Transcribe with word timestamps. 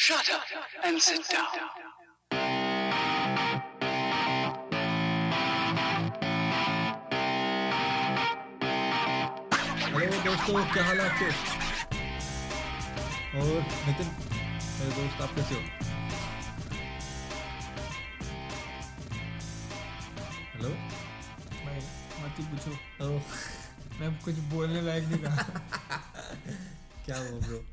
Shut 0.00 0.30
up 0.30 0.44
and 0.82 0.98
sit 1.02 1.28
down. 1.28 2.90
Hello 8.80 10.18
दोस्तों 10.24 10.62
क्या 10.72 10.84
हाल 10.84 11.00
है 11.00 11.08
आपके? 11.10 11.26
और 13.38 13.48
नितिन 13.86 14.06
मेरे 14.78 14.92
दोस्त 14.96 15.20
आप 15.22 15.34
कैसे 15.36 15.54
हो? 15.54 15.60
हेलो? 20.54 20.70
भाई 21.64 21.80
मत 22.22 22.38
ही 22.38 22.44
पूछो। 22.52 23.10
मैं 24.00 24.14
कुछ 24.24 24.38
बोलने 24.54 24.80
लायक 24.82 25.04
नहीं 25.04 25.22
कहा 25.22 25.42
क्या 27.06 27.16
हो 27.18 27.40
ब्रो 27.40 27.64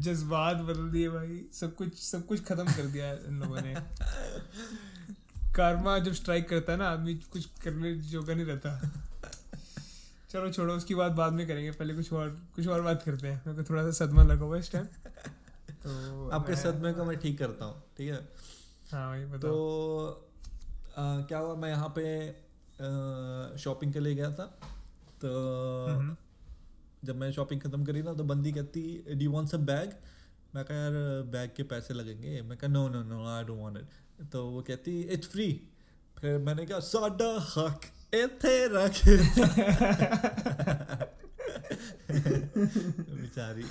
जज्बात 0.00 0.56
बदल 0.58 0.88
दिए 0.90 1.08
भाई। 1.10 1.40
सब 1.52 1.74
कुछ 1.76 1.98
सब 2.02 2.26
कुछ 2.26 2.44
खत्म 2.44 2.64
कर 2.66 2.86
दिया 2.88 3.12
इन 3.12 3.40
लोगों 3.40 3.60
ने। 3.60 3.74
कारमा 5.56 5.98
जब 5.98 6.12
स्ट्राइक 6.14 6.48
करता 6.48 6.72
है 6.72 6.78
ना 6.78 6.88
आदमी 6.90 7.14
कुछ 7.32 7.44
करने 7.64 7.94
जोगा 7.94 8.34
नहीं 8.34 8.46
रहता। 8.46 8.90
चलो 10.30 10.50
छोड़ो 10.52 10.74
उसकी 10.74 10.94
बात 10.94 11.12
बाद 11.12 11.32
में 11.32 11.46
करेंगे। 11.46 11.70
पहले 11.70 11.94
कुछ 11.94 12.12
और 12.12 12.30
कुछ 12.56 12.68
और 12.68 12.82
बात 12.82 13.02
करते 13.02 13.28
हैं। 13.28 13.42
मेरे 13.46 13.62
को 13.62 13.70
थोड़ा 13.70 13.82
सा 13.82 13.90
सदमा 14.04 14.22
लगा 14.22 14.44
हुआ 14.44 14.56
इस 14.58 14.72
टाइम 14.72 14.84
तो 15.84 16.28
आपके 16.30 16.56
सदमे 16.56 16.92
को 16.92 17.04
मैं 17.04 17.16
ठीक 17.18 17.38
करता 17.38 17.64
हूँ 17.64 17.82
ठीक 17.98 18.10
है? 18.10 18.20
हाँ 18.92 19.28
भाई 19.28 19.38
तो 19.38 19.52
आ, 20.98 21.20
क्या 21.22 21.38
हुआ? 21.38 21.54
मैं 21.54 21.70
यहाँ 21.70 21.92
पे 21.98 23.58
शॉपिंग 23.58 23.92
के 23.92 24.00
लिए 24.00 24.14
गया 24.14 24.30
था। 24.30 24.44
तो 25.20 25.30
हम्म, 25.88 26.16
जब 27.04 27.16
मैं 27.16 27.32
शॉपिंग 27.32 27.60
खत्म 27.60 27.84
करी 27.84 28.02
ना 28.02 28.12
तो 28.12 28.24
बंदी 28.24 28.52
कहती 28.52 29.04
डी 29.14 29.26
वांट 29.26 29.48
सम 29.48 29.58
बैग 29.58 29.92
मैं 30.54 30.64
कहा 30.64 30.76
यार 30.76 30.92
बैग 31.32 31.50
के 31.56 31.62
पैसे 31.62 31.94
लगेंगे. 31.94 32.42
मैं 32.42 32.58
कहा 32.58 32.70
no 32.70 32.88
no 32.88 33.02
no 33.02 33.26
I 33.26 33.44
don't 33.44 33.60
want 33.60 33.76
it 33.76 33.84
तो 34.32 34.50
वो 34.50 34.62
कहती 34.62 35.00
इट्स 35.00 35.28
फ्री 35.28 35.68
फिर 36.18 36.38
मैंने 36.38 36.66
कहा 36.66 36.80
साडा 36.80 37.52
हक 37.56 37.80
इथे 38.14 38.66
रख. 38.66 39.04
बेचारी। 43.14 43.62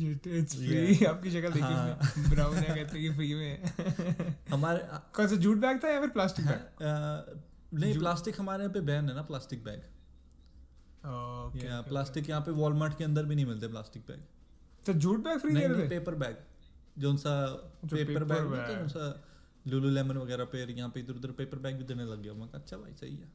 It's 0.00 0.56
Yeah. 0.56 0.56
free. 0.56 1.06
आपकी 1.06 1.30
शक्ल 1.30 1.48
देखी 1.48 1.60
हाँ। 1.60 1.98
ब्राउन 2.30 2.56
है 2.56 2.62
कहते 2.62 2.80
हैं 2.80 2.90
कि 2.90 3.10
फ्री 3.10 3.34
में। 3.34 3.48
है। 3.48 4.36
हमारे 4.50 4.78
कौन 5.14 5.28
सा 5.28 5.36
जूट 5.36 5.56
बैग 5.56 5.84
था 5.84 5.88
या 5.88 6.00
फिर 6.00 6.08
प्लास्टिक 6.08 6.46
बैग 6.46 6.60
नहीं 7.80 7.98
प्लास्टिक 7.98 8.40
हमारे 8.40 8.62
यहाँ 8.62 8.72
पे 8.74 8.80
बैन 8.80 9.08
है 9.08 9.14
ना 9.14 9.22
प्लास्टिक 9.22 9.64
बैग 9.64 9.82
या 11.04 11.80
प्लास्टिक 11.82 12.28
यहाँ 12.30 12.40
पे 12.40 12.50
वॉलमार्ट 12.52 12.98
के 12.98 13.04
अंदर 13.04 13.24
भी 13.24 13.34
नहीं 13.34 13.46
मिलते 13.46 13.68
प्लास्टिक 13.68 14.02
बैग 14.08 14.22
तो 14.86 14.92
जूट 14.94 15.24
बैग 15.24 15.38
फ्री 15.38 15.52
नहीं 15.52 15.68
दे? 15.68 15.74
रहे 15.74 15.88
पेपर 15.88 16.14
बैग 16.16 16.36
जो 16.98 17.16
सा 17.18 17.34
पेपर 17.86 18.24
बैग 18.24 18.54
है 18.54 18.88
सा 18.88 19.12
लुलु 19.66 19.88
लेमन 19.90 20.16
वगैरह 20.16 20.44
पे 20.52 20.64
यहाँ 20.68 20.88
पे 20.90 21.00
इधर 21.00 21.14
उधर 21.14 21.30
पेपर 21.38 21.58
बैग 21.58 21.76
भी 21.76 21.84
देने 21.84 22.04
लग 22.04 22.22
गया। 22.22 22.32
मैं 22.34 22.48
अच्छा 22.54 22.76
भाई 22.76 22.92
सही 23.00 23.16
है. 23.16 23.28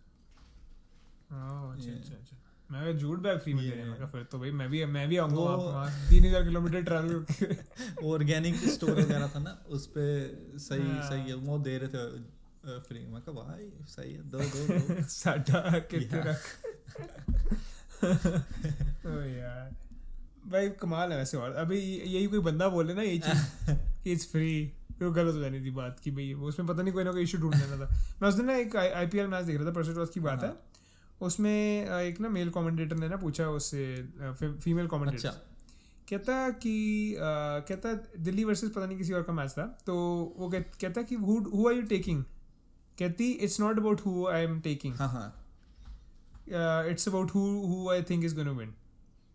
ओह, 1.31 1.73
अच्छा 1.73 1.91
अच्छा 1.91 2.15
अच्छा। 2.15 2.37
मैं 2.69 2.97
जूट 2.97 3.19
बैग 3.21 3.39
फ्री 3.39 3.53
में 3.53 3.63
दे 3.63 3.69
रहे 3.71 3.89
हैं। 3.89 4.07
फिर 4.07 4.23
तो 4.31 4.39
भाई 4.39 4.51
मैं 4.51 4.69
भी 4.69 4.83
मैं 4.93 5.07
भी 5.09 5.17
आऊँगा 5.17 5.41
वहाँ 5.41 5.89
तीन 6.09 6.25
हज़ार 6.25 6.43
किलोमीटर 6.43 6.83
ट्रैवल 6.83 8.05
ऑर्गेनिक 8.05 8.55
स्टोर 8.69 8.91
वगैरह 8.91 9.27
था 9.35 9.39
ना 9.39 9.57
उस 9.69 9.85
पे 9.87 10.05
सही 10.59 10.87
हाँ। 10.87 11.09
सही 11.09 11.29
है 11.29 11.35
वो 11.43 11.57
दे 11.59 11.77
रहे 11.77 11.89
थे 11.89 12.03
सही 13.87 14.13
है 14.13 14.21
दो 14.29 14.39
दो 14.39 14.67
दो 14.67 15.03
साडा 15.03 15.79
कितने 15.79 16.07
Yeah. 16.07 16.27
रख 16.27 16.41
ओ 19.05 19.09
यार 19.21 19.69
भाई 20.47 20.69
कमाल 20.69 21.11
है 21.11 21.17
वैसे 21.17 21.37
और 21.37 21.51
अभी 21.51 21.79
यही 21.79 22.25
कोई 22.27 22.39
बंदा 22.39 22.67
बोले 22.69 22.93
ना 22.93 23.01
ये 23.01 23.17
चीज़ 23.17 23.43
कि 24.03 24.11
इट्स 24.11 24.31
फ्री 24.31 24.51
तो 24.99 25.11
गलत 25.11 25.35
हो 25.35 25.39
जानी 25.41 25.59
थी 25.65 25.71
बात 25.71 25.99
की 26.03 26.11
भाई 26.11 26.33
वो 26.33 26.47
उसमें 26.47 26.67
पता 26.67 26.83
नहीं 26.83 26.93
कोई 26.93 27.03
ना 27.03 27.11
कोई 27.11 27.23
इशू 27.23 27.37
ढूंढ 27.37 27.55
लेना 27.55 27.77
था 27.77 27.89
मैं 28.21 28.29
उस 28.29 28.35
दिन 28.35 28.45
ना 28.45 28.55
एक 28.55 28.75
आईपीएल 28.75 29.27
मैच 29.27 29.45
देख 29.45 29.57
रहा 29.57 29.65
था 29.65 29.71
परसों 29.71 30.05
की 30.05 30.19
बात 30.19 30.43
है। 30.43 30.53
उसमें 31.21 31.89
एक 32.01 32.19
ना 32.19 32.29
मेल 32.29 32.49
कमेंटेटर 32.49 32.95
ने 32.95 33.07
ना 33.07 33.17
पूछा 33.17 33.47
उससे 33.49 34.03
फीमेल 34.41 34.87
कमेंटेटर 34.87 35.27
अच्छा 35.27 35.31
कहता 36.09 36.49
कि 36.49 36.75
कहता 37.19 37.93
दिल्ली 38.19 38.43
वर्सेस 38.43 38.69
पता 38.69 38.85
नहीं 38.85 38.97
किसी 38.97 39.13
और 39.13 39.23
का 39.23 39.33
मैच 39.33 39.51
था 39.51 39.65
तो 39.85 39.95
वो 40.37 40.49
कह, 40.49 40.59
कहता 40.59 41.01
कि 41.01 41.15
हु 41.15 41.67
आर 41.67 41.73
यू 41.73 41.81
टेकिंग 41.81 42.23
कहती 42.99 43.31
it's 43.31 43.59
not 43.59 43.79
about 43.79 44.01
who 44.05 44.27
I 44.27 44.43
am 44.43 44.59
taking 44.59 44.93
हाँ 44.95 45.09
हाँ। 45.09 46.87
It's 46.89 47.07
about 47.07 47.31
who 47.35 47.39
who 47.39 47.89
I 47.89 48.01
think 48.01 48.25
is 48.25 48.35
gonna 48.35 48.51
win 48.51 48.73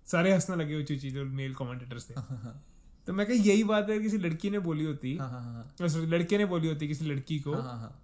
सारे 0.06 0.32
हंसने 0.32 0.56
लगे 0.56 0.74
हुए 0.74 0.84
चीज़ 0.84 1.14
जो 1.14 1.24
मेल 1.24 1.54
कमेंटेटर्स 1.54 2.10
थे। 2.10 2.14
हाँ 2.14 2.40
हाँ 2.42 2.62
तो 3.06 3.12
मैं 3.12 3.26
कहा 3.26 3.36
यही 3.36 3.64
बात 3.64 3.90
है 3.90 3.98
किसी 3.98 4.18
लड़की 4.18 4.50
ने 4.50 4.58
बोली 4.58 4.84
होती। 4.84 5.16
हाँ 5.16 5.30
हाँ 5.30 5.42
हाँ। 5.42 6.06
लड़के 6.06 6.38
ने 6.38 6.44
बोली 6.44 6.68
होती 6.68 6.88
किसी 6.88 7.04
लड़की 7.04 7.38
को। 7.38 7.52
हाँ 7.52 7.62
हाँ 7.62 7.78
हाँ। 7.78 8.02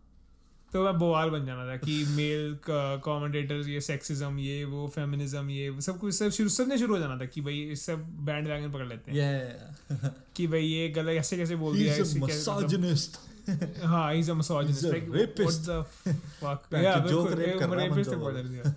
तो 0.73 0.85
मैं 0.85 0.99
बवाल 0.99 1.31
बन 1.31 1.47
जाना 1.47 1.67
था 1.67 1.77
कि 1.77 2.05
मेल 2.05 2.59
कमेंटेटर्स 2.69 3.69
ये 3.69 3.81
सेक्सिज्म 3.81 4.39
ये 4.39 4.65
वो 4.65 4.89
फेमिनिज्म 4.89 5.51
ये 5.51 5.69
वो 5.71 5.81
सब 5.81 5.99
कुछ 5.99 6.15
सब 6.15 6.31
शुरू 6.31 6.49
सबने 6.49 6.79
शुरू 6.79 6.95
हो 6.95 7.01
जाना 7.01 7.19
था 7.21 7.25
कि 7.25 7.41
भाई 7.41 7.61
इस 7.63 7.87
सब 7.87 7.99
बैंड 8.25 8.49
वैगन 8.49 8.73
पकड़ 8.73 8.87
लेते 8.87 9.11
हैं। 9.11 9.19
Yeah 9.19 10.11
कि 10.37 10.47
भाई 10.47 10.63
ये 10.63 10.89
गलत 10.89 11.09
ऐसे 11.09 11.37
कैसे 11.37 11.57
बोल 11.57 11.79
दिया 11.79 11.95
हाँ 13.85 14.15
he's 14.15 14.29
a 14.29 14.35
misogynist. 14.35 14.83
He's 14.83 14.85
a 14.85 14.95
like 14.95 15.09
rapist. 15.11 15.69
what 15.69 15.95
the 16.05 16.15
fuck? 16.41 16.67
Yeah 16.85 17.01
बिल्कुल, 17.01 17.35
कर 17.61 17.79
rapist 17.81 18.11
तक 18.11 18.75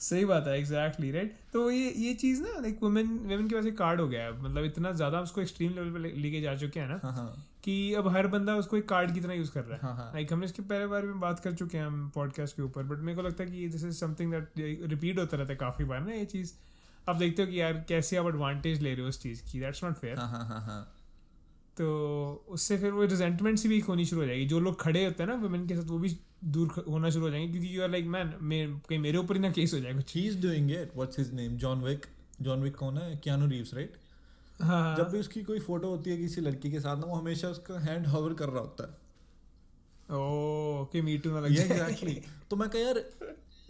सही 0.00 0.24
बात 0.24 0.46
है 0.46 0.58
एग्जैक्टली 0.58 1.10
राइट 1.12 1.34
तो 1.52 1.70
ये 1.70 1.90
ये 1.96 2.14
चीज़ 2.20 2.42
ना 2.42 2.58
लाइक 2.60 2.78
वुमेन 2.82 3.08
वुमेन 3.18 3.48
के 3.48 3.54
वजह 3.56 3.70
से 3.70 3.76
कार्ड 3.76 4.00
हो 4.00 4.06
गया 4.08 4.22
है। 4.22 4.32
मतलब 4.42 4.64
इतना 4.64 4.92
ज़्यादा 4.92 5.20
उसको 5.20 5.40
एक्सट्रीम 5.40 5.74
लेवल 5.74 5.90
पे 5.90 5.98
लेके 6.20 6.40
जा 6.40 6.54
चुके 6.56 6.80
हैं 6.80 6.88
ना 6.88 6.98
हाँ 7.02 7.12
हाँ। 7.12 7.26
कि 7.64 7.74
अब 7.94 8.08
हर 8.08 8.26
बंदा 8.26 8.56
उसको 8.56 8.76
एक 8.76 8.88
कार्ड 8.88 9.12
की 9.14 9.20
तरह 9.20 9.34
यूज़ 9.34 9.50
कर 9.50 9.64
रहा 9.64 9.74
है। 9.74 9.80
हाँ 9.82 9.94
हाँ। 9.96 10.10
लाइक 10.14 10.32
हमने 10.32 10.46
इसके 10.46 10.62
पहले 10.62 10.86
बार 10.86 11.02
में 11.02 11.20
बात 11.20 11.40
कर 11.40 11.52
चुके 11.52 11.78
हैं 11.78 11.86
हम 11.86 12.10
पॉडकास्ट 12.14 12.56
के 12.56 12.62
ऊपर 12.62 12.82
बट 12.82 12.98
मेरे 12.98 13.16
को 13.16 13.22
लगता 13.22 13.44
है 13.44 13.50
कि 13.50 13.68
this 13.68 13.84
is 13.84 13.98
something 13.98 14.32
that 14.32 14.88
repeat 14.90 15.18
होता 15.18 15.36
रहता 15.36 15.52
है 15.52 15.56
काफ़ी 15.58 15.84
बार 15.84 16.00
ना 16.00 16.12
ये 16.12 16.24
चीज़। 16.24 16.52
आप 17.08 17.16
देखते 17.16 17.42
हो 17.42 17.48
कि 17.48 17.60
यार 17.60 17.84
कैसे 17.88 18.16
आप 18.16 18.26
एडवांटेज 18.26 18.82
ले 18.82 18.92
रहे 18.94 19.02
हो 19.02 19.08
उस 19.08 19.22
चीज़ 19.22 19.42
की 19.52 19.60
दैट्स 19.60 19.84
नॉट 19.84 19.94
फेयर 19.94 20.18
हाँ 20.18 20.28
हाँ 20.28 20.44
हाँ 20.48 20.60
हाँ। 20.60 20.80
तो 21.76 22.46
उससे 22.48 22.78
फिर 22.78 22.90
वो 22.92 23.04
रिजेंटमेंट 23.04 23.58
सी 23.58 23.68
भी 23.68 23.78
होनी 23.80 24.04
शुरू 24.04 24.20
हो 24.20 24.26
जाएगी। 24.26 24.44
जो 24.46 24.60
लोग 24.60 24.80
खड़े 24.80 25.04
होते 25.04 25.22
हैं 25.22 25.30
ना 25.30 25.36
वुमेन 25.36 25.66
के 25.66 25.76
साथ 25.76 25.84
वो 25.84 25.98
भी 25.98 26.16
दूर 26.44 26.84
होना 26.88 27.10
शुरू 27.10 27.24
हो 27.24 27.30
जाएँगे 27.30 27.52
क्योंकि 27.52 27.76
यू 27.76 27.82
आर 27.82 27.90
लाइक 27.90 28.06
मैन 28.06 28.80
कहीं 28.88 28.98
मेरे 28.98 29.18
ऊपर 29.18 29.34
ही 29.34 29.40
ना 29.40 29.50
केस 29.50 29.74
हो 29.74 29.80
जाए 29.80 29.94
कुछ. 29.94 30.16
He's 30.16 30.36
doing 30.44 30.70
it. 30.78 30.94
What's 30.98 31.20
his 31.20 31.32
name? 31.38 31.58
John 31.64 31.84
wick. 31.86 32.08
John 32.42 32.64
wick 32.64 32.76
कौन 32.76 32.98
है? 32.98 33.16
कियानो 33.16 33.46
रीव्स 33.46 33.74
राइट 33.74 33.96
हाँ। 34.60 34.96
जब 34.96 35.08
भी 35.08 35.18
उसकी 35.18 35.42
कोई 35.42 35.60
फ़ोटो 35.60 35.88
होती 35.88 36.10
है 36.10 36.16
किसी 36.16 36.40
लड़की 36.40 36.70
के 36.70 36.80
साथ 36.80 36.96
ना 36.96 37.06
वो 37.06 37.14
हमेशा 37.14 37.48
उसका 37.48 37.78
हैंड 37.80 38.06
हवर 38.06 38.34
कर 38.34 38.48
रहा 38.48 38.60
होता 38.60 38.84
है। 38.84 39.02
ओ 40.18 40.84
कि 40.84 41.02
मी 41.02 41.18
टू 41.18 41.30
ना 41.30 41.40
लग 41.40 41.52
जाए। 41.52 41.68
exactly. 41.68 42.14
तो 42.50 42.56
मैं 42.56 42.68
कहा 42.68 42.82
यार 42.82 43.04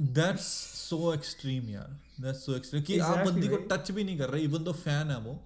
दैट्स 0.01 0.47
सो 0.89 1.15
एक्सट्रीम 1.15 1.69
यार. 1.69 1.97
दैट्स 2.21 2.47
सो 2.47 2.57
एक्सट्रीम 2.57 2.83
कि 2.83 2.99
आप 2.99 3.27
बंदी 3.27 3.49
को 3.49 3.57
टच 3.57 3.91
भी 3.91 4.05
नहीं 4.05 4.19
कर 4.19 4.29
रहे 4.29 4.43
इवन 4.43 4.65
दो 4.65 4.73
फ़ैन 4.73 5.11
है 5.11 5.19
वो। 5.19 5.41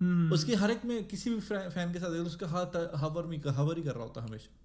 हम्म, 0.00 0.32
उसकी 0.32 0.54
हर 0.54 0.70
एक 0.70 0.84
में 0.84 1.04
किसी 1.04 1.30
भी 1.30 1.40
फ़ैन 1.40 1.92
के 1.92 1.98
साथ 1.98 2.06
उसका 2.06 2.46
हाथ 2.46 2.90
हवर 2.96 3.22
में 3.22 3.42
हवर 3.48 3.76
ही 3.76 3.82
कर 3.82 3.92
रहा 3.92 4.02
होता 4.02 4.22
हमेशा। 4.22 4.56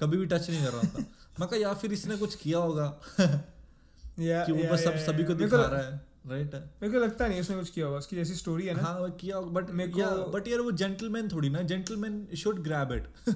कभी 0.00 0.16
भी 0.16 0.26
टच 0.26 0.50
नहीं 0.50 0.64
कर 0.64 0.70
रहा 0.70 0.78
होता। 0.78 0.98
मैं 1.40 1.48
कहा 1.48 1.58
या 1.58 1.74
फिर 1.74 1.92
इसने 1.92 2.16
कुछ 2.16 2.34
किया 2.34 2.58
होगा? 2.58 3.00
yeah, 3.20 4.46
कि 4.46 4.52
वो 4.52 4.58
yeah, 4.58 4.72
बस 4.72 4.84
सब 4.84 4.92
yeah, 4.92 5.06
सभी 5.06 5.24
को 5.24 5.34
दिखा 5.34 5.56
रहा 5.56 5.82
है 5.82 6.10
राइट 6.26 6.54
मेरे 6.54 6.90
को 6.90 6.98
लगता 6.98 7.26
नहीं 7.26 7.40
उसने 7.40 7.56
कुछ 7.56 7.70
किया 7.70 7.86
होगा। 7.86 7.98
उसकी 7.98 8.16
जैसी 8.16 8.34
स्टोरी 8.34 8.66
है 8.66 8.74
ना। 8.74 8.82
हाँ 8.82 9.10
किया 9.10 9.36
होगा 9.36 9.60
बट 9.60 9.70
मेरे 9.70 9.92
को- 9.92 10.34
बट 10.34 10.48
यार 10.48 10.60
वो 10.60 10.70
जेंटलमैन 10.72 11.28
थोड़ी 11.28 11.48
ना 11.48 11.62
gentleman 11.62 12.28
should 12.36 12.62
grab 12.62 12.92
it 12.92 13.34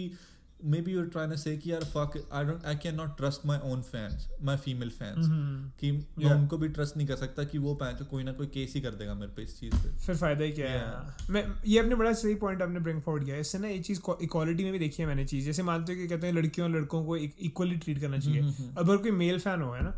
maybe 0.74 0.94
you're 0.96 1.12
trying 1.14 1.32
to 1.32 1.38
say 1.40 1.54
कि 1.64 1.72
यार 1.72 1.86
fuck 1.92 2.18
I 2.40 2.42
don't 2.50 2.66
I 2.72 2.76
cannot 2.84 3.14
trust 3.22 3.46
my 3.52 3.58
own 3.70 3.82
fans 3.88 4.26
my 4.50 4.56
female 4.66 4.94
fans 5.00 5.26
हम्म, 5.26 5.70
कि 5.80 5.92
मैं 5.92 6.26
Yeah. 6.26 6.36
उनको 6.36 6.58
भी 6.58 6.68
ट्रस्ट 6.78 6.98
नहीं 6.98 7.08
कर 7.08 7.16
सकता 7.24 7.44
कि 7.54 7.58
वो 7.66 7.74
पाए 7.82 7.94
तो 8.00 8.06
कोई 8.12 8.24
ना 8.24 8.32
कोई 8.40 8.48
केस 8.54 8.74
ही 8.76 8.82
कर 8.82 8.96
देगा 9.02 9.14
मेरे 9.16 9.32
पे 9.36 9.44
इस 9.44 9.60
चीज़ 9.60 9.76
पे 9.76 9.90
फिर 10.06 10.16
फ़ायदा 10.16 10.44
ही 10.44 10.52
क्या 10.60 10.70
है 10.72 11.34
मैं 11.34 11.44
ये 11.66 11.80
अपने 11.80 11.96
बड़ा 12.04 12.14
सही 12.22 12.36
पॉइंट 12.46 12.62
आपने 12.62 12.80
ब्रिंग 12.88 13.02
फॉरवर्ड 13.02 13.26
किया 13.26 13.38
इससे 13.46 13.60
ना 13.60 13.68
ये 13.68 13.80
चीज़ 13.90 14.00
इक्वालिटी 14.22 14.64
में 14.64 14.72
भी 14.74 14.80
देखी 14.80 15.04
है 15.04 15.08
मैंने 15.08 15.26
चीज़ 15.34 15.46
जैसे 15.46 15.64
मानते 15.70 15.94
हो 15.94 16.00
कि 16.00 16.08
कहते 16.08 16.28
हैं 16.28 16.34
लड़कियों 16.34 16.68
और 16.70 16.76
लड़कों 16.76 17.04
को 17.06 17.18
इक्वली 17.18 17.76
ट्रीट 17.86 18.00
करना 18.02 18.20
चाहिए 18.20 18.42
हम्म, 18.42 18.52
हम्म, 18.54 18.74
अगर 18.78 18.98
कोई 18.98 19.12
मेल 19.22 19.40
फ़ैन 19.40 19.62
हो 19.62 19.72
है 19.74 19.84
ना 19.84 19.94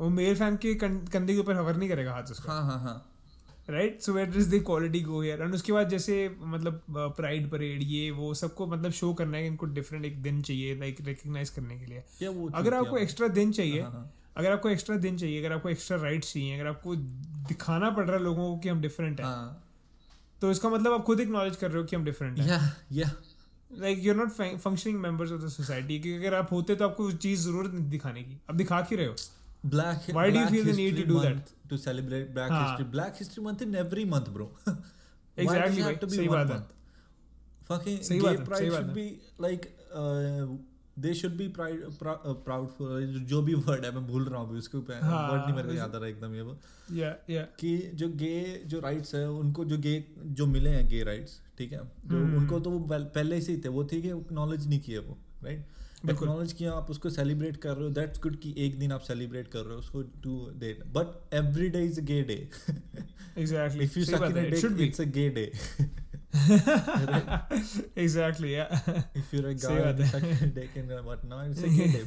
वो 0.00 0.08
मेल 0.10 0.36
फ़ैन 0.36 0.56
के 0.56 0.74
कंधे 0.74 1.32
के 1.32 1.38
ऊपर 1.38 1.54
हवर 1.54 1.76
नहीं 1.76 1.88
करेगा 1.88 2.12
हाथ 2.12 2.22
उसका। 2.22 2.52
हाँ 2.52 2.62
हाँ 2.62 2.80
हाँ। 2.80 3.10
Right 3.70 4.00
so 4.00 4.12
wait 4.12 4.36
is 4.36 4.56
the 4.56 4.62
quality 4.62 5.00
go 5.00 5.20
here 5.22 5.42
and 5.42 5.54
उसके 5.54 5.72
बाद 5.72 5.88
जैसे 5.88 6.36
मतलब 6.40 6.82
प्राइड 6.90 7.50
परेड 7.50 7.82
ये 7.82 8.10
वो 8.10 8.34
सबको 8.34 8.66
मतलब 8.66 8.90
शो 8.90 9.14
करना 9.14 9.36
है 9.36 9.42
कि 9.42 9.48
इनको 9.48 9.66
डिफरेंट 9.66 10.04
एक 10.04 10.22
दिन 10.22 10.42
चाहिए 10.42 10.76
लाइक 10.76 10.96
रिकग्नाइज 11.00 11.50
करने 11.50 11.78
के 11.78 11.86
लिए। 11.86 12.04
या 12.22 12.30
वो 12.30 12.50
अगर 12.54 12.74
आपको 12.74 12.98
एक्स्ट्रा 12.98 13.28
दिन 13.28 13.52
चाहिए 13.52 13.82
हाँ, 13.82 13.90
हाँ, 13.90 14.12
अगर 14.36 14.52
आपको 14.52 14.68
एक्स्ट्रा 14.68 14.96
दिन 14.96 15.18
चाहिए 15.18 15.38
अगर 15.38 15.52
आपको 15.52 15.68
एक्स्ट्रा 15.68 15.96
राइट्स 15.96 16.32
चाहिए 16.32 16.60
अगर 16.60 16.68
आपको 16.68 16.96
दिखाना 16.96 17.90
पड़ 17.90 18.04
रहा 18.04 18.16
है 18.16 18.22
लोगों 18.22 18.54
को 18.54 18.60
कि 18.60 18.68
हम 18.68 18.80
डिफरेंट 18.80 19.20
हैं 19.20 19.26
हाँ। 19.26 19.64
तो 20.40 20.50
इसका 20.50 20.68
मतलब 20.68 20.92
आप 20.92 21.04
खुद 21.04 21.20
एक्नॉलेज 21.20 21.56
कर 21.56 21.70
रहे 21.70 21.78
हो 21.78 21.84
कि 21.84 21.96
हम 21.96 22.04
डिफरेंट 22.04 22.38
हैं। 22.38 22.48
या 22.48 22.76
या 22.92 23.12
like 23.78 24.02
you're 24.02 24.18
not 24.18 24.30
fun- 24.30 24.58
functioning 24.58 25.02
members 25.06 25.30
of 25.32 25.38
the 25.38 25.50
society 25.50 25.86
क्योंकि 25.86 26.14
अगर 26.14 26.34
आप 26.34 26.52
होते 26.52 26.74
तो 26.74 26.88
आपको 26.88 27.12
चीज़ 27.12 27.40
ज़रूरत 27.40 27.70
नहीं 27.70 27.90
दिखाने 27.90 28.22
की। 28.22 28.40
आप 28.50 28.56
दिखा 28.56 28.80
क्यों 28.80 28.98
रहे 28.98 29.08
हो? 29.08 29.14
Black 29.64 30.06
Why 30.12 30.30
Black 30.30 30.50
do 30.50 30.56
you 30.56 30.64
feel 30.64 30.64
the 30.64 30.76
need 30.76 30.96
to 30.96 31.04
do 31.06 31.20
that? 31.20 31.52
To 31.68 31.78
celebrate 31.78 32.34
Black 32.34 32.50
हाँ. 32.50 32.62
History 32.62 32.84
Black 32.90 33.16
History 33.16 33.42
Month 33.42 33.62
in 33.62 33.74
every 33.74 34.04
month 34.04 34.32
bro 34.32 34.50
exactly. 34.66 35.46
Why 35.46 35.58
does 35.60 35.78
it 35.78 35.82
have 35.82 36.00
to 36.00 36.06
be 36.06 36.28
one 36.28 36.48
month? 36.48 36.72
Fucking 37.64 37.98
gay 38.20 38.36
pride 38.38 38.72
should 38.72 38.94
be 38.94 39.20
like 39.38 39.72
uh, 39.94 40.46
they 40.96 41.14
should 41.14 41.36
be 41.36 41.48
pride 41.48 41.80
prou- 41.98 42.20
uh, 42.24 42.34
proud 42.48 42.68
for 42.76 43.00
जो 43.30 43.40
भी 43.42 43.54
word 43.68 43.84
है 43.84 43.90
मैं 43.90 44.06
भूल 44.06 44.24
रहा 44.24 44.40
हूँ 44.40 44.48
अभी 44.48 44.58
उसको 44.58 44.78
हाँ, 44.80 45.30
वर्ड 45.30 45.44
नहीं 45.44 45.54
मेरे 45.54 45.68
को 45.68 45.74
याद 45.74 45.94
आ 45.94 45.98
रहा 45.98 46.08
एकदम 46.08 46.34
ये 46.34 46.42
वो 46.42 46.56
या 46.92 47.14
या 47.30 47.42
कि 47.60 47.76
जो 47.94 48.08
गे 48.22 48.64
जो 48.66 48.80
राइट्स 48.80 49.14
है 49.14 49.28
उनको 49.30 49.64
जो 49.64 49.78
गे 49.78 49.94
जो 50.40 50.46
मिले 50.46 50.70
हैं 50.70 50.86
गे 50.88 51.02
राइट्स 51.04 51.40
ठीक 51.58 51.72
है 51.72 51.78
जो 51.78 52.16
हम्म। 52.16 52.36
उनको 52.36 52.60
तो 52.60 52.70
वो 52.70 52.78
पहले 52.92 53.40
से 53.40 53.52
ही 53.52 53.60
थे 53.64 53.68
वो 53.68 53.82
ठीक 53.92 54.04
है 54.04 54.18
एक्नॉलेज 54.18 54.68
नहीं 54.68 54.80
किए 54.80 54.98
वो 54.98 55.18
राइट। 55.44 55.66
एक्नॉलेज 56.10 56.52
किया 56.52 56.72
आप 56.72 56.90
उसको 56.90 57.10
सेलिब्रेट 57.10 57.56
कर 57.56 57.74
रहे 57.74 57.84
हो 57.84 57.90
दैट्स 57.90 58.20
गुड 58.20 58.38
कि 58.40 58.54
एक 58.58 58.78
दिन 58.78 58.92
आप 58.92 59.00
सेलिब्रेट 59.00 59.48
कर 59.48 59.60
रहे 59.60 59.72
हो 59.72 59.78
उसको 59.78 60.02
today 60.56 60.72
but 60.86 61.34
every 61.34 61.68
day 61.68 61.84
is 61.84 62.00
a 62.00 62.04
gay 62.04 62.22
day 62.22 62.48
exactly 63.38 63.84
if 63.84 63.98
you 63.98 64.04
it's 64.84 65.00
a 65.00 65.04
gay 65.04 65.28
in 65.30 66.03
है 66.34 66.56
day 66.58 68.00
एग्जैक्टली 68.02 68.54
या 68.54 68.68
if 69.20 69.32
you're 69.34 69.48
a 69.50 69.54
guy 69.64 69.72
है। 69.74 69.92
in 70.20 70.42
a 70.46 70.50
dick 70.58 70.76
and 70.82 70.92
whatnot 71.08 71.46
it's 71.50 71.62
a 71.62 71.72
gay 71.76 71.88
day. 71.94 72.04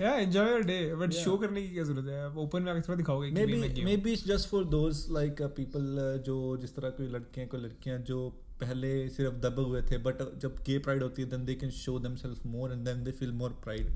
या 0.00 0.14
enjoy 0.14 0.50
your 0.50 0.62
day 0.64 0.78
but 0.94 1.12
Yeah. 1.12 1.24
Show 1.24 1.36
करने 1.38 1.62
की 1.62 1.68
क्या 1.74 1.84
ज़रूरत 1.84 2.10
है 2.10 2.22
आप 2.24 2.36
ओपन 2.44 2.62
में 2.62 2.72
आके 2.72 2.80
थोड़ा 2.88 2.96
दिखाओगे 2.96 3.30
maybe 3.38 3.58
हूँ। 3.58 3.84
maybe 3.90 4.14
it's 4.16 4.24
just 4.30 4.50
for 4.52 4.62
those 4.76 5.02
like 5.18 5.42
uh, 5.46 5.50
people 5.58 5.90
uh, 6.04 6.12
जो 6.28 6.38
जिस 6.60 6.74
तरह 6.76 6.90
कोई 7.00 7.08
लड़के 7.08 7.40
हैं 7.40 7.48
कोई 7.48 7.60
लड़कियाँ 7.60 7.98
जो 8.12 8.28
पहले 8.60 8.92
सिर्फ़ 9.10 9.34
दबे 9.46 9.62
हुए 9.68 9.82
थे 9.90 9.98
बट 10.02 10.22
जब 10.42 10.56
गे 10.66 10.78
प्राइड 10.86 11.02
होती 11.02 11.22
है 11.22 11.28
then 11.30 11.46
they 11.50 11.56
can 11.62 11.72
show 11.82 11.98
themselves 12.06 12.44
more 12.54 12.68
and 12.74 12.90
then 12.90 13.04
they 13.08 13.14
feel 13.20 13.32
more 13.42 13.52
pride 13.66 13.88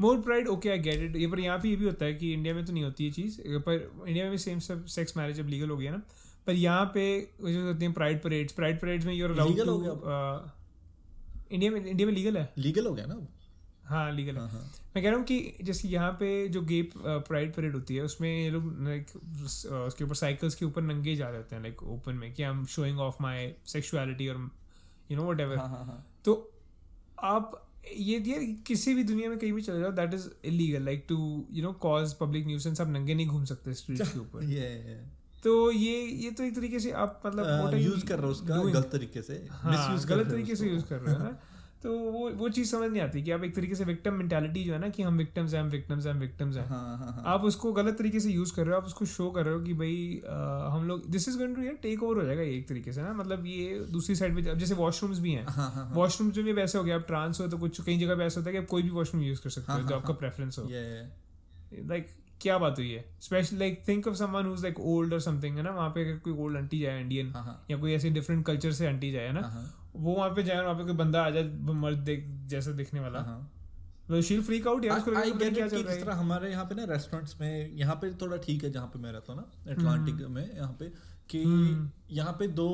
more 0.00 0.20
pride 0.20 0.48
okay 0.48 0.68
I 0.70 0.78
get 0.84 1.02
it 1.02 1.16
ये 1.16 1.26
पर 1.32 1.40
यहाँ 1.40 1.58
पे 1.58 1.68
ये 1.68 1.76
भी 1.76 1.84
होता 1.84 2.04
है 2.04 2.14
कि 2.14 2.32
इंडिया 2.32 2.54
में 2.54 2.64
तो 2.66 2.72
नहीं 2.72 2.84
होती 2.84 3.04
ये 3.04 3.10
चीज़ 3.10 3.36
पर 3.66 3.74
इंडिया 4.08 4.28
में 4.30 4.36
सेम 4.44 4.58
सेक्स 4.94 5.16
मैरिज 5.16 5.40
अब 5.40 5.48
लीगल 5.48 5.70
हो 5.70 5.76
गया 5.76 5.90
ना 5.92 6.02
पर 6.46 6.52
यहाँ 6.52 6.84
पे 6.94 7.04
जो 7.42 7.66
होती 7.66 7.84
हैं 7.84 7.92
प्राइड 7.94 8.22
परेड्स 8.22 8.52
प्राइड 8.52 8.80
परेड्स 8.80 9.06
में 9.06 9.14
यूर 9.14 9.30
अलाउड 9.30 9.60
हो 9.60 9.78
गया 9.78 10.54
इंडिया 11.52 11.70
में 11.70 11.84
इंडिया 11.86 12.06
में 12.06 12.14
लीगल 12.14 12.36
है? 12.36 12.52
लीगल 12.58 12.86
हो 12.86 12.94
गया 12.94 13.06
ना 13.06 13.26
हाँ 13.84 14.12
लीगल 14.12 14.34
है। 14.34 14.40
हाँ 14.40 14.48
हाँ। 14.48 14.70
मैं 14.94 15.02
कह 15.04 15.08
रहा 15.08 15.18
हूँ 15.18 15.24
कि 15.26 15.56
जैसे 15.62 15.88
यहाँ 15.88 16.12
पे 16.12 16.48
जो 16.48 16.60
गे 16.62 16.80
प्राइड 16.96 17.54
परेड 17.54 17.74
होती 17.74 17.96
है 17.96 18.02
उसमें 18.02 18.28
ये 18.28 18.50
लोग 18.50 18.84
लाइक 18.84 19.06
उसके 19.46 20.04
ऊपर 20.04 20.14
साइकिल्स 20.14 20.54
के 20.54 20.64
ऊपर 20.64 20.82
नंगे 20.82 21.16
जा 21.16 21.28
रहे 21.28 21.54
हैं 21.54 21.60
लाइक 21.62 21.82
ओपन 21.82 22.14
में 22.14 22.32
कि 22.34 22.42
I 22.42 22.50
am 22.50 22.64
showing 22.66 23.00
off 23.00 23.16
my 23.22 23.52
sexuality 23.66 24.28
और 24.28 24.50
यू 25.10 25.16
नो 25.16 25.30
वट 25.30 25.40
एवर 25.40 25.56
तो 26.24 26.52
आप 27.24 27.60
ये 27.96 28.18
यार 28.26 28.44
किसी 28.66 28.94
भी 28.94 29.04
दुनिया 29.04 29.28
में 29.28 29.38
कहीं 29.38 29.52
भी 29.52 29.62
चले 29.62 29.80
जाओ 29.80 29.90
that 29.92 30.14
is 30.14 30.28
illegal 30.44 30.84
like 30.84 31.04
to 31.08 31.16
you 31.50 31.62
know 31.62 31.72
cause 31.72 32.14
public 32.14 32.46
nuisance 32.46 32.80
आप 32.80 32.88
नंगे 32.88 33.14
नहीं 33.14 33.26
घूम 33.26 33.44
सकते 33.44 33.74
स्ट्रीट 33.74 34.02
के 34.12 34.18
ऊपर। 34.18 34.42
तो 35.44 35.70
ये 35.70 35.96
ये 36.24 36.30
तो 36.30 36.44
एक 36.44 36.54
तरीके 36.56 36.78
से 36.80 36.90
आप 36.90 37.20
मतलब 37.26 37.74
यूज़ 37.74 38.00
Uh, 38.02 38.08
कर 38.08 38.16
रहे 38.16 38.24
हो 38.24 38.30
उसका 38.30 38.62
गलत 38.70 38.88
तरीके 38.92 39.22
से 39.22 39.46
हाँ 39.50 40.04
गलत 40.06 40.30
तरीके 40.30 40.56
से 40.56 40.68
यूज़ 40.68 40.84
कर 40.84 41.00
रहे 41.00 41.14
हो 41.14 41.22
ना? 41.24 41.36
तो 41.84 41.92
वो 42.12 42.30
वो 42.30 42.48
चीज़ 42.48 42.70
समझ 42.70 42.90
नहीं 42.90 43.02
आती 43.02 43.22
कि 43.22 43.30
आप 43.30 43.42
एक 43.44 43.54
तरीके 43.56 43.74
से 43.74 43.84
विक्टिम 43.84 44.14
मेंटालिटी 44.14 44.62
जो 44.64 44.72
है 44.72 44.78
ना 44.78 44.88
कि 44.88 45.02
हम 45.02 45.16
विक्टिम्स 45.18 45.54
हैं 45.54 45.60
हम 45.60 45.68
विक्टिम्स 45.68 46.06
हैं 46.06 46.12
हम 46.12 46.20
विक्टिम्स 46.20 46.56
हैं। 46.56 46.64
हाँ 46.68 46.96
हाँ 46.98 47.12
हाँ। 47.12 47.22
आप 47.26 47.44
उसको 47.44 47.72
गलत 47.72 47.98
तरीके 47.98 48.20
से 48.20 48.30
यूज़ 48.30 48.54
कर 48.56 48.64
रहे 48.64 48.74
हो 48.74 48.80
आप 48.80 48.86
उसको 48.86 49.04
शो 49.06 49.30
कर 49.30 49.44
रहे 49.44 49.54
हो 49.54 49.60
कि 49.60 49.74
भाई 49.74 50.22
अ, 50.26 50.68
हम 50.72 50.86
लोग 50.88 51.06
दिस 51.10 51.28
इज़ 51.28 51.36
गोइंग 51.38 51.56
टू 51.56 51.62
यार 51.62 51.74
टेक 51.82 52.02
ओवर 52.02 52.16
हो 52.16 52.24
जाएगा 52.24 52.42
एक 52.42 52.68
तरीके 52.68 52.92
से 52.92 53.02
ना? 53.02 53.12
मतलब 53.12 53.46
ये 53.46 53.78
दूसरी 53.90 54.16
साइड 54.16 54.42
पे 54.44 54.50
अब 54.50 54.58
जैसे 54.58 54.74
वॉशरूम्स 54.74 55.18
भी 55.18 55.32
हैं। 55.32 55.44
हाँ 55.46 55.70
हाँ 55.70 55.84
हाँ। 55.86 55.94
वॉशरूम्स 55.94 56.36
में 56.36 56.44
भी 56.44 56.52
वैसे 56.52 56.78
हो 56.78 56.84
गया 56.84 56.96
आप 56.96 57.06
ट्रांस 57.06 57.40
हो 57.40 57.48
तो 57.48 57.58
कुछ 57.58 57.80
कई 57.80 57.98
जगह 57.98 58.16
पे 58.16 58.24
ऐसा 58.24 58.40
होता 58.40 58.50
है 58.50 58.56
कि 58.56 58.62
आप 58.62 58.66
कोई 58.70 58.82
भी 58.82 58.90
वॉशरूम 58.90 59.22
यूज़ 59.22 59.42
कर 59.42 59.50
सकते 59.50 59.72
हाँ, 59.72 59.80
हो 59.80 59.88
जो 59.88 59.94
हाँ, 59.94 60.00
आपका 60.00 60.12
हाँ। 60.12 60.18
प्रेफरेंस 60.18 60.58
हो 60.58 60.68
लाइक 61.88 62.08
क्या 62.40 62.56
बात 62.58 62.78
हुई 62.78 62.90
है? 62.90 63.04
Specially 63.20 63.58
like 63.58 63.82
think 63.88 64.06
of 64.08 64.14
someone 64.16 64.46
who's 64.46 64.62
like 64.62 64.80
old 64.80 65.12
और 65.12 65.20
समथिंग 65.20 65.56
है 65.56 65.62
ना? 65.62 65.70
वहाँ 65.70 65.88
पे 65.90 66.04
अगर 66.04 66.18
कोई 66.18 66.32
ओल्ड 66.44 66.56
आंटी 66.56 66.78
जाए 66.80 67.00
इंडियन 67.00 67.30
हाँ 67.32 67.44
हाँ। 67.44 67.64
या 67.70 67.76
कोई 67.76 67.92
ऐसे 67.94 68.10
डिफरेंट 68.10 68.44
कल्चर 68.46 68.72
से 68.72 68.86
आंटी 68.86 69.10
जाए 69.12 69.32
ना? 69.32 69.40
हाँ 69.40 69.90
वो 69.96 70.14
वहाँ 70.14 70.30
पे 70.34 70.42
जाए 70.42 70.62
वहाँ 70.62 70.74
पे 70.74 70.84
कोई 70.84 70.94
बंदा 70.94 71.22
आ 71.24 71.30
जाए 71.30 71.44
मर्द 71.82 71.98
देख 72.06 72.24
जैसा 72.48 72.72
दिखने 72.72 73.00
वाला। 73.00 73.20
तो 74.08 74.20
शील 74.22 74.42
फ्रीक 74.42 74.66
आउट 74.68 74.84
यार 74.84 74.98
उसको 74.98 75.10
आई 75.10 75.30
लगेगा, 75.30 75.34
पता 75.34 75.44
नहीं 75.44 75.54
गेट 75.54 75.64
इट 75.64 75.70
चल 75.70 75.76
कि 75.76 75.82
रहा 75.82 75.94
जिस 75.94 76.02
तरह 76.04 76.14
हमारे 76.14 76.50
यहाँ 76.50 76.64
पे 76.64 76.74
ना 76.74 76.84
रेस्टोरेंट्स 76.84 77.40
में 77.40 77.70
यहाँ 77.74 77.94
पे 77.96 78.10
थोड़ा 78.22 78.36
ठीक 78.36 78.64
है 78.64 78.70
जहाँ 78.72 78.86
पे 78.86 78.98
मैं 78.98 79.12
रहता 79.12 79.32
हूँ 79.32 79.40
ना 79.40 79.72
अटलांटिक 79.72 80.26
में 80.28 80.44
यहाँ 80.56 80.72
पे 80.80 80.88
कि 81.30 81.42
हम्म। 81.44 81.90
यहाँ 82.10 82.32
पे 82.38 82.46
दो 82.58 82.68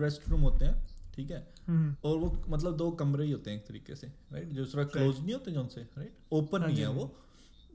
रेस्ट 0.00 0.28
रूम 0.28 0.40
होते 0.40 0.64
हैं 0.64 0.86
ठीक 1.14 1.30
है? 1.30 1.46
हम्म, 1.68 1.94
और 2.04 2.16
वो 2.18 2.44
मतलब 2.48 2.76
दो 2.76 2.90
कमरे 3.00 3.24
ही 3.24 3.30
होते 3.32 3.50
हैं 3.50 3.58
एक 3.58 3.66
तरीके 3.66 3.94
से 3.96 4.06
राइट 4.32 4.48
जो 4.50 4.64
क्लोज 4.84 5.20
नहीं 5.20 5.34
होते 5.34 5.50
जो 5.50 5.66
से 5.68 5.80
राइट 5.80 6.16
ओपन 6.32 6.62
नहीं 6.62 6.84
हाँ 6.84 6.92
वो। 6.92 7.06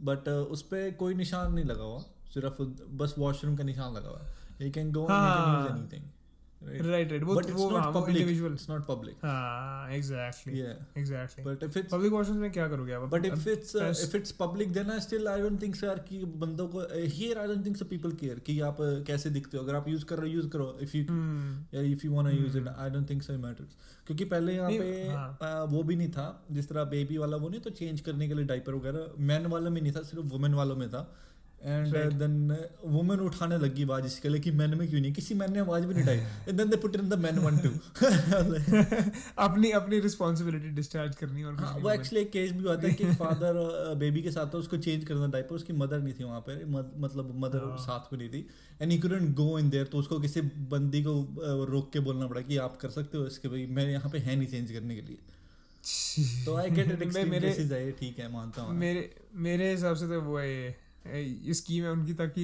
बट 0.04 0.28
उस 0.30 0.62
पर 0.62 0.92
कोई 0.92 1.14
निशान 1.14 1.54
नहीं 1.54 1.66
लगा 1.66 1.84
हुआ। 1.84 2.00
सिर्फ़ 2.34 2.62
बस 2.96 3.16
वॉशरूम 3.18 3.56
का 3.56 3.64
निशान 3.64 3.94
लगा 3.94 4.10
हुआ 4.10 4.20
है। 4.20 4.28
You 4.62 4.72
can 4.72 4.92
go. 4.92 5.08
Anything 5.12 6.04
right 6.66 7.12
right 7.12 7.24
वो 7.24 7.36
बट 7.36 7.46
इट्स 7.46 7.56
वो 7.56 7.70
नॉट 7.70 7.96
वो 7.96 8.02
public 8.02 8.18
individual 8.18 8.54
it's 8.54 8.70
not 8.70 8.86
public 8.88 9.16
हाँ 9.16 9.92
exactly 9.92 10.54
yeah. 10.54 10.98
Exactly 10.98 11.46
but 11.46 11.64
if 11.64 11.78
it's 11.78 11.92
public 11.92 12.12
washroom 12.12 12.38
में 12.38 12.52
क्या 12.52 12.68
करोगे 12.68 12.94
आप? 12.94 13.12
But 13.12 13.32
अब- 13.32 13.40
if 13.40 13.48
it's 13.48 13.76
uh, 13.76 13.82
as- 13.82 14.04
if 14.08 14.16
it's 14.16 14.34
public, 14.42 14.74
then 14.78 14.86
I 14.86 15.00
still 15.08 15.28
I 15.28 15.46
don't 15.46 15.64
think 15.64 15.78
so 15.78 15.84
यार 15.84 16.00
कि 16.00 16.26
बंदों 16.26 16.68
को 16.68 16.82
uh, 16.82 17.14
here 17.14 17.38
I 17.38 17.50
don't 17.52 17.68
think 17.68 17.84
so 17.84 17.94
people 17.94 18.24
care 18.24 18.40
कि 18.40 18.60
आप 18.60 18.78
कैसे 18.82 19.30
दिखते 19.30 19.58
हो। 19.58 19.64
अगर 19.64 19.76
आप 19.76 19.88
यूज़ 19.88 20.06
कर 20.06 20.20
रहे 20.20 20.30
हो 20.30 20.36
यूज़ 20.36 20.50
करो। 20.50 20.78
If 20.84 20.90
you 20.90 21.02
yeah, 21.02 21.98
if 21.98 22.06
you 22.06 22.18
wanna 22.18 22.46
use 22.46 22.60
it 22.60 22.72
I 22.86 22.96
don't 22.96 23.08
think 23.12 23.30
so 23.30 23.40
it 23.40 23.46
matters 23.46 24.02
क्योंकि 24.08 24.26
पहले 24.26 24.54
यहाँ 24.54 24.72
पे 24.72 25.08
हाँ। 25.10 25.40
uh, 25.40 25.72
वो 25.72 25.84
भी 25.84 25.96
नहीं 25.96 26.10
था। 26.10 26.46
जिस 26.52 26.70
तरह 26.70 26.84
बेबी 26.84 27.18
वाला 27.18 27.38
वो 27.38 27.50
नहीं 27.50 27.62
तो 27.62 27.70
चेंज 27.70 28.02
करने 28.02 28.28
के 28.28 28.34
लिए 28.34 28.46
डाइपर 28.46 28.74
वगैरह 28.74 29.14
मैन 29.20 29.46
वाला 29.46 29.70
में 29.70 29.82
नहीं 29.82 29.92
था 29.92 30.02
सिर्फ़ 30.02 30.26
वुमेन 30.26 30.54
वालों 30.54 30.76
में 30.76 30.90
था। 30.90 31.16
एंड 31.66 32.14
देन 32.20 32.36
वुमेन 32.86 33.20
उठाने 33.20 33.58
लगी 33.58 33.84
आवाज़ 33.84 34.06
इसके 34.06 34.30
लिए 34.30 34.42
कि 34.42 34.52
मैन 34.52 34.78
में 34.78 34.88
क्यों 34.90 35.02
नहीं? 35.02 35.14
किसी 35.14 35.34
मैन 35.36 35.54
ने 35.54 35.60
आवाज़ 35.60 35.86
भी 35.86 35.94
नहीं 35.94 36.04
उठाई। 36.04 36.18
And 36.18 36.58
then 36.58 36.70
they 36.70 36.78
put 36.78 36.96
in 36.96 37.10
the 37.10 37.14
man 37.20 37.40
one 37.40 37.58
two 37.58 37.70
अपनी 39.38 39.72
अपनी 39.72 40.00
रिस्पॉन्सिबिलिटी 40.00 40.70
डिस्चार्ज 40.70 41.16
करनी 41.16 41.44
और 41.44 41.56
हाँ 41.56 41.74
वो 41.78 41.92
एक्चुअली 41.92 42.22
एक 42.22 42.32
केस 42.32 42.52
भी 42.52 42.64
हुआ 42.64 42.76
था 42.76 42.88
कि 42.92 43.06
फादर 43.22 43.60
बेबी 44.00 44.22
के 44.22 44.32
साथ 44.32 44.54
था 44.54 44.58
उसको 44.58 44.78
चेंज 44.78 45.06
करना 45.06 45.28
डायपर 45.28 45.56
उसकी 45.56 45.74
मदर 45.74 46.00
नहीं 46.00 46.14
थी 46.14 46.24
वहाँ 46.24 46.40
पे। 46.40 46.66
मद- 46.66 46.98
मतलब 46.98 47.34
मदर 47.46 47.66
हाँ। 47.66 47.78
साथ 47.78 48.14
में 48.14 48.20
नहीं 48.20 48.30
थी। 48.30 48.48
And 48.82 48.92
he 48.92 48.98
couldn't 49.00 49.36
go 49.36 49.60
in 49.60 49.70
there 49.70 49.86
तो 49.86 49.98
उसको 49.98 50.20
किसी 50.20 50.42
बंदी 50.42 51.04
को 51.04 51.66
रोक 51.66 51.92
के 51.94 52.00
बोलना 52.00 52.28
पड़ा 52.28 52.42
कि 52.42 52.58
आप 52.58 52.78
कर 52.82 52.90
सकते 52.90 53.18
हो 53.18 53.26
इसके 53.26 53.48
भाई 53.48 53.66
मैं 53.66 53.90
यहाँ 53.92 54.10
पे 54.12 54.18
है 54.18 54.36
नहीं 54.36 54.48
चेंज 54.48 54.72
करने 54.72 54.96
के 54.96 55.02
लिए। 55.02 55.18
तो 56.46 56.56
आई 56.56 56.70
गेट 56.70 56.92
इट 56.92 57.18
मेरे 57.30 57.92
ठीक 58.00 58.20
है 58.20 58.32
मानता 58.34 58.62
हूँ। 58.62 58.76
मेरे 58.78 59.10
मेरे 59.36 59.72
हिसाब 59.72 59.96
से 59.96 60.08
तो 60.08 60.22
वो 60.22 60.38
है 60.38 60.76
स्कीम 61.06 61.84
है 61.84 61.92
उनकी 61.92 62.14
ताकि 62.14 62.44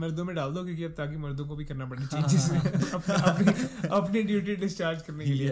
मर्दों 0.00 0.24
में 0.24 0.34
डाल 0.36 0.52
दो 0.52 0.64
क्योंकि 0.64 0.84
अब 0.84 0.92
ताकि 0.92 1.16
मर्दों 1.16 1.46
को 1.46 1.56
भी 1.56 1.64
करना 1.64 1.84
पड़े 1.86 2.06
चेंजेस 2.06 2.50
अपनी 2.94 3.14
अपनी 3.14 3.52
अपनी 3.88 4.22
ड्यूटी 4.22 4.56
डिस्चार्ज 4.56 5.02
करने 5.02 5.24
के 5.24 5.32
लिए. 5.32 5.50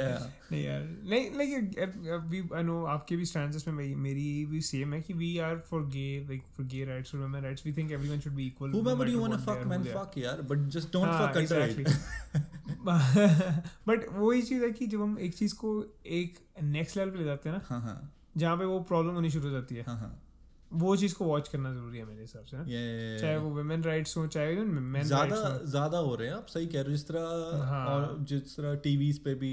नहीं 0.52 0.64
यार 0.64 0.82
नहीं 0.82 1.30
लाइक 1.38 2.28
वी 2.30 2.42
आई 2.56 2.62
नो 2.62 2.84
आपके 2.84 3.16
भी 3.16 3.26
स्टैंड्स 3.26 3.68
में 3.68 3.94
मेरी 3.96 4.44
भी 4.46 4.60
सेम 4.60 4.94
है 4.94 5.00
कि 5.00 5.14
we 5.14 5.38
are 5.38 5.58
for 5.70 5.82
gay 5.82 6.26
like 6.28 6.42
for 6.56 6.66
gay 6.66 6.84
rights 6.84 7.10
for 7.10 7.20
women 7.20 7.42
rights 7.42 7.66
we 7.66 7.72
think 7.72 7.92
everyone 7.92 8.20
should 8.20 8.32
be 8.32 8.46
equal 8.46 8.70
Whomever 8.70 9.08
you 9.08 9.20
want 9.24 9.34
to 9.34 9.42
fuck 9.48 9.66
man? 9.66 9.90
fuck 9.96 10.18
यार 10.18 10.40
हाँ, 10.40 11.32
fuck 11.32 11.36
under 11.36 11.40
exactly. 11.40 11.84
it 11.84 11.92
but 13.88 14.06
वही 14.12 14.42
चीज़ 14.42 14.64
है 14.64 14.70
कि 14.70 14.86
जब 14.86 15.02
हम 15.02 15.18
एक 15.18 15.34
चीज़ 15.34 15.54
को 15.54 15.84
एक 16.06 16.38
नेक्स्ट 16.62 16.96
लेवल 16.96 17.10
पे 17.10 17.18
ले 17.18 17.24
जाते 17.24 17.48
हैं 17.48 17.56
ना 17.56 17.64
हाँ 17.68 17.80
हाँ। 17.80 18.12
जहाँ 18.36 18.56
पे 18.56 18.64
वो 18.64 18.80
प्रॉब्लम 18.80 19.14
होनी 19.14 19.30
शुरू 19.30 19.44
हो 19.44 19.50
जाती 19.50 19.74
है। 19.74 19.82
हाँ 19.82 19.98
हाँ। 19.98 20.22
वो 20.72 20.96
चीज़ 20.96 21.14
को 21.14 21.24
वॉच 21.24 21.48
करना 21.48 21.72
ज़रूरी 21.72 21.98
है 21.98 22.04
मेरे 22.06 22.20
हिसाब 22.20 22.44
से 22.44 23.18
चाहे 23.20 23.36
वो 23.38 23.50
वुमेन 23.50 23.82
राइट्स 23.84 24.16
हो 24.16 24.26
चाहे 24.28 24.56
मेन 24.56 25.02
ज़्यादा 25.04 25.36
ज़्यादा 25.66 25.98
हो 25.98 26.14
रहे 26.14 26.28
हैं 26.28 26.34
आप 26.34 26.46
सही 26.48 26.66
कह 26.66 26.80
रहे 26.80 26.84
हो। 26.84 26.90
जिस 26.90 27.06
तरह 27.08 27.64
हाँ। 27.66 27.86
और 27.86 28.16
जिस 28.28 28.56
तरह 28.56 28.74
टीवीज 28.84 29.18
पे 29.24 29.34
भी 29.36 29.52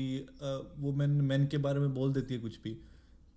वो 0.79 0.91
मैन 0.93 1.09
मैन 1.31 1.47
के 1.47 1.57
बारे 1.59 1.79
में 1.79 1.93
बोल 1.93 2.13
देती 2.13 2.33
है 2.33 2.39
कुछ 2.39 2.59
भी। 2.63 2.77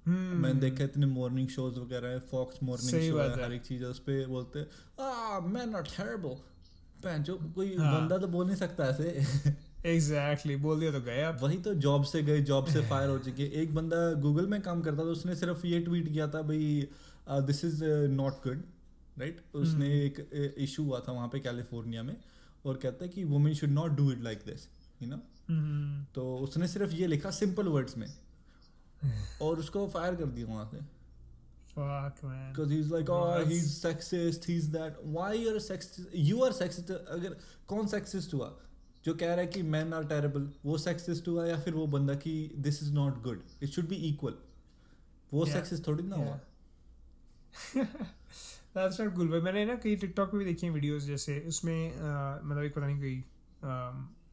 हम्म, 0.06 0.36
मैंने 0.36 0.60
देखा 0.60 0.84
इतने 0.84 1.06
मॉर्निंग 1.06 1.48
शोज़ 1.48 1.78
वगैरह 1.78 2.08
है 2.08 2.20
फॉक्स 2.30 2.62
मॉर्निंग 2.62 3.02
शो 3.02 3.18
है। 3.18 3.42
हर 3.42 3.52
एक 3.52 3.62
चीज़ 3.62 3.84
उस 3.86 3.98
पे 4.06 4.24
बोलते 4.26 4.66
आ 5.00 5.40
मैन 5.48 5.74
आर 5.74 5.82
टेरिबल 5.90 6.36
जो 7.22 7.34
कोई 7.54 7.74
हाँ। 7.76 7.92
बंदा 7.94 8.18
तो 8.18 8.26
बोल 8.28 8.46
नहीं 8.46 8.56
सकता 8.56 8.88
ऐसे। 8.88 9.54
एग्जैक्टली 9.86 10.56
बोल 10.62 10.80
दिया 10.80 10.90
तो 10.92 11.00
गए 11.00 11.20
आप। 11.22 11.38
वही 11.42 11.56
तो 11.58 11.74
जॉब 11.84 12.02
से 12.04 12.22
गए 12.22 12.40
जॉब 12.48 12.66
से 12.66 12.80
फायर 12.88 13.08
हो 13.10 13.18
चुके 13.20 13.44
एक 13.62 13.74
बंदा 13.74 14.00
गूगल 14.22 14.46
में 14.46 14.60
काम 14.62 14.82
करता 14.82 15.04
था 15.04 15.08
उसने 15.10 15.34
सिर्फ़ 15.36 15.66
ये 15.66 15.78
ट्वीट 15.80 16.08
किया 16.08 16.26
था 16.28 16.42
भाई 16.42 16.88
this 17.30 17.64
is 17.64 17.84
not 18.10 18.42
good 18.44 18.62
right 19.18 19.40
उसने। 19.54 19.88
एक 20.04 20.54
इशू 20.58 20.84
हुआ 20.84 21.00
था 21.08 21.12
वहाँ 21.12 21.28
पे 21.28 21.40
कैलिफ़ोर्निया 21.40 22.02
में 22.02 22.16
और 22.66 22.76
कहता 22.76 23.04
है 23.04 23.08
कि 23.10 23.24
women 23.24 23.54
should 23.54 23.70
not 23.70 23.90
do 23.90 24.10
it 24.12 24.22
like 24.22 24.38
this 24.46 24.68
you 25.02 25.08
know 25.08 25.16
तो 26.14 26.36
उसने 26.38 26.68
सिर्फ़ 26.68 26.92
ये 26.94 27.06
लिखा 27.06 27.30
सिंपल 27.30 27.68
वर्ड्स 27.68 27.96
में 27.98 28.08
और 29.42 29.58
उसको 29.58 29.88
फायर 29.88 30.14
कर 30.14 30.26
दिया 30.26 30.46
वहाँ 30.46 30.70
से 30.74 31.00
fuck 31.74 32.16
man. 32.24 32.38
Because 32.52 32.72
he's 32.74 32.88
like 32.92 33.10
oh 33.16 33.18
That's- 33.26 33.50
he's 33.52 33.68
sexist 33.82 34.46
he's 34.50 34.64
that. 34.70 34.96
Why 35.16 35.26
you're 35.40 35.58
a 35.58 35.62
sexist 35.66 36.16
you 36.28 36.40
are 36.46 36.52
sexist 36.52 36.90
अगर 37.16 37.36
कौन 37.68 37.86
sexist 37.88 38.34
हुआ? 38.34 38.48
जो 39.04 39.14
कह 39.14 39.26
रहा 39.26 39.36
है 39.36 39.46
कि 39.46 39.62
मैन 39.74 39.92
आर 39.94 40.04
टेरेबल 40.04 40.50
वो 40.64 40.78
सेक्सिस्ट 40.78 41.28
हुआ 41.28 41.46
या 41.46 41.58
फिर 41.60 41.74
वो 41.74 41.86
बंदा 41.86 42.14
कि 42.14 42.32
this 42.58 42.82
is 42.82 42.92
not 42.92 43.22
good 43.22 43.42
it 43.62 43.68
should 43.68 43.88
be 43.88 43.96
equal 44.08 44.34
वो 45.32 45.44
Yeah. 45.44 45.54
सेक्सिस्ट 45.54 45.86
थोड़ी 45.86 46.04
ना 46.04 46.16
हुआ। 46.16 46.40
दैट्स 47.76 49.00
नॉट 49.00 49.14
कूल 49.14 49.28
भाई 49.28 49.40
मैंने 49.40 49.64
ना 49.64 49.74
कई 49.74 49.96
टिकटॉक 49.96 50.30
पे 50.32 50.38
भी 50.38 50.44
देखी 50.44 50.66
हैं 50.66 50.72
वीडियोस 50.74 51.02
जैसे 51.02 51.38
उसमें 51.48 51.92
मतलब 52.44 52.62
एक 52.64 52.74
पता 52.74 52.86
नहीं 52.86 52.98
कोई 52.98 53.24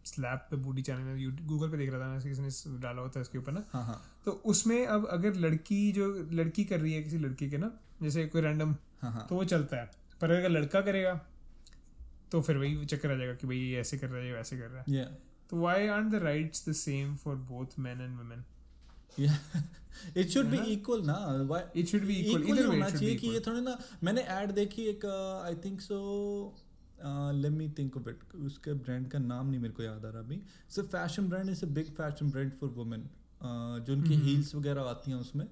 स्लैब 0.06 0.48
पे 0.52 0.58
बूटी 0.58 0.82
चैनल 0.82 1.00
में 1.00 1.48
गूगल 1.48 1.70
पे 1.70 1.78
देख 1.78 1.92
रहा 1.92 2.00
था 2.00 2.08
मैं 2.08 2.22
किसी 2.22 2.42
ने 2.42 2.80
डाला 2.80 3.02
होता 3.02 3.20
है 3.20 3.22
इसके 3.22 3.38
ऊपर 3.38 3.52
ना। 3.52 3.64
हाँ 3.72 3.84
हाँ। 3.84 4.02
तो 4.26 4.32
उसमें 4.46 4.86
अब 4.88 5.08
अगर 5.12 5.34
लड़की 5.36 5.92
जो 5.92 6.08
लड़की 6.32 6.64
कर 6.66 6.80
रही 6.80 6.94
है 6.94 7.04
किसी 7.04 7.18
लड़की 7.18 7.50
के 7.50 7.58
ना 7.58 7.72
जैसे 8.04 8.26
कोई 8.26 8.42
रैंडम 8.42 8.76
हाँ 9.02 9.12
हाँ। 9.12 9.26
तो 9.30 9.36
वो 9.36 9.44
चलता 9.44 9.78
है। 9.78 9.92
पर 10.22 10.32
अगर 10.32 10.50
लड़का 10.50 10.82
करेगा 10.82 11.14
तो 12.32 12.42
फिर 12.42 12.58
वही 12.58 12.86
चक्कर 12.86 13.12
आ 13.12 13.16
जाएगा 13.16 13.34
कि 13.34 13.48
भाई 13.48 13.58
ये 13.58 13.80
ऐसे 13.80 13.98
कर 13.98 14.08
रहा 14.08 14.20
है 14.20 14.28
ये 14.28 14.34
वैसे 14.34 14.58
कर 14.58 14.70
रहा 14.70 14.84
है। 14.88 14.96
Yeah 14.96 15.16
तो 15.50 15.58
why 15.58 15.88
are 15.88 16.04
the 16.04 16.16
rights 16.16 16.70
the 16.70 16.72
same 16.74 17.16
for 17.16 17.36
both 17.36 17.80
man 17.80 18.02
and 18.02 18.18
women 18.18 18.44
yeah. 19.20 19.36
Should 20.18 20.30
should 20.30 20.52
be 20.52 20.60
है 20.60 21.02
ना? 21.06 21.72
It 21.76 21.88
should 21.88 22.02
be 22.02 22.14
equal 22.14 22.42
equal. 22.42 22.58
इधर 22.58 22.66
होना 22.66 22.90
चाहिए 22.90 23.16
कि 23.16 23.28
ये 23.28 23.40
थोड़ी 23.40 23.62
ना 23.62 23.80
मैंने 24.04 24.22
ऐड 24.22 24.52
देखी 24.52 24.82
एक 24.82 25.06
I 25.46 25.56
think 25.56 25.82
so 25.82 25.98
let 27.06 27.52
me 27.52 27.70
think 27.70 27.98
of 27.98 28.10
it 28.10 28.36
उसके 28.36 28.74
ब्रांड 28.74 29.12
का 29.12 29.20
नाम 29.20 29.50
नहीं 29.50 29.60
मेरे 29.60 29.74
को 29.74 29.84
याद 29.84 30.06
आ 30.06 30.10
रहा 30.10 30.20
अभी. 30.20 30.42
So 30.70 30.84
fashion 30.84 31.30
brand 31.30 31.50
is 31.50 31.66
a 31.66 31.68
big 31.68 31.86
fashion 31.86 32.30
brand 32.30 32.52
for 32.52 32.70
women 32.70 33.10
जो 33.44 33.94
उनकी। 33.94 34.16
हील्स 34.16 34.56
वगैरह 34.56 34.82
आती 34.82 35.12
हैं 35.12 35.18
उसमें. 35.18 35.48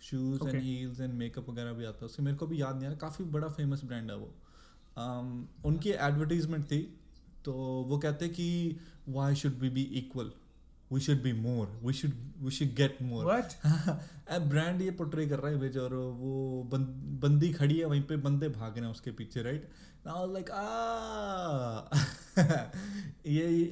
Shoes 0.00 0.48
and. 0.48 0.62
Heels 0.62 1.00
and 1.00 1.14
makeup 1.14 1.50
वगैरह 1.50 1.72
भी 1.72 1.84
आता 1.84 1.98
है. 2.00 2.06
उसके 2.06 2.22
मेरे 2.22 2.36
को 2.36 2.46
भी 2.46 2.60
याद 2.62 2.74
नहीं 2.74 2.86
आ 2.86 2.88
रहा. 2.88 2.98
काफ़ी 2.98 3.24
बड़ा 3.24 3.48
फ़ेमस 3.48 3.84
ब्रांड 3.84 4.10
है 4.10 4.16
वो. 4.16 4.34
Um, 4.98 5.66
उनकी 5.66 5.90
एडवर्टीजमेंट 5.90 6.64
थी. 6.64 6.98
तो 7.44 7.52
वो 7.88 7.98
कहते 7.98 8.28
कि 8.28 8.76
why 9.08 9.34
should 9.34 9.58
be 9.58 9.68
be 9.70 9.82
equal 9.82 10.32
we 10.92 11.00
should 11.00 11.22
be 11.22 11.32
more 11.32 11.80
we 11.84 11.92
should 11.92 12.12
we 12.38 12.50
should 12.50 12.68
get 12.68 12.98
more 13.02 13.24
what 13.24 13.52
brand 14.38 14.82
ये 14.82 14.90
पोर्ट्रे 14.90 15.26
कर 15.26 15.38
रहा 15.38 15.50
है 15.50 15.56
इमेज 15.56 15.78
और 15.78 15.94
वो 15.94 16.62
बं, 16.72 16.84
बंदी 17.20 17.52
खड़ी 17.52 17.78
है 17.78 17.84
वहीं 17.84 18.02
पे 18.02 18.16
बंदे 18.16 18.48
भाग 18.48 18.74
रहे 18.74 18.84
हैं 18.84 18.92
उसके 18.92 19.10
पीछे 19.10 19.42
राइट 19.42 19.68
लाइक 20.08 20.50
आ. 20.50 21.98
ये 23.26 23.68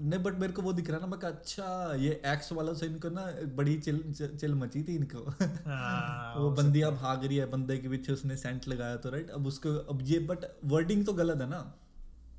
नहीं 0.00 0.20
बट 0.20 0.34
मेरे 0.34 0.52
को 0.52 0.62
वो 0.62 0.72
दिख 0.72 0.90
रहा 0.90 0.98
है 0.98 1.10
ना 1.10 1.16
मैं 1.16 1.28
अच्छा 1.28 1.94
ये 1.94 2.22
एक्स 2.26 2.52
वाला 2.52 2.72
से 2.72 2.86
इनको 2.86 3.08
ना 3.08 3.32
बड़ी 3.54 3.78
चिल 3.78 4.14
चिल 4.18 4.54
मची 4.54 4.82
थी 4.82 4.96
इनको. 4.96 5.30
हाँ, 5.66 6.34
वो 6.36 6.50
बंदिया 6.50 6.90
भाग 6.90 7.24
रही 7.24 7.36
है 7.36 7.50
बंदे 7.50 7.78
के 7.78 7.88
पीछे 7.88 8.12
उसने 8.12 8.36
सेंट 8.36 8.68
लगाया 8.68 8.96
तो 8.96 9.10
राइट 9.10 9.30
अब 9.30 9.46
उसको 9.46 9.68
अब 9.70 9.98
ये 10.02 10.18
बट 10.18 10.38
वर्डिंग 10.64 11.06
तो 11.06 11.12
गलत 11.12 11.40
है 11.40 11.48
ना। 11.48 11.78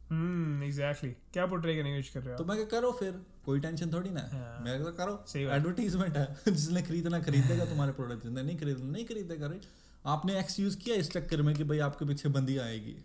हम्म 0.10 0.64
एग्जैक्टली 0.64 1.10
क्या 1.34 1.46
पोर्ट्रे 1.46 1.76
करने 1.76 1.90
की 1.90 1.96
कोशिश 1.96 2.14
कर 2.14 2.22
रहे 2.22 2.36
तो 2.38 2.46
मैं 2.46 2.56
क्या 2.58 2.66
करो 2.66 2.92
फिर? 2.92 3.20
कोई 3.46 3.60
टेंशन 3.60 3.92
थोड़ी 3.94 4.10
ना। 4.10 4.20
है। 4.22 4.40
हाँ। 4.40 4.60
मैं 4.66 4.82
क्या 4.82 4.92
करो? 4.92 5.24
सही 5.28 5.44
एडवर्टीजमेंट 5.44 6.18
है। 6.18 6.26
जिसने 6.48 6.82
खरीदना 6.82 7.20
खरीदेगा 7.20 7.66
तुम्हारे 7.66 7.92
प्रोडक्ट 7.92 8.24
जिसने 8.24 8.44
नहीं 8.44 8.58
खरीदना 8.58 8.92
नहीं 8.92 9.06
खरीदेगा 9.06 9.48
राइट 9.48 9.66
आपने 10.06 10.40
एक्स 10.40 10.60
यूज़ 10.60 10.78
किया 10.78 10.96
इस 10.96 11.12
चक्कर 11.12 11.42
में 11.42 11.56
कि 11.56 11.64
भाई 11.64 11.80
आपके 11.80 12.06
पीछे 12.06 12.30
बंदी 12.30 12.58
आएगी। 12.58 12.96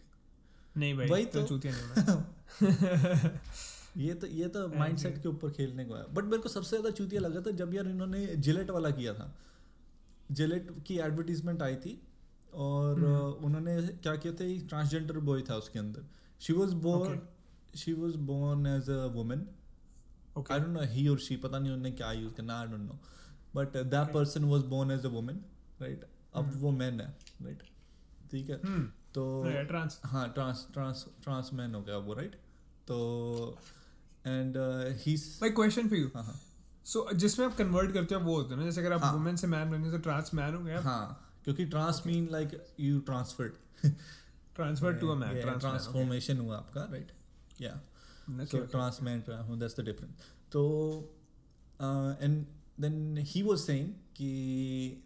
नहीं 0.77 0.95
भाई 0.97 1.07
वही 1.07 1.25
तो 1.27 1.41
तो। 1.43 1.47
चूतिया 1.49 1.73
नहीं 1.73 3.31
ये 4.07 4.15
तो 4.15 4.27
ये 4.27 4.49
तो 4.49 4.67
हाँ 4.69 4.79
माइंडसेट 4.79 5.23
के 5.23 5.29
ऊपर 5.29 5.51
खेलने 5.51 5.85
को 5.85 5.95
है। 5.95 6.05
बट 6.15 6.25
मेरे 6.25 6.39
को 6.39 6.49
सबसे 6.49 6.71
ज़्यादा 6.71 6.91
चूतिया 6.91 7.21
लगा 7.21 7.41
था 7.41 7.51
जब 7.51 7.75
यार 7.75 7.89
इन्होंने 7.89 8.27
जिलेट 8.27 8.71
वाला 8.71 8.91
किया 8.91 9.15
था। 9.15 9.35
जिलेट 10.33 10.71
की 10.87 10.99
एडवर्टीजमेंट 10.99 11.63
आई 11.63 11.77
थी 11.77 12.01
और 12.55 12.99
हम्म। 13.01 13.47
उन्होंने 13.47 13.81
क्या 13.83 14.17
किया 14.17 14.33
था? 14.33 14.67
ट्रांसजेंडर 14.69 15.19
बॉय 15.19 15.43
था 15.43 15.57
उसके 15.57 15.79
अंदर। 15.79 16.05
She 16.41 16.53
was 16.53 16.73
born 16.87 17.21
she 17.79 17.93
was 17.93 18.17
born 18.31 18.67
as 18.67 18.91
a 18.91 19.05
woman 19.15 19.47
okay 20.39 20.55
I 20.55 20.61
don't 20.61 20.73
know 20.73 20.83
he 20.93 21.07
और 21.09 21.19
शी 21.19 21.37
पता 21.45 21.59
नहीं 21.59 21.73
उन्होंने 21.73 21.91
क्या 21.97 22.13
यूज़ 22.13 22.35
करना 22.35 22.59
I 22.61 22.67
don't 22.67 22.81
know 22.81 22.99
but 23.57 23.77
that 23.77 24.13
person 24.15 24.45
was 24.45 24.63
born 24.75 24.91
as 24.91 25.07
a 25.07 25.09
woman 25.09 25.41
right 25.81 26.05
अब 26.35 26.51
Hmm. 26.51 26.61
वो 26.61 26.71
मैन 26.71 27.01
है 27.01 27.07
राइट 27.43 27.63
ठीक 28.31 28.49
है? 28.51 28.57
हम्म 28.65 28.85
तो 29.15 29.25
ट्रांस 29.69 30.01
हाँ 30.13 30.29
ट्रांस 30.35 30.67
ट्रांस 30.73 31.05
ट्रांस 31.25 31.51
मैन 31.55 31.75
हो 31.75 31.83
गया 31.83 31.97
वो 32.07 32.15
राइट 32.15 32.35
तो 32.89 32.97
एंड 34.27 34.57
ही 35.05 35.15
भाई 35.41 35.51
क्वेश्चन 35.51 35.89
फॉर 35.89 35.99
यू 35.99 36.09
हाँ 36.15 36.25
हाँ. 36.25 36.35
सो 36.87 37.07
जिसमें 37.15 37.47
आप 37.47 37.55
कन्वर्ट 37.57 37.93
करते 37.93 38.15
हो 38.15 38.21
वो 38.21 38.35
होता 38.37 38.55
है 38.55 38.59
ना? 38.61 38.65
जैसे 38.67 38.81
अगर 38.81 38.93
आप 38.93 39.03
हाँ। 39.03 39.13
वुमेन 39.13 39.37
से 39.37 39.47
मैन 39.47 39.71
बने 39.71 39.91
तो 39.91 39.99
ट्रांस 39.99 40.31
मैन 40.35 40.55
हो 40.55 40.63
गया। 40.65 40.81
हाँ 40.81 41.21
क्योंकि 41.45 41.65
trans 41.67 42.03
mean 42.07 42.29
like 42.33 42.61
you 42.81 42.99
transferred 43.01 43.89
transfer 44.57 44.93
to 44.93 45.09
a 45.09 45.15
man 45.15 45.41
transformation 45.59 46.39
हुआ 46.39 46.57
आपका 46.57 46.85
राइट 46.85 47.13
या 47.61 47.81
so 48.31 48.67
trans man 48.67 49.23
woman, 49.29 49.59
that's 49.59 49.75
the 49.75 49.87
difference. 49.87 50.17
so 50.53 51.05
uh, 51.81 52.15
and 52.21 52.47
then 52.81 53.17
he 53.17 53.43
कि 54.17 55.03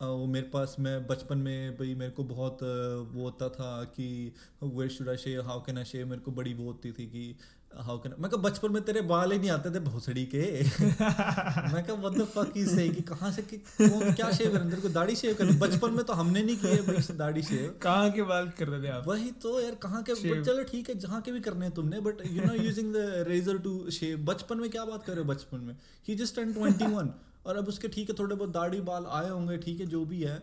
uh, 0.00 0.06
वो 0.06 0.26
मेरे 0.26 0.46
पास 0.46 0.76
मैं 0.80 1.06
बचपन 1.06 1.38
में 1.38 1.76
भाई 1.76 1.94
मेरे 1.94 2.12
को 2.12 2.24
बहुत 2.24 2.54
uh, 2.54 3.14
वो 3.14 3.22
होता 3.22 3.48
था 3.48 3.84
कि 3.84 4.32
where 4.62 4.90
should 4.90 5.08
I 5.08 5.16
share 5.16 5.40
how 5.40 5.62
can 5.62 5.78
I 5.78 5.84
share 5.84 6.04
मेरे 6.04 6.20
को 6.20 6.30
बड़ी 6.30 6.54
वो 6.54 6.64
होती 6.64 6.92
थी 6.92 7.06
कि 7.06 7.36
हाउ 7.78 7.98
कैन 7.98 8.14
मैं 8.18 8.30
कहा 8.30 8.40
बचपन 8.42 8.72
में 8.72 8.82
तेरे 8.82 9.00
बाल 9.00 9.32
ही 9.32 9.38
नहीं 9.38 9.50
आते 9.50 9.70
थे 9.70 9.80
भोसड़ी 9.80 10.24
के। 10.34 10.40
मैं 10.62 11.82
कहा 11.84 11.94
व्हाट 11.94 12.12
द 12.12 12.24
फक 12.24 12.52
इज़ 12.56 12.74
से 12.76 12.88
कि 12.88 13.02
कहाँ 13.02 13.30
से 13.32 13.42
कि 13.42 13.56
कौन 13.58 14.12
क्या 14.12 14.30
शेव 14.32 14.52
करना 14.52 14.70
तेरे 14.70 14.82
को 14.82 14.88
दाढ़ी 14.88 15.16
शेव 15.16 15.34
करनी 15.34 15.56
बचपन 15.58 15.90
में 15.90 16.04
तो 16.04 16.12
हमने 16.12 16.42
नहीं 16.42 16.56
किए 16.56 16.76
भाई 16.76 17.16
दाढ़ी 17.16 17.42
शेव 17.42 17.74
कहाँ 17.82 18.10
के 18.10 18.22
बाल 18.22 18.48
कर 18.58 18.68
रहे 18.68 18.82
थे 18.82 18.88
आप? 18.88 19.08
वही 19.08 19.30
तो 19.42 19.60
यार 19.60 19.74
कहाँ 19.74 20.02
के 20.02 20.14
चलो 20.44 20.62
ठीक 20.62 20.88
है 20.88 20.98
जहाँ 20.98 21.20
के 21.22 21.32
भी 21.32 21.40
करने 21.40 21.66
हैं 21.66 21.74
तुमने 21.74 22.00
but 22.00 22.26
you 22.26 22.44
know 22.44 22.54
using 22.62 22.92
the 22.92 23.24
razor 23.28 23.58
to 23.58 23.90
shave 23.90 24.18
बचपन 24.24 24.58
में 24.58 24.70
क्या 24.70 24.84
बात 24.84 25.04
कर 25.04 25.12
रहे 25.12 25.24
हो 25.24 25.28
बचपन 25.28 25.60
में? 25.60 25.76
ही 26.08 26.14
जस्ट 26.14 26.36
टर्न 26.36 26.54
21 26.54 27.08
और 27.46 27.56
अब 27.56 27.68
उसके 27.68 27.88
ठीक 27.88 28.10
है 28.10 28.16
थोड़े 28.18 28.34
बहुत 28.36 28.50
दाढ़ी 28.50 28.80
बाल 28.80 29.06
आए 29.10 29.30
होंगे 29.30 29.56
ठीक 29.56 29.80
है 29.80 29.86
जो 29.86 30.04
भी 30.04 30.20
है 30.22 30.42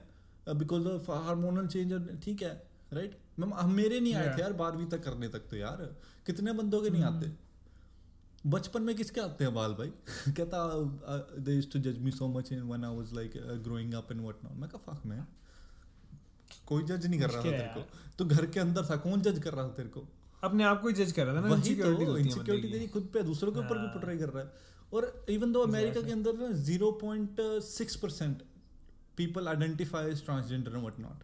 बिकॉज़ 0.49 0.87
ऑफ़ 0.87 1.11
हार्मोनल 1.11 1.67
चेंज 1.67 2.19
ठीक 2.23 2.41
है 2.41 2.51
राइट 2.93 3.17
मैम 3.39 3.53
हम 3.53 3.71
मेरे 3.73 3.99
नहीं 3.99 4.13
आए 4.13 4.33
थे 4.37 4.41
यार 4.41 4.53
बारहवीं 4.53 4.85
तक 4.87 5.03
करने 5.03 5.27
तक 5.29 5.47
तो 5.49 5.57
यार। 5.57 5.83
कितने 6.25 6.53
बंदों 6.53 6.81
के 6.81 6.89
नहीं 6.89 7.03
Hmm. 7.03 7.15
आते? 7.15 7.31
बचपन 8.47 8.81
में 8.83 8.95
किसके 8.95 9.21
आते 9.21 9.43
हैं 9.43 9.53
बाल 9.53 9.73
भाई? 9.73 9.87
कहता 10.37 10.59
दे 11.39 11.55
यूज्ड 11.55 11.71
टू 11.71 11.79
जज 11.79 11.97
me 11.99 12.11
so 12.11 12.27
much 12.27 12.51
in 12.51 12.61
when 12.63 12.85
I 12.85 12.95
was 12.95 13.13
like 13.13 13.33
growing 13.63 13.93
up 13.93 14.11
in 14.11 14.19
what 14.19 14.43
not 14.43 14.53
मैं 14.59 14.69
कहा 14.69 14.93
फक 14.93 15.05
मैन 15.05 15.25
कोई 16.67 16.83
जज 16.83 17.05
नहीं 17.07 17.19
कर 17.19 17.29
रहा 17.29 17.43
था 17.43 17.51
तेरे 17.51 17.67
को। 17.75 17.83
तो 18.17 18.25
घर 18.25 18.45
के 18.45 18.59
अंदर 18.59 18.85
था 18.89 18.95
कौन 19.05 19.21
जज 19.21 19.39
कर 19.43 19.53
रहा 19.53 19.63
था 19.63 19.73
तेरे 19.79 19.89
को? 19.89 20.07
अपने 20.43 20.63
आप 20.63 20.81
को 20.81 20.87
ही 20.87 20.93
जज 20.93 21.11
कर 21.11 21.25
रहा 21.25 21.35
था 21.35 21.47
ना 21.47 21.53
वही 21.55 21.75
तो 21.75 21.89
हैं 21.89 22.17
इनसिक्योरिटी 22.17 22.71
तेरी 22.71 22.87
खुद 22.87 23.09
पे 23.13 23.23
दूसरों 23.23 23.51
के 23.51 23.59
ऊपर 23.59 23.77
भी 23.77 23.85
हाँ। 23.85 23.93
पोर्ट्रे 23.93 24.17
कर 24.17 24.29
रहा 24.29 24.43
है। 24.43 24.51
और 24.93 25.25
इवन 25.29 25.51
दो 25.51 25.61
अमेरिका 25.61 26.01
के 26.01 26.11
अंदर 26.11 26.33
ना 26.33 26.51
zero 26.67 26.91
point 27.01 27.41
six 27.63 27.95
percent 27.95 28.41
people 29.17 29.47
identify 29.47 30.11
as 30.11 30.23
transgender 30.25 30.71
and 30.71 30.79
what 30.79 30.99
not 30.99 31.23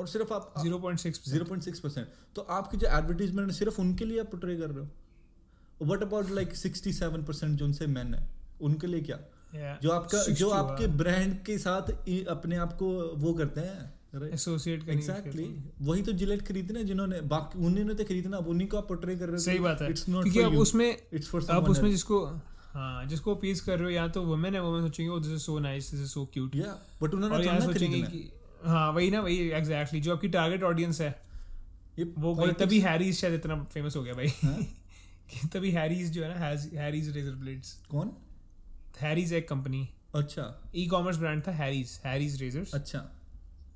और 0.00 0.06
सिर्फ़ 0.08 0.32
आप 0.34 0.54
0.6 0.58 1.28
ज़ीरो 1.28 1.44
पॉइंट 1.44 1.62
सिक्स 1.62 1.80
परसेंट। 1.80 2.06
तो 2.36 2.42
आपकी 2.56 2.76
जो 2.76 2.88
एडवर्टीजमेंट 2.88 3.48
है 3.48 3.56
सिर्फ़ 3.56 3.80
उनके 3.80 4.04
लिए 4.04 4.20
आप 4.20 4.30
पोर्ट्रे 4.30 4.56
कर 4.56 4.70
रहे 4.70 4.84
हो? 4.84 5.86
What 5.86 6.02
about 6.02 6.30
like 6.32 6.56
sixty 6.56 6.92
seven 6.92 7.22
percent 7.22 7.58
जो 7.58 7.64
उनसे 7.64 7.86
मैन 7.88 8.14
है? 8.14 8.26
उनके 8.60 8.86
लिए 8.86 9.00
क्या? 9.02 9.18
Yeah. 9.52 9.82
जो 9.82 9.90
आपका 9.90 10.18
जो 10.34 10.50
आपके 10.50 10.86
ब्रांड 10.98 11.32
के 11.44 11.58
साथ 11.58 11.90
अपने 12.30 12.56
आप 12.56 12.72
को 12.72 12.90
वो 13.18 13.32
करते 13.34 13.60
हैं? 13.60 13.88
एसोसिएट 14.34 14.88
एग्जैक्टली 14.88 15.44
वही 15.82 16.02
तो 16.02 16.12
जिलेट 16.20 16.40
खरीदने 16.46 16.84
जिन्होंने 16.84 17.20
बाकी 17.32 17.58
उन्होंने 17.58 17.94
तो 17.94 18.04
खरीदना 18.04 18.36
अब 18.36 18.46
उन्हीं 18.48 18.68
को 18.68 18.76
आप 18.76 18.88
पोर्ट्रे 18.88 19.16
कर 19.16 19.26
रहे 19.26 19.32
हो 19.32 19.42
सही 19.42 19.58
बात 19.58 19.82
है। 19.82 19.90
इट्स 19.90 20.08
नॉट 20.08 20.24
क्योंकि 20.24 20.40
अब 20.40 20.58
उसमें 20.58 20.88
अब 21.50 21.68
उसमें 21.70 21.90
जिसको 21.90 22.24
हाँ 22.72 23.06
जिसको 23.06 23.34
अपीज 23.34 23.60
कर 23.60 23.78
रहे 23.78 23.84
हो 23.84 23.90
या 23.90 24.06
तो 24.08 24.22
वुमेन 24.22 24.54
है 24.54 24.62
वुमेन 24.62 24.82
सोचेंगे 24.82 25.20
this 25.20 25.32
is 25.32 25.42
so 25.42 25.58
nice 25.58 25.90
this 25.90 26.00
is 26.00 26.08
so 26.08 26.24
cute 26.32 26.56
या 26.56 26.76
बट 27.02 27.14
उन्होंने 27.14 27.44
तो 27.46 27.60
सोचेंगे 27.64 28.02
कि 28.02 28.20
हाँ 28.64 28.92
वही 28.92 29.10
ना 29.10 29.20
वही 29.20 29.50
एग्जैक्टली 29.50 30.00
जो 30.00 30.14
आपकी 30.14 30.28
टारगेट 30.28 30.62
ऑडियंस 30.62 31.00
है। 31.00 31.22
ये 31.98 32.04
वो 32.18 32.46
तभी 32.52 32.80
हैरीज 32.80 33.16
शायद 33.16 33.34
इतना 33.34 33.62
फ़ेमस 33.64 33.96
हो 33.96 34.02
गया 34.02 34.14
भाई। 34.14 34.28
हाँ? 34.28 34.58
कि 35.30 35.48
तभी 35.48 35.70
हैरीज 35.70 36.10
जो 36.10 36.24
है 36.24 36.28
ना 36.28 36.46
हैरीज 36.80 37.16
रेजर 37.16 37.30
ब्लेड्स 37.30 37.72
कौन? 37.90 38.12
हैरीज 39.00 39.32
एक 39.32 39.48
कंपनी 39.48 39.88
अच्छा। 40.14 40.70
ई 40.76 40.86
कॉमर्स 40.86 41.16
ब्रांड 41.16 41.46
था 41.46 41.52
हैरीज 41.52 42.00
हैरीज 42.04 42.42
रेजर्स 42.42 42.74
अच्छा। 42.74 42.98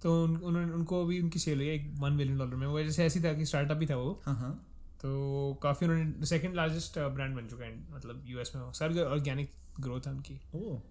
तो 0.03 0.25
उन, 0.25 0.37
उन्होंने 0.37 0.73
उनको 0.73 1.05
भी 1.05 1.21
उनकी 1.21 1.39
सेल 1.39 1.59
हुई 1.59 1.69
एक 1.69 1.93
वन 1.95 2.13
मिलियन 2.13 2.39
डॉलर 2.39 2.57
में। 2.57 2.67
वो 2.67 2.83
जैसे 2.83 3.05
ऐसी 3.05 3.21
था 3.21 3.33
कि 3.33 3.45
स्टार्टअप 3.45 3.81
ही 3.81 3.87
था 3.87 3.97
वो। 3.97 4.23
हाँ 4.27 4.35
हाँ। 4.35 4.53
तो 5.03 5.55
काफ़ी 5.63 5.87
उन्होंने 5.87 6.27
सेकंड 6.27 6.55
लार्जेस्ट 6.55 6.99
ब्रांड 6.99 7.37
बन 7.37 7.49
चुका 7.49 7.65
है 7.65 7.95
मतलब 7.95 8.25
यूएस 8.27 8.53
में। 8.57 8.73
सर 8.73 9.05
ऑर्गेनिक 9.05 9.51
ग्रोथ 9.81 10.01
है 10.07 10.13
उनकी। 10.13 10.35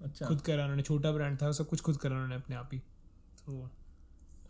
अच्छा। 0.04 0.26
खुद 0.26 0.42
करा 0.42 0.64
उन्होंने 0.64 0.84
छोटा 0.84 1.12
ब्रांड 1.12 1.42
था 1.42 1.52
सब 1.52 1.68
कुछ 1.68 1.82
खुद 1.82 1.98
करा 1.98 2.12
उन्होंने 2.12 2.36
अपने 2.36 2.56
आप 2.56 2.70
ही। 2.74 2.80
तो 3.46 3.70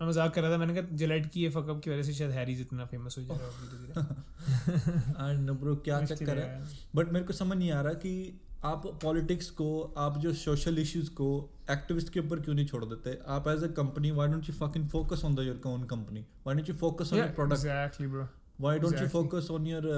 मैं 0.04 0.10
मज़ाक 0.10 0.34
कर 0.34 0.42
रहा 0.42 0.52
था 0.52 0.58
मैंने 0.58 0.74
कहा 0.76 0.96
जिलेट 0.98 1.28
की 1.32 1.42
ये 1.42 1.50
फकअप 1.50 1.82
की 1.84 1.90
वजह 1.90 2.04
से 2.04 2.14
शायद 2.14 2.32
हैरीज 2.32 2.62
इतना 2.62 2.86
फ़ेमस 2.86 3.18
हो 3.18 3.24
जा 3.24 3.34
रहा 3.34 3.48
है 3.48 3.52
धीरे 3.62 3.78
धीरे 3.84 5.32
एंड 5.32 5.52
ब्रो 5.60 5.76
क्या 5.86 6.02
चक्कर 6.06 6.40
है। 6.40 6.48
बट 6.96 7.12
मेरे 7.14 7.26
को 7.26 7.34
समझ 7.34 7.58
नहीं 7.58 7.72
आ 7.72 7.82
रहा 7.82 7.94
कि 8.06 8.42
आप 8.66 8.86
पॉलिटिक्स 9.04 9.50
को 9.52 9.70
आप 9.98 10.18
जो 10.18 10.34
सोशल 10.34 10.80
इश्यूज़ 10.80 11.10
को 11.12 11.30
एक्टिविस्ट 11.72 12.10
के 12.14 12.20
ऊपर 12.20 12.40
क्यों 12.40 12.56
नहीं 12.56 12.66
छोड़ 12.66 12.84
देते? 12.86 13.18
आप 13.28 13.48
as 13.48 13.64
a 13.64 13.68
company 13.78 14.12
why 14.12 14.28
don't 14.28 14.50
you 14.50 14.56
fucking 14.56 14.88
focus 14.90 15.26
on 15.26 15.36
the 15.36 15.40
your 15.40 15.62
own 15.68 15.84
company 15.86 16.20
why 16.20 16.56
don't 16.56 16.70
you 16.70 16.76
focus 16.76 17.14
on 17.14 17.20
your 17.20 17.28
product 17.40 17.62
exactly, 17.62 18.12
bro. 18.14 18.26
Why 18.62 18.80
don't 18.80 19.00
you 19.02 19.08
focus 19.08 19.48
on 19.52 19.68
your 19.68 19.90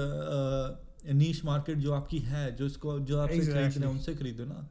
niche 1.12 1.44
market 1.44 1.78
जो 1.78 1.92
आपकी 1.92 2.18
है 2.18 2.44
जो 2.56 2.66
इसको 2.66 2.98
जो 3.00 3.18
आपसे 3.20 3.40
Exactly. 3.40 3.84
हैं 3.84 3.90
उनसे 3.90 4.14
खरीदो 4.14 4.44
ना? 4.44 4.68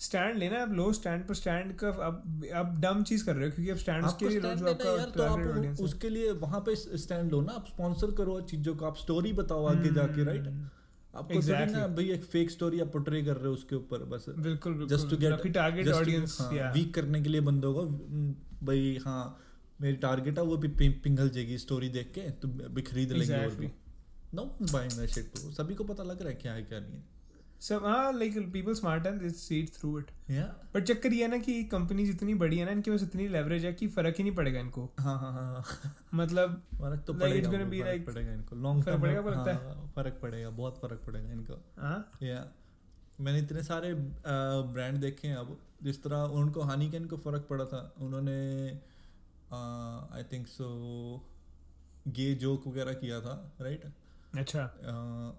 स्टैंड 0.00 0.36
लेना 0.38 0.62
आप 0.62 0.72
लो 0.72 0.92
स्टैंड 0.92 1.26
पर 1.26 1.34
स्टैंड 1.34 1.72
का 1.76 1.88
अब 1.88 2.44
आप 2.54 2.74
डम 2.80 3.02
चीज़ 3.02 3.24
कर 3.26 3.34
रहे 3.36 3.48
हो 3.48 3.54
क्योंकि 3.54 3.70
अब 3.70 3.76
स्टैंड 3.78 4.06
के 4.18 4.28
लिए 4.28 4.40
जो 4.40 4.48
आपका 4.48 5.04
तो 5.06 5.22
आप 5.22 5.80
उसके 5.80 6.08
लिए 6.08 6.30
वहाँ 6.40 6.60
पे 6.60 6.74
स्टैंड 6.76 7.30
लो 7.32 7.40
ना 7.40 7.52
आप 7.52 7.66
स्पॉन्सर 7.66 8.10
करो 8.10 8.40
चीज़ों 8.50 8.74
को 8.74 8.86
आप 8.86 8.96
स्टोरी 8.96 9.32
बताओ 9.32 9.64
आगे 9.66 9.92
जाके 9.94 10.24
राइट 10.24 10.46
हम्म, 10.46 10.68
आपको 11.14 11.34
थोड़ी 11.34 11.72
ना 11.72 11.86
भाई 11.86 12.10
एक 12.10 12.24
फेक 12.24 12.50
स्टोरी 12.50 12.80
आप 12.80 12.92
पोर्ट्रे 12.92 13.22
कर 13.22 13.36
रहे 13.36 13.46
हो 13.46 13.52
उसके 13.52 13.76
ऊपर 13.76 14.04
बस। 14.04 14.24
बिल्कुल 14.28 14.86
just 14.90 15.10
to 15.10 15.16
get 15.16 15.46
target 15.54 15.88
audience 15.88 16.38
या 16.52 16.70
वीक 16.72 16.94
करने 16.94 17.22
के 17.22 17.28
लिए 17.28 17.40
बंदों 17.40 17.72
को 17.74 17.86
भाई 18.66 18.98
हाँ 19.06 19.22
मेरी 19.80 19.96
टारगेट 19.96 20.38
है 20.38 20.44
वो 20.44 20.56
भी 20.56 20.68
पिं- 20.80 20.92
पिघल 21.04 21.28
जाएगी 21.30 21.58
स्टोरी 21.58 21.88
देख 21.88 22.12
के 22.14 22.28
तो 22.42 22.48
भी 22.48 22.82
खरीद 22.82 23.12
लेंगे 23.12 23.44
और 23.44 23.54
भी। 23.54 23.70
नो 24.34 24.44
बाइंग 24.62 24.92
दैट 24.92 25.10
शिट 25.10 25.38
सभी 25.56 25.74
को 25.74 25.84
पता 25.84 26.02
लग 26.02 26.20
रहा 26.20 26.28
है 26.28 26.34
क्या 26.34 26.52
है 26.52 26.62
क्या 26.62 26.80
नहीं 26.80 26.92
है। 26.92 27.13
सब 27.64 27.84
हाँ 27.84 28.12
like 28.12 28.52
people 28.52 28.74
smart 28.74 29.06
and 29.06 29.20
they 29.20 29.30
see 29.30 29.66
through 29.74 29.98
it 29.98 30.10
but 30.74 30.84
चक्कर 30.84 31.12
ये 31.12 31.22
है 31.22 31.30
ना 31.30 31.38
कि 31.38 31.64
कंपनी 31.64 32.06
जितनी 32.06 32.34
बड़ी 32.34 32.58
है 32.58 32.64
ना 32.64 32.72
इनके 32.72 32.90
पास 32.90 33.02
इतनी 33.02 33.28
लेवरेज 33.28 33.64
है 33.64 33.72
कि 33.72 33.86
फ़र्क 33.88 34.14
ही 34.18 34.24
नहीं 34.24 34.34
पड़ेगा 34.34 34.60
इनको। 34.60 34.84
हाँ 35.00 35.18
हाँ 35.18 35.32
हाँ 35.32 35.64
मतलब 36.14 36.62
फ़र्क 36.74 37.04
तो 37.06 37.14
पड़ेगा 37.14 37.50
पड़ेगा 37.50 38.32
इनको। 38.32 38.56
लॉन्ग 38.56 38.84
फ़र्क 38.84 39.00
पड़ेगा, 39.00 39.20
लगता 39.20 39.52
है। 39.52 39.88
फ़र्क 39.88 40.18
पड़ेगा 40.22 40.50
बहुत 40.50 40.78
फ़र्क 40.78 41.00
पड़ेगा 41.06 41.32
इनको। 41.32 41.54
हाँ? 41.78 42.10
या 42.22 42.48
मैंने 43.20 43.38
इतने 43.38 43.62
सारे 43.62 43.94
ब्रांड 43.94 44.96
देखे 44.96 45.28
हैं 45.28 45.36
अब 45.36 45.58
जिस 45.82 46.02
तरह 46.02 46.16
उनको 46.16 46.60
हानि 46.60 46.84
हानिकन 46.84 47.04
को 47.06 47.16
फ़र्क 47.16 47.46
पड़ा 47.50 47.64
था। 47.64 47.94
उन्होंने 48.00 48.68
आई 50.16 50.22
थिंक 50.22 50.46
सो 50.46 50.68
गे 52.08 52.34
जोक 52.34 52.66
वगैरह 52.66 52.92
किया 52.92 53.20
था 53.20 53.56
राइट 53.60 53.84
अच्छा। 54.38 54.62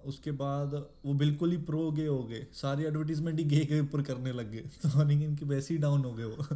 उसके 0.05 0.31
बाद 0.31 0.73
वो 1.05 1.13
बिल्कुल 1.13 1.51
ही 1.51 1.57
प्रो 1.57 1.91
गे 1.91 2.05
हो 2.07 2.23
गए। 2.23 2.45
सारी 2.53 2.83
एडवर्टीजमेंट 2.83 3.39
ही 3.39 3.45
गे 3.45 3.65
के 3.65 3.79
ऊपर 3.79 4.01
करने 4.01 4.31
लग 4.31 4.51
गए। 4.51 4.61
तो 4.83 4.89
हानिकन 4.89 5.35
की 5.35 5.45
वैसे 5.45 5.73
ही 5.73 5.79
डाउन 5.79 6.03
हो 6.05 6.13
गए 6.13 6.23
वो। 6.23 6.47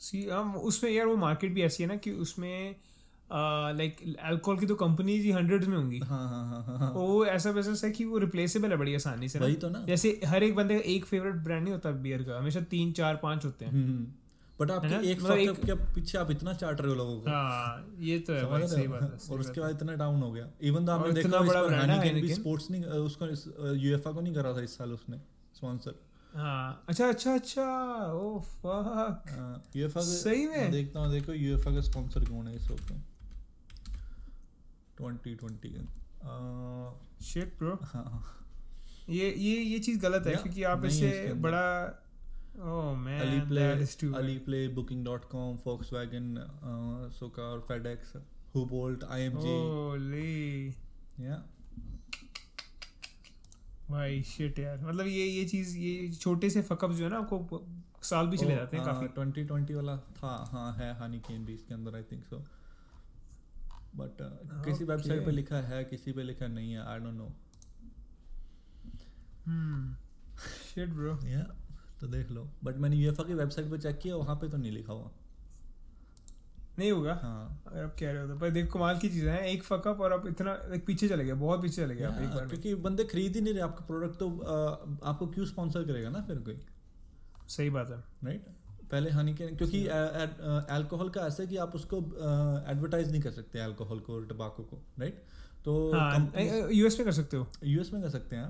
सी 0.00 0.28
हम 0.28 0.54
उसमें 0.56 0.90
यार 0.90 1.06
वो 1.06 1.16
मार्केट 1.16 1.52
भी 1.52 1.62
ऐसी 1.62 1.82
है 1.82 1.88
ना 1.88 1.96
कि 1.96 2.10
उसमें 2.10 2.76
लाइक 3.32 3.96
अल्कोहल 4.20 4.58
की 4.58 4.66
तो 4.66 4.74
कंपनीज़ 4.74 5.22
ही 5.22 5.30
हंड्रेड्स 5.30 5.66
में 5.68 5.76
होंगी। 5.76 5.98
हाँ 5.98 6.28
हाँ 6.28 6.44
हाँ 6.50 6.62
हाँ 6.64 6.78
हाँ। 6.78 6.90
वो 6.92 7.26
ऐसा 7.26 7.52
बिज़नेस 7.52 7.84
है 7.84 7.90
कि 7.90 8.04
वो 8.04 8.18
रिप्लेसेबल 8.18 8.70
है 8.70 8.76
बड़ी 8.76 8.94
आसानी 8.94 9.28
से 9.28 9.38
वही 9.38 9.54
तो 9.54 9.68
ना। 9.68 9.84
जैसे 9.86 10.20
हर 10.26 10.42
एक 10.42 10.54
बंदे 10.54 10.78
का 10.78 10.90
एक 10.90 11.04
फेवरेट 11.04 11.34
ब्रांड 11.34 11.62
नहीं 11.62 11.72
होता 11.72 11.90
बियर 11.90 12.22
का। 12.22 12.38
हमेशा 12.38 12.60
तीन 12.60 12.92
चार 12.92 13.16
पाँच 13.16 13.44
होते 13.44 13.64
हैं। 13.64 13.72
बट 14.60 14.70
आपके 14.70 15.10
एक 15.10 15.22
मतलब 15.22 15.56
के 15.66 15.74
पीछे 15.94 16.18
आप 16.18 16.30
इतना 16.30 16.52
चाट 16.52 16.80
रहे 16.80 16.90
हो 16.90 16.96
लोगों 16.96 17.20
को। 17.20 17.30
हाँ 17.30 17.94
ये 17.98 18.18
तो 18.18 18.32
है 18.32 18.44
भाई 18.50 18.66
सही 18.68 18.86
बात 18.88 19.02
है 19.02 19.32
और 19.32 19.40
उसके 19.40 19.60
बाद 19.60 19.70
इतना 19.70 19.94
डाउन 19.94 20.20
हो 20.22 20.30
गया। 20.32 20.46
इवन 20.62 20.86
तो 20.86 20.92
आपने 20.92 21.12
देखा 21.12 21.28
इस 21.28 21.48
बड़ा 21.48 21.62
बार 21.62 21.72
है 21.74 21.86
Heineken 21.86 22.20
भी 22.22 22.34
स्पोर्ट्स 22.34 22.70
नहीं 22.70 22.84
उसको 22.84 23.26
यूएफए 23.74 24.12
को 24.12 24.20
नहीं 24.20 24.34
करा 24.34 24.52
था 24.52 24.60
इस 24.60 24.76
साल 24.78 24.92
उसने 24.92 25.16
स्पॉन्सर 25.56 25.94
हाँ 26.34 26.84
अच्छा 26.88 27.08
अच्छा 27.08 27.34
अच्छा 27.34 27.62
ओ 28.12 28.40
फक 28.40 29.62
यूएफए 29.76 30.00
सही 30.00 30.46
में? 30.46 30.70
देखता 30.70 31.00
हूँ 31.00 31.10
देखो 31.12 31.32
यूएफए 31.32 31.74
का 31.74 31.80
स्पॉन्सर 31.80 32.24
कौन 32.24 32.48
है 32.48 32.56
इस 32.56 32.70
वक्त। 32.70 32.92
2020 35.00 35.86
का 36.24 37.00
शिट 37.22 37.54
ब्रो 37.58 37.78
हाँ। 37.82 38.36
ये 39.10 39.30
ये 39.38 39.56
ये 39.56 39.78
चीज़ 39.78 40.00
गलत 40.00 40.26
है 40.26 40.34
क्योंकि 40.34 40.62
आप 40.62 40.84
इसे 40.84 41.32
बड़ा 41.32 41.64
that 42.60 43.80
is 43.82 43.96
to 44.00 44.12
Ali 44.14 44.38
play 44.38 44.66
booking 44.68 45.04
dot 45.04 45.24
com 45.24 45.56
Volkswagen 45.58 46.26
सोकार 47.18 47.62
FedEx 47.70 48.12
Hubolt 48.54 49.04
IMG 49.16 49.44
ओले 49.46 50.66
या 51.20 51.36
भाई 53.90 54.22
शिट 54.22 54.58
यार। 54.58 54.78
मतलब 54.78 55.06
ये 55.06 55.24
ये 55.26 55.44
चीज़ 55.44 55.76
ये 55.78 56.10
छोटे 56.12 56.50
से 56.50 56.62
फकअप 56.62 56.92
जो 56.92 57.04
है 57.04 57.10
ना 57.10 57.18
आपको 57.18 57.60
साल 58.02 58.26
भी 58.26 58.36
चले 58.36 58.54
जाते 58.56 58.76
हैं 58.76 58.84
काफ़ी। 58.86 59.08
ट्वेंटी 59.08 59.44
ट्वेंटी 59.44 59.74
वाला 59.74 59.96
था। 59.96 60.32
हाँ 60.52 60.72
है 60.74 60.92
हानि 60.98 61.18
केन 61.18 61.44
भी 61.44 61.54
इसके 61.54 61.74
अंदर 61.74 61.96
आई 61.96 62.02
थिंक 62.02 62.24
सो 62.24 62.38
बट 63.96 64.22
किसी 64.64 64.84
वेबसाइट 64.84 65.24
पे 65.24 65.30
लिखा 65.30 65.60
है 65.68 65.84
किसी 65.84 66.12
पे 66.12 66.22
लिखा 66.22 66.46
नहीं 66.46 66.72
है 66.72 66.86
I 66.86 66.98
don't 66.98 67.14
know 67.14 67.28
shit 70.74 70.88
bro 70.88 71.14
या 71.26 71.44
तो 72.00 72.06
देख 72.06 72.30
लो। 72.30 72.48
बट 72.64 72.76
मैंने 72.76 72.96
यूएफए 72.96 73.24
की 73.24 73.34
वेबसाइट 73.34 73.70
पे 73.70 73.78
चेक 73.78 73.98
किया 73.98 74.16
वहाँ 74.16 74.36
पे 74.36 74.48
तो 74.48 74.56
नहीं 74.56 74.72
लिखा 74.72 74.92
हुआ। 74.92 75.10
नहीं 76.78 76.90
होगा? 76.92 77.14
हाँ। 77.14 77.62
अगर 77.66 77.84
आप 77.84 77.94
कह 78.00 78.10
रहे 78.10 78.22
हो 78.22 78.28
तो। 78.28 78.38
पर 78.38 78.50
देख 78.50 78.70
कमाल 78.72 78.98
की 78.98 79.08
चीज़ें 79.08 79.30
हैं 79.32 79.42
एक 79.42 79.62
फकअप 79.62 80.00
और 80.00 80.12
आप 80.12 80.26
इतना 80.26 80.54
like, 80.62 80.84
पीछे 80.86 81.08
चले 81.08 81.24
गए 81.24 81.32
बहुत 81.32 81.62
पीछे 81.62 81.76
चले 81.76 81.94
गए 81.96 82.04
आप 82.04 82.20
एक 82.22 82.28
बार 82.28 82.46
क्योंकि 82.46 82.74
बंदे 82.84 83.04
खरीद 83.04 83.34
ही 83.34 83.40
नहीं 83.40 83.54
रहे 83.54 83.62
आपका 83.62 83.84
प्रोडक्ट 83.86 84.18
तो 84.18 84.28
अ, 84.30 85.08
आपको 85.08 85.26
क्यों 85.26 85.46
स्पॉन्सर 85.46 85.84
करेगा 85.84 86.10
ना 86.10 86.22
फिर 86.22 86.38
कोई? 86.38 86.56
सही 87.48 87.70
बात 87.70 87.90
है। 87.90 87.98
राइट 88.24 88.46
पहले 88.90 89.10
हानि 89.10 89.34
के 89.34 89.46
क्योंकि 89.48 89.86
अल्कोहल 89.86 91.08
का 91.08 91.26
ऐसा 91.26 91.42
है 91.42 91.48
कि 91.48 91.56
आप 91.56 91.74
उसको 91.74 91.96
एडवर्टाइज 92.70 93.10
नहीं 93.10 93.20
कर 93.22 93.30
सकते 93.30 93.58
अल्कोहल 93.58 93.98
को 94.00 94.20
टबाको 94.24 94.62
को 94.62 94.78
राइट 94.98 95.22
तो 95.64 95.72
हाँ 95.92 96.32
यूएस 96.72 96.98
में 96.98 97.04
कर 97.06 97.12
सकते 97.12 97.36
हो। 97.36 97.46
यूएस 97.64 97.92
में 97.92 98.02
कर 98.02 98.08
सकते 98.08 98.36
हैं 98.36 98.46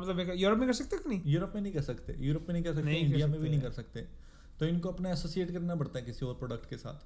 मतलब 0.00 0.34
यूरोप 0.36 0.58
में 0.58 0.66
कर 0.68 0.74
सकते 0.74 0.96
हो 0.96 1.02
कि 1.02 1.08
नहीं? 1.08 1.20
यूरोप 1.26 1.52
में 1.54 1.60
नहीं 1.62 1.72
कर 1.72 1.82
सकते। 1.82 2.16
यूरोप 2.20 2.46
में 2.48 2.52
नहीं 2.54 2.64
कर 2.64 2.74
सकते 2.74 2.84
नहीं 2.84 3.04
इंडिया 3.04 3.26
में 3.26 3.40
भी 3.40 3.48
नहीं 3.48 3.60
कर 3.60 3.70
सकते। 3.72 4.06
तो 4.60 4.66
इनको 4.66 4.88
अपना 4.88 5.10
एसोसिएट 5.10 5.50
करना 5.50 5.74
पड़ता 5.74 5.98
है 5.98 6.04
किसी 6.04 6.26
और 6.26 6.34
प्रोडक्ट 6.34 6.68
के 6.70 6.76
साथ। 6.76 7.04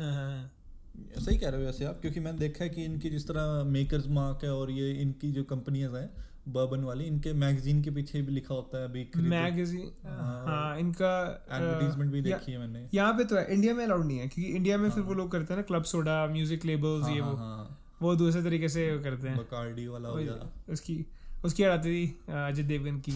हाँ, 0.00 0.12
हाँ, 0.14 0.30
हाँ। 0.30 1.20
सही 1.24 1.36
कह 1.38 1.48
रहे 1.48 1.60
हो 1.60 1.66
वैसे 1.66 1.84
आप 1.84 2.00
क्योंकि 2.00 2.20
मैंने 2.20 2.38
देखा 2.38 2.64
है 2.64 2.70
कि 2.70 2.84
इनकी 2.84 3.10
जिस 3.10 3.26
तरह 3.28 3.62
मेकर्स 3.64 4.06
मार्क 4.12 4.44
है 4.44 4.52
और 4.52 4.70
ये 4.70 4.90
इनकी 5.02 5.30
जो 5.32 5.44
कंपनियाँ 5.46 5.92
हैं 5.92 6.08
बर्बन 6.48 6.84
वाली 6.84 7.04
इनके 7.04 7.32
मैगजीन 7.32 7.82
के 7.82 7.90
पीछे 7.90 8.22
भी 8.22 8.32
लिखा 8.32 8.54
होता 8.54 8.78
है 8.78 8.84
अभी 8.84 9.08
मैगजीन 9.16 9.90
हाँ, 10.04 10.44
हाँ 10.46 10.78
इनका 10.78 11.10
एडवर्टीजमेंट 11.52 12.12
भी 12.12 12.20
देखी 12.22 12.52
है 12.52 12.58
मैंने। 12.58 12.86
यहाँ 12.94 13.12
पे 13.12 13.24
तो 13.24 13.36
है 13.36 13.52
इंडिया 13.54 13.74
में 13.74 13.84
अलाउड 13.84 14.04
नहीं 14.06 14.18
है 14.18 14.28
क्योंकि 14.28 14.52
इंडिया 14.52 14.78
में 14.78 14.88
फिर 14.90 15.02
वो 15.04 15.14
लोग 15.14 15.30
करते 15.32 15.54
हैं 15.54 15.60
ना 15.60 15.62
क्लब 15.68 15.82
सोडा 15.84 16.26
म्यूज़िक 16.32 16.64
लेबल्स 16.64 17.04
हाँ 17.04 17.14
ये 17.14 17.20
हाँ 17.20 17.30
वो। 17.30 17.36
हाँ। 17.36 17.77
वो 18.02 18.14
दूसरे 18.16 18.42
तरीके 18.42 18.68
से 18.68 18.98
करते 19.04 19.28
हैं। 19.28 19.36
बकार्डी 19.38 19.86
वाला 19.86 20.08
हो 20.08 20.14
गया। 20.14 20.50
उसकी 20.72 21.06
उसकी 21.44 21.62
याद 21.62 21.78
आती 21.78 21.88
थी 21.88 22.18
अजय 22.28 22.62
देवगन 22.62 22.98
की 23.00 23.12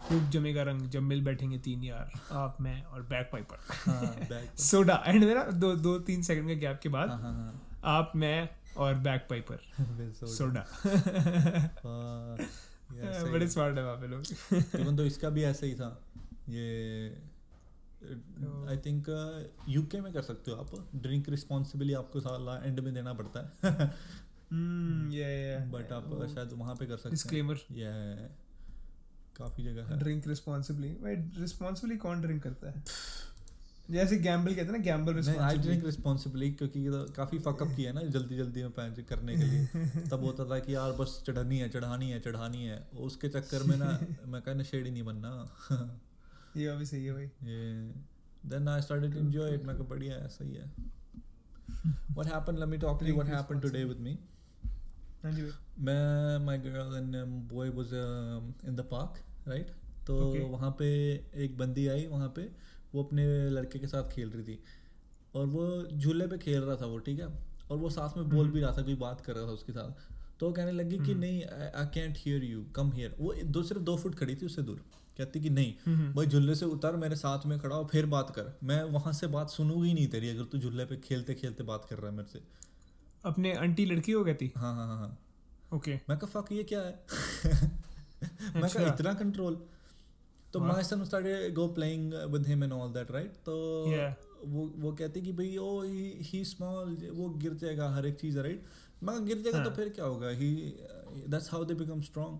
खूब 0.00 0.30
जमेगा 0.30 0.62
रंग 0.62 0.80
जब 0.82 1.02
मिल 1.02 1.24
बैठेंगे 1.24 1.58
तीन 1.58 1.84
यार 1.84 2.10
आप 2.32 2.56
मैं 2.60 2.82
और 2.84 3.02
बैक 3.02 3.28
पाइपर 3.32 3.58
हाँ 3.70 4.42
सोडा 4.58 5.02
एंड 5.06 5.24
मेरा 5.24 5.42
दो 5.42 5.74
दो 5.76 5.98
तीन 5.98 6.22
सेकंड 6.22 6.48
के 6.48 6.56
गैप 6.56 6.80
के 6.82 6.88
बाद 6.88 7.08
हाँ 7.08 7.18
हाँ 7.20 7.32
हाँ। 7.32 7.78
आप 7.84 8.12
मैं 8.16 8.48
और 8.76 8.94
बैक 8.94 9.26
पाइपर 9.30 9.60
सोडा 10.26 10.66
बड़े। 13.32 13.48
स्मार्ट 13.48 13.78
है 13.78 13.84
वहाँ 13.84 13.96
पे 13.96 14.06
लोग। 14.06 14.96
तो 14.96 15.04
इसका 15.04 15.28
भी 15.30 15.42
ऐसा 15.42 15.66
ही 15.66 15.74
था 15.74 16.02
ये 16.48 17.08
आई 18.70 18.76
थिंक 18.76 19.04
यूके 19.68 20.00
में 20.00 20.12
कर 20.12 20.22
सकते 20.22 20.50
हो 20.50 20.56
आप। 20.56 20.88
ड्रिंक 20.96 21.28
रिस्पॉन्सिबली 21.28 21.92
आपको 21.92 22.20
साला 22.20 22.56
एंड 22.64 22.80
में 22.80 22.94
देना 22.94 23.12
पड़ता 23.12 23.58
है। 23.64 23.94
हम्म 24.52 25.10
बट 25.70 25.92
आप 25.92 26.28
शायद 26.34 26.50
वहाँ 26.52 26.74
पे 26.74 26.86
कर 26.86 26.96
सकते 26.96 27.08
हैं। 27.08 27.14
डिस्क्लेमर 27.14 27.54
ये 27.54 28.28
काफ़ी 29.36 29.64
जगह 29.64 29.84
है। 29.84 29.98
ड्रिंक 29.98 30.28
रिस्पॉन्सिबली 30.28 30.88
भाई 30.88 31.14
रिस्पॉन्सिबली 31.14 31.96
कौन 31.96 32.20
ड्रिंक 32.22 32.42
करता 32.42 32.70
है? 32.70 32.84
जैसे 33.90 34.18
गैम्बल 34.18 34.50
कहते 34.50 34.64
हैं 34.64 34.72
ना 34.72 34.78
गैम्बल 34.78 35.38
आई 35.38 35.58
ड्रिंक 35.58 35.84
रिस्पॉन्सिबली 35.84 36.50
क्योंकि 36.52 36.84
तो 36.84 37.12
काफ़ी 37.12 37.38
फकअप 37.38 37.76
किया 37.76 37.90
है 37.90 37.94
ना 37.94 38.02
जल्दी 38.02 38.36
जल्दी 38.36 38.62
में 38.62 38.70
पैंच 38.70 39.00
करने 39.00 39.36
के 39.36 39.42
लिए। 39.42 39.66
तब 40.10 40.24
होता 40.24 40.44
था 40.44 40.58
कि 40.58 40.74
यार 40.74 40.92
बस 40.92 41.24
चढ़ानी 41.26 41.58
है 41.58 41.68
चढ़ानी 41.68 42.10
है 42.10 42.20
चढ़ानी 42.20 42.64
है। 42.64 42.88
उसके 42.98 43.28
चक्कर 43.28 43.62
में 43.62 43.76
ना 43.76 44.00
मैं 44.26 44.42
कहना 44.42 44.62
शेड 44.62 44.84
ही 44.84 44.90
नहीं 44.90 45.02
बनना। 45.02 45.56
ये 46.56 46.76
भी 46.76 46.86
सही 46.86 47.04
है 47.04 47.12
भाई। 47.12 47.24
ये 47.24 47.92
then 48.50 48.68
I 48.68 48.82
started 48.82 49.16
enjoy 49.16 49.54
it 49.54 49.64
मैं 49.64 49.88
बढ़िया 49.88 50.14
है 50.14 50.28
सही 50.28 50.54
है. 50.54 50.70
What 52.16 52.26
happened? 52.26 52.58
Let 52.58 52.70
me 52.72 52.78
talk 52.78 53.00
to 53.00 53.06
you. 53.06 53.16
What 53.16 53.28
happened 53.28 53.62
today 53.62 53.84
with 53.84 54.00
me? 54.06 54.16
हाँ 55.24 55.32
मैं 55.80 56.46
my 56.46 56.56
girl 56.64 56.94
and 56.94 57.16
um, 57.20 57.32
boy 57.52 57.66
was 57.78 57.92
um, 57.92 58.54
in 58.70 58.76
the 58.80 58.84
park 58.92 59.20
right? 59.48 59.72
तो 60.06 60.16
Okay. 60.22 60.50
वहाँ 60.50 60.70
पे 60.70 60.88
एक 61.44 61.56
बंदी 61.58 61.86
आई 61.88 62.06
वहाँ 62.06 62.28
पे 62.28 62.42
वो 62.94 63.02
अपने 63.02 63.50
लड़के 63.50 63.78
के 63.78 63.86
साथ 63.86 64.10
खेल 64.10 64.30
रही 64.30 64.42
थी। 64.42 64.58
और 65.34 65.46
वो 65.46 65.88
झूले 65.92 66.26
पे 66.26 66.38
खेल 66.38 66.60
रहा 66.60 66.76
था 66.76 66.86
वो 66.86 66.98
ठीक 66.98 67.20
है? 67.20 67.26
और 67.70 67.76
वो 67.76 67.90
साथ 67.90 68.16
में 68.16 68.28
बोल 68.28 68.50
भी 68.50 68.60
रहा 68.60 68.76
था 68.76 68.82
कोई 68.82 68.94
बात 68.94 69.20
कर 69.20 69.34
रहा 69.34 69.46
था 69.46 69.50
उसके 69.50 69.72
साथ। 69.72 70.14
तो 70.40 70.52
कहने 70.52 70.72
लगी 70.72 70.98
कि 70.98 71.14
नहीं 71.14 71.44
I 71.44 71.86
can't 71.86 72.16
hear 72.18 72.44
you 72.44 72.64
come 72.64 72.92
here 72.92 73.16
वो 73.18 73.34
दो 73.44 73.62
सिर्फ़ 73.62 73.82
दो 73.82 73.96
फुट 73.96 74.14
खड़ी 74.14 74.36
थी 74.36 74.46
उससे 74.46 74.62
दूर। 74.62 74.84
कहती 75.18 75.40
कि 75.40 75.50
नहीं 75.50 75.74
हम्म, 75.86 76.12
भाई 76.14 76.26
झूले 76.26 76.54
से 76.54 76.66
उतर 76.66 76.96
मेरे 76.96 77.16
साथ 77.16 77.46
में 77.46 77.58
खड़ा 77.58 77.76
हो 77.76 77.84
फिर 77.84 78.06
बात 78.06 78.30
कर। 78.30 78.52
मैं 78.64 78.82
वहाँ 78.82 79.12
से 79.12 79.26
बात 79.26 79.50
सुनूँगी 79.50 79.94
नहीं 79.94 80.06
तेरी 80.08 80.28
अगर 80.28 80.44
तू 80.44 80.58
झूले 80.58 80.84
पे 80.84 80.96
खेलते 80.96 81.34
खेलते 81.34 81.64
बात 81.64 81.86
कर 81.90 81.96
रहा 81.96 82.10
है 82.10 82.16
मेरे 82.16 82.28
से। 82.32 82.40
अपने 83.24 83.54
आंटी 83.56 83.84
लड़की 83.84 84.12
हो 84.12 84.24
थी 84.34 84.52
हाँ 84.56 84.74
हाँ 84.74 84.86
हाँ 84.86 84.98
हाँ। 84.98 85.18
ओके। 85.74 85.94
मैं 86.08 86.18
कहा 86.18 86.40
फक 86.40 86.52
ये 86.52 86.62
क्या 86.64 86.80
है? 86.80 87.04
मैं 87.44 88.62
कहा 88.62 88.62
अच्छा। 88.62 88.86
इतना 88.86 89.14
कंट्रोल 89.14 89.54
तो। 90.52 90.60
My 90.60 90.82
son 90.84 91.04
started 91.04 91.54
go 91.54 91.66
playing 91.68 92.12
with 92.32 92.46
him 92.46 92.64
and 92.64 92.72
all 92.72 92.92
that 92.92 93.10
right 93.10 93.32
तो 93.46 93.56
वो 94.44 94.70
वो 94.76 94.92
कहते 94.92 95.20
कि 95.20 95.32
भाई 95.32 95.56
ओ 95.56 95.82
ही 96.22 96.44
स्मॉल 96.44 96.96
वो 97.12 97.28
गिर 97.28 97.54
जाएगा 97.54 97.88
हर 97.90 98.06
एक 98.06 98.20
चीज़ 98.20 98.38
राइट 98.38 98.64
मगर 99.04 99.20
गिर 99.20 99.42
जाएगा 99.42 99.58
तो 99.58 99.68
हाँ। 99.68 99.76
फिर 99.76 99.88
क्या 99.88 100.04
होगा? 100.04 100.28
He 100.28 100.50
that's 101.28 101.52
how 101.52 101.64
they 101.64 101.74
become 101.74 102.00
strong 102.02 102.38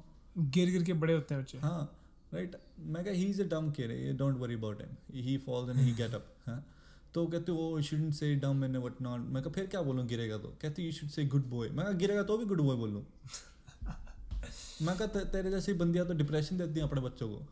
गिर 0.51 0.71
गिर 0.71 0.83
के 0.83 0.93
बड़े 0.93 1.15
होते 1.15 1.35
हैं 1.35 1.43
बच्चे। 1.43 1.59
हाँ। 1.59 1.93
राइट 2.37 2.57
मैं 2.81 3.05
कहा 3.05 3.15
ही 3.15 3.25
is 3.25 3.43
a 3.43 3.45
dumb 3.45 3.73
kid 3.73 4.19
don't 4.19 4.37
worry 4.37 4.55
about 4.55 4.83
him 4.83 5.25
he 5.25 5.39
falls 5.39 5.71
and 5.71 5.79
he 5.79 5.93
get 5.93 6.15
up 6.15 6.35
हाँ? 6.47 6.67
तो 7.15 7.27
कहते 7.27 7.53
वो 7.53 7.83
शुड 7.83 8.11
से 8.11 8.35
डम 8.35 8.65
एंड 8.65 8.77
वट 8.77 9.03
नॉट 9.03 9.21
मैं 9.21 9.43
कहा, 9.43 9.53
फिर 9.53 9.67
क्या 9.67 9.83
बोलूँ? 9.83 10.07
गिरेगा 10.07 10.39
तो. 10.39 10.57
कहते 10.63 10.83
you 10.83 10.93
should 10.93 11.11
say 11.11 11.25
good 11.25 11.47
boy 11.47 11.69
मैं 11.69 11.87
कहा, 11.87 11.95
गिरेगा 11.95 12.23
तो 12.23 12.39
भी 12.39 12.45
गुड 12.45 12.61
बॉय 12.61 12.77
बोलूँ. 12.77 13.07
मैं 14.83 14.97
कहा 14.97 15.07
तेरे 15.25 15.51
जैसी 15.51 15.73
बंदियाँ 15.73 16.07
तो 16.07 16.15
डिप्रेशन 16.15 16.59
देती 16.59 16.81
हैं 16.81 16.87
अपने 16.89 17.01
बच्चों 17.01 17.29
को. 17.29 17.43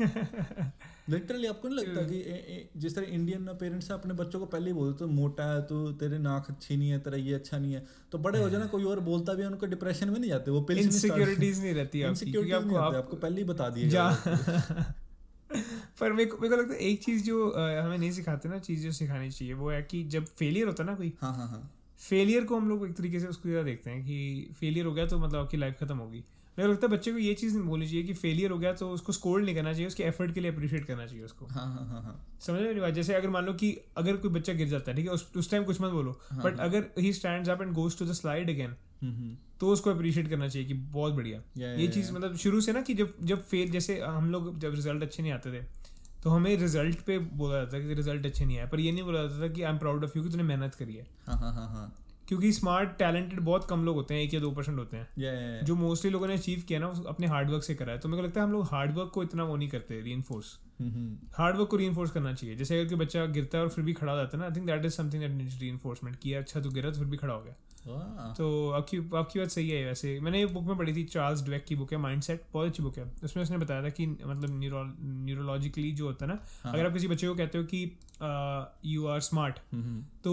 लिटरली 1.10 1.46
आपको 1.46 1.68
नहीं 1.68 1.76
लगता 1.78 2.02
कि 2.02 2.16
ए, 2.16 2.34
ए, 2.34 2.68
जिस 2.76 2.94
तरह 2.94 3.06
इंडियन 3.06 3.46
पेरेंट्स 3.60 3.90
अपने 3.92 4.14
बच्चों 4.14 4.40
को 4.40 4.46
पहले 4.46 4.66
ही 4.66 4.72
बोलते 4.72 4.98
तो 4.98 5.06
मोटा 5.06 5.44
है 5.44 5.62
तो 5.62 5.92
तेरे 5.92 6.18
नाक 6.18 6.46
अच्छी 6.50 6.76
नहीं 6.76 6.90
है 6.90 6.98
तेरा 6.98 7.16
ये 7.16 7.34
अच्छा 7.34 7.58
नहीं 7.58 7.72
है। 7.72 7.86
तो 8.12 8.18
बड़े 8.18 8.42
हो 8.42 8.50
जाना 8.50 8.66
कोई 8.66 8.84
और 8.84 9.00
बोलता 9.00 9.34
भी 9.34 9.42
है 9.42 9.48
उनको 9.48 9.66
डिप्रेशन 9.66 10.10
में 10.10 10.18
नहीं 10.20 10.30
जाते 10.30 10.50
वो 10.50 10.66
नहीं 10.70 10.84
इनसिक्योरिटीज 10.84 11.60
नहीं 11.62 11.74
रहती 11.74 12.02
आपको 12.02 12.24
नहीं 12.66 12.96
आपको 12.96 13.16
पहले 13.16 13.36
ही 13.36 13.44
बता 13.44 13.68
दिया 13.68 14.08
पर 16.00 16.12
मेरे 16.12 16.30
को 16.30 16.36
मेरे 16.38 16.56
को 16.56 16.62
लगता 16.62 16.74
है 16.74 16.80
एक 16.80 17.02
चीज़ 17.04 17.24
जो 17.24 17.50
हमें 17.56 17.98
नहीं 17.98 18.10
सिखाते 18.12 18.48
ना 18.48 18.58
चीज़ 18.58 18.82
जो 18.82 18.92
सिखानी 18.92 19.30
चाहिए 19.30 19.54
वो 19.54 19.70
है 19.70 19.82
कि 19.82 20.02
जब 20.04 20.24
फेलियर 20.24 20.66
होता 20.66 20.82
है 20.82 20.88
ना 20.90 20.94
कोई 20.94 21.12
हाँ 21.20 21.32
हाँ 21.34 21.48
हाँ। 21.48 21.62
फेलियर 22.00 22.44
को 22.44 22.56
हम 22.56 22.68
लोग 22.68 22.86
एक 22.86 22.96
तरीके 22.96 23.20
से 23.20 23.26
उसको 23.26 23.48
ये 23.48 23.64
देखते 23.64 23.90
हैं 23.90 24.02
कि 24.04 24.48
फेलियर 24.60 24.86
हो 24.86 24.92
गया 24.92 25.06
तो 25.06 25.18
मतलब 25.18 25.40
आपकी 25.40 25.56
लाइफ 25.56 25.76
खत्म 25.80 25.96
होगी। 25.96 26.18
मेरे 26.58 26.66
को 26.68 26.72
लगता 26.72 26.86
है 26.86 26.92
बच्चे 26.92 27.12
को 27.12 27.18
ये 27.18 27.34
चीज़ 27.34 27.56
नहीं 27.56 27.66
बोलनी 27.66 27.86
चाहिए 27.86 28.02
कि 28.02 28.14
फेलियर 28.14 28.50
हो 28.50 28.58
गया 28.58 28.72
तो 28.72 28.88
उसको 28.90 29.12
स्कोर 29.12 29.42
नहीं 29.42 29.54
करना 29.54 29.72
चाहिए 29.72 29.86
उसके 29.86 30.02
एफर्ट 30.02 30.34
के 30.34 30.40
लिए 30.40 30.50
अप्रिशिएट 30.52 30.84
करना 30.84 31.06
चाहिए 31.06 31.24
उसको। 31.24 31.46
हाँ 31.46 31.66
हाँ 31.66 31.86
हाँ 31.88 32.02
हाँ। 32.02 32.14
समझ 32.40 32.60
रहे 32.60 32.80
हो 32.80 32.90
जैसे 32.90 33.14
अगर 33.14 33.30
मान 33.30 33.44
लो 33.44 33.52
कि 33.52 33.76
अगर 33.96 34.16
कोई 34.16 34.30
बच्चा 34.30 34.52
गिर 34.52 34.68
जाता 34.68 34.90
है 34.90 34.96
ठीक 34.96 35.06
है 35.06 35.12
उस 35.12 35.30
उस 35.36 35.50
टाइम 35.50 35.64
कुछ 35.64 35.80
मत 35.80 35.90
बोलो 35.90 36.18
हाँ, 36.30 36.42
बट 36.44 36.60
अगर 36.60 36.90
he 36.98 37.12
stand 37.12 37.48
up 37.48 37.62
and 37.62 37.72
goes 37.72 37.98
to 37.98 38.06
the 38.06 38.12
slide 38.12 38.50
again 38.50 39.36
तो 39.60 39.68
उसको 39.68 39.90
अप्रिशिएट 39.90 40.28
करना 40.28 40.48
चाहिए 40.48 40.68
कि 40.68 40.74
बहुत 40.74 41.12
बढ़िया। 41.12 41.42
ये 41.76 41.88
चीज़ 41.88 42.12
मतलब 42.12 42.36
शुरू 42.36 42.60
से 42.60 42.72
ना 42.72 42.80
कि 42.82 42.94
जब 42.94 43.14
जब 43.22 43.44
फेल 43.44 43.70
जैसे 43.70 44.00
हम 44.00 44.30
लोग 44.30 44.58
जब 44.58 44.74
रिज़ल्ट 44.74 45.02
अच्छे 45.02 45.22
नहीं 45.22 45.32
आते 45.32 45.52
थे 45.52 45.64
तो 46.24 46.30
हमें 46.30 46.56
रिज़ल्ट 46.56 47.00
पे 47.00 47.18
बोला 47.18 47.56
जाता 47.56 47.78
था 47.78 47.82
कि 47.82 47.94
रिज़ल्ट 47.94 48.26
अच्छे 48.26 48.44
नहीं 48.44 48.58
आए। 48.58 48.66
पर 48.66 48.80
ये 48.80 48.92
नहीं 48.92 49.02
बोला 49.02 49.22
जाता 49.22 49.42
था 49.42 49.48
कि 49.48 49.62
I 49.62 49.72
am 49.72 49.78
proud 49.78 50.04
of 50.04 50.12
you 50.16 50.24
कि 50.24 50.30
तूने 50.30 50.42
मेहनत 50.42 50.74
करी 50.74 50.94
है। 50.94 51.06
हाँ 51.26 51.38
हाँ 51.38 51.52
हाँ 51.52 51.68
हाँ। 51.68 51.94
क्योंकि 52.28 52.52
स्मार्ट 52.52 52.90
टैलेंटेड 52.90 53.40
बहुत 53.40 53.66
कम 53.70 53.84
लोग 53.84 53.96
होते 53.96 54.14
हैं 54.14 54.22
एक 54.22 54.34
या 54.34 54.40
दो 54.40 54.50
परसेंट 54.50 54.78
होते 54.78 54.96
हैं। 54.96 55.08
Yeah, 55.08 55.22
yeah, 55.22 55.54
yeah. 55.54 55.66
जो 55.66 55.74
मोस्टली 55.74 56.10
लोगों 56.10 56.26
ने 56.26 56.34
अचीव 56.34 56.64
किया 56.68 56.78
ना 56.78 56.86
अपने 57.08 57.26
हार्डवर्क 57.26 57.62
से 57.62 57.74
करा 57.74 57.92
है। 57.92 57.98
तो 57.98 58.08
मेरे 58.08 58.22
को 58.22 58.28
लगता 58.28 58.40
है 58.40 58.46
हम 58.46 58.52
लोग 58.52 58.64
हार्डवर्क 58.64 59.10
को 59.14 59.22
इतना 59.22 59.44
वो 59.44 59.56
नहीं 59.56 59.68
करते 59.68 60.00
री 60.00 60.12
हम्म, 60.80 60.90
हम्म, 60.90 61.16
हार्डवर्क 61.34 61.68
को 61.68 61.76
री 61.76 61.90
करना 61.94 62.32
चाहिए। 62.34 62.56
जैसे 62.56 62.80
अगर 62.80 62.88
कोई 62.88 62.98
बच्चा 62.98 63.24
गिरता 63.28 63.58
है 63.58 63.64
और 63.64 63.70
फिर 63.70 63.84
भी 63.84 63.92
खड़ा 63.92 64.12
हो 64.12 64.18
जाता 64.18 64.36
है 64.36 64.40
ना 64.40 64.48
I 64.48 64.56
think 64.56 64.66
that 64.66 64.84
is 64.84 64.92
something 64.92 65.22
that 65.22 65.32
needs 65.32 65.60
re 65.60 65.72
किया 66.14 66.38
अच्छा 66.40 66.60
तो 66.60 66.70
गिरा 66.70 66.90
तो 66.90 66.98
फिर 66.98 67.06
भी 67.06 67.16
खड़ा 67.16 67.34
हो 67.34 67.42
गया। 67.42 67.54
तो 68.36 68.46
आपकी 68.70 68.98
आपकी 69.16 69.38
बात 69.38 69.48
सही 69.48 69.68
है 69.70 69.84
वैसे। 69.86 70.18
मैंने 70.20 70.38
ये 70.38 70.46
बुक 70.46 70.64
में 70.64 70.76
पढ़ी 70.78 70.92
थी 70.94 71.04
चार्ल्स 71.04 71.42
ड्वेक 71.44 71.64
की 71.64 71.76
बुक 71.76 71.92
है 71.92 71.98
माइंड 71.98 72.22
सेट 72.22 72.42
बहुत 72.52 72.68
अच्छी 72.68 72.82
बुक 72.82 72.98
है। 72.98 73.04
उसमें 73.24 73.42
उसने 73.42 73.58
बताया 73.58 73.82
था 73.82 73.88
कि 73.90 74.06
मतलब 74.06 74.58
न्यूरोलॉजिकली 75.26 75.92
जो 75.92 76.06
होता 76.06 76.24
है 76.24 76.32
ना 76.32 76.38
हाँ, 76.64 76.72
अगर 76.72 76.86
आप 76.86 76.92
किसी 76.92 77.08
बच्चे 77.08 77.28
को 77.28 77.34
कहते 77.34 77.58
हो 77.58 77.64
कि 77.64 77.82
यू 78.86 79.06
आर 79.06 79.20
स्मार्ट 79.20 79.58
तो 80.24 80.32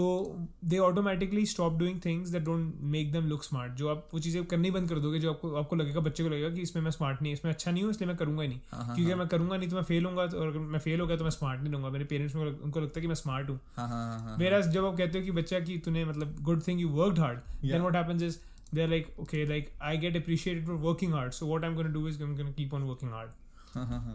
they 0.64 0.78
automatically 0.78 1.44
stop 1.46 1.78
doing 1.78 2.00
things 2.04 2.30
that 2.30 2.42
don't 2.42 2.74
make 2.88 3.12
them 3.12 3.28
look 3.28 3.44
smart 3.44 3.72
जो 3.72 3.88
आप 3.88 4.08
वो 4.14 4.20
चीज़ें 4.20 4.44
करनी 4.44 4.70
बंद 4.70 4.88
कर 4.88 4.98
दोगे 4.98 5.18
जो 5.18 5.30
आपको 5.30 5.54
आपको 5.54 5.76
लगेगा 5.76 6.00
बच्चे 6.00 6.22
को 6.22 6.28
लगेगा 6.28 6.50
कि 6.50 6.62
इसमें 6.62 6.82
मैं 6.82 6.90
स्मार्ट 6.90 7.22
नहीं 7.22 7.32
इसमें 7.32 7.52
अच्छा 7.52 7.70
नहीं 7.70 7.82
हूँ 7.82 7.90
इसलिए 7.90 8.08
मैं 8.08 8.16
करूँगा 8.16 8.42
ही 8.42 8.48
नहीं। 8.48 8.60
हाँ, 8.70 8.84
हाँ, 8.84 8.94
क्योंकि 8.96 9.14
मैं 9.14 9.28
करूँगा 9.28 9.56
नहीं 9.56 9.68
तो 9.68 9.76
मैं 9.76 9.82
फेल 9.82 10.04
होऊँगा 10.04 10.26
तो 10.26 10.37
और 10.38 10.48
अगर 10.48 10.58
मैं 10.74 10.78
फेल 10.78 11.00
हो 11.00 11.06
गया 11.06 11.16
तो 11.16 11.24
मैं 11.24 11.30
स्मार्ट 11.30 11.60
नहीं 11.60 11.72
दूँगा 11.72 11.90
मेरे 11.90 12.04
पेरेंट्स 12.04 12.34
में 12.34 12.44
उनको 12.44 12.80
लगता 12.80 12.98
है 12.98 13.02
कि 13.02 13.08
मैं 13.08 13.14
स्मार्ट 13.14 13.50
हूँ। 13.50 13.58
हाँ, 13.76 13.88
हाँ, 13.88 14.06
हाँ, 14.08 14.18
हाँ, 14.20 14.36
मेरा 14.38 14.60
जब 14.60 14.84
आप 14.84 14.96
कहते 14.96 15.18
हो 15.18 15.24
कि 15.24 15.30
बच्चा 15.32 15.60
कि 15.60 15.78
तूने 15.84 16.04
मतलब 16.04 16.36
good 16.42 16.66
thing 16.68 16.80
you 16.80 16.88
work 16.90 17.18
hard 17.18 17.38
then 17.62 17.72
what 17.72 17.80
what 17.80 17.96
happens 17.96 18.22
is 18.22 18.38
they 18.74 18.82
are 18.82 18.88
like 18.88 19.14
okay 19.20 19.44
like 19.46 19.70
I 19.82 19.98
get 19.98 20.16
appreciated 20.16 20.66
for 20.66 20.76
working 20.86 21.14
hard 21.14 21.32
so 21.32 21.46
what 21.46 21.64
I 21.64 21.70
am 21.70 21.76
gonna 21.76 21.88
do 21.88 22.06
is 22.08 22.22
I 22.22 22.28
am 22.28 22.36
gonna 22.36 22.50
keep 22.52 22.74
on 22.74 22.82
working 22.82 23.12
hard 23.12 23.30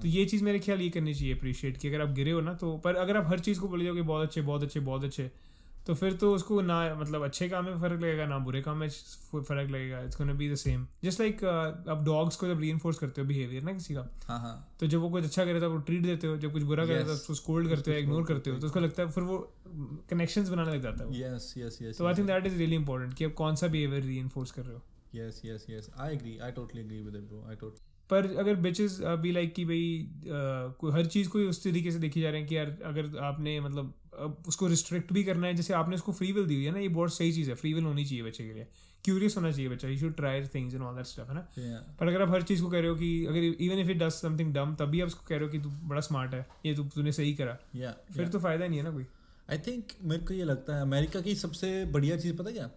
तो 0.02 0.08
ये 0.08 0.26
चीज़ 0.26 0.44
मेरे 0.44 0.60
ख्याल 0.60 0.82
ये 0.82 0.90
करनी 0.90 1.14
चाहिए 1.14 1.36
appreciate 1.36 1.78
कि 1.78 1.88
अगर 1.88 2.02
आप 2.02 2.14
गिरे 2.14 2.32
हो 2.32 2.42
ना 2.42 2.54
तो 2.54 2.76
पर 2.78 2.96
अगर 2.96 3.18
आप 3.18 3.28
हर 3.28 3.40
चीज़ 3.40 3.60
को 3.60 3.68
बोले 3.68 3.86
जाओगे 3.86 4.02
बहुत 4.02 4.28
अच्छे 4.28 4.42
बहुत 4.42 4.64
अच्छे 4.64 4.80
बहुत 4.80 5.04
अच्छे 5.04 5.32
तो 5.88 5.94
फिर 5.94 6.14
तो 6.14 6.36
उसको 6.36 6.62
ना 6.62 6.96
मतलब 6.96 7.24
अच्छे 7.24 7.50
काम 7.50 7.66
में 7.66 7.80
फ़र्क 7.80 8.02
लगेगा 8.02 8.26
ना 8.26 8.38
बुरे 8.38 8.62
काम 8.62 8.78
में 8.78 8.90
फ़र्क 8.90 9.70
लगेगा 9.72 10.00
it's 10.00 10.18
gonna 10.18 10.34
be 10.34 10.52
the 10.52 10.56
same 10.56 10.88
just 11.04 11.20
like 11.20 11.44
आप 11.90 12.04
डॉग्स 12.04 12.36
को 12.36 12.48
जब 12.48 12.60
री 12.60 12.80
करते 12.86 13.22
हो 13.22 13.28
बिहेवियर 13.28 13.64
ना 13.64 13.74
किसी 13.74 13.94
का 13.94 14.02
हाँ, 14.28 14.40
हाँ, 14.40 14.76
तो 14.80 14.88
जब 14.88 15.00
वो 15.00 15.10
कुछ 15.10 15.24
अच्छा 15.24 15.46
करे 15.46 15.60
तो 15.60 15.74
आप 15.74 15.86
ट्रीट 15.86 16.02
देते 16.02 16.28
हो 16.28 16.38
जब 16.38 16.54
कुछ 16.54 16.64
बुरा 16.64 16.86
करे 16.86 17.04
तो 17.04 17.14
उसको 17.14 17.34
स्कोल्ड 17.34 17.70
करते 17.70 17.92
हो 17.92 17.98
इग्नोर 17.98 18.24
करते 18.24 18.50
हो 18.50 18.60
तो 18.60 18.68
उसको 18.68 18.80
लगता 18.80 19.04
है 19.04 19.12
फिर 19.12 19.24
वो 19.24 19.38
कनेक्शंस 20.10 20.50
बनाने 20.50 20.72
लग 20.72 20.82
जाता 20.82 21.04
है 21.04 21.10
वो 21.10 21.16
yes, 21.16 21.52
yes, 21.58 21.82
yes, 21.84 21.98
तो 21.98 22.06
I 22.06 22.16
think 22.16 22.28
that 22.28 22.46
is 22.46 22.58
really 22.58 22.76
important 22.76 23.14
कि 23.14 23.26
आप 23.26 23.34
कौन 23.34 23.56
सा 23.56 23.68
बिहेवियर 23.68 24.04
री 24.04 24.30
कर 24.38 24.62
रहे 24.62 24.74
हो 24.74 24.82
yes, 25.14 25.46
yes. 25.46 25.90
I 26.00 26.12
agree. 26.12 26.40
I 26.42 26.52
totally 26.52 26.82
agree 26.82 27.02
with 27.02 27.16
it, 27.16 27.28
bro. 27.30 27.42
I 27.52 27.56
totally. 27.56 27.82
पर 28.10 28.26
अगर 28.38 28.56
बिचेस 28.56 29.02
अभी 29.02 29.32
लाइक 29.32 29.54
कि 29.54 29.66
भाई 29.66 30.10
कोई 30.80 30.92
हर 30.92 31.06
चीज़ 31.06 31.30
को 31.30 31.40
उस 31.40 31.64
तरीके 31.64 31.92
से 31.92 32.00
देखी 32.00 32.22
जा 32.22 32.30
रहे 32.30 32.40
हैं 32.40 32.50
कि 32.50 32.58
यार 32.58 32.78
अगर 32.86 33.18
आपने 33.18 33.60
मतलब 33.60 33.94
उसको 34.48 34.68
रिस्ट्रिक्ट 34.68 35.14
भी 35.14 35.24
करना 35.24 35.48
है। 35.48 35.54
जैसे 35.54 35.74
आपने 35.74 35.96
उसको 35.96 36.12
फ्री 36.12 36.32
विल 36.32 36.46
दी 36.46 36.56
हुई 36.56 36.66
है 36.66 36.72
ना 36.72 36.80
ये 36.80 36.88
बहुत 36.90 37.14
सही 37.14 37.32
चीज़ 37.34 37.50
है। 37.50 37.56
फ्री 37.56 37.74
विल 37.74 37.84
होनी 37.84 38.06
चाहिए 38.06 38.24
बच्चे 38.24 38.44
के 38.44 38.54
लिए। 38.54 38.68
क्यूरियस 39.04 39.38
होना 39.38 39.52
चाहिए 39.52 39.70
बच्चा। 39.70 39.88
You 39.88 39.98
should 39.98 40.16
try 40.16 40.46
things 40.46 40.74
and 40.74 40.84
all 40.84 40.96
that 40.96 41.06
stuff 41.06 41.28
है 41.30 41.36
ना. 41.36 41.42
पर 42.00 42.08
अगर 42.08 42.22
आप 42.22 42.30
हर 42.30 42.42
चीज़ 42.42 42.62
को 42.62 42.70
कह 42.70 42.80
रहे 42.80 42.90
हो 42.90 42.96
कि 42.96 43.26
अगर 43.26 43.38
even 43.38 43.80
if 43.80 43.90
it 43.90 43.98
does 43.98 44.12
something 44.12 44.54
dumb 44.54 44.76
तभी 44.76 45.02
आप 45.02 45.08
उसको 45.08 45.26
कह 45.28 45.36
रहे 45.36 45.46
हो 45.46 45.52
कि 45.52 45.60
तू 45.60 45.70
बड़ा 45.70 46.02
स्मार्ट 46.02 46.34
है। 46.34 46.46
ये 46.66 46.76
तू 46.76 46.84
तूने 46.84 47.12
सही 47.12 47.34
करा। 47.34 47.58
Yeah. 47.58 48.14
फिर 48.14 48.24
yeah. 48.24 48.32
तो 48.32 48.40
फ़ायदा 48.40 48.68
नहीं 48.68 48.80
है 48.80 48.86
ना 48.86 48.92
कोई। 48.92 49.06
आई 49.50 49.58
थिंक 49.58 49.86
मेरे 50.04 50.26
को 50.26 50.34
ये 50.34 50.44
लगता 50.44 50.76
है 50.76 50.82
अमेरिका 50.82 51.22
की 51.22 51.36
सबसे 51.36 51.86
बढ़िया 51.86 52.18
चीज़ 52.18 52.38
पता 52.38 52.52
क्या? 52.52 52.70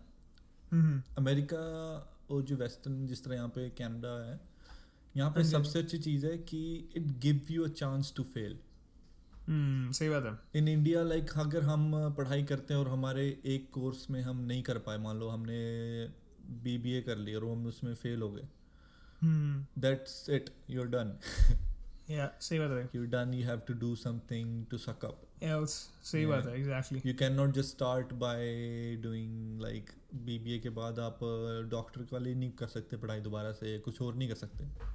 हम्म 0.73 1.03
अमेरिका 1.19 1.59
और 2.31 2.43
जो 2.43 2.57
वेस्टर्न 2.57 3.07
जिस 3.07 3.25
तरह 3.25 3.35
यहाँ 3.35 3.49
पे 3.49 3.69
कैनेडा 3.69 4.15
है 4.25 4.41
यहाँ 5.17 5.31
पे 5.31 5.41
हाँ 5.41 5.49
सबसे 5.51 5.79
अच्छी 5.79 5.99
चीज़ 5.99 6.27
है 6.27 6.39
कि 6.39 6.91
it 6.97 7.03
give 7.21 7.41
you 7.51 7.65
a 7.65 7.69
chance 7.69 8.13
to 8.17 8.23
fail 8.23 8.53
hmm 8.53 8.66
सही 9.49 10.09
बात 10.09 10.25
है। 10.25 10.61
इन 10.61 10.69
इंडिया 10.69 11.03
लाइक 11.03 11.31
अगर 11.39 11.63
हम 11.63 11.91
पढ़ाई 12.17 12.43
करते 12.45 12.75
हैं 12.75 12.81
और 12.81 12.89
हमारे 12.89 13.27
एक 13.55 13.69
कोर्स 13.73 14.07
में 14.11 14.21
हम 14.23 14.41
नहीं 14.47 14.63
कर 14.63 14.79
पाए 14.87 14.99
मान 14.99 15.19
लो 15.19 15.29
हमने 15.29 15.59
बी 16.65 16.77
बी 16.79 16.93
ए 16.93 17.01
कर 17.03 17.17
लिया 17.19 17.39
और 17.39 17.45
हम 17.51 17.67
उसमें 17.67 17.95
फेल 17.95 18.23
हो 18.23 18.31
गए 18.31 18.49
हम्म। 19.23 19.81
That's 19.81 20.29
it 20.31 20.51
you 20.71 20.81
are 20.81 20.89
done 20.89 21.19
yeah 22.11 22.31
सही 22.41 22.59
बात 22.59 22.71
है। 22.71 22.89
You 22.95 23.05
done 23.13 23.33
you 23.35 23.45
have 23.47 23.61
to 23.69 23.75
do 23.77 23.95
something 23.97 24.65
to 24.71 24.79
suck 24.79 25.05
up 25.05 25.23
else 25.43 25.71
सही 26.03 26.23
Yeah. 26.23 26.35
बात 26.35 26.47
है 26.47 26.59
exactly 26.61 27.01
you 27.07 27.15
can 27.19 27.33
not 27.35 27.55
just 27.55 27.71
start 27.71 28.13
by 28.21 28.97
doing 29.03 29.61
like 29.63 29.91
B 30.27 30.39
B 30.39 30.55
A 30.55 30.59
के 30.59 30.71
बाद 30.79 30.99
आप 30.99 31.19
डॉक्टर 31.71 32.07
वाले 32.13 32.35
नहीं 32.35 32.51
कर 32.61 32.67
सकते 32.69 32.97
पढ़ाई 32.97 33.21
दोबारा 33.21 33.53
से 33.53 33.79
कुछ 33.79 34.01
और 34.03 34.15
नहीं 34.15 34.29
कर 34.29 34.35
सकते। 34.35 34.65
हम्म 34.65 34.95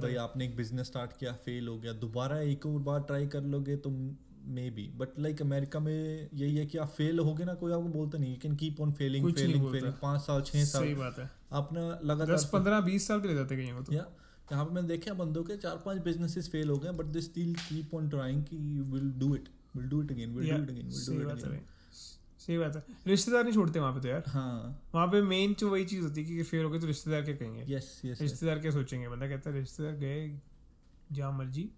भाई 0.00 0.14
आपने 0.16 0.44
एक 0.44 0.56
बिज़नेस 0.56 0.86
स्टार्ट 0.86 1.10
किया 1.18 1.32
फेल 1.44 1.68
हो 1.68 1.78
गया 1.78 1.92
दोबारा 1.92 2.38
एक 2.40 2.66
और 2.66 2.78
बार 2.82 3.00
ट्राई 3.00 3.26
कर 3.26 3.42
लोगे 3.54 3.76
तो 3.76 3.90
may 3.90 4.70
be 4.70 4.86
but 4.96 5.18
like 5.18 5.42
America 5.42 5.80
में 5.80 6.28
यही 6.34 6.56
है 6.56 6.66
कि 6.66 6.78
आप 6.78 6.88
फेल 6.88 7.18
होगे 7.18 7.44
ना 7.44 7.54
कोई 7.54 7.72
आपको 7.72 7.88
बोलता 7.88 8.18
नहीं 8.18 8.30
you 8.30 8.38
can 8.42 8.54
keep 8.56 8.80
on 8.80 8.92
failing 8.92 9.32
failing. 9.32 9.66
Failing 9.72 9.92
पाँच 10.02 10.20
साल 10.20 10.42
छः 10.42 10.64
सही 10.64 10.94
बात 10.94 11.18
है। 11.18 11.30
अपना 11.52 11.82
लगातार 12.04 12.34
दस 12.34 12.44
पंद्रह 12.52 12.80
बीस 12.80 13.08
साल 13.08 13.20
के 13.20 13.28
ले 13.28 13.34
जाते 13.34 13.56
कहीं 13.56 13.82
तो। 13.84 13.92
यहाँ 13.92 14.64
पे 14.64 14.74
मैंने 14.74 14.88
देखा 14.88 15.14
बंदों 15.14 15.42
के 15.44 15.56
चार 15.56 15.76
पाँच 15.86 15.98
बिजनेसेस 16.04 16.48
फेल 16.48 16.68
हो 16.70 16.76
गए 16.76 16.90
but 16.90 17.06
they 17.06 17.20
still 17.20 17.54
keep 17.54 17.94
on 17.94 18.08
trying 18.08 18.44
कि 18.44 18.56
will 18.92 19.10
do 19.18 19.34
it 19.34 19.48
will 19.76 19.88
do 19.88 20.02
it 20.02 20.12
again 20.12 20.34
will 20.34 20.50
do 20.50 20.62
it 20.62 20.70
again 20.70 20.86
will 20.86 21.04
do 21.06 21.30
it 21.30 21.44
again 21.44 21.60
सही 22.48 22.58
बात 22.58 22.76
है। 22.76 22.82
रिश्तेदार 23.06 23.42
नहीं 23.44 23.52
छोड़ते 23.54 23.80
वहाँ 23.80 23.92
पे 23.92 24.00
तो 24.00 24.08
यार। 24.08 24.22
हाँ। 24.28 24.82
वहाँ 24.94 25.06
पे 25.06 25.20
मेन 25.22 25.54
जो 25.54 25.68
वही 25.70 25.84
चीज़ 25.84 26.02
होती 26.02 26.22
है 26.22 26.26
कि 26.26 26.42
फेल 26.42 26.64
हो 26.64 26.70
गए 26.70 26.78
तो 26.78 26.86
रिश्तेदार 26.86 27.22
क्या 27.22 27.34
कहेंगे? 27.34 27.64
यस 27.68 28.00
यस 28.04 28.20
रिश्तेदार 28.22 28.58
क्या 28.58 28.70
सोचेंगे? 28.70 29.08
बंदा 29.08 29.28
कहता 29.28 29.50
है 29.50 29.58
रिश्तेदार 29.58 29.92
गए 29.92 30.40
जहाँ 31.12 31.32
मर्ज़ी। 31.32 31.68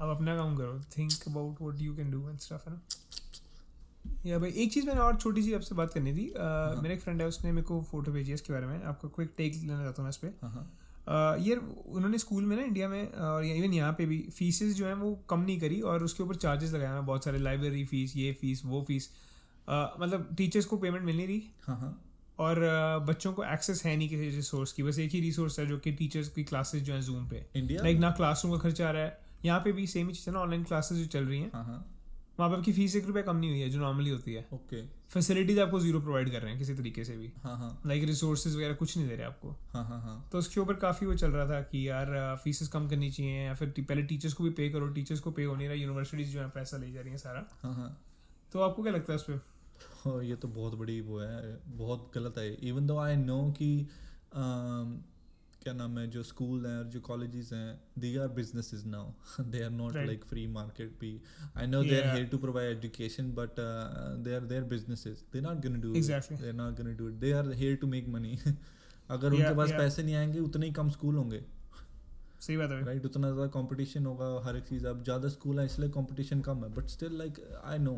अब 0.00 0.08
अपना 0.08 0.36
काम 0.36 0.56
करो। 0.56 0.78
Think 0.98 1.12
about 1.28 1.62
what 1.62 1.80
you 1.80 1.94
can 1.96 2.10
do 2.10 2.28
and 2.28 2.38
stuff 2.38 2.68
है 2.68 2.74
ना? 2.74 2.80
या 4.26 4.38
भाई 4.38 4.52
एक 4.52 4.72
चीज़ 4.72 4.86
मैंने 4.86 5.00
और 5.00 5.16
छोटी 5.16 5.42
सी 5.42 5.52
आपसे 5.54 5.74
बात 5.74 5.92
करनी 5.92 6.12
थी। 6.12 6.32
हाँ। 6.38 6.82
मेरा 6.82 6.94
एक 6.94 7.00
फ्रेंड 7.00 7.20
है 7.20 7.26
उसने 7.28 7.52
मेरे 7.52 7.66
को 7.66 7.82
फ़ोटो 7.82 8.12
भेजी 8.12 8.30
है 8.30 8.34
इसके 8.34 8.52
बारे 8.52 8.66
में। 8.66 8.82
आपको 8.84 9.08
क्विक 9.08 9.32
टेक 9.36 9.54
लेना 9.54 9.82
चाहता 9.82 10.02
हूँ 10.02 10.04
मैं 10.04 10.10
इस 10.10 10.16
पर 10.16 10.38
हाँ 10.42 10.50
हाँ। 10.50 10.70
Uh, 11.02 11.46
ये 11.46 11.54
उन्होंने 11.54 12.18
स्कूल 12.18 12.44
में 12.44 12.56
ना 12.56 12.62
इंडिया 12.62 12.88
में 12.88 13.12
और 13.12 13.44
इवन 13.44 13.72
यहाँ 13.74 13.92
पे 13.92 14.04
भी 14.06 14.18
फीसेस 14.32 14.74
जो 14.74 14.86
हैं 14.86 14.94
वो 14.94 15.14
कम 15.30 15.40
नहीं 15.40 15.58
करी 15.60 15.80
और 15.80 16.04
उसके 16.04 16.22
ऊपर 16.22 16.34
चार्जेस 16.34 16.72
लगाए 16.72 16.94
हैं। 16.94 17.04
बहुत 17.06 17.24
सारे 17.24 17.38
लाइब्रेरी 17.38 17.84
फ़ीस 17.84 18.16
ये 18.16 18.32
फ़ीस 18.32 18.62
वो 18.64 18.82
फ़ीस 18.82 19.08
मतलब 19.68 20.34
टीचर्स 20.36 20.66
को 20.66 20.76
पेमेंट 20.76 21.04
मिल 21.04 21.16
नहीं 21.16 21.26
रही। 21.26 21.42
हाँ 21.66 21.78
हाँ। 21.80 21.98
और 22.38 22.58
बच्चों 23.08 23.32
को 23.32 23.44
एक्सेस 23.44 23.84
है 23.84 23.96
नहीं 23.96 24.08
किसी 24.08 24.28
रिसोर्स 24.28 24.72
की। 24.72 24.82
बस 24.82 24.98
एक 24.98 25.10
ही 25.10 25.20
रिसोर्स 25.20 25.58
है 25.58 25.66
जो 25.66 25.78
कि 25.78 25.92
टीचर्स 25.92 26.28
की 26.28 26.44
क्लासेस 26.44 26.82
जो 26.82 26.94
है 26.94 27.00
जूम 27.02 27.28
पे। 27.28 27.44
इंडिया 27.56 27.82
लाइक 27.82 27.98
ना 27.98 28.10
क्लासरूम 28.10 28.54
का 28.54 28.60
खर्चा 28.60 28.88
आ 28.88 28.90
रहा 28.90 29.02
है। 29.02 29.18
यहाँ 29.44 29.60
पे 29.60 29.72
भी 29.72 29.86
सेम 29.86 30.08
ही 30.08 30.14
चीज़ 30.14 30.28
है 30.28 30.34
ना 30.34 30.40
ऑनलाइन 30.40 30.64
क्लासेस 30.64 30.98
जो 30.98 31.06
चल 31.08 31.24
रही 31.24 31.40
हैं। 31.40 31.50
हाँ 31.54 31.64
हाँ। 31.64 31.88
वहाँ 32.38 32.50
पे 32.50 32.56
आपकी 32.56 32.72
फ़ीस 32.72 32.94
एक 32.96 33.06
रुपया 33.06 33.22
कम 33.22 33.36
नहीं 33.36 33.50
हुई 33.50 33.60
है 33.60 33.68
जो 33.70 33.80
नॉर्मली 33.80 34.10
होती 34.10 34.34
है। 34.34 34.46
ओके 34.52 34.82
फैसिलिटीज़ 35.10 35.60
आपको 35.60 35.80
ज़ीरो 35.80 36.00
प्रोवाइड 36.00 36.30
कर 36.30 36.40
रहे 36.40 36.50
हैं 36.50 36.58
किसी 36.58 36.74
तरीके 36.74 37.04
से 37.04 37.16
भी। 37.16 37.32
हाँ 37.42 37.56
हाँ। 37.58 37.82
लाइक 37.86 38.04
रिसोर्सेज 38.04 38.56
वगैरह 38.56 38.74
कुछ 38.74 38.96
नहीं 38.96 39.08
दे 39.08 39.16
रहे 39.16 39.26
आपको। 39.26 39.50
हाँ 39.72 39.84
हाँ 39.84 40.00
हाँ। 40.02 40.28
तो 40.32 40.38
उसके 40.38 40.60
ऊपर 40.60 40.74
काफ़ी 40.74 41.06
वो 41.06 41.14
चल 41.14 41.30
रहा 41.30 41.46
था 41.46 41.60
कि 41.62 41.88
यार 41.88 42.36
फीसेस 42.44 42.68
कम 42.68 42.88
करनी 42.88 43.10
चाहिए 43.10 43.44
या 43.44 43.54
फिर 43.54 43.74
पहले 43.78 44.02
टीचर्स 44.02 44.32
को 44.32 44.44
भी 44.44 44.50
पे 44.50 44.68
करो। 44.70 44.88
टीचर्स 44.88 45.20
को 45.20 45.30
पे 45.30 45.44
हो 45.44 45.56
नहीं 45.56 45.68
रहा। 45.68 45.76
यूनिवर्सिटीज 45.76 46.32
जो 46.32 46.40
है 46.40 46.48
पैसा 46.48 46.76
ले 46.76 46.90
जा 46.92 47.00
रही 47.00 47.10
हैं 47.10 47.18
सारा। 47.18 47.40
तो 48.52 48.60
आपको 48.60 48.82
क्या 48.82 48.92
लगता 48.92 49.12
है 49.12 49.16
उस 49.16 49.22
पर 49.22 49.40
हाँ, 50.04 50.22
ये 50.30 50.36
तो 50.36 50.48
बहुत 50.48 50.74
बड़ी 50.74 51.00
वो 51.00 51.18
है 51.20 51.56
बहुत 51.76 52.10
गलत 52.14 52.38
है। 52.38 52.52
इवन 52.68 52.86
दो 52.86 52.98
आई 52.98 53.16
नो 53.16 53.40
कि 53.58 53.72
um, 54.34 55.00
क्या 55.62 55.72
नाम 55.74 55.98
है 55.98 56.06
जो 56.10 56.22
स्कूल 56.22 56.64
हैं 56.66 56.76
और 56.78 56.84
जो 56.84 57.00
कॉलेजेस 57.00 57.50
हैं 57.52 57.80
they 57.98 58.08
are 58.18 58.28
businesses 58.38 58.82
now 58.86 59.42
they 59.50 59.62
are 59.64 59.70
not 59.70 59.96
like 59.96 60.24
free 60.24 60.46
market 60.54 60.96
भी। 61.00 61.10
I 61.56 61.66
know 61.66 61.82
they 61.82 62.00
are. 62.00 62.14
Here 62.14 62.26
to 62.28 62.38
provide 62.38 62.76
education 62.76 63.30
but 63.34 63.60
they 64.24 64.34
are 64.34 64.44
their 64.44 64.64
businesses 64.72 65.24
they 65.32 65.40
not 65.40 65.62
gonna 65.66 65.78
do 65.80 65.92
Exactly. 65.94 66.40
They 66.40 66.48
are 66.48 66.54
not 66.54 66.76
gonna 66.76 66.92
do 66.96 67.08
it 67.08 67.14
they 67.16 67.32
are 67.32 67.52
here 67.52 67.76
to 67.76 67.86
make 67.86 68.08
money 68.08 68.38
अगर 69.10 69.28
Yeah, 69.28 69.40
उनके 69.40 69.54
पास 69.56 69.68
yeah. 69.68 69.78
पैसे 69.78 70.02
नहीं 70.02 70.14
आएँगे 70.14 70.40
उतने 70.40 70.66
ही 70.66 70.72
कम 70.72 70.90
school 70.90 71.16
होंगे। 71.16 71.42
सही 72.40 72.56
बात 72.56 72.70
है 72.70 72.84
राइट 72.84 73.04
उतना 73.06 73.30
ज़्यादा 73.30 73.46
कंपटीशन 73.54 74.06
होगा 74.06 74.28
हर 74.44 74.56
एक 74.56 74.64
चीज़। 74.64 74.86
अब 74.86 75.02
ज़्यादा 75.04 75.28
स्कूल 75.28 75.60
है 75.60 75.66
इसलिए 75.66 75.90
कंपटीशन 75.90 76.40
कम 76.40 76.64
है। 76.64 76.74
But 76.74 76.88
still 76.88 77.16
like 77.18 77.38
I 77.64 77.78
know 77.78 77.94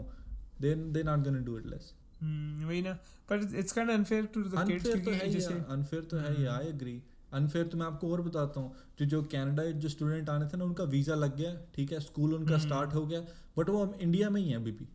not 0.66 1.24
gonna 1.24 1.38
do 1.40 1.58
it 1.58 1.66
less 1.66 1.92
hmm, 2.20 2.66
वही 2.66 2.82
ना। 2.82 2.92
पर 3.28 3.48
it's 3.58 3.72
kind 3.72 3.90
unfair 3.90 4.26
to 4.26 4.42
the 4.42 4.66
kids 4.66 4.86
unfair 4.86 5.04
तो 5.04 5.10
है 5.10 5.18
क्योंकि 5.18 5.26
ही 5.26 5.32
जैसे 5.32 5.54
अनफेयर 5.54 6.04
तो 6.04 6.16
है 6.16 6.30
ही 6.30 6.44
हम्म। 6.44 6.56
आई 6.56 6.66
एग्री 6.66 7.02
अनफेयर 7.32 7.66
तो 7.66 7.78
मैं 7.78 7.86
आपको 7.86 8.10
और 8.12 8.20
बताता 8.22 8.60
हूँ। 8.60 8.74
जो 8.98 9.06
जो 9.06 9.22
कनाडा 9.22 9.64
जो 9.64 9.88
स्टूडेंट 9.88 10.28
आने 10.30 10.46
थे 10.46 10.56
ना 10.56 10.64
उनका 10.64 10.84
वीज़ा 10.84 11.14
लग 11.14 11.36
गया 11.36 11.54
ठीक 11.74 11.92
है? 11.92 12.00
स्कूल 12.00 12.34
उनका। 12.34 12.58
स्टार्ट 12.58 12.94
हो 12.94 13.06
गया। 13.06 13.20
बट 13.58 13.68
वो 13.68 13.82
अब 13.82 13.98
इंडिया 14.00 14.30
में 14.30 14.40
ही 14.40 14.48
है 14.50 14.56
अभी 14.56 14.72
भी। 14.72 14.88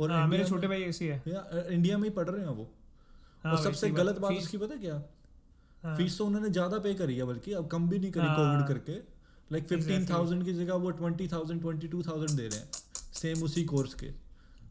और 0.00 0.10
हाँ 0.10 0.26
मेरे 0.28 0.44
छोटे 0.44 0.68
भाई 0.68 0.82
ऐसे 0.82 1.12
है 1.12 1.22
या, 1.28 1.44
इंडिया 1.68 1.98
में 1.98 2.04
ही 2.04 2.14
पढ़ 2.14 2.28
रहे 2.28 2.40
हैं 2.40 2.48
वो। 2.48 2.70
हाँ 3.44 3.52
और 3.52 3.62
सबसे 3.64 3.90
गलत 3.90 4.18
बात 4.18 4.32
उसकी 4.32 4.58
पता 4.58 4.76
क्या? 4.76 5.02
हाँ, 5.82 5.96
फ़ीस 5.96 6.18
तो 6.18 6.26
उन्होंने 6.26 6.50
ज़्यादा 6.50 6.78
पे 6.78 6.94
करी 6.94 7.16
है 7.16 7.24
बल्कि 7.24 7.52
अब 7.52 7.66
कम 7.66 7.88
भी 7.88 7.98
नहीं 7.98 8.10
करी 8.12 8.26
हाँ। 8.26 8.36
कोविड 8.36 8.66
करके 8.68 8.92
लाइक 9.50 9.66
फिफ्टीन 9.66 10.06
थाउज़ेंड 10.06 10.44
की 10.44 10.52
जगह 10.52 10.74
वो 10.74 10.90
twenty 10.90 11.28
thousand 11.28 11.60
twenty 11.60 11.88
two 11.88 12.02
thousand 12.02 12.30
दे 12.30 12.46
रहे 12.48 12.58
हैं। 12.58 12.68
सेम 13.14 13.42
उसी 13.42 13.64
कोर्स 13.64 13.94
के। 13.94 14.12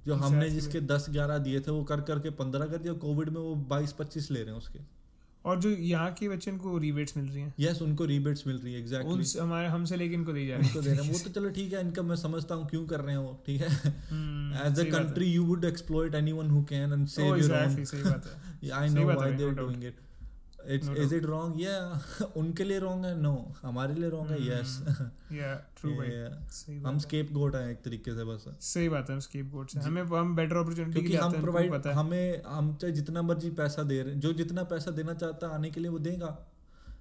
जो 0.08 0.15
हमने 0.15 0.50
जिसके 0.50 0.80
दस 0.88 1.06
ग्यारह 1.12 1.38
दिए 1.39 1.60
थे 1.60 1.72
वो 1.72 1.84
कर 1.86 2.02
करके 2.02 2.30
पंद्रह 2.39 2.65
कर 2.65 2.78
दिया 2.78 2.94
कोविड 3.02 3.30
में 3.30 3.41
वो 3.41 3.56
बाईस 3.70 3.91
पच्चीस 3.94 4.30
ले 4.32 4.41
रहे 4.41 4.50
हैं 4.50 4.58
उसके। 4.58 4.80
और 5.46 5.60
जो 5.62 5.70
यहाँ 5.70 6.12
के 6.12 6.28
बच्चे 6.30 6.52
इनको 6.52 6.78
रिबेट्स 6.78 7.18
मिल 7.18 7.26
रही 7.26 7.41
हैं। 7.41 7.54
यस 7.60 7.74
yes, 7.74 7.82
उनको 7.82 8.06
रिबेट्स 8.06 8.46
मिल 8.48 8.58
रही 8.58 8.74
है 8.74 8.80
एग्जैक्टली 8.80 9.13
उन 9.13 9.41
हमारे 9.41 9.68
हमसे 9.68 9.98
लेके 9.98 10.13
इनको 10.13 10.34
दी 10.34 10.46
जा 10.48 10.56
रही 10.56 10.68
उनको 10.68 10.82
दे 10.82 10.89
रहे 10.89 11.04
हैं। 11.04 11.12
वो 11.13 11.20
तो 11.20 11.30
चलो 11.30 11.50
ठीक 11.50 11.74
है 11.74 11.82
इनका 11.82 12.02
मैं 12.02 12.15
समझता 12.15 12.56
हूँ 12.56 12.68
क्यों 12.70 12.86
कर 12.88 13.00
रहे 13.00 13.15
हैं 13.15 13.22
वो 13.24 13.34
ठीक 13.46 13.62
है? 13.62 13.68
एज 13.68 14.80
अ 14.80 14.84
है। 14.84 14.89
Country 14.91 15.26
you 15.26 15.44
would 15.46 15.65
exploit 15.65 16.15
anyone 16.15 16.50
who 16.50 16.63
can 16.70 16.94
and 16.94 17.08
save 17.08 17.26
your 17.26 17.52
own 17.54 17.76
exactly, 17.76 18.06
है। 18.63 18.72
I 18.72 18.89
know 18.89 19.06
why 19.06 19.32
they 19.32 19.44
are 19.44 19.54
doing 19.56 19.84
it 19.84 20.00
it's 20.67 20.89
is 20.89 21.13
it 21.15 21.25
wrong 21.25 21.62
या 21.62 21.75
उनके 22.38 22.63
लिए 22.63 22.80
रॉन्ग 22.80 23.06
है? 23.06 23.15
नो 23.21 23.34
हमारे 23.62 23.93
लिए 23.93 24.10
रॉन्ग 24.10 24.32
है? 24.32 24.38
यस 24.47 24.80
या 25.34 25.54
ट्रू 25.78 25.91
भाई. 25.91 26.80
हम 26.86 26.97
स्केप 26.99 27.32
गोट 27.34 27.56
हैं 27.56 27.69
एक 27.71 27.82
तरीके 27.84 28.15
से 28.15 28.23
बस। 28.25 28.45
सही 28.63 28.89
बात 28.89 29.10
है 29.10 29.15
हम 29.15 29.19
स्केप 29.19 29.45
बोर्ड 29.45 29.69
से 29.69 29.80
हमें 29.80 30.01
हम 30.04 30.36
बेटर 30.36 30.58
अपॉर्चुनिटी 30.58 31.01
के 31.01 31.08
लिए 31.08 31.17
हम 31.17 31.41
प्रोवाइड 31.41 31.71
पता 31.71 31.89
है। 31.89 31.95
हमें 31.95 32.43
हम 32.47 32.73
चाहे 32.75 32.93
जितना 32.93 33.21
मर्ज़ी 33.21 33.49
पैसा 33.54 33.84
दे 33.84 34.01
रहे 34.01 34.13
हैं 34.13 34.19
जो 34.19 34.34
जितना 34.34 34.63
पैसा 34.65 34.91
देना 34.93 35.13
चाहता 35.15 35.47
है 35.47 35.54
आने 35.54 35.71
के 35.71 35.80
लिए 35.80 35.89
वो 35.89 35.99
देगा। 36.01 36.36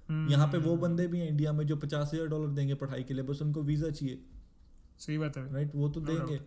हम्म, 0.09 0.31
यहाँ 0.31 0.47
पे 0.47 0.57
वो 0.59 0.75
बंदे 0.77 1.07
भी 1.07 1.19
हैं 1.19 1.27
इंडिया 1.27 1.51
में 1.53 1.65
जो 1.67 1.75
पचास 1.77 2.11
हज़ार 2.13 2.27
डॉलर 2.27 2.47
देंगे 2.53 2.73
पढ़ाई 2.75 3.03
के 3.03 3.13
लिए 3.13 3.23
बस 3.23 3.41
उनको 3.41 3.61
वीज़ा 3.63 3.89
चाहिए। 3.89 4.19
सही 4.99 5.17
बात 5.17 5.37
है 5.37 5.53
राइट 5.53 5.71
वो 5.75 5.89
तो 5.89 6.01
No 6.01 6.07
देंगे। 6.07 6.39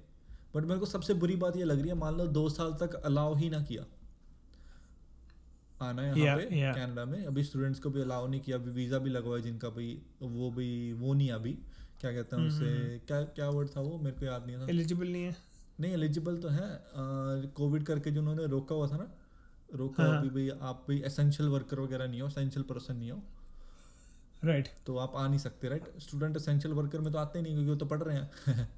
बट 0.54 0.64
मेरे 0.64 0.80
को 0.80 0.86
सबसे 0.86 1.14
बुरी 1.14 1.36
बात 1.36 1.56
ये 1.56 1.64
लग 1.64 1.80
रही 1.80 1.88
है 1.88 1.94
मान 1.94 2.16
लो 2.16 2.26
दो 2.34 2.48
साल 2.48 2.72
तक 2.80 2.94
अलाउ 3.04 3.34
ही 3.34 3.50
ना 3.50 3.60
किया। 3.62 3.84
आना 5.82 6.02
है 6.02 6.18
यहाँ 6.20 6.36
Yeah, 6.36 6.48
पे 6.48 6.56
yeah. 6.60 6.74
कनाडा 6.76 7.04
में। 7.04 7.24
अभी 7.26 7.44
स्टूडेंट्स 7.44 7.80
को 7.80 7.90
भी 7.90 8.00
अलाउ 8.00 8.26
नहीं 8.28 8.40
किया 8.40 8.56
अभी 8.56 8.70
वीज़ा 8.70 8.98
भी 8.98 9.10
लगवाया 9.10 9.42
जिनका 9.42 9.68
भाई 9.68 9.90
वो 10.22 10.50
भी 10.50 10.92
वो 10.92 11.14
नहीं 11.14 11.30
अभी। 11.30 11.52
क्या 12.00 12.12
कहते 12.12 12.36
हैं 12.36 12.42
हम्म, 12.42 12.54
उसे 12.56 12.64
हम्म, 12.64 12.98
क्या 13.06 13.22
क्या 13.36 13.48
वर्ड 13.50 13.68
था 13.76 13.80
वो? 13.80 13.98
मेरे 13.98 14.16
को 14.16 14.26
याद 14.26 14.46
नहीं 14.46 14.56
था 14.56 14.66
एलिजिबल 14.70 15.08
नहीं 15.08 15.22
है। 15.24 15.36
नहीं 15.80 15.92
एलिजिबल 15.92 16.36
तो 16.36 16.48
है। 16.48 16.68
कोविड 17.56 17.84
करके 17.84 18.10
जो 18.10 18.20
उन्होंने 18.20 18.46
रोका 18.46 18.74
हुआ 18.74 18.88
था 18.88 18.96
ना 18.96 19.10
रोका 19.74 20.04
हाँ। 20.04 20.18
अभी 20.18 20.28
भाई 20.30 20.58
आप 20.68 20.84
भी 20.88 21.00
एसेंशियल 21.02 21.48
वर्कर 21.48 21.80
वगैरह 21.80 22.08
नहीं 22.08 22.20
हो 22.20 22.28
एसेंशियल 22.28 22.62
पर्सन 22.68 22.96
नहीं 22.96 23.10
हो। 23.10 23.22
राइट 24.44 24.68
तो 24.86 24.96
आप 24.96 25.12
आ 25.16 25.26
नहीं 25.28 25.38
सकते 25.38 25.68
राइट 25.68 25.84
स्टूडेंट 26.00 26.36
एसेंशियल 26.36 26.74
वर्कर 26.74 27.00
में 27.00 27.12
तो 27.12 27.18
आते 27.18 27.42
नहीं 27.42 27.52
क्योंकि 27.54 27.70
वो 27.70 27.76
तो 27.76 27.86
पढ़ 27.86 28.02
रहे 28.02 28.16
हैं। 28.16 28.68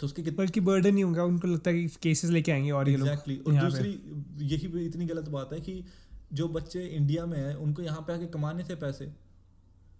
तो 0.00 0.06
उसके 0.06 0.22
कितने 0.22 0.36
बल्कि 0.36 0.60
बर्डन 0.60 0.94
नहीं 0.94 1.04
होगा 1.04 1.24
उनको 1.24 1.48
लगता 1.48 1.70
है 1.70 1.76
कि 1.76 1.96
केसेस 2.02 2.30
लेके 2.30 2.52
आएँगे 2.52 2.70
और 2.70 2.88
exactly. 2.88 3.30
ये 3.30 3.36
लोग 3.36 3.46
और 3.48 3.64
दूसरी 3.64 3.90
यही 4.46 4.84
इतनी 4.86 5.06
गलत 5.06 5.28
बात 5.28 5.52
है 5.52 5.60
कि 5.60 5.84
जो 6.32 6.48
बच्चे 6.48 6.84
इंडिया 6.86 7.26
में 7.26 7.38
हैं 7.38 7.54
उनको 7.56 7.82
यहाँ 7.82 8.00
पे 8.00 8.12
आके 8.12 8.26
कमाने 8.26 8.64
थे 8.64 8.74
पैसे 8.74 9.04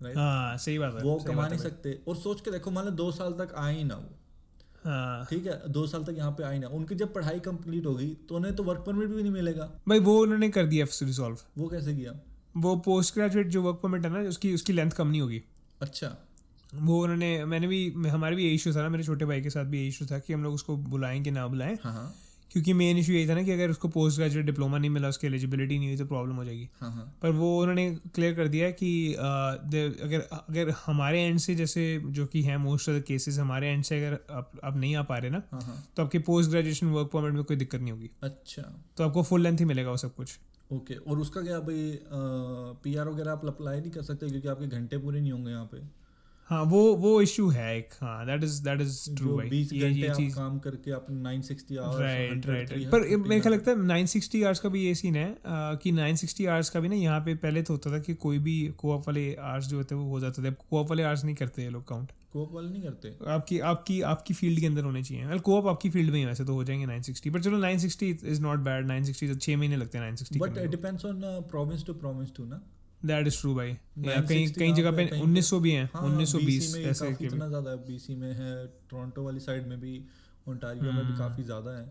राइट 0.03 0.17
हाँ 0.17 0.57
सही 0.57 0.79
बात 0.79 0.95
है 0.95 1.03
वो 1.03 1.17
कमा 1.27 1.49
नहीं 1.49 1.59
सकते। 1.59 1.99
और 2.09 2.17
सोच 2.17 2.41
के 2.41 2.51
देखो 2.51 2.71
मान 2.71 2.85
लो 2.85 2.91
दो 2.93 3.11
साल 3.13 3.33
तक 3.33 3.55
आए 3.57 3.77
ही 3.77 3.85
ना 3.85 3.95
वो। 3.95 4.17
हाँ। 4.85 5.27
ठीक 5.31 5.47
है 5.47 5.61
दो 5.69 5.87
साल 5.87 6.05
तक 6.05 6.15
यहाँ 6.17 6.31
पे 6.33 6.43
आए 6.43 6.59
ना। 6.59 6.69
उनकी 6.69 6.95
जब 6.95 7.13
पढ़ाई 7.15 7.41
कंप्लीट 7.41 7.87
होगी 7.87 8.07
तो 8.29 8.37
उन्हें 8.37 8.55
तो 8.57 8.63
वर्क 8.63 8.85
परमिट 8.87 9.09
भी 9.09 9.23
नहीं 9.23 9.33
मिलेगा। 9.33 9.71
भाई 9.89 10.01
वो 10.01 10.19
उन्होंने 10.23 10.49
कर 10.51 10.67
दिया 10.67 10.87
रिजॉल्व 11.03 11.39
वो 11.59 11.69
कैसे 11.69 11.95
किया? 11.95 12.13
वो 12.57 12.77
पोस्ट 12.77 13.15
ग्रेजुएट 13.15 13.49
जो 13.49 13.63
वर्क 13.63 13.81
परमिट 13.83 14.05
है 14.05 14.13
ना 14.13 14.29
उसकी 14.29 14.55
उसकी 14.55 14.73
लेंथ 14.73 14.91
कम 14.91 15.09
नहीं 15.09 15.21
होगी। 15.21 15.43
अच्छा। 15.83 16.17
वो 16.75 17.03
उन्होंने 17.03 17.45
मैंने 17.45 17.67
भी 17.67 18.09
हमारे 18.09 18.37
भी 18.37 18.45
यही 18.45 18.55
इशू 18.55 18.73
था 18.73 18.83
ना 18.83 18.89
मेरे 18.89 19.05
छोटे 19.05 19.25
भाई 19.25 19.43
के 19.43 19.51
साथ 19.51 19.65
भी 19.65 19.79
यही 19.79 19.89
इशू 19.89 20.07
था 20.07 20.19
कि 20.19 20.33
हम 20.33 20.43
लोग 20.43 20.55
उसको 20.55 20.77
बुलाएँ 20.77 21.21
कि 21.23 21.31
ना 21.31 21.47
बुलाएँ। 21.49 21.79
हाँ 21.85 21.93
हाँ। 21.93 22.15
क्योंकि 22.51 22.73
मेन 22.73 22.99
इशू 22.99 23.13
यही 23.13 23.29
था 23.29 23.35
ना 23.35 23.43
कि 23.43 23.51
अगर 23.51 23.71
उसको 23.71 23.89
पोस्ट 23.89 24.19
ग्रेजुएट 24.19 24.45
डिप्लोमा 24.47 24.79
नहीं 24.79 24.91
मिला 24.91 25.09
उसकी 25.09 25.27
एलिजिबिलिटी 25.27 25.79
नहीं 25.79 25.89
हुई 25.89 25.97
तो 25.97 26.05
प्रॉब्लम 26.07 26.37
हो 26.37 26.45
जाएगी। 26.45 26.69
हाँ 26.81 27.19
पर 27.23 27.31
वो 27.31 27.49
उन्होंने 27.61 27.85
क्लियर 28.15 28.35
कर 28.35 28.49
दिया 28.49 28.71
कि 28.71 28.91
the- 29.67 30.01
अगर 30.03 30.21
अगर 30.21 30.71
हमारे 30.87 31.23
एंड 31.23 31.39
से 31.39 31.55
जैसे 31.55 31.85
जो 32.09 32.27
कि 32.27 32.43
है 32.43 32.57
मोस्ट 32.59 32.89
ऑफ़ 32.89 32.97
द 32.97 33.03
केसेस 33.03 33.39
हमारे 33.39 33.69
एंड 33.69 33.85
से 33.85 33.99
अगर 33.99 34.19
आप 34.31 34.53
आप 34.65 34.77
नहीं 34.77 34.95
आ 34.97 35.03
पा 35.03 35.19
रहे 35.19 35.31
ना 35.31 35.43
हाँ 35.53 35.83
तो 35.97 36.03
आपके 36.03 36.19
पोस्ट 36.31 36.51
ग्रेजुएशन 36.51 36.87
वर्क 36.89 37.11
परमिट 37.13 37.35
में 37.35 37.45
कोई 37.45 37.57
दिक्कत 37.57 37.81
नहीं 37.81 37.93
होगी। 37.93 38.11
अच्छा। 38.23 38.63
तो 38.97 39.05
आपको 39.05 39.23
फुल 39.23 39.43
लेंथ 39.43 39.59
ही 39.59 39.65
मिलेगा 39.65 39.91
वो 39.91 39.97
सब 39.97 40.15
कुछ। 40.15 40.39
ओके 40.71 40.95
और 40.95 41.19
उसका 41.19 41.43
क्या 41.43 41.59
भाई 41.61 41.99
पी 42.83 42.95
आर 42.97 43.09
वगैरह 43.09 43.33
आप 43.33 43.47
अप्लाई 43.47 43.81
नहीं 43.81 43.91
कर 43.91 44.03
सकते 44.03 44.29
क्योंकि 44.29 44.49
आपके 44.49 44.67
घंटे 44.69 44.99
पूरे 44.99 45.21
नहीं 45.21 45.33
होंगे 45.33 45.51
यहाँ 45.51 45.65
पे? 45.65 45.79
हाँ 46.49 46.63
वो 46.65 46.81
वो 46.97 47.21
इशू 47.23 47.49
है 47.49 47.77
एक 47.79 47.89
हाँ 48.01 48.25
that 48.27 48.45
is 48.45 48.63
that 48.65 48.81
is 48.81 48.99
true 49.17 49.37
भाई। 49.37 49.49
बीस 49.49 49.73
ये 49.73 49.81
घंटे 49.81 50.01
ये 50.01 50.09
आप 50.09 50.17
चीज़ 50.17 50.35
काम 50.35 50.59
करके 50.59 50.91
आप 50.91 51.07
960 51.17 51.79
आवर्स 51.79 52.01
राइट 52.01 52.47
राइट 52.47 52.71
पर 52.93 53.01
मेरे 53.19 53.41
ख्याल 53.41 53.55
लगता 53.55 53.71
है। 53.71 53.85
नाइन 53.87 54.07
सिक्सटी 54.07 54.43
आवर्स 54.43 54.61
का 54.61 54.69
भी 54.69 54.85
ये 54.85 54.95
सीन 54.95 55.17
है 55.17 55.27
अ, 55.27 55.39
कि 55.83 55.93
नाइन 55.93 56.17
सिक्सटी 56.17 56.47
आवर्स 56.47 56.71
का 56.71 56.81
भी 56.81 56.89
ना 56.89 56.95
यहाँ 56.95 57.21
पे 57.21 57.35
पहले 57.35 57.63
तो 57.63 57.75
होता 57.75 57.93
था 57.93 57.99
कि 57.99 58.15
कोई 58.15 58.39
भी 58.39 58.57
कोऑप 58.79 59.09
वाले 59.09 59.35
आवर्स 59.35 59.67
जो 59.69 59.77
होते 59.77 59.95
हैं 59.95 60.03
वो 60.03 60.09
हो 60.09 60.21
जाते 60.21 60.43
थे। 60.43 60.55
कोऑप 60.71 60.91
वाले 60.91 61.03
आवर्स 61.03 61.25
नहीं 61.25 61.35
करते 61.35 61.63
ये 61.63 61.71
लोग 61.71 61.87
काउंट 61.89 62.13
कोप 62.33 62.53
वाले 62.53 62.69
नहीं 62.71 62.83
करते? 62.83 63.09
आपकी 63.31 63.59
आपकी 63.69 64.01
आपकी 64.09 64.35
फ़ील्ड 64.35 64.61
के 64.61 64.67
अंदर 64.67 64.85
होने 64.85 65.03
चाहिए। 65.03 65.25
वेल 65.25 65.39
कोऑप 65.41 65.67
आपकी 65.67 65.91
फ़ील्ड 65.91 66.11
में 66.11 66.19
ही 66.19 66.25
वैसे 66.25 66.45
तो 66.45 66.55
हो 66.55 66.65
जाएँगे 66.65 66.87
960 66.87 67.31
पर 67.31 67.41
चलो 67.41 67.61
960 67.61 68.25
इज़ 68.25 68.41
नॉट 68.43 68.59
बैड 68.61 68.89
960 68.89 69.29
तो 69.29 69.35
छः 69.37 69.57
महीने 69.57 69.77
लगते 69.77 69.99
हैं 69.99 70.11
960 70.13 70.39
but 70.39 70.59
depends 70.71 71.05
on 71.05 71.21
province 71.51 71.85
to 71.87 71.95
province 71.95 72.33
to 72.37 72.45
ना? 72.45 72.61
दैट 73.07 73.27
इज़ 73.27 73.41
ट्रू 73.41 73.55
भाई। 73.55 73.73
कहीं 73.99 74.49
कहीं 74.53 74.75
जगह 74.75 74.91
पे 74.91 75.05
1900 75.19 75.61
भी 75.61 75.73
हैं 75.73 75.89
हाँ 75.95 76.03
1920 76.03 76.75
ऐसे 76.77 77.05
काफ़ी 77.05 77.27
के 77.27 77.29
भी 77.29 77.39
ज़्यादा 77.39 77.71
है। 77.71 77.77
बीसी 77.87 78.15
में 78.15 78.33
है 78.35 78.67
टोरंटो 78.91 79.25
वाली 79.25 79.41
साइड 79.41 79.67
में 79.67 79.81
भी 79.81 80.05
ओंटारियो 80.49 80.85
में 80.85 80.95
भी 80.95 81.03
हम्म। 81.03 81.19
काफ़ी 81.19 81.45
ज़्यादा 81.45 81.79
है। 81.79 81.91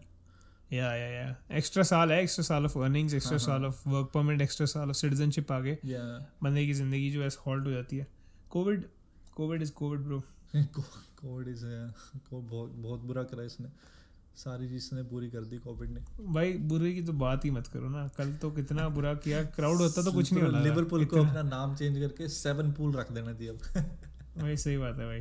या 0.74 0.94
या 0.96 1.08
या 1.08 1.36
एक्स्ट्रा 1.52 1.84
साल 1.84 2.12
है 2.12 2.22
एक्स्ट्रा 2.24 2.44
साल 2.44 2.66
ऑफ़ 2.66 2.78
अर्निंग्स 2.80 3.14
एक्स्ट्रा 3.14 3.38
हाँ, 3.38 3.46
साल 3.46 3.62
हाँ। 3.62 3.70
ऑफ़ 3.70 3.90
वर्क 3.90 4.12
परमिट 4.14 4.42
एक्स्ट्रा 4.42 4.66
साल 4.66 4.90
ऑफ़ 4.90 4.96
सिटीजनशिप 4.96 5.52
आगे। 5.52 5.78
या 5.86 6.04
बंदे 6.44 6.66
की 6.66 6.74
ज़िंदगी 6.74 7.12
जो 7.12 7.24
है 7.24 7.30
हॉल्ट 7.48 7.66
हो 7.66 7.72
जाती 7.72 7.98
है। 7.98 8.08
Covid 8.50 8.84
covid 9.36 9.62
is 9.62 9.72
covid 9.72 10.00
bro 10.00 10.24
covid 10.56 11.48
is 11.48 11.66
बहुत 12.34 12.70
बहुत 12.72 13.00
बुरा 13.00 13.24
करा 13.24 13.44
इसने। 13.44 13.68
सारी 14.38 14.68
चीज़ 14.70 14.96
ने 14.96 15.04
पूरी 15.04 15.30
कर 15.30 15.42
दी 15.42 15.58
कोविड 15.58 15.90
ने। 15.90 16.02
भाई 16.34 16.54
बुरे 16.54 16.94
की 16.94 17.02
तो 17.02 17.14
बात 17.14 17.46
ही 17.46 17.52
मत 17.52 17.68
करो 17.68 17.90
ना। 17.90 18.08
कल 18.08 18.34
तो 18.34 18.52
कितना 18.52 18.90
बुरा 18.90 19.14
किया 19.14 19.44
क्राउड 19.44 19.78
होता 19.78 20.02
तो 20.02 20.12
कुछ 20.12 20.34
नहीं 20.34 20.44
होता 20.44 20.60
लिवरपूल 20.60 21.06
को 21.06 21.24
अपना 21.24 21.42
नाम 21.42 21.76
चेंज 21.76 21.98
करके 22.00 22.28
सेवन 22.28 22.72
पूल 22.72 22.94
रख 22.94 23.12
देना 23.12 23.34
चाहिए 23.34 23.50
अब। 23.50 23.60
भाई 24.38 24.58
सही 24.58 24.78
बात 24.78 25.00
है 25.00 25.06
भाई। 25.06 25.18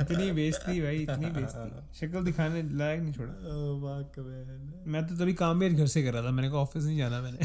इतनी 0.00 0.32
बेइज्जती 0.32 0.80
भाई 0.80 0.96
इतनी 0.96 1.26
बेइज्जती। 1.26 2.06
शक्ल 2.06 2.24
दिखाने 2.24 2.62
लायक 2.62 3.00
नहीं 3.00 3.12
छोड़ा। 3.12 3.32
मैं 4.86 5.06
तो 5.06 5.16
तभी 5.16 5.34
काम 5.34 5.60
भी 5.60 5.70
घर 5.70 5.86
से 5.86 6.02
कर 6.02 6.12
रहा 6.12 6.22
था। 6.22 6.30
मैंने 6.30 6.48
कहा 6.48 6.58
ऑफ़िस 6.58 6.84
नहीं 6.84 6.98
जाना 6.98 7.20
मैंने। 7.20 7.38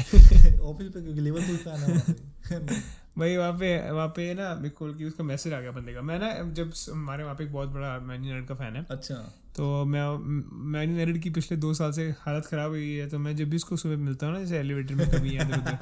ऑफ़िस 0.58 0.88
पे 0.88 1.02
क्योंकि 1.02 1.20
लिवरपूल 1.20 1.56
फ़ैन 1.56 1.80
है 1.80 2.60
भाई 3.18 3.36
वहाँ 3.36 3.52
पे 3.52 3.90
वहाँ 3.90 4.08
पे 4.08 4.34
ना 4.34 4.54
मेरे 4.54 4.70
खोल 4.70 4.94
की 4.94 5.04
उसका 5.04 5.24
मैसेज 5.24 5.52
आ 5.52 5.60
गया 5.60 5.70
बंदे 5.70 5.94
का। 5.94 6.02
मैं 6.02 6.18
ना 6.18 6.50
जब 6.52 6.72
हमारे 6.92 7.24
वहाँ 7.24 7.36
पे 7.36 7.44
एक 7.44 7.52
बहुत 7.52 7.68
बड़ा 7.68 7.98
मैन 7.98 8.24
यूनाइटेड 8.24 8.48
का 8.48 8.54
फ़ैन 8.54 8.76
है। 8.76 8.86
अच्छा। 8.90 9.41
तो 9.56 9.84
मैं 9.84 10.02
मैन 10.72 10.90
यूनाइटेड 10.90 11.22
की 11.22 11.30
पिछले 11.30 11.56
दो 11.56 11.74
साल 11.74 11.92
से 11.92 12.14
हालत 12.20 12.46
ख़राब 12.46 12.70
हुई 12.70 12.94
है 12.94 13.08
तो 13.08 13.18
मैं 13.18 13.36
जब 13.36 13.50
भी 13.50 13.56
उसको 13.56 13.76
सुबह 13.76 13.96
मिलता 13.96 14.26
हूँ 14.26 14.34
ना 14.34 14.40
जैसे 14.40 14.58
एलिवेटर 14.58 14.94
में 14.94 15.10
कभी 15.10 15.34
इधर 15.36 15.58
उधर 15.58 15.78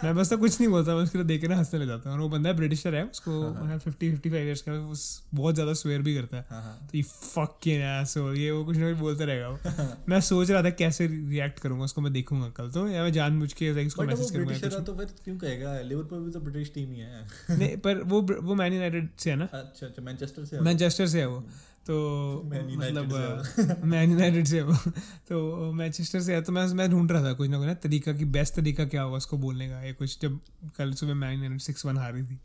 मैं 0.04 0.14
बस 0.16 0.30
तो 0.30 0.36
कुछ 0.36 0.60
नहीं 0.60 0.70
बोलता 0.70 0.94
मैं 0.94 1.02
उसके 1.02 1.18
लिए 1.18 1.26
देख 1.26 1.40
के 1.40 1.48
ना 1.48 1.56
हंसने 1.56 1.80
लग 1.80 1.86
जाता 1.86 2.10
हूँ। 2.10 2.16
और 2.16 2.22
वो 2.22 2.28
बंदा 2.28 2.52
ब्रिटिशर 2.52 2.94
है 2.94 3.04
उसको 3.04 3.52
फिफ्टी 3.78 4.10
फिफ्टी 4.10 4.30
फाइव 4.30 4.46
ईयर्स 4.46 4.62
का 4.62 4.72
है, 4.72 4.78
वो 4.78 4.94
स- 4.94 5.22
बहुत 5.34 5.54
ज़्यादा 5.54 5.72
स्वेयर 5.72 6.02
भी 6.02 6.14
करता 6.14 6.36
है। 6.36 6.46
हाँ 6.50 6.62
हाँ। 6.62 6.88
तो 6.92 6.98
ये 6.98 7.02
फक 7.02 7.58
के 7.68 8.04
सो 8.04 8.34
ये 8.34 8.50
वो 8.50 8.64
कुछ 8.64 8.76
ना 8.76 8.90
कुछ 8.90 8.98
बोलता 9.00 9.24
रहेगा 9.24 9.48
वो। 9.48 9.58
मैं 10.08 10.20
सोच 10.20 10.50
रहा 10.50 10.62
था 10.62 10.70
कैसे 10.70 11.06
रिएक्ट 11.06 11.58
करूँगा 11.58 11.84
उसको 11.84 12.00
मैं 12.00 12.12
देखूँगा 12.12 12.48
कल 12.48 12.70
तो 12.70 12.88
या 12.88 13.02
मैं 13.02 13.12
जानबूझ 13.12 13.52
के 13.52 13.86
उसको 13.86 14.02
मैसेज 14.02 14.30
करूँगा 14.30 14.52
है 14.52 14.84
तो 14.84 14.94
फिर 14.94 15.06
क्यों 15.24 15.38
कहेगा? 15.38 15.80
लिवरपूल 15.80 16.20
भी 16.20 16.30
तो 16.30 16.40
ब्रिटिश 16.40 16.72
टीम 16.74 16.92
ही 16.92 16.98
है। 16.98 17.26
नहीं 17.50 17.76
पर 17.76 18.02
वो 18.02 18.22
वो 18.22 18.54
मैन 18.54 18.72
यूनाइटेड 18.72 19.08
से 19.18 19.30
है 19.30 19.36
ना? 19.36 19.44
अच्छा 19.44 19.86
अच्छा 19.86 20.02
मैनचेस्टर 20.02 20.44
से 20.44 20.60
मैनचेस्टर 20.60 21.06
से 21.06 21.20
है 21.20 21.26
वो। 21.26 21.44
तो 21.86 22.42
मतलब 22.44 23.84
मैन 23.84 24.10
यूनाइटेड 24.10 24.46
से 24.46 24.62
तो 25.28 25.72
मैनचेस्टर 25.72 26.20
से 26.20 26.34
है 26.34 26.42
तो 26.42 26.52
मैं 26.52 26.66
मैं 26.66 26.90
ढूंढ 26.90 27.12
रहा 27.12 27.24
था 27.24 27.32
कुछ 27.32 27.48
ना 27.48 27.58
कुछ 27.58 27.66
ना 27.66 27.74
तरीका 27.74 28.12
कि 28.12 28.24
बेस्ट 28.24 28.54
तरीका 28.54 28.84
क्या 28.84 29.02
होगा 29.02 29.16
उसको 29.16 29.38
बोलने 29.38 29.68
का 29.68 29.82
या 29.82 29.92
कुछ 29.92 30.20
जब 30.20 30.40
कल 30.78 30.92
सुबह 30.92 31.14
मैन 31.14 31.32
यूनाइटेड 31.32 31.58
सिक्स 31.58 31.86
वन 31.86 31.98
हारी 31.98 32.22
थी। 32.22 32.38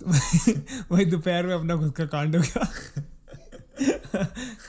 तो 0.00 0.06
वही 0.94 1.04
दोपहर 1.04 1.46
में 1.46 1.54
अपना 1.54 1.76
खुद 1.76 1.92
का 1.92 2.06
कांड 2.06 2.36
हो 2.36 2.42
गया। 2.42 2.64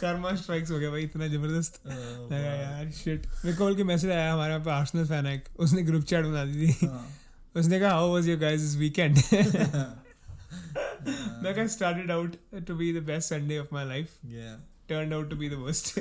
कर्मा 0.01 0.35
स्ट्राइक्स 0.35 0.71
हो 0.71 0.79
गया 0.79 0.89
भाई 0.89 1.03
इतना 1.03 1.27
ज़बरदस्त। 1.27 1.81
लगा 2.31 2.53
यार 2.53 2.91
शिट 2.91 3.27
मेरे 3.45 3.57
को 3.57 3.75
के 3.75 3.83
मैसेज 3.83 4.11
आया 4.11 4.33
हमारे 4.33 4.53
यहाँ 4.53 4.65
पे 4.65 4.71
आर्सेनल 4.71 5.05
फ़ैन 5.05 5.25
है 5.25 5.43
उसने 5.59 5.83
ग्रुप 5.83 6.03
चैट 6.03 6.25
बना 6.25 6.45
दी 6.45 6.67
थी। 6.67 6.85
हाँ। 6.85 7.15
उसने 7.55 7.79
कहा 7.79 7.89
how 7.89 8.13
was 8.13 8.27
your 8.27 8.39
guys 8.39 8.61
this 8.61 8.75
weekend 8.75 9.17
मैं 11.43 11.53
कहा 11.55 11.67
started 11.67 12.11
out 12.11 12.35
to 12.67 12.75
be 12.75 12.91
the 12.93 13.03
best 13.03 13.29
Sunday 13.29 13.57
of 13.59 13.67
my 13.73 13.85
life 13.85 14.09
Yeah. 14.25 14.59
Turn 14.89 15.13
out 15.13 15.29
to 15.29 15.35
be 15.35 15.49
the 15.49 15.53
worst 15.63 15.99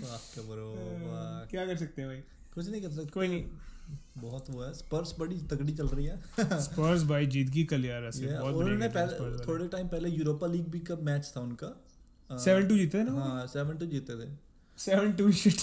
Fuck, 0.00 0.26
bro, 0.40 0.66
fuck. 1.04 1.50
क्या 1.50 1.64
कर 1.66 1.76
सकते 1.76 2.02
हैं 2.02 2.10
भाई? 2.10 2.20
कुछ 2.54 2.68
नहीं 2.68 2.82
कर 2.82 2.90
सकते। 2.90 3.10
कोई 3.10 3.28
नहीं। 3.28 3.44
बहुत 4.18 4.50
वो 4.50 4.62
है। 4.62 4.72
स्पर्स 4.74 5.14
बड़ी 5.18 5.36
तगड़ी 5.50 5.72
चल 5.76 5.86
रही 5.88 6.06
है। 6.06 6.16
स्पर्स 6.60 7.02
भाई 7.04 7.26
जीत 7.26 7.48
गई 7.50 7.64
कल 7.64 7.84
यार 7.84 8.04
ऐसे 8.04 8.26
Yeah, 8.26 8.40
बहुत 8.40 8.54
उन्होंने 8.54 8.88
पहले 8.88 9.46
थोड़े 9.46 9.68
टाइम 9.68 9.88
पहले 9.88 10.08
यूरोपा 10.08 10.46
लीग 10.46 10.68
भी 10.68 10.80
का 10.80 10.96
मैच 11.02 11.32
था 11.36 11.40
उनका। 11.40 11.66
वाले। 11.66 12.44
7-2 12.44 12.76
जीते 12.78 13.02
ना 13.02 13.12
हाँ 13.12 13.46
सेवन 13.46 13.78
टू 13.78 13.86
जीते 13.86 14.16
थे। 14.16 14.28
7-2 14.78 15.30
shit 15.32 15.60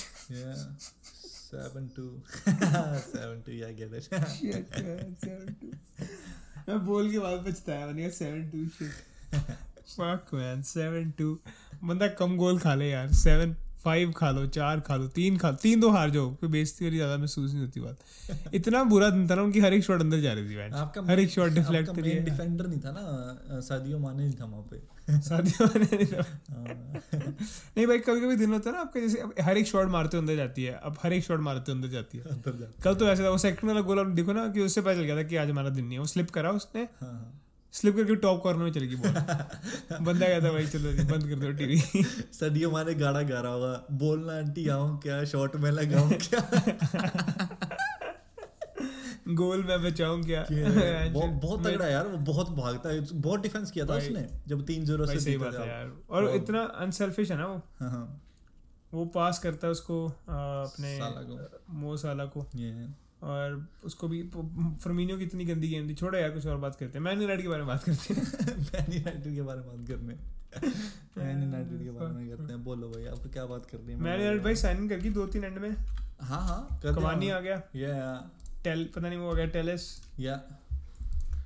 seven 1.47 1.87
two 1.95 2.03
seven 2.37 3.41
two 3.45 3.51
yeah 3.51 3.69
get 3.71 3.93
it 3.93 4.01
shit 4.25 4.73
7-2 5.23 5.73
मैं 6.69 6.77
बोल 6.85 7.11
के 7.11 7.19
बाद 7.19 7.45
पछताया 7.45 7.85
मैंने 7.87 8.09
कहा 8.09 8.27
7-2 8.27 8.67
शिट 8.77 8.95
फक 9.91 10.33
मैन 10.33 10.63
7-2 10.71 11.27
बंदा 11.83 12.07
कम 12.19 12.35
गोल 12.37 12.59
खा 12.59 12.73
ले 12.75 12.89
यार 12.89 13.07
7 13.19 13.53
फाइव 13.87 14.11
खा 14.17 14.29
लो 14.31 14.45
चार 14.55 14.79
खा 14.87 14.95
लो 14.95 15.07
तीन 15.15 15.37
खा 15.37 15.49
लो 15.49 15.57
तीन 15.61 15.79
दो 15.79 15.89
हार 15.91 16.09
जाओ 16.11 16.29
कोई 16.35 16.49
बेइज्जती 16.49 16.85
वाली 16.85 16.97
ज़्यादा 16.97 17.17
महसूस 17.17 17.53
नहीं 17.53 17.61
होती 17.61 17.79
बात। 17.79 18.53
इतना 18.55 18.83
बुरा 18.85 19.09
दिन 19.09 19.27
था 19.29 19.35
ना 19.35 19.41
उनकी 19.41 19.59
हर 19.59 19.73
एक 19.73 19.83
शॉट 19.83 20.01
अंदर 20.01 20.19
जा 20.21 20.33
रही 20.33 20.49
थी 20.49 20.59
आपका 20.75 21.01
हर 21.09 21.19
एक 21.19 21.29
शॉट 21.29 21.51
डिफ्लेक्ट 21.53 21.89
करी 21.89 22.01
main 22.01 22.15
है 22.15 22.23
डिफेंडर 22.25 22.67
नहीं 22.67 22.79
था 22.79 22.91
ना 22.91 23.59
सादियो 23.69 23.99
माने 23.99 24.23
नहीं 24.23 24.33
था 24.33 24.45
वहाँ 24.45 24.63
पे। 24.71 25.21
सादियो 25.21 25.65
माने 25.65 25.85
नहीं 25.93 26.05
था। 26.07 26.23
हाँ। 26.51 27.01
नहीं 27.77 27.87
भाई 27.87 27.99
कभी 27.99 28.21
कभी 28.21 28.35
दिन 28.35 28.53
होता 28.53 28.69
है 28.69 28.75
ना 28.75 28.81
आपका 28.81 28.99
जैसे 28.99 29.43
हर 29.43 29.57
एक 29.57 29.67
शॉट 29.67 29.89
मारते 29.89 30.17
अंदर 30.17 30.35
जाती 30.35 30.63
है 30.63 30.73
अब 30.83 30.97
हर 31.03 31.13
एक 31.13 31.23
शॉट 31.23 31.39
मारते 31.41 31.71
अंदर 31.71 31.87
जाती 31.89 32.17
है। 32.17 32.71
कल 32.83 32.95
तो 32.95 33.07
ऐसा 33.07 33.23
था 33.23 33.29
वो 33.29 33.37
सेकंड 33.37 33.71
वाला 33.71 33.81
गोल 33.87 34.05
देखो 34.13 34.33
ना 34.33 34.47
कि 34.49 34.61
उससे 34.61 34.81
पता 34.81 34.93
चल 34.93 35.01
गया 35.01 35.17
था 35.17 35.23
कि 35.23 35.35
आज 35.37 35.49
हमारा 35.49 35.69
दिन 35.69 35.85
नहीं 35.85 35.93
है 35.93 35.99
वो 35.99 36.07
स्लिप 36.07 36.29
करा 36.31 36.51
उसने। 36.51 36.81
हाँ 36.81 37.11
हाँ। 37.11 37.33
स्लिप 37.77 37.95
करके 37.95 38.15
टॉप 38.15 38.41
कॉर्नर 38.43 38.63
में 38.63 38.71
चली 38.71 38.87
गई 38.87 38.95
बॉल 38.95 39.11
बंदा 40.05 40.27
कहता 40.27 40.51
भाई 40.51 40.67
चलो 40.67 40.91
बंद 41.05 41.27
कर 41.29 41.35
दो 41.35 41.51
टीवी। 41.51 42.03
सदियो 42.33 42.71
माने 42.71 42.93
गाड़ा 42.93 43.21
गा 43.21 43.39
रहा 43.41 43.51
होगा 43.51 43.85
बोलना 43.91 44.33
आंटी 44.33 44.67
आऊँ 44.67 44.99
क्या? 44.99 45.23
शॉट 45.25 45.55
में 45.55 45.71
लगाऊँ 45.71 46.09
क्या? 46.09 46.39
गोल 49.27 49.63
में 49.63 49.83
बचाऊं 49.83 50.23
क्या? 50.23 50.45
बहुत 50.51 51.29
बहुत 51.29 51.67
तगड़ा 51.67 51.87
यार 51.87 52.07
वो 52.07 52.17
बहुत 52.17 52.49
भागता 52.49 52.89
है 52.89 53.07
बहुत 53.13 53.41
डिफेंस 53.41 53.71
किया 53.71 53.85
था 53.85 53.93
उसने 53.93 54.27
जब 54.47 54.65
तीन 54.65 54.85
ज़ीरो 54.85 55.05
से 55.05 55.19
सही 55.19 55.37
बात 55.37 55.55
है 55.55 55.67
यार। 55.67 55.91
और 56.09 56.35
इतना 56.35 56.61
अनसेल्फिश 56.63 57.31
है 57.31 57.37
ना 57.37 57.47
वो। 57.47 57.55
हाँ 57.79 57.89
हाँ। 57.89 58.21
वो 58.93 59.05
पास 59.05 59.39
करता 59.39 59.67
है 59.67 59.71
उसको 59.71 60.07
आ, 60.07 60.11
अपने 60.63 60.97
साला 60.97 61.21
को। 61.21 61.63
मो 61.73 61.97
साला 61.97 62.25
को। 62.25 62.49
और 63.23 63.67
उसको 63.83 64.07
भी 64.07 64.23
फर्मीनियो 64.83 65.17
की 65.17 65.23
इतनी 65.23 65.45
गंदी 65.45 65.67
गेम 65.67 65.89
थी। 65.89 65.95
छोड़ो 65.95 66.17
यार 66.19 66.31
कुछ 66.31 66.45
और 66.47 66.57
बात 66.57 66.75
करते 66.75 66.97
हैं। 66.97 67.05
मैन 67.05 67.21
यूनाइटेड 67.21 67.43
के 67.43 67.49
बारे 67.49 67.61
में 67.61 67.67
बात 67.67 67.83
करते 67.83 68.13
हैं। 68.13 68.23
मैन 68.57 68.93
यूनाइटेड 68.93 69.35
के 69.35 69.41
बारे 69.41 69.59
में 69.59 69.67
बात 69.67 69.87
करने 69.87 70.15
मैन 71.17 71.43
यूनाइटेड 71.43 71.83
के 71.83 71.89
बारे 71.89 72.13
में 72.13 72.29
करते 72.29 72.53
हैं। 72.53 72.63
बोलो 72.63 72.89
भाई 72.89 73.05
आपको 73.05 73.29
क्या 73.29 73.45
बात 73.45 73.65
करनी 73.65 73.93
है? 73.93 73.99
मैन 73.99 74.19
यूनाइटेड 74.19 74.43
भाई 74.43 74.55
साइन 74.55 74.89
करके 74.89 75.09
दो 75.09 75.27
तीन 75.27 75.43
एंड 75.43 75.57
में। 75.57 75.71
हाँ 76.21 76.41
हाँ 76.47 76.79
कमानी 76.83 77.29
आ 77.29 77.39
गया। 77.39 77.61
या 77.75 78.29
टेल 78.63 78.89
पता 78.95 79.09
नहीं 79.09 79.19
वो 79.19 79.31
आ 79.31 79.35
गया 79.35 79.45
टेलेस 79.45 80.11
या 80.19 80.41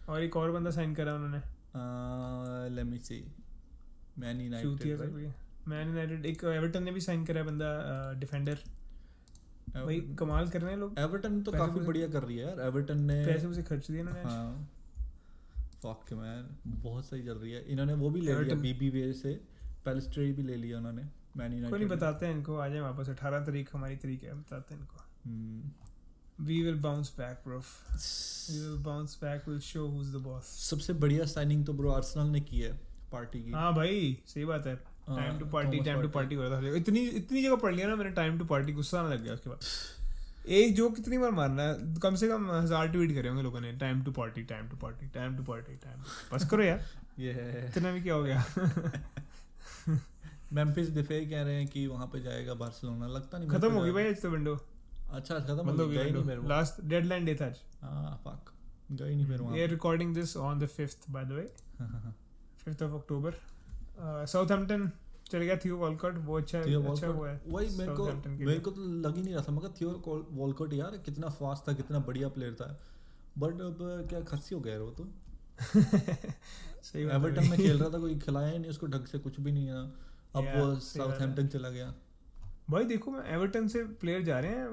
और 0.09 0.23
एक 0.23 0.37
और 0.37 0.51
बंदा 0.51 0.71
साइन 0.71 0.95
करा 0.95 1.13
उन्होंने। 1.13 1.41
Let 2.75 2.85
me 2.85 2.97
see 2.97 3.31
Man 4.19 4.41
United 4.41 5.33
Man 5.67 5.87
United 5.87 6.25
एक 6.25 6.43
एवर्टन 6.43 6.83
ने 6.83 6.91
भी 6.91 7.01
साइन 7.01 7.25
करा 7.25 7.39
है 7.39 7.45
बंदा 7.45 8.13
डिफेंडर 8.13 8.59
भाई 9.75 9.99
कमाल 10.19 10.49
कर 10.49 10.61
रहे 10.61 10.71
हैं 10.71 10.79
लोग। 10.79 10.95
एवर्टन 10.99 11.41
तो 11.41 11.51
काफ़ी 11.51 11.79
बढ़िया 11.79 12.07
कर 12.07 12.23
रही 12.23 12.37
है 12.37 12.47
यार। 12.47 12.59
एवर्टन 12.59 13.01
ने 13.01 13.25
पैसे 13.25 13.47
उसे 13.47 13.63
खर्च 13.63 13.91
दिए 13.91 14.01
आज। 14.01 14.25
हाँ। 14.25 14.69
फक 15.85 16.13
मैन 16.13 16.57
बहुत 16.67 17.05
सही 17.05 17.23
चल 17.23 17.33
रही 17.33 17.51
है। 17.51 17.65
इन्होंने 17.65 17.93
वो 17.93 18.09
भी 18.09 18.21
ले 18.21 18.39
लिया 18.39 18.55
बीबी 18.55 18.89
वे 18.89 19.13
से। 19.13 19.41
पैलेस्ट्री 19.85 20.31
भी 20.31 20.43
ले 20.43 20.55
लिया 20.55 20.77
उन्होंने 20.77 21.01
मैन 21.37 21.69
कोई 21.69 21.79
नहीं 21.79 21.89
बताते 21.89 22.25
हैं 22.25 22.35
इनको 22.35 22.57
आ 22.57 22.67
जाए 22.67 22.79
वापस। 22.79 23.09
अठारह 23.09 23.39
तारीख 23.39 23.75
हमारी 23.75 23.95
तारीख 23.95 24.23
है 24.23 24.33
बताते 24.33 24.75
हैं 24.75 24.81
इनको। 24.81 26.43
We 26.43 26.61
will 26.63 26.75
bounce 26.75 27.13
back 27.17 27.41
bro 27.47 27.59
we 27.59 28.59
will 28.59 28.83
bounce 28.83 29.17
back 29.21 29.47
will 29.49 29.59
show 29.59 29.87
who 29.87 30.01
is 30.01 30.11
the 30.13 30.15
boss 30.15 30.43
सबसे 30.43 30.93
बढ़िया 30.93 31.25
साइनिंग 31.25 31.65
तो 31.65 31.73
ब्रो 31.73 31.91
आर्सेनल 31.91 32.27
ने 32.27 32.39
की 32.41 32.59
है 32.59 32.79
पार्टी 33.11 33.43
की। 33.43 33.51
हाँ 33.51 33.73
भाई 33.75 34.17
सही 34.27 34.45
बात 34.45 34.67
हाँ, 34.67 34.90
time 35.07 35.39
to 35.39 35.45
party 35.45 35.79
time 35.79 36.01
to 36.01 36.09
party 36.09 36.35
हो 36.35 36.43
रहा 36.43 36.61
था। 36.61 36.75
इतनी 36.75 36.99
इतनी 36.99 37.43
जगह 37.43 37.55
पढ़ 37.55 37.75
लिया 37.75 37.87
ना 37.87 37.95
मैंने 37.95 38.11
टाइम 38.11 38.39
टू 38.39 38.45
पार्टी 38.45 38.73
गुस्सा 38.73 38.99
आने 38.99 39.15
लग 39.15 39.23
गया 39.23 39.33
उसके 39.33 39.49
बाद। 39.49 39.59
एक 40.47 40.75
जो 40.75 40.89
कितनी 40.89 41.17
बार 41.17 41.31
मारना 41.31 41.63
है? 41.63 41.99
कम 42.01 42.15
से 42.15 42.27
कम 42.27 42.51
हज़ार 42.51 42.87
ट्वीट 42.87 43.13
करे 43.13 43.29
होंगे 43.29 43.43
लोगों 43.43 43.61
ने। 43.61 43.71
Time 43.71 44.03
to 44.03 44.11
party 44.11 44.43
time 44.43 44.67
to 44.67 44.77
party 44.77 45.07
time 45.07 45.37
to 45.37 45.43
party 45.43 45.75
time 45.75 45.99
बस 46.33 46.49
करो 46.49 46.63
यार। 46.63 46.85
ये 47.19 47.31
इतना 47.67 47.91
भी 47.91 48.01
क्या 48.01 48.13
हो 48.13 48.23
गया? 48.23 48.45
मेम्फिस 50.53 50.89
डिफे 50.89 51.25
कह 51.25 51.41
रहे 51.41 51.55
हैं 51.55 51.67
कि 51.67 51.87
वहाँ 51.87 52.07
पे 52.07 52.19
जाएगा 52.19 52.53
बार्सिलोना। 52.53 53.07
लगता 53.07 53.37
नहीं 53.37 53.49
खत्म 53.49 53.71
हो 53.71 53.81
गई 53.81 53.91
भाई 53.91 54.07
आज 54.07 54.21
तो 54.21 54.29
विंडो 54.29 54.59
अच्छा 55.09 55.39
खत्म 55.39 55.69
हो 55.69 55.71
हो 55.71 55.87
गई। 55.87 55.97
नहीं 55.97 56.23
फिर 56.23 56.39
लास्ट 56.47 56.81
डेडलाइन 56.85 57.25
डे 57.25 57.35
था 57.35 57.45
आज। 57.45 57.59
हाँ 57.81 58.21
फक 58.25 58.51
गई 58.91 59.15
नहीं 59.15 59.33
आर 59.33 59.41
वहाँ 59.41 59.67
recording 59.67 60.15
this 60.15 60.37
on 60.37 60.59
the 60.59 60.67
5th 60.69 61.09
by 61.09 61.25
the 61.25 61.31
way 61.31 61.41
हाँ, 61.79 61.87
हाँ, 61.87 62.01
हाँ। 62.01 62.15
5th 62.67 62.83
ऑफ़ 62.83 62.91
अक्टूबर 62.91 63.31
साउथहैम्पटन 64.03 64.91
चल 65.31 65.37
गया 65.37 65.55
थियो 65.55 65.77
वॉलकॉट 65.77 66.17
वो 66.17 66.37
अच्छा 66.37 66.59
अच्छा 66.59 67.07
हुआ 67.07 67.29
है 67.29 67.41
वही 67.47 67.77
मेरे 67.77 67.91
को 67.91 68.05
मेरे 68.27 68.59
को 68.59 68.71
तो 68.71 68.81
लग 68.81 69.15
ही 69.15 69.21
नहीं 69.21 69.33
रहा 69.35 69.43
था 69.43 69.51
मगर 69.51 69.67
थियो 69.67 69.89
वॉलकॉट 70.31 70.73
यार 70.73 70.97
कितना 70.97 71.29
फास्ट 71.29 71.67
था 71.67 71.73
कितना 71.73 71.99
बढ़िया 71.99 72.27
प्लेयर 72.27 72.53
था। 72.53 72.79
बट 73.37 73.53
अब 73.53 74.05
क्या 74.09 74.21
खस्सी 74.21 74.55
हो 74.55 74.61
गया 74.61 74.79
वो 74.79 74.91
तो। 74.91 75.07
सही 76.83 77.03
एवर्टन 77.03 77.49
में 77.49 77.59
खेल 77.59 77.79
रहा 77.79 77.89
था 77.89 77.99
कोई 77.99 78.19
खिलाया 78.19 78.57
नहीं 78.57 78.69
उसको 78.69 78.87
ढंग 78.87 79.05
से 79.05 79.17
कुछ 79.19 79.39
भी 79.39 79.51
नहीं 79.51 79.67
है। 79.67 79.73
अब 79.73 80.43
Yeah, 80.43 80.57
वो। 80.57 80.75
साउथहैम्पटन 80.75 81.47
चला 81.47 81.69
गया। 81.69 81.93
भाई 82.69 82.83
देखो 82.83 83.11
मैं 83.11 83.33
एवर्टन 83.33 83.67
से 83.67 83.83
प्लेयर 83.83 84.21
जा 84.23 84.39
रहे 84.39 84.51
हैं 84.51 84.67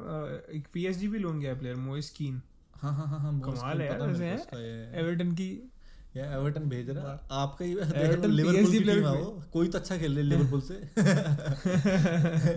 एक 0.53 0.67
पीएसजी 0.73 1.09
भी 1.09 1.19
लोन 1.19 1.41
गया 1.41 1.55
प्लेयर 1.55 1.77
मोइस 1.77 2.11
कीन 2.11 2.43
हाँ 2.75 2.93
हाँ 2.95 3.07
हाँ 3.07 3.19
हाँ 3.19 3.41
कमाल 3.41 3.81
है 3.81 3.87
यार 3.87 4.57
एवर्टन 4.99 5.33
की 5.33 5.71
या 6.17 6.33
एवर्टन 6.35 6.61
भेज 6.61 6.91
रहा 6.91 7.13
है। 7.13 7.21
आपका 7.31 7.65
ही 7.65 7.75
Everton 7.75 8.27
लिवरपूल 8.27 8.73
की 8.73 8.79
टीम 8.79 8.89
है 8.89 9.13
वो। 9.13 9.45
कोई 9.53 9.69
तो 9.69 9.79
अच्छा 9.79 9.97
खेल 9.97 10.19
रही 10.19 10.31
है 10.31 10.37
लिवरपूल 10.37 10.61
से। 10.61 10.75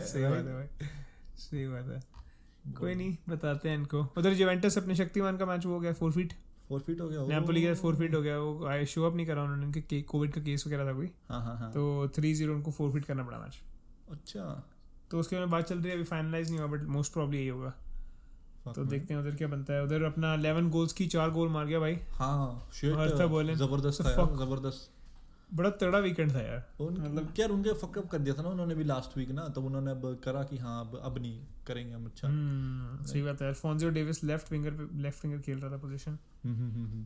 सही 0.01 0.23
बात 0.23 0.45
है 0.45 0.53
भाई। 0.53 0.87
सही 1.37 1.67
बात 1.67 1.85
है। 1.85 2.03
कोई 2.73 2.95
नहीं 2.95 3.17
बताते 3.29 3.69
हैं 3.69 3.77
इनको। 3.77 4.13
उधर 4.17 4.33
जुवेंटस 4.33 4.77
अपने 4.77 4.95
शक्तिमान 4.95 5.37
का 5.37 5.45
मैच 5.45 5.65
हो 5.65 5.79
गया 5.79 5.93
फोर 5.93 6.11
फीट 6.11 6.33
फोर 6.67 6.79
फीट 6.79 7.01
हो 7.01 7.09
गया 7.09 7.25
नेपोली 7.27 7.61
के 7.61 7.73
फोर 7.73 7.95
फीट 7.95 8.15
हो 8.15 8.21
गया 8.21 8.37
वो 8.39 8.65
आए 8.65 8.85
शो 8.85 9.03
अप 9.03 9.15
नहीं 9.15 9.27
करा 9.27 9.43
उन्होंने 9.43 9.65
उनके 9.65 10.01
कोविड 10.01 10.33
का 10.33 10.41
केस 10.41 10.67
वगैरह 10.67 10.85
था 10.85 10.93
कोई। 10.93 11.09
हाँ 11.29 11.41
हाँ 11.41 11.57
हाँ। 11.57 11.71
तो 11.71 12.09
थ्री 12.09 12.33
ज़ीरो 12.33 12.53
उनको 12.53 12.71
फोर 12.71 12.91
फीट 12.91 13.05
करना 13.05 13.23
पड़ा 13.23 13.37
मैच 13.37 13.61
अच्छा। 14.11 14.69
तो 15.11 15.19
उसके 15.19 15.39
बाद 15.39 15.47
बात 15.47 15.67
चल 15.67 15.77
रही 15.77 15.89
है 15.89 15.95
अभी 15.95 16.03
फाइनलाइज 16.03 16.49
नहीं 16.49 16.59
हुआ 16.59 16.67
बट 16.67 16.83
मोस्ट 16.83 17.13
प्रॉब्ली 17.13 17.37
यही 17.37 17.47
होगा। 17.47 17.73
तो 18.65 18.85
देखते 18.85 19.13
हैं 19.13 19.21
उधर 19.21 19.35
क्या 19.35 19.47
बनता 19.47 19.73
है। 19.73 19.83
उधर 19.83 20.03
अपना 20.03 20.37
11 20.37 20.69
गोल्स 20.69 20.93
की 20.93 21.07
चार 21.07 21.29
गोल 21.29 21.49
मार 21.49 21.65
गया 21.65 21.79
भाई। 21.79 21.99
हाँ 22.11 22.69
Arthur 22.69 23.55
ज़बरदस्त 23.55 24.01
था 24.01 24.45
ज़बरदस्त। 24.45 24.91
बड़ा 25.53 25.69
तगड़ा 25.69 25.99
वीकेंड 25.99 26.35
था 26.35 26.41
यार। 26.41 26.67
मतलब- 26.81 27.35
क्या 27.35 27.47
उनके 27.47 27.73
फकअप 27.73 28.07
कर 28.07 28.19
दिया 28.19 28.35
था 28.35 28.41
ना 28.41 28.49
उन्होंने 28.49 28.75
भी 28.75 28.83
लास्ट 28.83 29.17
वीक 29.17 29.29
ना 29.29 29.47
तब 29.47 29.65
उन्होंने 29.65 29.91
अब 29.91 30.21
करा 30.23 30.43
कि 30.43 30.57
हाँ 30.57 30.85
अब 30.85 31.01
अब 31.03 31.17
नहीं 31.17 31.39
करेंगे 31.67 31.93
हम 31.93 32.05
अच्छा। 32.05 32.27
हम्म, 32.27 33.05
सही 33.05 33.21
बात 33.21 33.41
है 33.41 33.47
अल्फोंसो 33.47 33.89
डेविस 33.89 34.23
लेफ़्ट 34.23 34.51
विंगर 34.51 34.71
पे 34.71 35.01
लेफ़्ट 35.01 35.25
विंगर 35.25 35.41
खेल 35.41 35.57
रहा 35.59 35.71
था 35.71 35.77
पोजीशन 35.77 36.17
हम्म, 36.45 36.55
हम्म। 36.55 37.05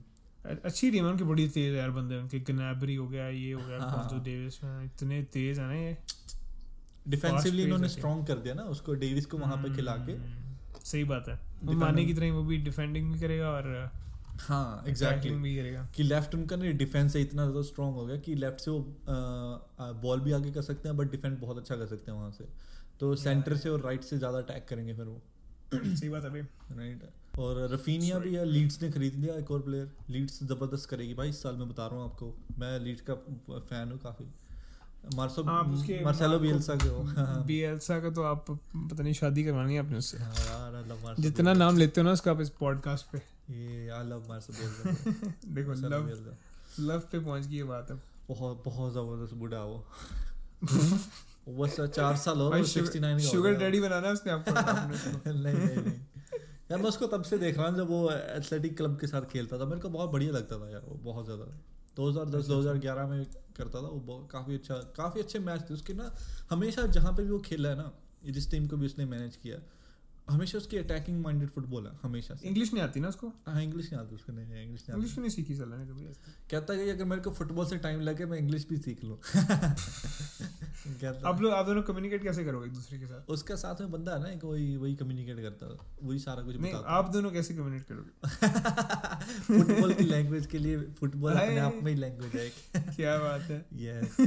अच्छी 0.66 0.92
टीम 0.92 1.06
है 1.06 1.12
उनकी 1.12 1.24
बड़ी 1.24 1.48
तेज 1.50 1.72
है 1.74 1.80
यार 1.80 1.90
बंदे 1.90 2.16
उनके। 2.16 2.40
गनैबरी 2.40 2.96
हो 2.96 3.08
गया 3.08 3.28
ये 3.28 3.52
हो 3.52 3.68
गया 3.68 3.80
हाँ। 3.80 3.94
अल्फोंसो 3.94 4.24
डेविस 4.24 4.60
इतने 4.64 5.24
तेज 5.24 5.60
है 5.60 5.68
ना 5.68 5.74
ये। 5.74 5.98
डिफेंसिवली 7.08 7.64
इन्होंने 7.64 7.90
स्ट्रॉन्ग 7.90 8.28
कर 8.28 8.36
दिया 8.36 8.54
ना 8.54 8.64
उसको 8.64 8.94
डेविस 8.94 9.26
को 9.26 9.38
वहाँ 9.38 9.58
पे 9.58 9.76
खिला 9.76 9.92
के। 9.92 10.45
सही 10.86 11.04
बात 11.04 11.28
है। 11.30 11.40
वो 11.64 11.74
माने 11.76 12.06
की 12.06 12.14
तरह 12.14 12.32
वो 12.32 12.44
भी 12.44 12.58
डिफेंडिंग 12.64 13.12
भी 13.14 13.20
करेगा 13.20 13.50
और 13.50 13.68
हाँ 14.40 14.66
अटैकिंग 14.72 14.90
एग्जैक्टली 14.90 15.32
भी 15.34 15.56
करेगा। 15.56 15.88
कि 15.96 16.04
लेफ़्ट 16.04 16.36
उनका 16.36 16.56
नहीं 16.56 16.74
डिफेंस 16.78 17.16
है 17.16 17.22
इतना 17.22 17.44
ज़्यादा 17.44 17.62
स्ट्रॉन्ग 17.62 17.96
हो 17.96 18.06
गया 18.06 18.18
कि 18.18 18.36
लेफ़्ट 18.36 18.60
से 18.62 18.72
वो 18.72 18.80
बॉल 20.02 20.20
भी 20.22 20.32
आगे 20.32 20.52
कर 20.52 20.62
सकते 20.62 20.90
हैं 20.90 20.98
बट 20.98 21.12
डिफेंड 21.12 21.40
बहुत 21.40 21.58
अच्छा 21.58 21.76
कर 21.76 21.86
सकते 21.86 22.12
हैं 22.12 22.18
वहाँ 22.18 22.32
से। 22.32 22.48
तो 23.00 23.16
सेंटर 23.16 23.56
से 23.58 23.70
और 23.70 23.82
राइट 23.82 24.04
से 24.04 24.18
ज़्यादा 24.18 24.38
अटैक 24.38 24.66
करेंगे 24.70 24.94
फिर 24.94 25.06
वो। 25.06 25.22
सही 25.74 26.10
बात 26.10 26.24
है 26.24 26.30
भाई। 26.30 26.42
राइट 26.78 27.04
और 27.40 27.58
रफीनिया 27.74 28.20
भी 28.20 28.34
है 28.36 28.46
लीड्स 28.46 28.82
ने 28.82 28.92
खरीद 28.92 29.16
लिया 29.16 29.36
एक 29.36 29.52
और 29.52 29.62
प्लेयर 29.62 29.92
लीड्स 30.10 30.44
ज़बरदस्त 30.44 30.90
करेगी 30.90 31.14
भाई 31.14 31.30
इस 31.30 31.42
साल 31.44 31.56
मैं 31.56 31.68
बता 31.70 31.88
रहा 31.88 31.96
हूँ 31.96 32.06
आपको। 32.06 32.34
मैं 32.60 32.80
लीड्स 32.80 33.02
का 33.10 33.16
फ़ैन 33.60 33.92
हूँ 33.92 34.00
काफ़ी। 34.00 34.26
मार्सेलो 35.14 36.40
बियल्सा 36.40 36.76
के 36.76 36.88
हो। 36.88 37.04
हाँ 37.04 37.44
बियल्सा 37.48 38.00
का 38.00 38.10
तो 38.10 38.24
आप 38.24 38.46
पता 38.50 39.04
नहीं 39.04 39.14
शादी 39.14 39.44
करवानी 39.44 39.74
है 39.74 39.80
आपने 39.80 39.98
उससे। 39.98 40.18
हाँ, 40.18 41.16
जितना 41.20 41.54
नाम 41.54 41.78
लेते 41.78 42.02
हो 42.02 42.08
ना 42.08 42.14
उसका 42.14 42.32
आप 42.32 42.42
इस 42.42 42.50
पॉडकास्ट 42.50 43.06
पे। 43.12 43.18
ये 43.54 43.90
आई 43.90 44.04
लव 44.04 44.40
देखो 45.46 45.74
लव 45.74 46.10
लव 46.80 47.00
पे 47.00 47.20
पहुँच 47.20 47.46
गई 47.46 47.64
बात 47.64 47.92
अब। 47.92 48.02
बहुत 48.30 48.64
बहुत 48.66 48.94
ज़बरदस्त 48.94 49.34
बूढ़ा 49.34 49.64
वो। 49.64 49.86
वो 51.48 51.66
बस 51.66 51.82
चार 51.82 52.16
साल 52.16 52.38
हो 52.38 52.50
भाई 52.50 52.64
सिक्सटी 52.64 53.00
नाइन 53.00 53.14
हो 53.14 53.20
शुगर 53.20 53.54
डैडी 53.54 53.80
बनाना 53.80 54.08
है 54.08 54.14
उसने 54.14 54.32
आपको 54.32 54.52
नहीं 54.52 55.54
नहीं 55.54 55.78
नहीं। 55.78 55.94
यार 56.72 56.80
मैं 56.80 56.86
उसको 56.86 57.08
तब 57.08 57.24
से 57.24 57.38
देख 57.38 57.58
रहा 57.58 57.68
हूँ 57.68 57.78
जब 57.78 57.88
वो 57.88 58.12
एथलेटिक 58.12 58.78
क्लब 58.78 59.00
के 59.00 59.08
साथ 59.08 59.22
खेलता 59.22 59.60
था। 59.60 59.66
मेरे 59.66 59.82
को 59.82 59.90
बहुत 59.90 60.10
बढ़िया 60.10 60.32
लगता 60.32 60.58
था 60.58 60.72
यार 60.72 60.82
वो 60.86 61.00
बहुत 61.04 61.26
ज़्यादा। 61.26 61.75
2010 61.96 62.48
2011 62.48 63.08
में 63.08 63.26
करता 63.58 63.82
था 63.82 63.88
वो 63.88 64.00
बहुत 64.00 64.30
काफ़ी 64.32 64.56
अच्छा 64.56 64.76
काफ़ी 64.76 65.22
अच्छे 65.22 65.40
मैच 65.40 65.70
थे। 65.70 65.74
उसके 65.74 65.94
ना 65.94 66.16
हमेशा 66.50 66.88
जहाँ 66.88 67.14
पे 67.14 67.24
भी 67.24 67.30
वो 67.30 67.40
खेला 67.40 67.70
है 67.70 67.76
ना 67.76 67.92
जिस 68.26 68.52
टीम 68.52 68.68
को 68.68 68.78
भी 68.78 68.86
उसने 68.86 69.06
मैनेज 69.06 69.36
किया 69.36 69.58
हमेशा 70.30 70.58
उसकी 70.58 70.78
अटैकिंग 70.78 71.22
माइंडेड 71.22 71.50
फुटबॉल 71.50 71.88
है 71.88 71.92
हमेशा 72.04 72.38
इंग्लिश 72.44 72.74
नहीं 72.74 72.84
आती 72.84 73.00
ना 73.00 73.08
उसको? 73.08 73.28
हाँ 73.48 73.64
इंग्लिश 73.64 73.94
नहीं 73.94 74.02
आती 74.02 74.16
उसको 74.16 74.34
नहीं 74.34 74.64
इंग्लिश 74.64 74.84
नहीं 74.90 74.98
इंग्लिश 74.98 75.18
नहीं 75.18 75.30
सीखी 75.30 75.56
साला 75.56 75.78
ने 75.78 75.86
कभी 75.86 76.06
कहता 76.52 76.74
है 76.74 76.86
कि 76.86 76.90
अगर 76.90 77.06
मेरे 77.06 77.22
को 77.22 77.32
फुटबॉल 77.32 77.66
से 77.66 77.78
टाइम 77.78 78.02
लगे 78.02 78.26
मैं 78.26 78.38
इंग्लिश 78.38 78.68
भी 78.70 78.78
सीख 78.78 79.04
लूँ। 79.04 79.18
आप 81.26 81.42
लोग 81.42 81.52
आप 81.52 81.66
दोनों 81.66 81.82
कम्युनिकेट 81.82 82.24
कैसे 82.24 82.46
करोगे 82.46 82.68
एक 82.68 82.74
दूसरे 82.74 83.00
के 83.00 83.06
साथ? 83.06 83.30
उसका 83.30 83.56
साथ 83.56 83.82
में 83.82 83.92
बंदा 83.92 84.12
है 84.12 84.20
ना 84.20 84.48
वही 84.48 84.78
वही 84.78 84.96
कम्युनिकेट 84.96 85.38
करता 85.38 85.66
है। 85.66 85.78
वही 86.04 86.20
सारा 86.20 86.44
कुछ 86.44 86.58
नहीं 86.58 86.74
बताता 86.74 86.90
आप 86.90 87.10
दोनों 87.10 87.32
कैसे 87.32 87.54
कम्युनिकेट 87.54 87.88
करोगे? 87.88 88.28
फुटबॉल 89.64 89.94
की 89.94 90.04
लैंग्वेज 90.04 90.46
के 90.46 90.58
लिए 90.58 90.82
फुटबॉल 90.82 91.34
अपने 91.34 91.58
आप 91.58 91.80
में 91.84 91.92
ही 91.92 91.98
लैंग्वेज 91.98 92.36
है 92.36 92.50
क्या 92.96 93.18
बात 93.20 93.42
है। 93.42 93.66
यस 93.74 94.18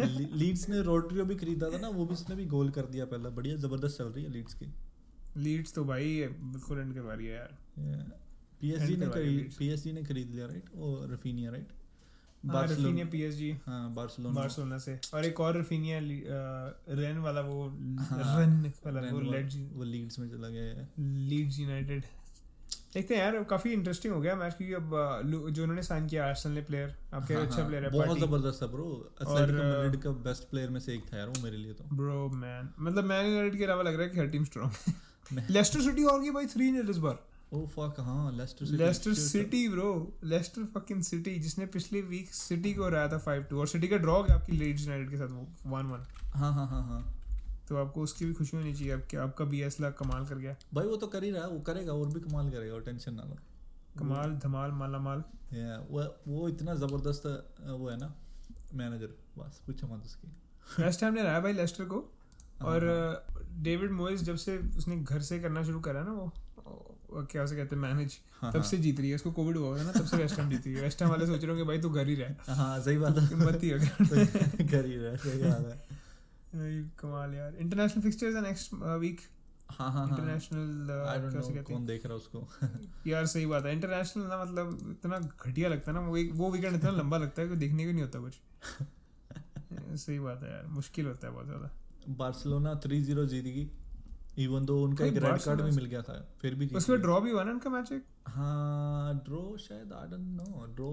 लीड्स 0.00 0.68
ने 0.68 0.82
रोड्रियो 0.82 1.24
भी 1.24 1.34
खरीदा 1.36 1.70
था 1.70 1.78
ना 1.78 1.88
वो 1.88 2.06
भी 2.06 2.12
उसने 2.14 2.36
भी 2.36 2.44
गोल 2.46 2.70
कर 2.70 2.82
दिया 2.82 3.04
पहला। 3.04 3.28
बढ़िया 3.30 3.56
ज़बरदस्त 3.56 3.98
चल 3.98 4.04
रही 4.04 4.24
है 4.24 4.30
लीड्स 4.30 4.54
की। 4.54 4.66
लीड्स 5.36 5.74
तो 5.74 5.84
भाई 5.84 6.22
बिल्कुल 6.28 6.78
एंड 6.78 6.94
करवा 6.94 7.14
रही 7.14 7.26
है 7.26 7.34
यार। 7.34 7.58
पीएसजी 8.60 8.96
ने 8.96 9.06
है 9.06 9.12
खरीद 9.12 9.50
पीएसजी 9.58 9.92
ने 9.92 10.02
खरीद 10.02 10.30
लिया 10.30 10.46
राइट 10.46 10.64
वो 10.74 11.06
रफीनिया 11.10 11.50
राइट 11.50 11.68
हाँ, 12.44 12.54
बार्सिलोना 12.54 13.04
पीएसजी 13.04 13.50
हाँ 13.66 13.94
बार्सिलोना 13.94 14.34
बार्सिलोना 14.34 14.78
से। 14.78 15.00
और 15.14 15.24
एक 15.24 15.40
और 15.40 15.60
रफीनिया 15.60 15.98
रेन 16.02 17.18
वाला 17.18 17.40
वो 17.40 17.68
हाँ, 17.68 18.40
रन 18.40 18.72
वाला 18.86 19.00
वो 19.00 19.18
वो- 19.18 19.76
वो 19.76 19.84
लीड्स 19.84 20.18
में 20.18 20.28
चला 20.30 20.48
गया 20.48 20.62
है। 20.62 20.88
लीड्स 21.00 21.58
यूनाइटेड 21.60 22.04
देखते 22.94 23.14
हैं 23.14 23.22
यार 23.22 23.42
काफ़ी 23.50 23.72
इंटरेस्टिंग 23.72 24.12
हो 24.14 24.20
गया 24.20 24.34
मैच 24.36 24.54
क्योंकि 24.54 24.74
अब 24.74 25.50
जो 25.50 25.62
उन्होंने 25.62 25.82
साइन 25.82 26.06
किया 26.06 26.26
आर्सेनल 26.26 26.54
ने 26.54 26.60
प्लेयर 26.62 26.94
आप 27.14 27.26
कह 27.26 27.34
रहे 27.34 27.44
हो 27.44 27.50
अच्छा 27.50 27.66
प्लेयर 27.66 27.84
है 27.84 27.90
हाँ, 27.90 28.06
बहुत 28.06 28.18
ज़बरदस्त 28.18 28.62
है 28.62 28.68
ब्रो 28.68 28.86
एथलेटिको 29.22 29.62
मैड्रिड 29.62 30.00
का 30.02 30.10
बेस्ट 30.26 30.50
प्लेयर 30.50 30.70
में 30.70 30.80
से 30.80 30.94
एक 30.94 31.12
था 31.12 31.18
यार 31.18 31.28
वो 31.28 31.42
मेरे 31.42 31.56
लिए 31.56 31.72
तो। 31.72 31.84
ब्रो 31.96 32.28
मैन 32.36 32.68
मतलब 32.80 33.04
मैन 33.04 33.26
यूनाइटेड 33.26 33.58
के 33.58 33.64
अलावा 33.64 33.82
लग 33.82 33.94
रहा 33.94 34.02
है 34.02 34.08
कि 34.08 34.20
हर 34.20 34.26
टीम 34.26 34.44
स्ट्रांग 34.44 34.70
है। 34.70 35.46
लेस्टर 35.50 35.80
सिटी 35.80 36.04
और 36.04 36.20
गई 36.20 36.30
भाई 36.30 36.46
3 36.46 36.76
0 36.76 36.90
इस 36.90 36.96
बार। 36.98 37.18
ओ 37.52 37.66
फक 37.66 38.00
हाँ 38.00 38.32
Leicester 38.36 38.66
City 38.66 38.78
Leicester 38.78 39.14
City 39.14 39.68
bro 39.68 39.90
Leicester 40.24 40.64
fucking 40.74 41.02
City 41.02 41.38
जिसने 41.38 41.66
पिछले 41.74 42.00
वीक 42.02 42.32
सिटी 42.34 42.74
को 42.74 42.84
हराया 42.86 43.08
था 43.08 43.24
5-2 43.24 43.58
और 43.58 43.66
सिटी 43.68 43.88
का 43.88 43.96
ड्रॉ 43.96 44.22
गया 44.22 44.36
आपकी 44.36 44.52
लीड्स 44.52 44.86
यूनाइटेड 44.86 45.10
के 45.10 45.16
साथ 45.16 45.28
वो 45.28 45.46
1-1 45.76 46.34
हाँ 46.34 46.52
हाँ 46.52 46.66
हाँ 46.66 46.82
हाँ। 46.82 47.02
तो 47.68 47.76
आपको 47.76 48.02
उसकी 48.02 48.24
भी 48.24 48.32
खुशी 48.34 48.56
होनी 48.56 48.72
चाहिए 48.74 48.92
आपके 48.94 49.16
आपका 49.16 49.44
बीएस 49.44 49.80
ला 49.80 49.90
कमाल 50.00 50.26
कर 50.26 50.38
गया। 50.38 50.56
भाई 50.74 50.86
वो 50.86 50.96
तो 50.96 51.06
कर 51.06 51.24
ही 51.24 51.30
रहा 51.30 51.44
है 51.44 51.50
वो 51.50 51.60
करेगा 51.60 51.92
और 51.92 52.06
भी 52.14 52.20
कमाल 52.20 52.50
करेगा 52.50 52.74
और 52.74 52.82
टेंशन 52.82 53.14
ना 53.14 53.22
लो। 53.22 53.36
कमाल 53.98 54.36
धमाल 54.44 54.70
माला 54.72 54.98
माल 54.98 55.22
वो 55.90 56.04
वो 56.28 56.48
इतना 56.48 56.74
ज़बरदस्त 56.74 57.26
वो 57.66 57.88
है 57.88 57.96
ना 57.98 58.14
मैनेजर 58.74 59.14
बस 59.38 59.60
पूछो 59.66 59.86
मत 59.86 60.04
उसकी। 60.04 60.28
वेस्ट 60.82 61.02
हैम 61.04 61.14
ने 61.14 61.20
हराया 61.20 61.40
भाई 61.40 61.52
लेस्टर 61.52 61.84
को 61.84 61.98
और 62.62 62.84
हाँ, 62.88 63.44
डेविड 63.62 63.90
मोइस 63.92 64.22
जब 64.22 64.36
से 64.36 64.56
उसने 64.78 64.96
घर 64.96 65.20
से 65.22 65.38
करना 65.40 65.62
शुरू 65.64 65.80
करा 65.80 66.02
ना 66.04 66.12
वो 66.12 66.32
क्या 67.30 67.42
उसे 67.44 67.56
कहते 67.56 67.76
हैं 67.76 67.82
मैनेज 67.82 68.18
हाँ, 68.40 68.50
तब 68.52 68.58
हाँ। 68.58 68.68
से 68.68 68.78
जीत 68.78 69.00
रही 69.00 69.08
है 69.08 69.14
उसको 69.14 69.30
कोविड 69.32 69.56
हुआ 69.56 69.78
था 69.78 69.82
ना 69.82 69.92
तब 69.92 70.04
से 70.04 70.16
वेस्ट 70.16 70.38
हैम 70.38 70.50
जीती 70.50 70.72
है। 70.72 70.82
वेस्ट 70.82 71.02
हैम 71.02 71.10
वाले 71.10 71.26
सोच 71.26 71.42
रहे 71.42 71.50
हो 71.50 71.56
कि 71.56 71.62
भाई 71.62 71.78
तू 71.80 71.90
घर 71.90 72.08
ही 72.08 72.14
रह। 72.14 72.54
हाँ 72.54 72.80
सही 72.80 72.98
बात 72.98 73.18
है। 73.18 73.36
मत 73.46 73.62
ही 73.62 73.70
हो 73.70 73.78
कर 73.78 74.84
ही 74.86 74.96
रहा 74.96 75.16
सही 75.16 75.42
बात 75.42 75.66
है। 75.66 75.93
कमाल 76.54 77.34
यार। 77.34 77.54
इंटरनेशनल 77.56 78.02
फिक्सचर्स 78.02 78.34
है 78.36 78.42
नेक्स्ट 78.42 78.74
वीक 78.74 79.20
हाँ 79.70 79.90
हाँ 79.92 80.06
हाँ। 80.06 80.08
इंटरनेशनल 80.08 80.86
कैसे 81.32 81.52
कहते 81.52 81.74
हैं? 81.74 81.86
देख 81.86 82.06
रहा 82.06 82.16
उसको। 82.16 82.46
यार 83.06 83.26
सही 83.26 83.46
बात 83.46 83.64
है। 83.66 83.72
इंटरनेशनल 83.72 84.24
ना 84.24 84.42
मतलब 84.44 84.78
इतना 84.90 85.18
घटिया 85.18 85.68
लगता 85.68 85.92
है 85.92 85.98
ना 85.98 86.06
वो 86.08 86.16
वो 86.34 86.50
वीकेंड 86.50 86.74
इतना 86.76 86.90
लंबा 86.90 87.18
लगता 87.18 87.42
है 87.42 87.48
कि 87.48 87.56
देखने 87.56 87.84
को 87.86 87.92
नहीं 87.92 88.02
होता 88.02 88.20
कुछ। 88.20 88.38
सही 89.96 90.18
बात 90.18 90.42
है 90.42 90.50
यार 90.50 90.66
मुश्किल 90.66 91.06
होता 91.06 91.26
है 91.26 91.32
बहुत 91.32 91.46
ज़्यादा। 91.46 91.70
बार्सिलोना 92.08 92.74
3-0 92.74 93.24
जीतेगी। 93.26 93.70
इवन 94.38 94.64
दो 94.64 94.78
उनका 94.84 95.04
एक 95.04 95.16
रेड 95.16 95.38
कार्ड 95.38 95.60
भी 95.60 95.70
मिल 95.70 95.84
गया 95.84 96.02
था 96.02 96.14
फिर 96.40 96.54
भी 96.54 96.66
गई। 96.66 96.96
ड्रॉ 96.96 97.20
भी 97.20 97.30
हुआ 97.30 97.42
ना 97.44 97.50
उनका 97.50 97.70
मैच 97.70 97.92
एक? 97.92 98.04
हाँ 98.26 99.14
ड्रॉ 99.26 99.56
शायद 99.56 99.92
आई 99.92 100.08
डोंट 100.08 100.26
नो 100.38 100.66
ड्रॉ 100.74 100.90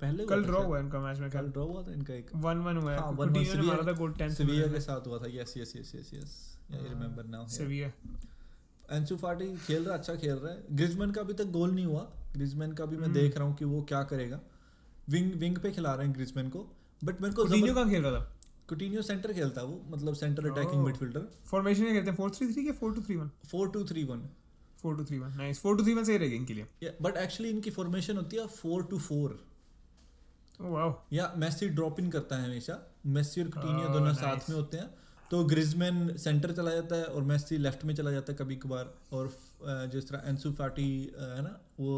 पहले 0.00 0.26
कल 0.26 0.44
ड्रॉ 0.44 0.62
हुआ 0.62 0.78
उनका 0.78 1.00
मैच 1.00 1.18
में 1.18 1.30
कल। 1.30 1.48
ड्रॉ 1.48 1.64
हुआ 1.66 1.82
था 1.82 1.92
इनका 1.92 2.14
एक। 2.14 2.30
वन 2.36 2.58
वन 2.58 2.76
हुआ 2.76 2.92
है। 2.92 2.98
हाँ, 2.98 3.16
1-1 3.16 3.54
ने 3.56 3.62
मारा 3.62 3.86
था 3.86 3.92
गोल 3.92 4.12
10 4.12 4.36
सेविया 4.36 4.66
के 4.66 4.80
साथ 4.80 5.06
हुआ 5.06 5.18
था। 5.18 5.30
Yes 5.30 5.54
yes 5.56 5.72
yes 5.76 5.94
yes 5.94 6.10
yes 6.14 6.36
I 6.72 6.88
remember 6.88 7.24
now 7.26 7.46
Sevilla 7.48 7.92
Ansu 8.90 9.16
Fati 9.16 9.56
खेल 9.56 9.84
रहा 9.84 9.96
अच्छा 9.96 10.14
खेल 10.14 10.34
रहा 10.34 10.52
है। 10.52 10.64
ग्रिजमैन 10.72 11.10
का 11.10 11.20
अभी 11.20 11.32
तक 11.32 11.50
गोल 11.50 11.70
नहीं 11.70 11.86
हुआ। 11.86 12.00
ग्रिजमैन 12.32 12.72
का 12.72 12.86
भी 12.86 12.96
मैं 12.96 13.04
हम्म। 13.04 13.14
देख 13.14 13.36
रहा 13.38 13.46
हूँ 13.46 13.56
कि 13.56 13.64
वो 13.64 13.82
क्या 13.82 14.02
करेगा। 14.02 14.40
विंग 15.08 15.32
विंग 15.34 15.56
पे 15.58 15.70
खिला 15.70 15.94
रहे 15.94 16.06
हैं 16.06 16.14
ग्रिजमैन 16.14 16.48
को। 16.48 16.66
बट 17.04 17.20
मेरे 17.22 17.34
को 17.34 17.44
कहाँ 17.44 17.88
खेल 17.90 18.02
रहा 18.02 18.12
था? 18.12 18.30
कुटिन्यो 18.68 19.02
सेंटर 19.02 19.32
खेलता 19.32 19.60
है 19.60 19.66
वो 19.66 19.80
मतलब 19.88 20.14
सेंटर 20.14 20.46
अटैकिंग. 20.50 20.84
मिडफील्डर 20.84 21.26
फॉर्मेशन 21.46 21.82
में 21.82 21.92
खेलते 21.92 22.10
हैं? 22.10 22.16
4-3-3 22.18 22.64
के 22.64 22.72
4-2-3-1 22.74 23.30
four 23.46 23.68
two 23.70 23.84
three 23.84 24.04
one 24.04 24.22
4-2-3-1 24.78 25.36
nice 25.36 25.62
4-2-3-1 25.62 26.04
सही 26.04 26.16
रहेगा 26.16 26.36
इनके 26.36 26.54
लिए। 26.54 26.96
बट 27.02 27.16
एक्चुअली 27.16 27.50
इनकी 27.50 27.70
फॉर्मेशन 27.70 28.16
होती 28.16 28.36
है 28.36 28.46
four 28.56 28.82
two 28.90 28.98
four 29.00 29.38
oh 30.60 30.68
wow 30.70 30.94
yeah 31.12 31.32
Messi 31.36 31.68
drop 31.70 32.00
in 32.00 32.10
करता 32.10 32.36
है 32.36 32.44
हमेशा। 32.46 32.78
मेसी 33.06 33.42
और 33.42 33.48
कुटिन्यो 33.48 33.86
Oh, 33.86 33.92
दोनों. 33.92 34.12
साथ 34.14 34.50
में 34.50 34.56
होते 34.56 34.76
हैं। 34.76 34.90
तो 35.30 35.42
ग्रिजमैन 35.44 36.16
सेंटर 36.16 36.52
चला 36.52 36.70
जाता 36.70 36.96
है 36.96 37.04
और 37.06 37.22
मेसी 37.22 37.56
लेफ़्ट 37.58 37.84
में 37.84 37.94
चला 37.94 38.10
जाता 38.10 38.32
है 38.32 38.38
कभी 38.38 38.56
कभार। 38.56 38.92
और 39.12 39.32
जिस 39.92 40.08
तरह 40.08 40.28
एंसु 40.28 40.52
फाटी 40.52 40.88
है 41.18 41.42
ना 41.42 41.58
वो 41.80 41.94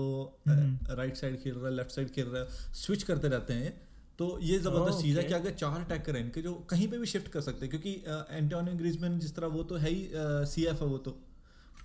हम्म। 0.48 0.94
राइट 0.96 1.16
साइड 1.16 1.40
खेल 1.42 1.54
रहा 1.54 1.66
है 1.66 1.74
लेफ़्ट 1.74 1.90
साइड 1.90 2.10
खेल 2.10 2.26
रहा 2.26 2.42
है। 2.42 2.72
स्विच 2.74 3.02
करते 3.02 3.28
रहते 3.28 3.54
हैं। 3.54 3.72
तो 4.18 4.38
ये 4.42 4.58
ज़बरदस्त 4.58 5.00
चीज़ 5.02 5.18
है. 5.18 5.24
कि 5.24 5.34
अगर 5.34 5.50
चार 5.54 5.80
अटैकर 5.80 6.16
हैं 6.16 6.24
इनके 6.24 6.42
जो 6.42 6.52
कहीं 6.70 6.88
पे 6.88 6.98
भी 6.98 7.06
शिफ्ट 7.06 7.28
कर 7.28 7.40
सकते 7.40 7.66
हैं 7.66 7.70
क्योंकि 7.70 7.90
एंटोनियो 8.36 8.74
ग्रिजमैन 8.74 9.18
जिस 9.18 9.34
तरह 9.36 9.46
वो 9.56 9.62
तो 9.62 9.76
है 9.76 9.90
ही 9.90 10.08
सी 10.52 10.64
एफ़ 10.64 10.82
है 10.82 10.88
वो 10.88 10.98
तो 10.98 11.18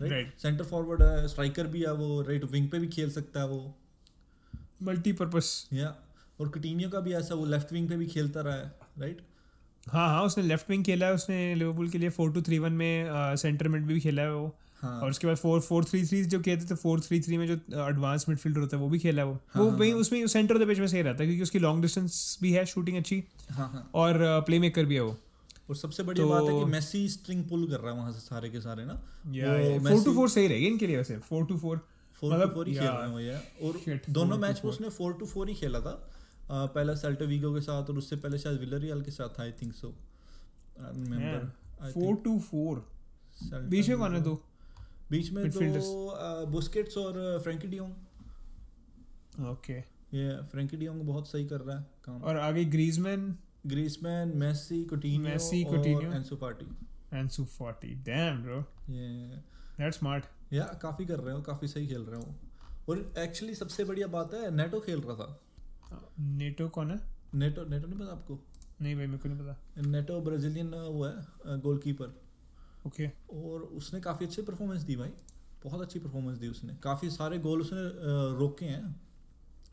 Right. 0.01 0.29
सेंटर 0.41 0.63
फॉरवर्ड 0.63 1.01
है 1.03 1.27
स्ट्राइकर 1.27 1.67
भी 1.67 1.81
है 1.81 1.91
वो 1.93 2.21
राइट 2.21 2.43
विंग 2.51 2.69
पे 2.69 2.79
भी 2.79 2.87
खेल 2.87 3.09
सकता 3.11 3.39
है 3.39 3.47
वो। 3.47 3.59
मल्टीपर्पस 4.83 5.49
या 5.73 5.89
और 6.39 6.49
कुटिन्यो 6.49 6.89
का 6.89 6.99
भी 6.99 7.13
ऐसा 7.13 7.35
वो 7.35 7.45
लेफ़्ट 7.45 7.73
विंग 7.73 7.89
पे 7.89 7.97
भी 7.97 8.07
खेलता 8.07 8.41
रहा 8.41 8.55
है 8.55 8.71
राइट 8.99 9.21
हाँ 9.87 10.07
हाँ 10.09 10.23
उसने 10.23 10.43
लेफ़्ट 10.43 10.69
विंग 10.69 10.83
खेला 10.85 11.05
है 11.05 11.13
उसने 11.13 11.37
लिवरपूल 11.55 11.89
के 11.89 11.97
लिए 11.97 12.09
4-2-3-1 12.09 12.71
में 12.71 13.35
सेंटर 13.35 13.67
मिड 13.67 13.85
भी 13.85 13.99
खेला 13.99 14.21
है 14.21 14.33
वो। 14.33 14.55
हाँ। 14.81 14.99
और 15.01 15.09
उसके 15.09 15.27
बाद 15.27 15.35
फोर 15.37 15.59
फोर 15.61 15.83
थ्री 15.85 16.03
थ्री 16.05 16.23
जो 16.25 16.39
कहते 16.39 16.65
थे 16.65 16.75
फोर 16.75 16.99
थ्री 16.99 17.19
थ्री 17.21 17.37
में 17.37 17.45
जो 17.47 17.53
एडवांस 17.87 18.25
मिडफील्डर 18.29 18.59
होता 18.59 18.77
है 18.77 18.83
वो 18.83 18.89
भी 18.89 18.99
खेला 18.99 19.21
है 19.21 19.27
वो। 19.27 19.33
हाँ, 19.33 19.63
वो 19.63 19.69
हाँ, 19.69 19.77
वही 19.77 19.89
हाँ। 19.91 19.99
उसमें 19.99 20.25
सेंटर 20.27 20.55
ऑफ़ 20.55 20.63
द 20.63 20.67
पिच 20.67 20.79
में 20.79 20.87
सही 20.87 21.01
रहता 21.01 21.23
है 21.23 21.27
क्योंकि 21.27 21.43
उसकी 21.43 21.59
लॉन्ग 21.59 21.81
डिस्टेंस 21.81 22.37
भी 22.41 22.51
है 22.51 22.65
शूटिंग 22.65 22.97
अच्छी 22.97 23.23
हाँ 23.49 23.69
हाँ। 23.73 23.89
और 23.95 24.17
प्ले 24.47 24.59
मेकर 24.59 24.85
भी 24.85 24.95
है 24.95 25.01
वो। 25.01 25.17
और 25.69 25.75
सबसे 25.75 26.03
बड़ी 26.03 26.19
तो- 26.21 26.29
बात 26.29 26.43
है 26.43 26.59
कि 26.59 26.65
मेसी 26.71 27.07
स्ट्रिंग 27.09 27.43
पुल 27.49 27.67
कर 27.67 27.79
रहा 27.79 27.91
है 27.91 27.97
वहाँ 27.97 28.11
से 28.11 28.19
सारे 28.19 28.49
के 28.49 28.61
सारे 28.61 28.85
ना। 28.85 28.93
फोर 29.89 30.03
टू 30.03 30.13
फोर 30.13 30.29
सही 30.29 30.47
रहेगी 30.47 30.67
इनके 30.67 30.87
लिए 30.87 30.97
वैसे 30.97 31.17
four 31.29 31.45
two 31.45 31.57
four 31.57 31.77
four 32.21 32.31
two 32.31 32.37
मतलब 32.37 32.53
फोर 32.53 32.67
ही 32.67 32.73
खेल 32.75 32.87
रहे 32.87 33.25
हैं 33.25 33.41
और 33.61 33.99
दोनों 34.09 34.37
मैच 34.37 34.61
में 34.65 34.71
उसने 34.71 34.89
फोर 34.89 35.13
टू 35.13 35.25
फोर 35.25 35.49
ही 35.49 35.55
खेला 35.55 35.79
था। 35.79 35.93
पहला 36.51 36.95
सेल्टा 36.95 37.25
वीगो 37.25 37.53
के 37.53 37.61
साथ 37.61 37.89
और 37.89 37.97
उससे 37.97 38.15
पहले 38.15 38.37
शायद 38.37 38.59
विलरियल 38.59 39.01
के 39.01 39.11
साथ 39.11 39.39
I 39.41 39.51
think 39.51 39.73
so 39.73 39.93
remember 40.79 41.91
four 41.91 42.15
two 42.15 42.39
four 42.39 42.85
बीच 43.53 43.89
में 43.89 43.97
कौन 43.97 44.15
है 44.15 44.21
दो। 44.21 44.33
बीच 45.11 45.31
में? 45.31 45.49
दो 45.49 46.45
बुस्केट्स 46.51 46.97
और 46.97 47.39
फ्रैंकी 47.43 47.67
डियोंग 47.67 47.91
ओके 49.47 49.73
ये 50.13 50.35
फ्रैंकी 50.51 50.77
डियोंग 50.77 51.01
बहुत 51.01 51.27
सही 51.27 51.47
कर 51.47 51.61
रहा 51.61 51.77
है 51.77 51.85
काम। 52.05 52.21
और 52.21 52.37
आगे 52.39 52.65
Griezmann 52.67 53.35
Griezmann 53.67 54.31
Messi 54.37 54.83
Coutinho 54.85 55.19
Messi, 55.21 55.63
coutinho। 55.65 56.13
Ansu 56.15 56.35
Fati 56.35 56.65
Ansu 57.13 57.45
Fati 57.47 57.93
damn 58.05 58.41
bro 58.43 58.59
ये 58.89 59.07
दैट्स 59.77 59.97
स्मार्ट 59.97 60.25
या 60.53 60.63
काफ़ी 60.81 61.05
कर 61.05 61.19
रहे 61.19 61.35
हो 61.35 61.41
काफ़ी 61.41 61.67
सही 61.67 61.87
खेल 61.87 62.01
रहे 62.01 62.21
हो। 62.21 62.35
और 62.89 63.05
एक्चुअली 63.19 63.55
सबसे 63.55 63.83
बढ़िया 63.83 64.07
बात 64.07 64.33
है 64.33 64.49
नेटो 64.55 64.79
खेल 64.79 65.01
रहा 65.01 65.15
था। 65.15 65.39
नेटो 66.19 66.67
कौन 66.69 66.91
है? 66.91 66.99
नेटो 67.35 67.65
नेटो 67.65 67.87
नहीं 67.87 67.99
पता 67.99 68.11
आपको? 68.11 68.39
नहीं 68.81 68.95
भाई 68.95 69.05
मेरे 69.05 69.17
को 69.17 69.29
नहीं 69.29 69.39
पता। 69.39 69.81
नेटो 69.89 70.19
ब्राजीलियन 70.21 70.69
वो 70.69 71.05
है 71.05 71.59
गोलकीपर 71.59 72.20
ओके 72.87 73.07
और 73.33 73.61
उसने 73.61 74.01
काफ़ी 74.01 74.25
अच्छी 74.25 74.41
परफॉर्मेंस 74.41 74.81
दी 74.81 74.95
भाई। 74.95 75.09
बहुत 75.63 75.81
अच्छी 75.81 75.99
परफॉर्मेंस 75.99 76.37
दी 76.37 76.47
उसने। 76.47 76.75
काफ़ी 76.83 77.09
सारे 77.09 77.37
गोल 77.37 77.61
उसने 77.61 77.79
रोके 78.37 78.65
हैं। 78.65 79.01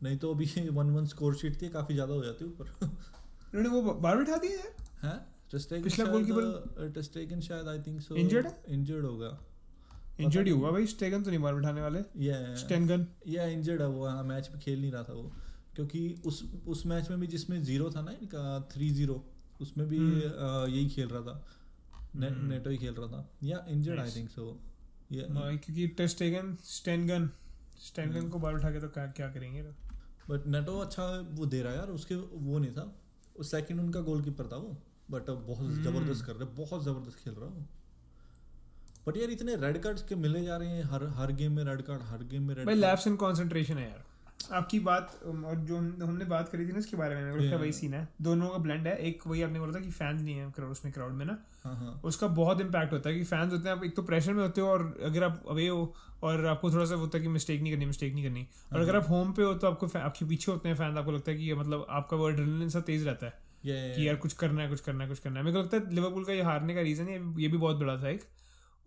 नहीं 0.03 0.17
तो 0.17 0.33
अभी 0.33 0.45
वन 0.69 0.89
वन 0.89 1.05
स्कोर 1.05 1.35
शीट 1.35 1.61
थी 1.61 1.69
काफ़ी 1.69 1.93
ज़्यादा 1.93 2.13
हो 2.13 2.23
जाती 2.23 2.45
ऊपर। 2.45 2.65
उन्होंने 2.83 3.69
वो 3.69 3.93
बार 3.93 4.17
बैठा 4.17 4.31
यार 4.31 4.75
हैं? 5.03 5.25
टेस्टेगन 5.51 5.83
पिछला 5.83 6.05
goalkeeper- 6.05 6.93
टेस्टेगन 6.93 7.39
शायद 7.39 7.67
आई 7.67 7.79
थिंक 7.79 8.01
सो 8.01 8.15
Injured 8.15 8.45
है? 8.45 8.63
इंजर्ड 8.69 9.05
होगा। 9.05 9.39
इंजर्ड 10.19 10.47
ही 10.47 10.53
हुआ 10.53 10.71
भाई 10.71 10.85
स्टेगन 10.85 11.23
तो 11.23 11.29
नहीं 11.29 11.39
बार 11.39 11.55
बैठाने 11.55 11.81
वाले। 11.81 11.99
या 12.17 12.55
स्टेनगन 12.55 13.07
या 13.27 13.45
इंजर्ड 13.45 13.81
है 13.81 13.87
वो। 13.87 14.05
हाँ 14.07 14.23
मैच 14.23 14.49
में 14.51 14.59
खेल 14.59 14.81
नहीं 14.81 14.91
रहा 14.91 15.03
था 15.03 15.13
वो। 15.13 15.33
क्योंकि 15.75 16.21
उस 16.25 16.43
उस 16.67 16.85
मैच 16.85 17.09
में 17.09 17.19
भी 17.19 17.27
जिसमें 17.27 17.63
ज़ीरो 17.63 17.91
था 17.95 18.01
ना 18.01 18.11
इनका 18.11 18.69
थ्री 18.71 18.89
ज़ीरो 18.89 19.25
उसमें 19.61 19.87
भी 19.87 19.97
हम्म। 19.97 20.73
यही 20.73 20.89
खेल 20.89 21.07
रहा 21.07 21.21
था। 21.21 21.47
ने। 22.15 22.29
नेटो 22.29 22.69
ही 22.69 22.77
खेल 22.77 22.93
रहा 22.93 23.07
था। 23.07 23.29
या 23.43 23.65
इंजर्ड 23.69 23.99
आई 23.99 24.11
थिंक 24.11 24.29
सो 24.29 24.59
क्योंकि 25.11 25.87
टेस्टेगन 25.87 26.55
स्टेनगन 26.63 27.29
स्टेनगन 27.79 28.29
को 28.29 28.39
बार 28.39 28.53
बैठा 28.53 28.71
के 28.71 28.79
तो 28.79 28.87
क्या 28.87 29.05
क्या 29.07 29.27
करेंगे? 29.29 29.61
बट 30.29 30.47
नेटो 30.47 30.77
अच्छा 30.79 31.05
वो 31.31 31.45
दे 31.45 31.61
रहा 31.61 31.71
है 31.71 31.77
यार 31.79 31.89
उसके 31.89 32.15
वो 32.15 32.59
नहीं 32.59 32.71
था। 32.71 32.95
सेकंड 33.41 33.79
उनका 33.79 34.01
गोलकीपर 34.01 34.47
था 34.47 34.57
वो। 34.57 34.77
बट 35.11 35.29
बहुत 35.29 35.57
हम्म। 35.59 35.83
ज़बरदस्त 35.83 36.25
कर 36.25 36.35
रहे 36.35 36.45
बहुत 36.55 36.83
ज़बरदस्त 36.83 37.17
खेल 37.17 37.33
रहा 37.33 37.45
है 37.45 37.51
वो। 37.51 37.65
बट 39.07 39.17
यार 39.17 39.29
इतने 39.29 39.55
रेड 39.55 39.81
कार्ड्स 39.81 40.03
के 40.03 40.15
मिले 40.15 40.43
जा 40.43 40.57
रहे 40.57 40.69
हैं 40.69 40.83
हर 40.83 41.05
हर 41.07 41.31
गेम 41.31 41.55
में 41.55 41.63
रेड 41.63 41.81
कार्ड 41.81 42.01
हर 42.03 42.23
गेम 42.23 42.47
में 42.47 42.55
रेड 42.55 42.65
भाई 42.65 42.75
लैप्स 42.75 43.07
इन 43.07 43.15
कंसंट्रेशन 43.15 43.77
है 43.77 43.89
यार। 43.89 44.03
आपकी 44.39 44.79
बात 44.79 45.19
और 45.25 45.55
जो 45.61 45.77
हमने 45.77 46.25
बात 46.25 46.49
करी 46.49 46.65
थी 46.67 46.71
ना 46.71 46.79
इसके 46.79 46.97
बारे 46.97 47.15
में 47.15 47.23
मेरे 47.23 47.47
Yeah. 47.47 47.59
वही 47.61 47.71
सीन 47.71 47.93
है। 47.93 48.07
दोनों 48.21 48.49
का 48.49 48.57
ब्लेंड 48.57 48.87
है। 48.87 48.95
एक 49.07 49.27
वही 49.27 49.41
आपने 49.41 49.59
बोला 49.59 49.73
था 49.73 49.79
कि 49.79 49.89
फैंस 49.89 50.21
नहीं 50.21 50.35
है 50.35 50.49
क्राउड 50.51 50.71
उसमें 50.71 50.93
क्राउड 50.93 51.13
में 51.13 51.25
ना। 51.25 51.37
हाँ 51.63 51.75
हाँ। 51.75 51.99
उसका 52.05 52.27
बहुत 52.37 52.61
इंपैक्ट 52.61 52.93
होता 52.93 53.09
है 53.09 53.15
कि 53.15 53.23
फैंस 53.23 53.51
होते 53.51 53.69
हैं 53.69 53.75
आप 53.75 53.83
एक 53.83 53.95
तो 53.95 54.03
प्रेशर 54.03 54.33
में 54.33 54.41
होते 54.43 54.61
हो 54.61 54.67
और 54.67 54.83
अगर 55.05 55.23
आप 55.23 55.43
अवे 55.49 55.67
हो 55.67 55.93
और 56.23 56.45
आपको 56.45 56.71
थोड़ा 56.71 56.85
सा 56.85 56.95
होता 56.95 57.17
है 57.17 57.23
कि 57.23 57.29
मिस्टेक 57.29 57.61
नहीं 57.61 57.73
करनी 57.73 57.85
मिस्टेक 57.85 58.13
नहीं 58.13 58.23
करनी। 58.23 58.47
और 58.73 58.79
अगर 58.79 58.95
आप 58.95 59.09
होम 59.09 59.31
पे 59.31 59.43
हो 59.43 59.53
तो 59.53 59.67
आपको 59.67 59.87
आपके 59.99 60.25
पीछे 60.25 60.51
होते 60.51 60.69
हैं 60.69 60.75
फैंस 60.75 60.97
आपको 60.97 61.11
लगता 61.11 61.31
है 61.31 61.37
कि 61.37 61.53
मतलब 61.53 61.85
आपका 61.89 62.17
वो 62.17 62.29
एड्रेनलिन 62.29 62.69
सा 62.69 62.79
तेज 62.81 63.07
रहता 63.07 63.25
है 63.25 63.47
कि 63.65 64.07
यार 64.07 64.15
कुछ 64.17 64.33
करना 64.35 64.61
है 64.61 64.69
कुछ 64.69 64.81
करना 64.81 65.03
है 65.03 65.09
कुछ 65.09 65.19
करना 65.19 65.39
है। 65.39 65.45
मेरे 65.45 65.57
को 65.57 65.63
लगता 65.63 65.77
है 65.77 65.95
लिवरपूल 65.95 66.25
का 66.25 66.33
ये 66.33 66.41
हारने 66.41 66.75
का 66.75 66.81
रीजन 66.81 67.07
है 67.07 67.19
ये 67.41 67.47
भी 67.47 67.57
बहुत 67.57 67.77
बड़ा 67.77 67.97
था 68.03 68.09
एक। 68.09 68.23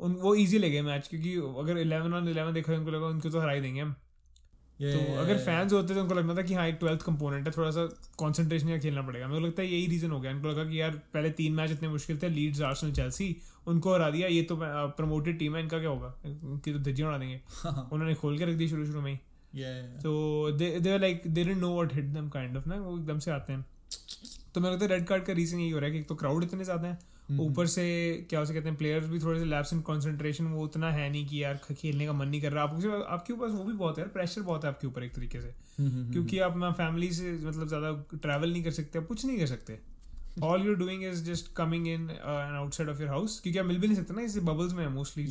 उन 0.00 0.12
वो 0.20 0.34
इजी 0.34 0.58
लगे 0.58 0.82
मैच 0.82 1.08
क्योंकि 1.08 1.34
अगर 1.60 1.78
इलेवन 1.78 2.14
ऑन 2.14 2.28
इलेवन 2.28 2.52
देखा 2.52 2.72
उनको 2.72 2.90
लगा 2.90 3.06
उनको 3.06 3.30
तो 3.30 3.40
हरा 3.40 3.52
ही 3.52 3.60
देंगे 3.60 3.80
हम। 3.80 3.94
तो 4.82 5.16
अगर 5.20 5.38
फैंस 5.38 5.72
होते 5.72 5.94
तो 5.94 6.00
उनको 6.00 6.14
लगता 6.14 6.34
था 6.36 6.42
कि 6.42 6.54
हाँ 6.54 6.66
एक 6.68 6.76
ट्वेल्थ 6.80 7.02
कंपोनेंट 7.02 7.46
है 7.46 7.52
थोड़ा 7.56 7.70
सा 7.70 7.84
कॉन्सेंट्रेशन 8.18 8.68
का 8.68 8.78
खेलना 8.78 9.02
पड़ेगा। 9.02 9.26
मेरे 9.28 9.40
को 9.40 9.46
लगता 9.46 9.62
है 9.62 9.68
यही 9.68 9.86
रीजन 9.86 10.10
हो 10.10 10.20
गया। 10.20 10.32
उनको 10.32 10.48
लगा 10.48 10.64
कि 10.64 10.80
यार 10.80 10.90
पहले 11.14 11.30
तीन 11.30 11.52
मैच 11.52 11.70
इतने 11.70 11.88
मुश्किल 11.88 12.18
थे 12.22 12.28
लीड्स 12.28 12.60
आर्सेनल 12.60 12.92
चेल्सी 12.92 13.36
उनको 13.66 13.94
हरा 13.94 14.10
दिया 14.10 14.28
ये 14.28 14.42
तो 14.42 14.58
प्रमोटेड 14.62 15.38
टीम 15.38 15.56
है 15.56 15.62
इनका 15.62 15.78
क्या 15.78 15.90
होगा? 15.90 16.14
उनकी 16.26 16.72
तो 16.72 16.78
धज्जियाँ 16.78 17.08
उड़ा 17.08 17.18
देंगे। 17.18 17.40
उन्होंने 17.92 18.14
खोल 18.14 18.38
के 18.38 18.44
रख 18.44 18.54
दी 18.54 18.68
शुरू 18.68 18.86
शुरू 18.86 19.00
में 19.00 19.12
ही। 19.12 19.18
तो 20.02 20.52
they 20.52 20.70
they 20.80 20.98
like 20.98 21.22
they 21.26 21.44
don't 21.44 21.58
know 21.58 21.80
what 21.80 21.94
hit 21.94 22.04
them 22.04 22.28
kind 22.28 22.56
of 22.56 22.68
ना 22.68 22.76
वो 22.76 22.98
एकदम 22.98 23.18
से 23.18 23.30
आते 23.30 23.52
हैं। 23.52 23.64
तो 24.54 24.60
मेरे 24.60 24.74
लगता 24.74 24.84
है 24.84 24.90
रेड 24.90 25.06
कार्ड 25.06 25.24
का 25.24 25.32
रीजन 25.32 25.58
यही 25.58 25.70
हो 25.70 25.78
रहा 25.78 25.86
है 25.86 25.92
कि 25.92 25.98
एक 25.98 26.08
तो 26.08 26.14
क्राउड 26.14 26.44
इतने 26.44 26.64
ज़्यादा 26.64 26.88
है। 26.88 26.98
हम्म, 27.28 27.40
ऊपर 27.40 27.66
से 27.66 27.84
क्या 28.30 28.40
उसे 28.40 28.54
कहते 28.54 28.68
हैं 28.68 28.76
प्लेयर्स 28.78 29.06
भी 29.08 29.18
थोड़े 29.20 29.38
से 29.40 29.44
लैप्स 29.46 29.72
इन 29.72 29.80
कंसंट्रेशन 29.80 30.44
वो 30.46 30.64
उतना 30.64 30.90
है 30.92 31.08
नहीं 31.10 31.26
कि 31.26 31.42
यार 31.42 31.60
खेलने 31.72 32.06
का 32.06 32.12
मन 32.12 32.28
नहीं 32.28 32.40
कर 32.40 32.52
रहा। 32.52 32.64
आपके 32.64 33.02
आपके 33.04 33.32
ऊपर 33.32 33.48
वो 33.48 33.64
भी 33.64 33.72
बहुत 33.74 33.98
है 33.98 34.08
प्रेशर 34.08 34.42
बहुत 34.42 34.64
है 34.64 34.70
आपके 34.70 34.86
ऊपर 34.86 35.04
एक 35.04 35.14
तरीके 35.14 35.40
से। 35.40 35.54
हम्म, 35.78 36.10
क्योंकि 36.12 36.38
आप 36.38 36.58
फैमिली 36.76 37.10
से 37.12 37.32
मतलब 37.32 37.68
ज़्यादा 37.68 37.92
ट्रैवल 38.14 38.52
नहीं 38.52 38.62
कर 38.64 38.70
सकते 38.72 38.98
आप 38.98 39.06
कुछ 39.06 39.24
नहीं 39.24 39.38
कर 39.38 39.46
सकते। 39.46 39.78
All 40.42 40.66
you 40.66 40.74
doing 40.74 41.04
is 41.04 41.24
just 41.24 41.52
coming 41.56 41.86
in 41.88 42.10
and 42.10 42.56
outside 42.56 42.90
of 42.90 43.00
your 43.00 43.10
house 43.10 43.40
क्योंकि 43.40 43.58
आप 43.58 43.66
मिल 43.66 43.78
भी 43.78 43.88
नहीं 43.88 43.96
सकते 43.96 44.14
ना 44.14 44.22
इसे 44.22 44.40
बबल्स 44.42 44.72
में 44.72 44.86
मोस्टली 44.90 45.26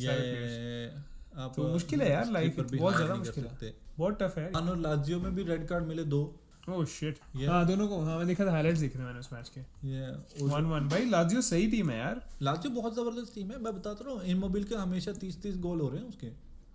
तो 1.56 1.68
मुश्किल 1.68 2.02
है 2.02 2.10
यार, 2.10 2.26
भी 2.26 2.78
बहुत 2.78 2.96
ज़्यादा 2.96 3.14
मुश्किल 3.14 3.44
है। 3.44 3.74
बहुत 3.98 4.18
टफ 4.22 4.38
है। 4.38 4.50
लाजियो 4.76 5.18
में 5.20 5.34
भी 5.34 5.42
रेड 5.42 5.66
कार्ड 5.66 5.84
मिले 5.84 6.04
दो। 6.04 6.20
Oh 6.68 6.84
shit 6.84 7.18
Yeah. 7.36 7.48
हाँ 7.50 7.66
दोनों 7.66 7.88
को 7.88 8.00
हाँ 8.02 8.26
देखा 8.26 8.46
था 8.46 8.50
हाइलाइट्स 8.50 8.80
देखे 8.80 8.98
थे 8.98 9.02
मैंने 9.02 9.18
उस 9.18 9.32
मैच 9.32 9.48
के। 9.48 9.60
ये 9.88 10.06
वन 10.46 10.64
वन 10.64 10.88
भाई 10.88 11.04
लाजियो 11.04 11.40
सही 11.40 11.66
टीम 11.70 11.90
है 11.90 11.98
यार। 11.98 12.28
लाजियो 12.42 12.74
बहुत 12.74 12.94
ज़बरदस्त 12.94 13.34
टीम 13.34 13.50
है। 13.50 13.62
मैं 13.62 13.74
बताता 13.74 14.04
रहा 14.04 14.14
हूँ 14.14 14.24
इमोबिल 14.24 14.64
के 14.64 14.74
हमेशा 14.74 15.12
तीस 15.12 15.42
तीस 15.42 15.56
गोल 15.56 15.80
हो 15.80 15.88
रहे 15.88 16.00
हैं 16.00 16.08
उसके। 16.08 16.26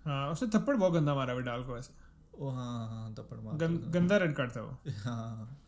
हाँ 0.04 0.32
उसने 0.32 0.58
थप्पड़ 0.58 0.76
बहुत 0.76 0.92
गंदा 0.92 1.14
मारा 1.14 1.34
विडाल 1.34 1.62
को 1.62 1.74
वैसे। 1.74 1.92
ओ 2.38 2.48
हाँ 2.48 2.88
हाँ 2.88 3.14
थप्पड़ 3.14 3.24
तपड़ 3.24 3.40
मार 3.40 3.68
गंदा 3.68 4.16
रेड 4.16 4.34
कार्ड 4.34 4.56
था 4.56 4.60
वो। 4.60 4.78
हाँ 4.90 5.36
हाँ। 5.36 5.58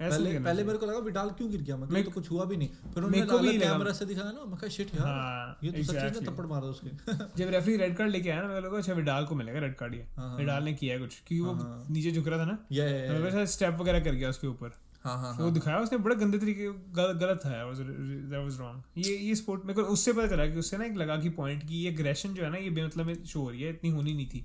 पहले 0.00 0.38
पहले 0.40 0.64
मेरे 0.64 0.78
को 0.78 0.86
लगा 0.86 0.98
विडाल 1.06 1.30
क्यों 1.38 1.50
गिर 1.50 1.62
गया? 1.62 1.76
मैं 1.76 2.02
तो 2.04 2.10
कुछ 2.10 2.30
हुआ 2.30 2.44
भी 2.44 2.56
नहीं। 2.56 2.68
फिर 2.68 3.02
उन्होंने 3.02 3.24
लाला 3.24 3.52
कैमरा 3.64 3.92
से 3.92 4.06
दिखाया 4.06 4.30
ना 4.32 4.44
मैं 4.44 4.58
कहा 4.58 4.68
शिट 4.76 4.94
यार 4.94 5.06
हाँ 5.06 5.58
ये 5.64 5.72
तो 5.72 5.82
सच 5.82 6.16
में. 6.16 6.24
थप्पड़ 6.26 6.46
मारा 6.46 6.66
उसके। 6.66 6.90
जब 7.38 7.50
रेफरी 7.50 7.76
रेड 7.76 7.96
कार्ड 7.96 8.10
लेके 8.10 8.30
आया 8.30 8.42
ना 8.42 8.48
मेरे 8.48 8.68
को 8.68 8.76
अच्छा 8.76 8.92
विडाल 8.92 9.26
को 9.26 9.34
मिलेगा 9.34 9.60
रेड 9.60 9.74
कार्ड 9.76 9.94
ये। 9.94 10.06
हाँ, 10.16 10.28
हाँ, 10.28 10.36
विडाल 10.38 10.62
ने 10.64 10.72
किया 10.74 10.94
है 10.94 11.00
कुछ 11.00 11.20
क्योंकि 11.26 11.40
वो। 11.40 11.94
नीचे 11.94 12.12
झुक 12.12 12.28
रहा 12.28 12.38
था 12.38 12.44
ना? 12.44 12.58
ये 12.72 13.46
स्टेप 13.46 13.76
वगैरह 13.80 14.04
कर 14.04 14.14
गया 14.14 14.28
उसके 14.30 14.46
ऊपर। 14.46 14.78
हाँ 15.04 15.16
हाँ 15.18 15.32
वो 15.40 15.50
दिखाया 15.50 15.78
उसने 15.80 15.98
बड़े 15.98 16.14
गंदे 16.16 16.38
तरीके 16.38 16.64
गल, 16.96 17.12
गलत 17.12 17.40
था 17.44 17.50
दैट 17.50 18.42
वाज 18.44 18.58
रॉन्ग 18.60 19.06
ये 19.06 19.14
ये 19.16 19.34
स्पोर्ट 19.34 19.64
मेरे 19.64 19.82
को 19.82 19.88
उससे 19.92 20.12
पता 20.12 20.26
चला 20.26 20.46
कि 20.46 20.58
उससे 20.58 20.78
ना 20.78 20.84
एक 20.84 20.96
लगा 20.96 21.16
की 21.16 21.28
पॉइंट 21.38 21.62
की 21.68 21.82
ये 21.82 21.90
एग्रेशन 21.90 22.34
जो 22.34 22.42
है 22.44 22.50
ना 22.50 22.58
ये 22.58 22.70
बेमतलब 22.70 23.06
में 23.06 23.24
शो 23.24 23.40
हो 23.40 23.50
रही 23.50 23.62
है 23.62 23.70
इतनी 23.70 23.90
होनी 23.90 24.14
नहीं 24.14 24.26
थी। 24.26 24.44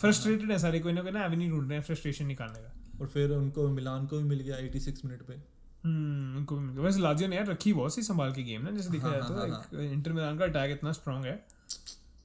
फ्रस्ट्रेटेड 0.00 0.50
है 0.52 0.58
सारे 0.58 0.80
कोई 0.80 0.92
ना 0.92 1.02
कोई 1.02 1.12
ना 1.12 1.24
एवेन्यू 1.24 1.50
ढूंढ 1.50 1.68
रहे 1.68 1.78
हैं 1.78 1.84
फ्रस्ट्रेशन 1.84 2.26
निकालने 2.26 2.58
का। 2.58 2.72
और 3.00 3.06
फिर 3.06 3.30
उनको 3.30 3.68
मिलान 3.68 4.06
को 4.06 4.18
भी 4.18 4.24
मिल 4.24 4.40
गया 4.40 4.56
86 4.58 5.04
मिनट 5.04 5.22
पे। 5.22 5.34
हम्म 5.84 6.36
उनको 6.36 6.56
भी 6.56 6.64
मिल 6.64 6.74
गया। 6.74 6.84
वैसे 6.84 7.00
लाजियो 7.00 7.28
ने 7.28 7.36
यार 7.36 7.46
रखी 7.46 7.72
बहुत 7.72 7.94
सी 7.94 8.02
संभाल 8.02 8.32
के 8.32 8.42
गेम 8.42 8.62
ना 8.62 8.70
जैसे 8.70 8.90
देखा 8.90 9.08
हाँ, 9.08 9.18
जाए 9.18 9.28
तो 9.28 9.76
हाँ, 9.76 9.84
इंटर 9.84 10.12
मिलान 10.12 10.38
का 10.38 10.44
अटैक 10.44 10.70
इतना 10.70 10.92
स्ट्रांग 10.92 11.24
है। 11.24 11.46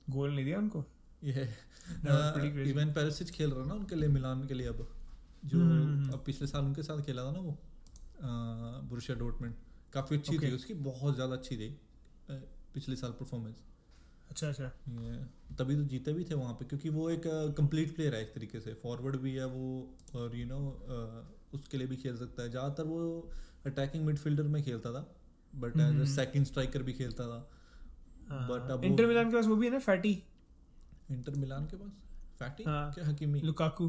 गोल 0.10 0.32
नहीं 0.36 0.46
दिया 0.46 0.58
उनको। 0.58 0.86
ये 1.24 1.50
was 2.06 2.68
इवन 2.68 2.94
पेरिसिच 2.94 3.32
खेल 3.32 3.52
रहा 3.52 3.66
ना 3.66 3.74
उनके 3.74 3.96
लिए 3.96 4.10
मिलान 4.10 4.48
के 4.48 4.54
लिए 4.54 4.68
अब। 4.68 4.88
जो 5.46 5.60
हम्म। 5.60 6.12
अब 6.12 6.24
पिछले 6.26 6.48
साल 6.48 6.62
उनके 6.62 6.84
साथ 6.84 7.02
खेला 7.02 7.24
था 7.24 7.32
ना 7.32 7.40
वो 7.40 7.58
बुरुशिया 8.90 9.18
डॉर्टमंड 9.18 9.54
काफ़ी 9.94 10.18
अच्छी 10.18 10.38
थी 10.38 10.52
उसकी 10.52 10.74
बहुत 10.74 11.16
ज़्यादा 11.16 11.34
अच्छी 11.34 11.58
थी 11.58 11.70
पिछले 12.74 12.96
साल 12.96 13.12
परफॉर्मेंस 13.12 13.56
अच्छा 14.30 14.48
अच्छा। 14.48 14.72
तभी 15.60 15.76
तो 15.76 15.84
जीते 15.84 16.14
भी 16.14 16.24
थे 16.24 16.36
वहाँ 16.36 16.54
पे 16.54 16.66
क्योंकि 16.66 16.90
वो 16.90 17.10
एक 17.10 17.22
कंप्लीट 17.58 17.96
प्लेयर 17.96 18.16
है 18.16 18.22
एक 18.22 18.34
तरीके 18.34 18.60
से। 18.60 18.74
फॉरवर्ड 18.84 19.16
भी 19.18 19.34
है 19.36 19.46
वो 19.46 19.70
और 20.16 20.36
यू 20.36 20.46
नो 20.46 20.60
उसके 21.54 21.78
लिए 21.78 21.88
भी 21.88 21.96
खेल 21.96 22.18
सकता 22.18 22.44
है। 22.44 22.50
ज़्यादातर 22.50 22.84
वो 22.84 23.00
अटैकिंग 23.66 24.06
मिडफील्डर 24.06 24.44
में 24.48 24.62
खेलता 24.64 24.92
था 24.94 25.06
बट 25.54 25.80
एज। 25.80 26.08
सेकंड 26.10 26.46
स्ट्राइकर 26.46 26.84
भी 26.84 26.94
खेलता 26.94 27.28
था। 27.28 27.40
But 28.50 28.72
अब 28.72 28.84
इंटर 28.86 29.06
मिलान 29.06 29.30
के 29.30 29.36
पास 29.36 29.46
वो 29.46 29.56
भी 29.56 29.66
है 29.66 29.72
ना 29.72 29.80
फैटी 29.80 30.12
इंटर 31.12 31.36
मिलान 31.36 31.66
के 31.66 31.78
पास? 31.78 31.92
फैटी 32.40 32.64
हाँ। 32.64 32.92
क्या 32.94 33.06
हकीमी 33.06 33.40
लुकाकू 33.42 33.86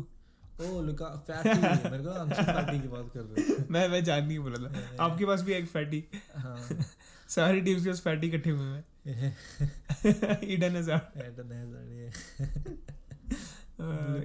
ओ 0.62 0.80
लुका 0.82 1.06
फैटी 1.26 1.58
मेरे 1.90 2.02
को 2.04 2.10
अंशु 2.10 2.42
फैटी 2.42 2.80
की 2.80 2.88
बात 2.88 3.10
कर 3.14 3.20
रहे 3.20 3.44
हो। 3.44 3.64
मैं 3.70 3.88
मैं 3.88 4.02
जान 4.04 4.26
नहीं 4.26 4.38
बोला 4.38 4.68
था। 4.68 5.04
आपके 5.04 5.26
पास 5.26 5.42
भी 5.42 5.52
एक 5.52 5.66
फैटी 5.66 6.04
हाँ। 6.36 6.56
सारी 7.28 7.60
टीम्स 7.60 7.84
के 7.84 7.88
पास 7.90 8.00
फैटी 8.00 8.26
इकट्ठे 8.26 8.50
हुए 8.50 8.66
हैं। 8.66 8.84
ईडन 9.06 10.76
हजार्ड 10.76 11.20
एडन 11.20 11.52
हैज़ार्ड 11.52 11.88
ये 11.90 12.06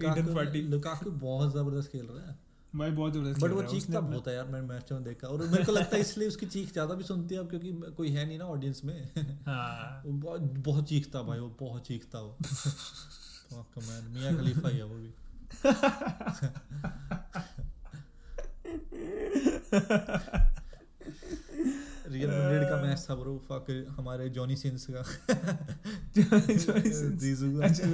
ईडन 0.07 0.35
फैटी 0.35 0.61
लुकाकू 0.61 1.11
बहुत 1.11 1.53
ज़बरदस्त 1.53 1.91
खेल 1.91 2.05
रहा 2.05 2.29
है। 2.29 2.35
भाई 2.75 2.91
बहुत 2.91 3.13
ज़बरदस्त 3.13 3.39
बट 3.39 3.51
वो 3.51 3.61
है, 3.61 3.67
उसने 3.67 3.95
अपना- 3.95 4.11
बहुत 4.11 4.27
है 4.27 4.35
यार 4.35 4.45
मैंने 4.45 4.67
मैच 4.67 4.91
में 4.91 5.03
देखा। 5.03 5.27
और 5.27 5.47
मेरे 5.47 5.65
को 5.65 5.71
लगता 5.71 5.95
है 5.95 6.01
इसलिए 6.01 6.27
उसकी 6.27 6.45
चीख 6.45 6.71
ज़्यादा 6.71 6.95
भी 6.95 7.03
सुनती 7.03 7.35
है 7.35 7.41
अब 7.41 7.49
क्योंकि 7.49 7.71
कोई 7.71 8.09
है 8.09 8.25
नहीं 8.25 8.37
ना 8.37 8.45
ऑडियंस 8.45 8.81
में। 8.85 9.09
हाँ। 9.45 10.03
वो 10.05 10.11
बहुत 10.11 10.41
बहुत 10.41 10.89
चीखता 10.89 11.21
भाई 11.21 11.39
वो 11.39 11.57
बहुत 11.59 11.87
चीखता 11.87 12.19
वो। 12.19 12.37
Fuck, 13.45 13.83
man, 13.83 14.03
मियाँ 14.09 14.35
खलीफा 14.37 14.69
ही 14.69 14.77
है 14.77 14.83
वो 14.83 14.95
भी। 14.95 15.13
रियल 22.15 22.29
मैड्रिड 22.29 22.69
का 22.69 22.81
मैच 22.81 23.05
था 23.09 23.15
ब्रो 23.15 23.37
फक 23.51 23.71
हमारे 23.89 24.29
जॉनी 24.29 24.55
सिंस 24.55 24.87
का। 24.89 25.03
जॉनी 26.17 26.57
सिंस 26.57 27.21
जीजू 27.21 27.59
का। 27.59 27.65
अच्छा 27.65 27.87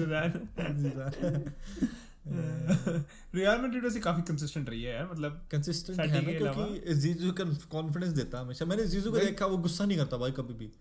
रियल 3.36 3.60
मैड्रिड 3.60 3.84
वैसे 3.84 4.00
काफ़ी 4.00 4.22
कंसिस्टेंट 4.22 4.70
रही 4.70 4.84
है 4.84 5.12
मतलब 5.12 5.48
कंसिस्टेंट 5.52 6.00
है 6.00 6.08
ना 6.08 6.54
क्योंकि 6.54 6.94
जीजू 6.94 7.32
का 7.32 7.44
कॉन्फिडेंस 7.72 8.14
देता 8.14 8.38
है 8.38 8.44
हमेशा। 8.46 8.66
मैंने 8.66 8.86
जीजू 8.86 9.12
को 9.12 9.18
देखा 9.18 9.46
वो 9.46 9.58
गुस्सा 9.58 9.86
नहीं 9.86 9.98
करता 9.98 10.18
भाई 10.18 10.32
कभी 10.32 10.54
भी। 10.54 10.72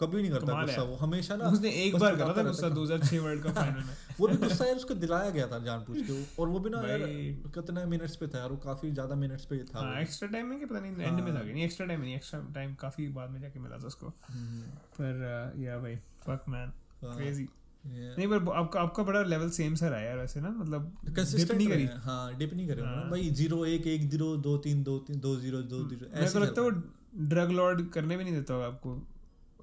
कभी 0.00 0.20
नहीं 0.22 0.30
करता 0.30 0.60
गुस्सा 0.60 0.82
वो 0.82 0.96
हमेशा 0.96 1.36
ना 1.36 1.44
उसने 1.48 1.70
एक 1.82 1.96
बार 1.96 2.16
करा 2.16 2.32
था 2.32 2.42
गुस्सा 2.42 2.68
2006 2.68 3.18
वर्ल्ड 3.18 3.42
कप 3.44 3.54
फाइनल 3.54 3.76
में। 3.80 3.94
वो 4.20 4.28
भी 4.28 4.36
गुस्सा 4.36 4.64
यार 4.64 4.76
उसको 4.76 4.94
दिलाया 4.94 5.30
गया 5.30 5.46
था 5.46 5.58
जानबूझ 5.58 5.96
के। 6.02 6.12
वो- 6.12 6.38
और 6.40 6.48
वो 6.48 6.60
भी 6.60 6.70
ना 6.70 6.80
यार 6.88 7.06
कितने 7.54 7.84
मिनट्स 7.86 8.16
पे 8.16 8.26
था 8.26 8.38
यार 8.38 8.50
वो 8.50 8.56
काफ़ी 8.56 8.90
ज़्यादा 8.92 9.14
मिनट्स 9.14 9.44
पे 9.44 9.58
था 9.64 9.80
हाँ। 9.80 10.00
एक्स्ट्रा 10.00 10.28
टाइम 10.28 10.46
में 10.46 10.58
कि 10.58 10.66
पता 10.66 10.80
नहीं 10.80 10.92
एंड 10.92 11.20
में 11.20 11.32
था 11.34 11.38
हाँ। 11.38 11.44
नहीं 11.44 11.64
एक्स्ट्रा 11.64 11.86
टाइम 11.86 12.00
नहीं 12.00 12.14
एक्स्ट्रा 12.16 12.40
टाइम 12.54 12.74
काफ़ी 12.74 13.08
बाद 13.12 13.30
में 13.30 13.40
जाके 13.40 13.60
मिला 13.60 13.78
था 13.78 13.86
उसको। 13.86 14.12
हम्म, 14.28 14.60
पर 15.00 15.54
या 15.58 15.78
भाई 15.78 15.96
फक 16.26 16.44
मैन 16.48 16.72
हाँ, 17.04 17.16
क्रेजी. 17.16 17.48
नहीं 17.86 18.26
पर 18.28 18.52
आपका 18.52 18.80
आपका 18.80 19.02
बड़ा 19.02 19.22
लेवल 19.22 19.50
सेम 19.50 19.74
सा 19.74 19.88
रहा 19.88 19.98
है 20.00 20.06
यार 20.06 20.18
वैसे 20.18 20.40
ना 20.40 20.48
मतलब 20.48 20.96
कंसिस्टेंट 21.16 21.52
नहीं 21.52 21.68
करी। 21.68 21.86
हाँ 22.02 22.34
डिप 22.38 22.52
नहीं 22.54 22.66
करे 22.68 22.82
हाँ। 22.82 23.08
भाई 23.10 23.30
ज़ीरो 23.30 23.64
एक 23.66 23.86
एक 23.86 24.08
ज़ीरो 24.10 24.36
दो 24.36 24.56
तीन 24.58 24.82
दो 24.82 24.98
तीन 24.98 25.20
दो 25.20 25.36
ज़ीरो 25.36 25.62
दो 25.62 25.78
ज़ीरो 25.88 26.06
मेरे 26.06 26.24
ऐसे 26.24 26.38
लगता 26.38 26.62
है 26.62 26.68
वो 26.70 26.82
ड्रग 27.28 27.50
लॉर्ड 27.50 27.88
करने 27.90 28.16
भी 28.16 28.24
नहीं 28.24 28.34
देता 28.34 28.54
होगा 28.54 28.66
आपको। 28.66 28.94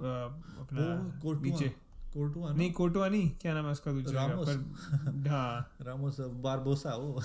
अपना 0.02 1.22
नीचे। 1.42 1.88
कोर्टुआ 2.14 2.52
नहीं 2.52 2.72
नहीं 3.10 3.32
क्या 3.42 3.54
नाम 3.54 3.66
है 3.66 3.72
उसका 3.72 3.92
दूसरे। 3.92 4.18
पर 4.18 5.30
हाँ। 5.30 5.76
रामोस 5.82 6.18
बारबोसा 6.20 6.90
वो। 6.90 7.22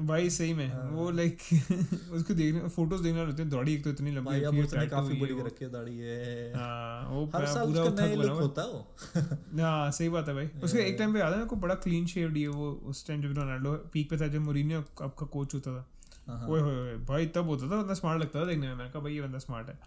भाई 0.00 0.30
सही 0.30 0.54
में। 0.54 0.72
हाँ। 0.72 0.90
वो 0.90 1.10
लाइक 1.10 1.38
उसको 2.12 2.34
देखने 2.34 2.68
फ़ोटोज़ 2.68 3.02
देखने 3.02 3.18
वाले 3.18 3.30
होते 3.30 3.42
हैं 3.42 3.50
दौड़ी 3.50 3.74
एक 3.74 3.84
तो 3.84 3.90
इतनी 3.90 4.10
लंबी 4.10 4.44
होती 4.44 4.76
है, 4.76 4.86
काफ़ी 4.86 5.20
बड़ी 5.20 5.34
रखी 5.34 5.64
है 5.64 5.70
दाढ़ी 5.72 5.98
है 5.98 6.52
हाँ 6.54 7.08
वो 7.08 7.30
हर 7.34 7.46
साल 7.46 7.66
पूरा 7.66 7.82
उसका 7.82 8.06
नया 8.06 8.14
लुक 8.14 8.30
होता 8.30 8.62
है 8.62 8.68
वो। 8.68 8.94
हाँ 9.62 9.90
सही 9.90 10.08
बात 10.08 10.28
है 10.28 10.34
भाई। 10.34 10.46
उसके 10.64 10.78
एक 10.78 10.98
टाइम 10.98 11.12
पे 11.12 11.18
याद 11.18 11.32
है 11.32 11.38
मेरे 11.38 11.48
को 11.48 11.56
बड़ा 11.56 11.74
क्लीन 11.74 12.06
शेव्ड 12.06 12.36
ये 12.36 12.48
वो 12.48 12.72
उस 12.72 13.06
टाइम 13.06 13.22
जब 13.22 13.38
रोनाल्डो 13.38 13.72
पीक 13.92 14.10
पे 14.10 14.16
था 14.16 14.26
जब 14.26 14.40
मोरिनियो 14.40 14.80
आपका 14.80 15.26
कोच 15.26 15.54
होता 15.54 15.70
था। 15.70 15.86
ओए 16.28 16.60
होए 16.60 16.74
होए, 16.74 16.94
भाई 16.96 17.26
तब 17.26 17.46
होता 17.46 17.70
था 17.70 17.82
बंदा 17.82 17.94
स्मार्ट 17.94 18.20
लगता 18.22 18.40
था 18.40 18.44
देखने 18.44 18.66
में 18.68 18.74
मैंने 18.74 18.90
कहा 18.90 19.02
भाई 19.02 19.14
ये 19.14 19.20
बंदा 19.20 19.38
स्मार्ट 19.38 19.68
है 19.68 19.78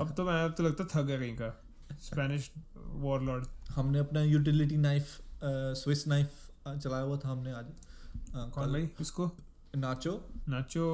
अब 0.00 0.14
तो 0.16 0.24
मैं 0.24 0.52
तो 0.52 0.62
लगता 0.62 0.84
थक 0.84 1.06
गया 1.06 1.18
कहीं 1.18 1.36
का 1.36 1.64
स्पेनिश 2.02 2.50
वॉरलॉर्ड 2.76 3.46
हमने 3.74 3.98
अपना 3.98 4.22
यूटिलिटी 4.22 4.76
नाइफ 4.76 5.18
स्विस 5.44 6.06
नाइफ 6.08 6.30
चलाया 6.68 7.02
हुआ 7.02 7.16
था 7.16 7.28
हमने 7.28 7.52
आज। 7.52 7.64
अ, 7.64 8.48
कौन 8.54 8.72
भाई? 8.72 8.88
इसको 9.00 9.30
नाचो। 9.76 10.12
नाचो। 10.48 10.84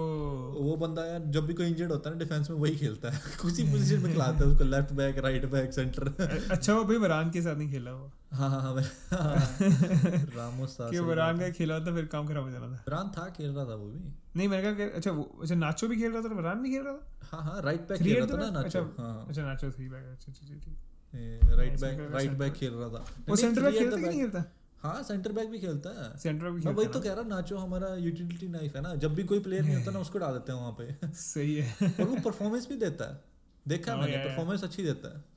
वो 0.60 0.76
बंदा 0.76 1.04
यार 1.06 1.22
जब 1.26 1.46
भी 1.46 1.54
कोई 1.54 1.66
इंजर्ड 1.66 1.92
होता 1.92 2.10
है 2.10 2.16
ना 2.16 2.24
डिफेंस 2.24 2.50
में 2.50 2.56
वही 2.56 2.76
खेलता 2.76 3.10
है। 3.10 3.20
उसी 3.44 3.62
पोजीशन 3.70 4.00
में 4.02 4.12
खिलाता 4.12 4.44
है 4.44 4.50
उसको 4.50 4.64
left 4.64 4.92
back 4.92 5.18
right 5.18 5.46
back 5.50 5.72
centre 5.72 6.08
अच्छा 6.50 6.74
वो 6.74 6.84
भाई 6.84 6.96
वरान 6.96 7.30
के 7.30 7.42
साथ 7.42 7.56
नहीं 7.56 7.70
खेला 7.70 7.92
वो। 7.92 8.10
हाँ 8.36 8.48
हाँ 8.50 8.60
हाँ 8.62 8.74
रामोस 10.36 10.76
था 10.80 10.90
कि 10.90 10.96
सही 10.96 11.38
का 11.38 11.48
खेला 11.50 11.78
था 11.80 11.94
फिर 11.94 12.04
काम 12.06 12.26
खराब 12.28 12.44
हो 12.44 12.50
जाना 12.50 12.66
था। 12.76 12.82
था 13.16 13.28
खेल 13.30 13.50
रहा 13.50 13.64
था 13.64 13.74
वो 13.74 13.86
भी। 13.88 14.12
नहीं 14.36 14.48
मैंने 14.48 14.74
कहा 14.74 14.96
अच्छा 14.96 15.10
वो 15.10 15.22
अच्छा 15.42 15.54
नाचो 15.54 15.88
भी 15.88 15.96
खेल 15.96 16.12
रहा 16.12 16.22
था 16.22 16.28
और 16.28 16.34
भी 16.62 16.70
खेल 16.70 16.82
रहा 16.82 16.92
था? 16.92 17.26
हाँ 17.32 17.42
हाँ 17.42 17.62
राइट 17.62 17.88
बैक 17.88 18.02
खेल 18.02 18.16
रहा 18.16 18.26
था 18.26 18.36
ना 18.36 18.50
नाचो। 18.50 18.80
अच्छा, 18.80 19.02
हाँ। 19.02 19.26
अच्छा 19.28 19.42
नाचो 19.42 19.70
थ्री 19.70 19.88
बैक 19.88 20.04
अच्छा 20.04 20.32
अच्छा 20.32 20.46
अच्छा, 20.46 20.54
ठीक। 20.54 21.58
राइट 21.58 21.80
बैक 21.80 22.12
राइट 22.12 22.30
बैक 22.30 22.52
खेल 22.52 22.72
रहा 22.72 22.88
था। 22.88 23.04
वो 23.28 23.36
सेंटर 23.36 23.62
बैक 23.62 23.74
खेलता 23.78 23.96
कि 23.96 24.02
नहीं 24.02 24.20
खेलता? 24.20 24.44
हाँ 24.82 25.02
सेंटर 25.02 25.32
बैक 25.32 25.48
भी 25.50 25.58
खेलता 25.58 25.90
है। 25.90 26.18
सेंटर 26.18 26.50
बैक 26.50 26.66
वही 26.66 26.86
तो 26.86 27.00
कह 27.00 27.12
रहा 27.12 27.22
नाचो 27.22 27.56
हमारा 27.56 27.94
यूटिलिटी 27.94 28.48
नाइफ 28.48 28.76
है 28.76 28.82
ना। 28.82 28.94
जब 28.94 29.14
भी 29.14 29.24
कोई 29.24 29.40
प्लेयर 29.40 29.62
नहीं 29.64 29.76
होता 29.76 29.90
ना 29.90 29.98
उसको 29.98 30.18
डाल 30.18 30.32
देते 30.32 30.52
हैं 30.52 30.58
वहाँ 30.58 30.76
पे। 30.80 31.08
सही 31.14 31.54
है। 31.56 31.74
और 32.00 32.04
वो 32.04 32.16
परफॉर्मेस 32.16 32.68
भी 32.68 32.76
देता 32.76 33.04
है। 33.04 33.20
देखा 33.68 33.92
Oh, 33.92 34.00
मैंने. 34.00 34.16
परफॉर्मेंस 34.16 34.64
अच्छी 34.64 34.82
देता 34.82 35.16
है। 35.16 35.35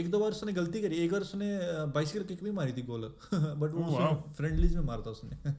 एक 0.00 0.10
दो 0.10 0.18
बार 0.20 0.30
उसने 0.30 0.52
गलती 0.52 0.82
करी। 0.82 0.96
एक 1.04 1.12
बार 1.12 1.20
उसने 1.20 1.48
बाइसिकल 1.94 2.24
किक 2.24 2.42
भी 2.44 2.50
मारी 2.58 2.72
थी 2.72 2.82
गोल। 2.82 3.08
बट 3.32 3.72
वो 3.72 3.84
Oh, 3.84 3.96
wow. 3.96 4.12
फ्रेंडलीज 4.36 4.76
में 4.76 4.82
मारा 4.82 5.02
था 5.06 5.10
उसने। 5.10 5.54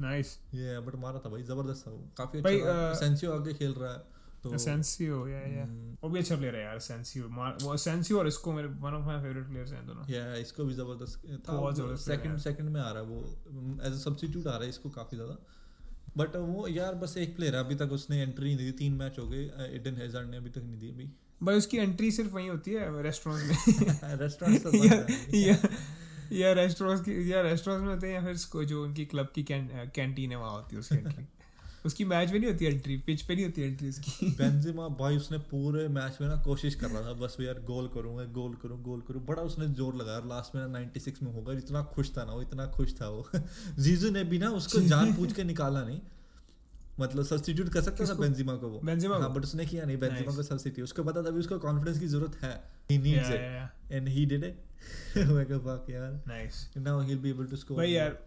नाइस 0.00 0.36
ये 0.54 0.78
बट 0.80 0.94
मारा 1.00 1.18
था 1.24 1.30
भाई। 1.30 1.42
ज़बरदस्त 1.44 1.86
था 1.86 1.90
वो। 1.90 2.04
काफ़ी 2.18 2.40
अच्छा 2.40 2.92
सेंसियो 3.00 3.32
आगे 3.32 3.52
खेल 3.54 3.72
रहा 3.74 3.92
है 3.92 4.14
तो 4.42 4.50
असेंसियो 4.54 5.26
या 5.28 5.38
या 5.50 5.64
वो 6.02 6.08
भी 6.10 6.18
अच्छा 6.18 6.36
प्लेयर 6.36 6.56
है 6.56 6.62
यार 6.62 6.76
असेंसियो 6.76 7.28
वो 7.62 7.72
असेंसियो 7.72 8.18
और 8.18 8.26
इसको 8.28 8.52
मेरे 8.52 8.68
one 8.82 8.94
of 8.94 9.06
my 9.06 9.20
favourite 9.22 9.46
players 9.48 9.72
हैं 9.72 9.86
दोनों। 9.86 10.04
या 10.10 10.34
इसको 10.44 10.64
भी 10.64 10.74
ज़बरदस्त 10.74 11.22
था। 11.48 11.94
सेकंड 12.04 12.38
सेकंड 12.40 12.68
में 12.68 12.80
आ 12.80 12.90
रहा 12.90 13.02
है 13.02 13.08
वो। 13.08 13.20
एज 13.86 13.92
अ 13.92 13.96
सब्स्टिट्यूट 13.98 14.46
आ 14.46 14.50
रहा 14.50 14.62
है 14.62 14.68
इसको 14.68 14.90
काफ़ी 14.90 15.16
ज़्यादा। 15.16 15.36
बट 16.16 16.36
वो 16.36 16.66
यार 16.68 16.94
बस 16.94 17.16
एक 17.18 17.34
प्लेयर 17.36 17.54
है। 17.56 17.64
अभी 17.64 17.74
तक 17.74 17.92
उसने 17.92 18.20
एंट्री 18.22 18.54
नहीं 18.54 18.66
दी। 18.66 18.72
तीन 18.78 18.92
मैच 18.94 19.18
हो 19.18 19.26
गए। 19.28 19.44
एडन 19.74 19.96
हेजार्ड 19.96 20.28
ने 20.30 20.36
अभी 20.36 20.50
तक 20.50 20.62
नहीं 20.62 20.78
दी 20.78 20.90
अभी। 20.90 21.10
भाई 21.40 21.56
उसकी 21.56 21.76
एंट्री 21.76 22.10
सिर्फ़ 22.10 22.32
वहीं 22.32 22.48
होती 22.50 22.70
है 22.70 23.02
रेस्टोरेंट 23.02 23.44
में। 23.44 24.16
रेस्टोरेंट 24.20 24.62
तो 24.62 24.74
या 24.76 25.06
या 25.34 25.56
या 26.32 26.52
रेस्टोरेंट्स 26.52 27.04
की 27.04 27.32
या 27.32 27.40
रेस्टोरेंट्स 27.42 27.84
में 27.84 27.94
होते 27.94 28.06
हैं 28.06 28.14
या 28.14 28.22
फिर 28.24 28.64
जो 28.66 28.82
उनकी 28.84 29.04
क्लब 29.04 29.32
की 29.34 29.42
कैंटीन 29.50 30.30
है 30.30 30.36
वहाँ 30.36 30.52
होती 30.52 30.76
है 30.76 30.80
उसकी 30.80 30.96
एंट्री 30.96 31.24
उसकी 31.86 32.04
मैच 32.04 32.30
में 32.32 32.38
नहीं 32.38 32.50
होती 32.50 32.64
एंट्री 32.64 32.96
पिच 33.06 33.22
पे 33.22 33.34
नहीं 33.34 33.44
होती 33.44 33.62
एंट्री 33.62 33.88
उसकी। 33.88 34.30
बेंजेमा 34.38 34.86
भाई 35.00 35.16
उसने 35.16 35.38
पूरे 35.50 35.86
मैच 35.88 36.16
में 36.20 36.28
ना 36.28 36.36
कोशिश 36.42 36.74
कर 36.74 36.90
रहा 36.90 37.02
था 37.02 37.12
बस 37.20 37.36
यार 37.40 37.60
गोल 37.66 37.88
करूँगा 37.94 38.24
गोल 38.32 38.54
करूँ 38.62 38.82
गोल 38.82 39.00
करूँ। 39.08 39.24
बड़ा 39.26 39.42
उसने 39.42 39.66
ज़ोर 39.74 39.94
लगाया 39.96 40.18
लास्ट 40.26 40.54
में 40.54 40.62
ना 40.62 40.68
96 40.70 41.22
में 41.22 41.32
होगा 41.32 41.52
इतना 41.52 41.82
खुश 41.94 42.10
था 42.16 42.24
ना 42.24 42.32
वो 42.32 42.42
इतना 42.42 42.66
खुश 42.76 42.94
था 43.00 43.08
वो। 43.08 43.28
जीजू 43.78 44.10
ने 44.10 44.24
भी 44.24 44.38
ना 44.38 44.50
उसको 44.52 44.80
जान 44.88 45.12
पूछ 45.14 45.32
के 45.32 45.44
निकाला 45.44 45.84
नहीं 45.84 46.00
मतलब 47.00 47.24
सब्स्टिट्यूट 47.24 47.68
कर 47.68 47.82
सकता 47.82 48.04
था? 48.06 48.14
बेंजेमा 48.14 48.54
को 48.56 48.68
वो। 48.68 48.80
बेंजेमा 48.80 49.16
हाँ 49.16 49.28
को? 49.28 49.34
बट 49.34 49.44
उसने 49.44 49.66
किया 49.66 49.84
नहीं 49.84 49.96
बेंजेमा 49.96 50.24
Nice. 50.24 50.36
को 50.36 50.42
सब्स्टिट्यूट 50.42 50.84
उसको 50.84 51.04
पता 51.04 51.22
था 51.22 51.28
अभी 51.28 51.38
उसको 51.38 51.58
कॉन्फिडेंस 51.58 51.98
की 51.98 52.06
ज़रूरत 52.06 52.36
है। 52.42 52.54
He 52.90 52.98
needs 52.98 53.30
it 53.30 53.92
and 53.92 54.08
he 54.08 54.24
did 54.26 54.44
it 54.44 54.64
मैं 55.18 55.46
कहा 55.46 55.58
fuck 55.58 55.90
यार. 55.90 56.22
Nice 56.28 56.68
now 56.76 57.00
he 57.00 57.06
will 57.08 57.18
be 57.18 57.30
able 57.30 57.46
to 57.46 57.56
score 57.56 57.76
भाई 57.76 57.90
यार 57.90 58.18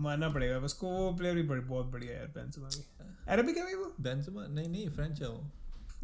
मानना 0.00 0.28
पड़ेगा। 0.28 0.58
उसको 0.60 0.86
वो 0.88 1.12
प्लेयर 1.12 1.34
भी 1.34 1.42
बड़ी 1.42 1.60
बहुत 1.60 1.86
बढ़िया 1.86 2.12
है 2.12 2.18
यार 2.18 2.26
बेंजेमा 2.28 2.68
भी। 2.68 2.84
अरबिक 3.28 3.56
है 3.56 3.62
भाई 3.62 3.74
वो? 3.74 3.92
बेंजेमा? 4.00 4.46
नहीं 4.46 4.68
नहीं 4.68 4.88
फ्रेंच 4.90 5.22
है 5.22 5.28
वो। 5.28 5.50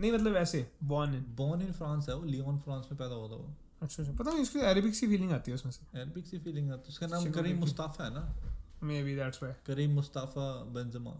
नहीं 0.00 0.12
मतलब 0.12 0.36
ऐसे 0.36 0.66
born 0.84 1.14
in 1.14 1.24
born 1.36 1.62
in 1.62 1.72
France 1.72 2.08
है 2.08 2.14
वो 2.14 2.24
लियोन 2.24 2.58
फ्रांस 2.58 2.86
में 2.92 2.98
पैदा 2.98 3.14
हुआ 3.14 3.28
था 3.28 3.34
वो। 3.34 3.54
अच्छा 3.82 4.02
अच्छा। 4.02 4.16
पता 4.16 4.30
नहीं 4.30 4.42
उसकी 4.42 4.60
अरबिक 4.60 4.94
सी 4.94 5.06
फीलिंग 5.06 5.32
आती 5.32 5.50
है 5.50 5.54
उसमें 5.54 5.72
से। 5.72 6.00
अरबिक 6.00 6.26
सी 6.26 6.38
फीलिंग 6.38 6.70
आती 6.70 6.82
है। 6.82 6.88
उसका 6.88 7.06
नाम 7.06 7.30
करीम। 7.30 7.58
मुस्ताफा 7.58 8.04
है 8.04 8.14
ना? 8.14 8.34
Maybe 9.02 9.14
that's 9.16 9.42
why 9.42 9.54
Karim 9.66 9.90
Mustafa 9.90 10.46
Benzema 10.74 11.10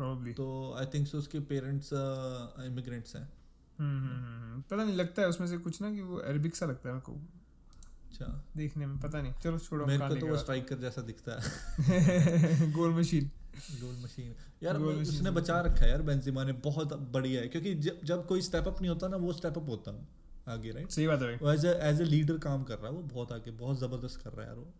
probably 0.00 0.32
तो 0.32 0.74
आई 0.78 0.86
थिंक 0.86 1.08
सो 1.08 1.18
उसके 1.18 1.40
पेरेंट्स 1.40 1.90
इमिग्रेंट्स 2.66 3.16
हैं। 3.16 3.32
हम्म 3.78 4.62
पता 4.62 4.84
नहीं 4.84 4.96
लगता 4.96 5.22
है 5.22 5.28
उसमें 5.28 5.48
से 5.48 5.58
कुछ 5.58 5.82
ना 5.82 5.92
कि 5.92 6.00
वो 6.00 6.16
अरबिक 6.16 6.56
सा 6.56 6.66
लगता 6.66 6.88
है 6.88 6.94
मेरे 6.94 7.12
को। 7.12 7.12
अच्छा। 8.06 8.44
देखने 8.56 8.86
में 8.86 8.98
पता 8.98 9.22
नहीं। 9.22 9.32
चलो 9.32 9.58
छोड़ो 9.58 9.86
मेरे 9.86 10.08
को 10.08 10.14
तो 10.14 10.26
वो 10.26 10.36
स्ट्राइकर 10.36 10.78
जैसा 10.78 11.02
दिखता 11.02 11.32
है। 11.32 11.50
गोल 12.72 12.94
मशीन। 12.94 13.30
गोल 13.82 14.04
मशीन। 14.04 14.34
यार 14.62 14.76
वो 14.76 14.92
machine 14.92 15.08
उसने 15.08 15.30
बचा 15.30 15.60
रखा 15.60 15.84
है 15.84 15.90
यार 15.90 16.02
बेंजेमा 16.02 16.44
ने। 16.44 16.52
बहुत 16.52 16.94
बढ़िया 16.94 17.40
है 17.40 17.48
क्योंकि 17.48 17.74
जब 17.74 18.00
जब 18.04 18.26
कोई 18.26 18.42
स्टेप 18.42 18.68
अप 18.68 18.80
नहीं 18.80 18.90
होता 18.90 19.08
ना 19.08 19.16
वो 19.16 19.32
स्टेप 19.32 19.58
अप 19.58 19.68
होता 19.68 20.08
आगे 20.48 20.70
राइट 20.70 20.90
सही 20.90 21.06
बात 21.06 21.22
है 21.22 21.36
वो 21.36 21.52
एज 21.52 21.64
एज 21.64 22.00
ए 22.00 22.04
लीडर 22.04 22.38
काम 22.38 22.64
कर 22.64 22.78
रहा 22.78 22.86
है 22.86 22.92
वो 22.92 23.02
बहुत 23.02 23.32
आगे 23.32 23.50
बहुत 23.50 23.78
ज़बरदस्त 23.80 24.20
कर 24.20 24.30
रहा 24.30 24.42
है 24.42 24.46
यार 24.46 24.56
वो। 24.56 24.74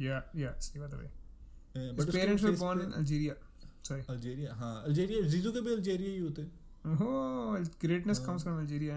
या 0.00 0.30
या 0.36 0.52
सही 0.52 0.80
बात 0.80 0.92
है 0.92 0.98
भाई। 0.98 1.08
But 1.76 2.00
His 2.00 2.14
parents 2.14 2.42
were 2.44 2.58
born 2.60 3.06
Algeria 3.94 4.54
हाँ 4.54 4.82
अल्जीरिया 4.86 5.20
जीजू 5.28 5.52
के 5.52 5.60
भी 5.60 5.72
अल्जीरिया 5.74 6.10
ही 6.10 6.18
होते 6.18 6.46
Oh, 6.86 7.56
greatness 7.84 8.18
हाँ। 8.18 8.26
comes 8.26 8.42
from 8.46 8.58
Algeria, 8.58 8.96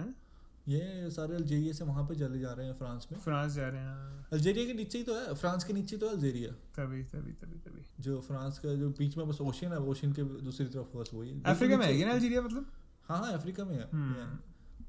ये 0.67 1.09
सारे 1.11 1.35
अल्जीरिया 1.35 1.73
से 1.73 1.83
वहाँ 1.85 2.03
पे 2.07 2.15
चले 2.15 2.39
जा 2.39 2.51
रहे 2.53 2.65
हैं 2.67 2.73
फ्रांस 2.77 3.07
में। 3.11 3.19
फ्रांस 3.19 3.53
जा 3.53 3.67
रहे 3.67 3.81
हैं 3.81 4.25
अल्जीरिया 4.33 4.65
के 4.65 4.73
नीचे 4.73 4.97
ही 4.97 5.03
तो 5.03 5.15
है 5.15 5.33
फ्रांस 5.35 5.63
के 5.63 5.73
नीचे 5.73 5.97
तो 5.97 6.07
है 6.07 6.13
अल्जीरिया। 6.13 6.51
तभी 6.75 7.03
तभी 7.03 7.31
तभी 7.31 7.57
तभी। 7.65 7.85
जो 8.03 8.19
फ्रांस 8.27 8.59
का 8.59 8.73
जो 8.73 8.89
बीच 8.99 9.17
में 9.17 9.27
बस 9.27 9.41
ओशन 9.41 9.67
है 9.67 9.79
ओशन 9.93 10.13
के 10.13 10.23
दूसरी 10.23 10.65
तरफ़ 10.67 10.97
बस 10.97 11.09
वही 11.13 11.41
अफ्रीका 11.45 11.77
में 11.77 11.85
है 11.85 12.05
ना 12.05 12.11
अल्जीरिया 12.11 12.41
मतलब? 12.41 12.65
हाँ 13.09 13.19
हाँ 13.19 13.31
अफ्रीका 13.33 13.65
में 13.65 13.75
है 13.75 13.87
हम्म। 13.93 14.27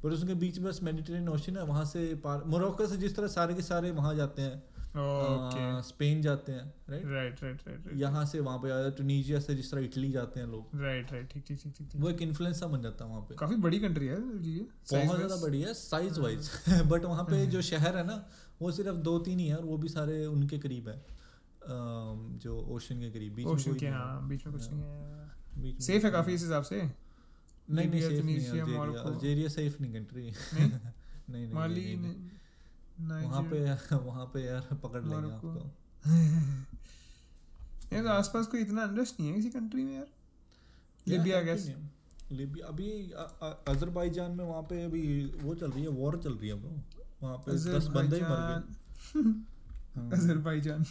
पर 0.03 0.11
उसके 0.13 0.35
बीच 0.35 0.59
में 0.59 0.69
बस 0.71 0.81
मेडिटेरियन 0.83 1.29
ओशन 1.29 1.57
है 1.57 1.65
वहाँ 1.65 1.85
से 1.85 2.15
पार 2.25 2.45
मोरक्को 2.47 2.87
से 2.87 2.97
जिस 2.97 3.17
तरह 3.17 3.27
सारे 3.29 3.55
के 3.55 3.63
सारे 3.63 3.91
वहाँ 3.93 4.15
जाते 4.15 4.43
हैं 4.43 4.63
स्पेन 4.97 6.23
जाते 6.23 6.53
हैं 6.53 6.65
राइट 6.91 7.05
राइट 7.07 7.43
राइट 7.43 7.63
राइट 7.67 7.89
यहाँ 7.97 8.25
से 8.27 8.41
वहाँ 8.41 8.59
पे 8.59 8.69
जाते 8.69 8.85
हैं 8.85 8.95
टूनीजिया 8.97 9.41
से 9.41 9.55
जिस 9.55 9.71
तरह 9.71 9.81
इटली 9.81 10.11
जाते 10.13 10.41
हैं 10.41 10.47
लोग। 10.47 10.81
राइट 10.83 11.13
राइट 11.13 11.29
ठीक 11.33 11.45
ठीक 11.49 11.61
ठीक 11.79 11.89
वो 11.97 12.11
एक 12.11 12.23
इन्फ्लुएंस 12.23 12.61
सा 12.61 12.67
बन 12.67 12.83
जाता 12.83 13.05
है 13.05 13.11
वहाँ 13.11 13.23
पे। 13.23 13.35
काफ़ी 13.35 13.57
बड़ी 13.57 13.79
कंट्री 13.81 14.07
है 14.07 14.17
बहुत 14.17 15.17
ज़्यादा 15.17 15.37
बड़ी 15.37 15.61
है 15.63 15.75
साइज़ 15.75 16.13
हाँ। 16.15 16.23
वाइज 16.23 16.51
बट 16.89 17.05
वहाँ 17.13 17.25
पे 17.25 17.47
जो 17.47 17.63
शहर 17.71 17.97
है 17.97 18.07
ना 18.07 18.25
वो 18.63 18.71
सिर्फ़ 18.73 18.97
दो 19.03 19.19
तीन 19.19 19.39
ही 19.39 19.47
है 19.49 19.57
और 19.57 19.65
वो 19.65 19.77
भी 19.79 19.89
सारे 19.89 20.25
उनके 20.27 20.59
करीब 20.59 20.89
है। 20.89 21.01
जो 22.39 22.59
ओशन 22.71 23.01
के 23.01 23.11
करीब 23.11 23.35
बीच 23.35 23.47
में 23.47 23.65
कोई 23.65 23.79
है। 23.81 23.93
हाँ 23.93 24.29
बीच 24.29 24.47
में 24.47 24.55
कुछ 24.55 24.69
हाँ। 24.71 24.79
नहीं 25.59 25.73
है। 25.73 25.81
सेफ़ 25.81 26.05
है 26.07 26.11
काफ़ी 26.13 26.35
इस 26.35 26.43
हिसाब 26.43 26.63
से? 26.63 26.83
नहीं 27.71 27.89
नहीं 27.89 28.01
सेफ़ 28.01 28.25
नहीं 28.25 28.41
है 28.41 28.99
अल्जीरिया 28.99 29.49
सेफ़ 29.49 29.81
नहीं 29.83 29.93
कंट्री 29.93 30.23
नहीं? 30.55 30.71
नहीं 31.29 31.53
माली 31.53 31.85
वहाँ 33.01 33.43
पे 33.43 33.61
वहाँ 33.97 34.27
पे 34.27 34.41
यार 34.45 34.61
पकड़ 34.61 35.03
लेंगे। 35.05 35.33
आपको। 35.33 35.71
ये 37.97 38.03
तो 38.03 38.09
आसपास 38.09 38.47
कोई 38.47 38.61
इतना 38.61 38.83
इंटरेस्ट 38.83 39.21
नहीं 39.21 39.29
है 39.31 39.35
किसी 39.37 39.51
कंट्री 39.51 39.85
में 39.85 39.95
यार। 39.95 40.07
लिबिया 41.09 41.39
है। 41.39 41.45
गैस? 41.45 41.75
लिबिया 42.33 42.67
अभी 42.67 42.91
अजरबैजान 43.69 44.31
में 44.31 44.45
वहाँ 44.45 44.63
पे 44.63 44.83
अभी 44.85 45.25
वो 45.43 45.55
चल 45.55 45.71
रही 45.71 45.83
है 45.83 45.89
वॉर 45.89 46.21
चल 46.23 46.33
रही 46.33 46.49
है 46.49 46.55
ब्रो 46.55 46.83
वहाँ 47.23 47.37
पे 47.37 47.53
दस 47.53 47.87
बंदे 47.87 48.17
ही 48.17 48.23
मर 48.23 48.29
गए। 48.29 49.31
हाँ। 49.97 50.11
अजरबैजान 50.13 50.85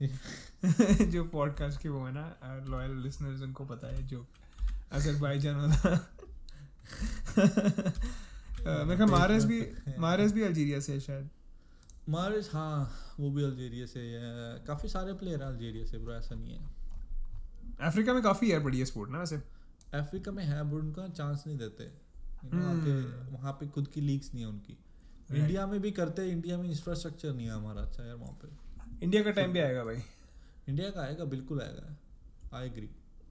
जो 1.10 1.24
पॉडकास्ट 1.24 1.80
के 1.80 1.88
वो 1.88 2.06
है 2.06 2.12
ना 2.14 2.62
लॉयल 2.68 2.96
लिसनर्स 2.96 3.42
उनको 3.42 3.64
पता 3.64 3.86
है 3.86 4.06
जो 4.06 4.26
अजरबैजान 4.92 5.56
वाला। 5.56 5.98
मैं 8.66 8.96
कहा 8.98 9.06
मारेस 9.06 9.44
भी 9.44 9.60
मारेस 9.98 10.32
भी 10.32 10.42
अल्जीरिया 10.42 10.80
से 10.80 10.92
है 10.92 11.00
शायद। 11.00 11.28
मारिस 12.08 12.52
हाँ 12.52 12.92
वो 13.20 13.30
भी 13.30 13.44
अल्जीरिया 13.44 13.86
से 13.86 14.00
है। 14.00 14.64
काफ़ी 14.66 14.88
सारे 14.88 15.12
प्लेयर 15.12 15.42
हैं 15.42 15.48
अल्जीरिया 15.48 15.86
से 15.86 15.98
ब्रो 15.98 16.14
ऐसा 16.14 16.34
नहीं 16.34 16.54
है। 16.54 16.72
अफ्रीका 17.80 18.14
में 18.14 18.22
काफ़ी 18.22 18.52
यार 18.52 18.60
बढ़िया 18.60 18.84
स्पोर्ट 18.84 19.10
ना 19.10 19.18
वैसे। 19.18 19.36
अफ्रीका 19.94 20.32
में 20.32 20.44
है 20.44 20.62
बट 20.62 20.74
उनका 20.74 21.08
चांस 21.08 21.44
नहीं 21.46 21.56
देते। 21.58 21.84
आके 22.44 22.92
वहाँ 23.32 23.52
पे 23.52 23.66
खुद 23.66 23.88
की 23.88 24.00
लीग्स 24.00 24.34
नहीं 24.34 24.44
है 24.44 24.50
उनकी। 24.50 24.76
इंडिया 25.30 25.66
में 25.66 25.80
भी 25.80 25.90
करते 25.90 26.22
हैं 26.22 26.28
इंडिया 26.28 26.58
में 26.58 26.68
इंफ्रास्ट्रक्चर 26.70 27.32
नहीं 27.32 27.46
है 27.46 27.52
हमारा 27.52 27.82
अच्छा 27.82 28.04
यार 28.04 28.16
वहाँ 28.16 28.38
पे। 28.42 28.48
इंडिया 29.04 29.22
का 29.22 29.30
टाइम 29.30 29.52
भी 29.52 29.58
आएगा 29.58 29.84
भाई। 29.84 30.02
इंडिया 30.68 30.90
का 30.90 31.00
आएगा 31.00 31.24
बिल्कुल 31.24 31.60
आएगा। 31.60 31.96
आई 32.58 32.66
एग्री 32.66 32.88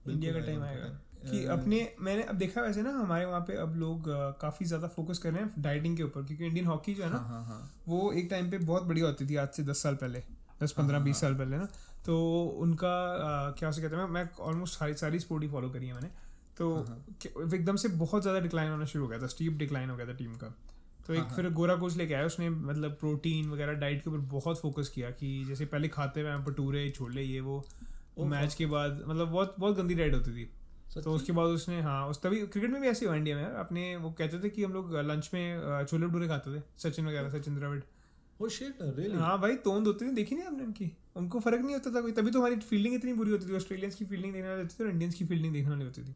इंडिया 0.07 0.33
का 0.33 0.39
टाइम 0.39 0.63
आएगा. 0.63 0.87
कि 1.29 1.45
अपने 1.45 1.95
मैंने 1.99 2.23
अब 2.23 2.35
देखा 2.35 2.61
वैसे 2.61 2.81
ना 2.81 2.89
हमारे 2.89 3.25
वहाँ 3.25 3.41
पे 3.41 3.55
अब 3.57 3.75
लोग 3.75 4.05
काफ़ी 4.41 4.65
ज़्यादा 4.65 4.87
फोकस 4.87 5.17
कर 5.17 5.31
रहे 5.31 5.43
हैं 5.43 5.61
डाइटिंग 5.61 5.97
के 5.97 6.03
ऊपर 6.03 6.23
क्योंकि 6.23 6.45
इंडियन 6.45 6.65
हॉकी 6.65 6.93
जो 6.93 7.03
है 7.03 7.09
ना 7.09 7.17
हाँ 7.17 7.27
हाँ 7.29 7.43
हाँ। 7.45 7.71
वो 7.87 8.11
एक 8.11 8.29
टाइम 8.29 8.51
पे 8.51 8.57
बहुत 8.57 8.83
बढ़िया 8.83 9.05
होती 9.05 9.27
थी 9.27 9.35
आज 9.35 9.49
से 9.49 9.63
दस 9.63 9.83
साल 9.83 9.95
पहले 9.95 10.23
दस 10.63 10.71
पंद्रह 10.71 10.97
हाँ, 10.97 11.05
बीस 11.05 11.21
साल 11.21 11.35
पहले 11.35 11.57
ना। 11.57 11.67
तो 12.05 12.43
उनका 12.43 12.93
अ, 13.13 13.51
क्या 13.59 13.69
उसे 13.69 13.81
कहते 13.81 13.95
हैं 13.95 14.05
मैं 14.07 14.29
ऑलमोस्ट 14.39 14.79
सारी 14.79 14.93
सारी 14.93 15.19
स्पोर्ट 15.19 15.43
ही 15.43 15.49
फॉलो 15.49 15.69
करी 15.69 15.87
है 15.87 15.93
मैंने। 15.93 16.09
तो 16.57 16.73
हाँ, 16.75 16.85
हाँ। 16.85 17.53
एकदम 17.53 17.75
से 17.75 17.87
बहुत 17.87 18.21
ज़्यादा 18.21 18.39
डिक्लाइन 18.39 18.71
होना 18.71 18.85
शुरू 18.85 19.03
हो 19.03 19.09
गया 19.09 19.19
था 19.19 19.27
स्टीप 19.27 19.53
डिक्लाइन 19.53 19.89
हो 19.89 19.95
गया 19.97 20.07
था 20.07 20.13
टीम 20.13 20.35
का। 20.35 20.47
तो 21.07 21.13
एक 21.13 21.19
हाँ, 21.19 21.27
हाँ। 21.29 21.35
फिर 21.35 21.49
गोरा 21.49 21.75
कोच 21.75 21.95
लेके 21.97 22.13
आया 22.13 22.25
उसने 22.25 22.49
मतलब 22.49 22.91
प्रोटीन 22.91 23.49
वगैरह 23.49 23.73
डाइट 23.73 24.03
के 24.03 24.09
ऊपर 24.09 24.19
बहुत 24.19 24.61
फोकस 24.61 24.89
किया 24.89 25.09
कि 25.11 25.45
जैसे 25.45 25.65
पहले 25.65 25.87
खाते 25.87 26.21
हुए 26.21 26.35
भटूरे 26.35 26.89
छोले 26.89 27.21
ये 27.21 27.39
वो 27.39 27.65
मैच 28.25 28.53
के 28.53 28.65
बाद 28.65 29.03
मतलब 29.07 29.27
बहुत 29.27 29.55
बहुत 29.59 29.77
गंदी 29.77 29.95
डाइट 29.95 30.13
होती 30.13 30.31
थी। 30.31 30.49
तो 31.01 31.11
उसके 31.11 31.31
बाद 31.31 31.45
उसने 31.45 31.81
हाँ 31.81 32.07
उस 32.07 32.21
तभी 32.21 32.47
क्रिकेट 32.47 32.71
में 32.71 32.81
भी 32.81 32.87
ऐसे 32.87 33.05
हुआ 33.05 33.15
इंडिया 33.15 33.35
में। 33.35 33.45
अपने 33.45 33.95
वो 33.95 34.11
कहते 34.11 34.39
थे 34.39 34.49
कि 34.49 34.63
हम 34.63 34.73
लोग 34.73 34.95
लंच 34.95 35.29
में 35.33 35.85
छोले 35.85 36.07
भटूरे 36.07 36.27
खाते 36.27 36.57
थे 36.57 36.61
सचिन 36.77 37.07
वगैरह 37.07 37.29
Sachin 37.29 37.55
Dravid. 37.55 37.81
Oh 38.41 38.49
shit, 38.49 38.99
really? 38.99 39.15
हाँ 39.15 39.41
भाई 39.41 39.55
तोंद 39.55 39.87
होती 39.87 40.05
थी 40.05 40.11
देखी 40.11 40.35
नहीं 40.35 40.45
आपने 40.45 40.63
उनकी? 40.63 40.91
उनको 41.15 41.39
फ़र्क 41.39 41.61
नहीं 41.61 41.75
होता 41.75 41.95
था 41.95 42.01
कोई। 42.01 42.11
तभी 42.11 42.31
तो 42.31 42.39
हमारी 42.39 42.55
फील्डिंग 42.55 42.95
इतनी 42.95 43.13
बुरी 43.13 43.31
होती 43.31 43.47
थी 43.47 43.55
ऑस्ट्रेलियंस 43.55 43.95
की 43.95 44.05
फील्डिंग 44.05 44.33
देखने 44.33 44.49
वाली 44.49 44.61
होती 44.61 44.75
थी 44.79 44.83
और 44.83 44.89
इंडियंस 44.89 45.15
की 45.15 45.25
फील्डिंग 45.25 45.53
देखने 45.53 45.69
वाली 45.69 45.85
होती 45.85 46.01
थी। 46.01 46.15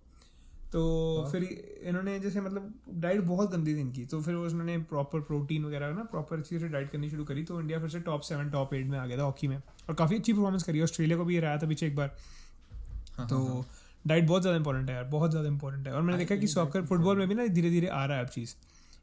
तो 0.72 1.30
फिर 1.32 1.44
इन्होंने 1.84 2.20
जैसे 2.20 2.42
मतलब 2.42 2.74
डाइट 2.90 3.22
बहुत 3.22 3.52
गंदी 3.52 3.76
थी 3.76 3.80
इनकी। 3.80 4.06
तो 4.06 4.22
फिर 4.22 4.36
उन्होंने 4.36 4.78
प्रॉपर 4.78 5.20
प्रोटीन 5.20 5.66
वगैरह 5.66 5.90
ना 5.90 6.04
प्रॉपर 6.04 6.38
अच्छी 6.38 6.60
से 6.60 6.68
डाइट 6.68 6.90
करनी 6.90 7.10
शुरू 7.10 7.26
करी। 7.26 7.44
तो 7.44 7.62
इंडिया 7.62 7.80
फिर 7.80 7.90
से 7.90 8.00
टॉप 8.00 8.22
सेवन 8.22 8.50
टॉप 8.50 8.74
एट 8.74 8.88
में 8.88 9.00
आ 9.00 9.06
गया 9.06 9.18
था 9.18 9.24
हॉकी 9.24 9.48
में। 9.48 9.58
और 9.58 9.96
काफ़ी 9.96 10.16
अच्छी 10.16 10.34
परफॉर्मेंस 10.34 10.64
करी। 10.64 10.82
ऑस्ट्रेलिया 10.82 11.18
को 11.18 11.26
भी 11.26 11.38
हराया 11.38 11.58
था 11.58 11.68
पीछे 11.68 11.88
एक 11.88 11.96
बार। 11.96 12.16
हाँ, 13.14 13.28
तो 13.28 13.38
हाँ, 13.38 13.56
हाँ। 13.56 13.66
डाइट 14.08 14.28
बहुत 14.28 14.42
ज़्यादा 14.42 14.58
इंपॉर्टेंट 14.58 14.90
है 14.90 14.96
यार 14.96 15.04
बहुत 15.06 15.32
ज़्यादा 15.32 15.48
इंपॉर्टेंट 15.48 15.88
है। 15.88 15.94
और 15.94 16.02
मैंने 16.02 16.16
I 16.16 16.20
देखा 16.20 16.40
कि 16.42 16.48
सॉकर 16.48 16.86
फुटबॉल 16.86 17.18
में 17.18 17.28
भी 17.28 17.36
ना 17.36 17.48
धीरे 17.50 17.70
धीरे 17.70 17.88
आ 17.88 18.06
रहा 18.06 18.18
है 18.18 18.24
अब 18.24 18.30
चीज़ 18.30 18.56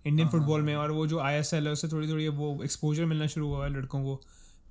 इंडियन 0.04 0.26
हाँ, 0.26 0.32
फुटबॉल 0.32 0.60
हाँ, 0.60 0.66
में। 0.66 0.76
और 0.76 0.90
वो 0.90 1.06
जो 1.06 1.18
आई 1.20 1.34
एस 1.34 1.52
एल 1.54 1.66
है 1.66 1.72
उससे 1.72 1.88
थोड़ी 1.88 2.08
थोड़ी 2.08 2.28
वो 2.30 2.58
एक्सपोजर 2.64 3.04
मिलना 3.04 3.26
शुरू 3.26 3.48
हुआ 3.48 3.64
है 3.64 3.72
लड़कों 3.72 4.02
को। 4.04 4.20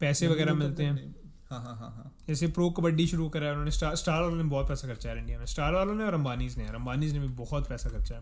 पैसे 0.02 0.28
वगैरह 0.28 0.54
मिलते 0.54 0.84
हैं। 0.84 1.14
हाँ 1.50 1.60
हाँ 1.62 1.76
हाँ 1.76 1.90
हाँ। 1.92 2.12
जैसे 2.28 2.48
प्रो 2.50 2.70
कबड्डी 2.70 3.06
शुरू 3.08 3.28
करा 3.30 3.46
है 3.46 3.52
उन्होंने 3.52 3.72
स्टार 3.72 3.96
स्टार 3.96 4.22
वालों 4.22 4.36
ने 4.36 4.44
बहुत 4.46 4.68
पैसा 4.68 4.88
खर्चा 4.88 5.10
है 5.10 5.18
इंडिया 5.18 5.40
में। 5.40 5.46
स्टार 5.46 5.74
वालों 5.74 5.96
ने 5.96 6.04
और 6.04 6.14
अंबानीज 6.14 6.58
ने 6.58 6.68
अंबानीज 6.68 7.14
ने 7.14 7.20
भी 7.20 7.28
बहुत 7.38 7.68
पैसा 7.70 7.90
खर्चा 7.90 8.16
है 8.16 8.22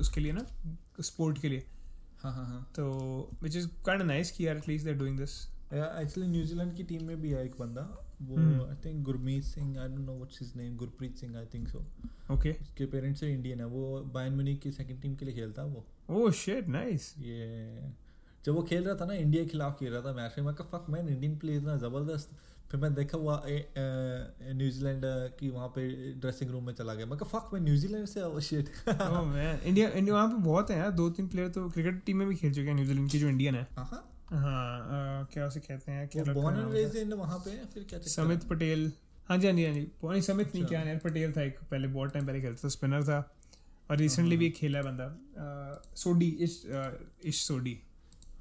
उसके 0.00 0.20
लिए 0.20 0.32
ना 0.32 0.44
स्पोर्ट 1.00 1.38
के 1.38 1.48
लिए। 1.48 1.64
हाँ 2.22 2.32
हाँ 2.32 2.44
हाँ। 2.46 2.62
तो 2.74 2.84
विच 3.42 3.56
इज़ 3.56 3.66
काइंड 3.86 4.02
नाइस 4.02 4.30
कि 4.30 4.46
यार 4.46 4.56
at least 4.56 4.86
they 4.86 4.92
doing 4.94 5.18
this 5.18 5.30
actually 5.72 6.28
New Zealand 6.28 6.74
की 6.76 6.82
टीम 6.82 7.04
में 7.04 7.20
भी 7.22 7.30
है 7.30 7.44
एक 7.44 7.54
बंदा। 7.60 7.82
वो। 8.28 8.36
I 8.64 8.76
think 8.84 9.02
Gurmeet 9.04 9.44
Singh 9.44 9.78
I 9.80 9.88
don't 9.88 10.06
know 10.06 10.16
what's 10.16 10.40
his 10.42 10.52
name 10.56 10.76
Gurpreet 10.76 11.16
Singh 11.16 11.36
I 11.38 11.46
think 11.54 11.68
so 11.68 11.84
okay 12.30 12.52
उसके 12.60 12.86
पेरेंट्स 12.86 13.20
से 13.20 13.32
इंडियन 13.32 13.60
है 13.60 13.66
वो 13.68 14.00
बायन 14.14 14.32
म्यूनिख 14.34 14.60
की 14.60 14.72
सेकंड 14.72 15.00
टीम 15.02 15.14
के 15.16 15.24
लिए 15.24 15.34
खेलता 15.34 15.62
है 15.62 15.68
वो। 15.68 15.84
ओह 16.10 16.30
शिट 16.36 16.68
नाइस 16.68 17.14
ये 17.18 17.90
जब 18.44 18.54
वो 18.54 18.62
खेल 18.62 18.84
रहा 18.84 18.94
था 18.94 19.04
ना 19.06 19.14
इंडिया 19.16 19.42
के 19.42 19.48
खिलाफ 19.50 19.78
खेल 19.78 19.92
रहा 19.92 20.02
था 20.02 20.12
मैच 20.14 20.38
में 20.38 20.44
मैं 20.46 20.54
कहा 20.54 20.78
फक 20.78 20.90
मैन 20.90 21.08
इंडियन 21.08 21.36
प्ले 21.38 21.56
इतना 21.56 21.76
ज़बरदस्त. 21.78 22.30
फिर 22.70 22.80
मैं 22.80 22.92
देखा 22.94 23.18
हुआ 23.18 23.42
न्यूजीलैंड 23.46 25.02
की 25.38 25.48
वहाँ 25.48 25.68
पे 25.74 25.82
ड्रेसिंग 26.20 26.50
रूम 26.50 26.64
में 26.66 26.72
चला 26.74 26.94
गया। 26.94 27.06
मैं 27.06 27.18
कहा 27.18 27.38
फक 27.38 27.50
मैं 27.54 27.60
न्यूजीलैंड 27.60 28.06
से 28.06 28.20
oh 28.20 28.40
shit 28.42 28.70
oh 28.88 29.22
man 29.24 29.58
India 29.60 29.88
India 29.90 30.14
वहाँ 30.14 30.28
पे 30.28 30.42
बहुत 30.44 30.70
है 30.70 30.78
यार 30.78 30.90
दो 30.92 31.08
तीन 31.10 31.28
प्लेयर 31.28 31.48
तो 31.48 31.68
क्रिकेट 31.70 32.02
टीम 32.06 32.16
में 32.18 32.28
भी 32.28 32.36
खेल 32.36 32.52
चुके 32.54 32.68
हैं 32.68 32.74
न्यूजीलैंड 32.74 33.10
की 33.10 33.18
जो 33.18 33.28
इंडियन 33.28 33.54
है 33.54 33.66
हाँ। 33.76 34.02
हाँ 34.32 35.26
क्या 35.32 35.46
उसे 35.46 35.60
कहते 35.60 35.92
हैं? 35.92 36.08
क्या 36.08 36.24
बॉर्न 36.32 36.58
एंड 36.60 36.72
रेज 36.72 36.96
इन 36.96 37.12
वहाँ 37.12 37.38
पे 37.38 37.56
फिर 37.74 37.84
क्या 37.90 37.98
समित 37.98 38.44
पटेल। 38.44 38.92
हाँ 39.28 39.38
जी 39.38 39.46
हाँ 39.46 39.54
जी 39.56 39.64
हाँ 39.64 39.74
जी। 39.74 39.80
नहीं 40.04 40.20
समित 40.20 40.54
नहीं 40.54 40.64
अच्छा। 40.64 40.68
क्या 40.68 40.88
यार 40.88 40.98
पटेल 40.98 41.32
था 41.32 41.42
एक 41.42 41.58
पहले 41.70 41.88
बहुत 41.88 42.12
टाइम 42.12 42.26
पहले 42.26 42.40
खेलता 42.40 42.64
था 42.64 42.68
स्पिनर 42.68 43.02
था। 43.04 43.18
और 43.90 43.96
रिसेंटली 43.96 44.36
भी 44.36 44.46
एक 44.46 44.54
खेला 44.54 44.78
है 44.78 44.84
बंदा। 44.84 45.82
सोडी 45.96 46.28
इश 46.40 46.62
इश 47.24 47.42
सोडी। 47.44 47.78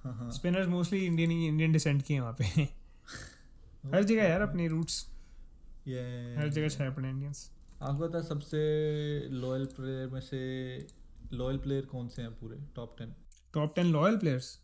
हाँ 0.04 0.14
हाँ। 0.14 0.32
Spinners 0.32 0.68
mostly 0.68 1.06
Indian 1.06 1.32
Indian 1.32 1.72
descent 1.72 2.02
के 2.02 2.14
हैं 2.14 2.22
वहाँ 2.22 2.36
पे। 2.40 2.44
हर 3.94 4.04
जगह 4.04 4.24
यार 4.24 4.42
अपने 4.42 4.68
रूट्स 4.68 5.06
ये 5.88 6.02
हर 6.38 6.50
जगह 6.50 6.70
छाए 6.70 6.88
अपने 6.88 7.10
इंडियंस 7.10 7.50
आपको 7.82 8.08
पता 8.08 8.22
सबसे 8.22 8.60
लॉयल 9.30 9.66
प्लेयर 9.66 10.08
में 10.08 10.20
से 10.22 10.40
लॉयल 11.34 11.58
प्लेयर 11.58 11.86
कौन 11.86 12.08
से 12.08 12.22
हैं 12.22 12.32
पूरे? 12.32 12.58
Top 12.76 12.96
ten 13.00 13.14
top 13.54 13.76
ten 13.76 13.92
loyal 13.92 14.18
players 14.18 14.58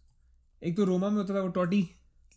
एक 0.61 0.75
तो 0.77 0.83
रोमा 0.85 1.09
में 1.09 1.17
होता 1.17 1.35
था 1.35 1.41
वो 1.41 1.47
टॉटी 1.55 1.87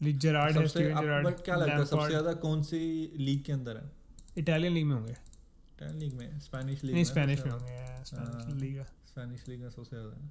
जेरार्ड 0.01 0.57
है 0.59 0.67
स्टीवन 0.69 1.01
जेरार्ड 1.01 1.27
but 1.27 1.43
क्या 1.45 1.57
लगता 1.57 1.77
है 1.77 1.85
सबसे 1.85 2.09
ज़्यादा 2.09 2.33
कौन 2.43 2.63
सी 2.63 2.79
लीग 3.19 3.43
के 3.45 3.53
अंदर 3.53 3.77
है? 3.77 3.91
इटालियन 4.39 4.73
लीग 4.73 4.87
में 4.87 4.95
होंगे। 4.95 5.13
टेन 5.79 5.99
लीग 5.99 6.15
में 6.15 6.39
स्पेनिश 6.41 6.85
लीग 6.85 6.95
नहीं 6.95 7.05
स्पेनिश 7.05 7.45
में 7.45 7.51
होंगे 7.53 8.05
स्पेनिश 8.05 8.45
हाँ। 8.45 8.59
लीग 8.61 8.83
स्पेनिश 9.09 9.49
लीग 9.49 9.61
में 9.61 9.71
सबसे 9.71 9.97
ज़्यादा। 9.97 10.31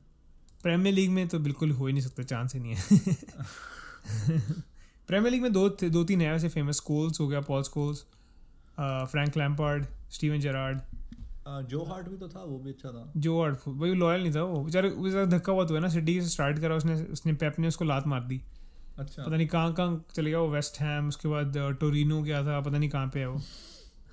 प्रीमियर 0.64 0.96
लीग 0.96 1.10
में 1.10 1.28
तो 1.28 1.40
बिल्कुल 1.40 1.72
हो 1.72 1.88
ही 1.88 1.94
नहीं 1.94 2.04
सकता 2.04 2.24
चांस 2.24 2.56
ही 2.56 2.60
नहीं 2.60 2.76
है। 2.76 2.82
प्रीमियर 5.08 5.32
लीग 5.32 5.42
में 5.42 5.52
दो 5.54 5.68
दो 5.70 6.04
तीन 6.04 6.22
है 6.22 6.32
वैसे 6.32 6.50
फ़ेमस 6.50 6.76
स्कोल्स 6.76 7.20
हो 7.20 7.28
गया 7.28 7.42
Paul 7.42 7.64
Scholes 7.64 8.04
Frank 9.12 9.38
Lampard 9.38 9.86
Steven 10.12 10.40
Gerrard 10.40 10.82
जो 11.70 11.84
हार्ट 11.84 12.10
भी 12.10 12.18
तो 12.18 12.28
था 12.28 12.43
वो 12.43 12.60
भी 12.60 12.70
अच्छा 12.70 12.89
था। 12.89 13.12
जो 13.18 13.41
आर्ट 13.41 13.60
वही 13.68 13.93
लॉयल 13.93 14.22
नहीं 14.22 14.32
था 14.36 14.43
वो। 14.43 14.64
बेचारे 14.64 14.89
बेचारा 14.89 15.26
धक्का 15.26 15.54
हुआ 15.54 15.66
तो 15.66 15.76
है 15.76 15.82
ना 15.82 15.89
सिटी 15.89 16.22
से 16.22 16.28
स्टार्ट 16.30 16.60
करा 16.60 16.76
उसने 16.76 17.04
उसने 17.04 17.34
पेप 17.34 17.60
ने 17.60 17.68
उसको 17.68 17.86
लात 17.86 18.08
मार 18.08 18.22
दी। 18.24 18.41
अच्छा। 19.00 19.24
पता 19.24 19.36
नहीं 19.36 19.47
कहाँ 19.47 19.74
कहाँ 19.74 20.06
चले 20.16 20.30
गया 20.30 20.39
वो 20.39 20.50
वेस्ट 20.50 20.80
हैम 20.82 21.08
उसके 21.08 21.28
बाद 21.28 21.58
टोरिनो 21.58 22.22
गया 22.22 22.43
था 22.43 22.60
पता 22.62 22.78
नहीं 22.78 22.89
कहाँ 22.89 23.08
पे 23.08 23.20
है 23.20 23.30
वो। 23.30 23.41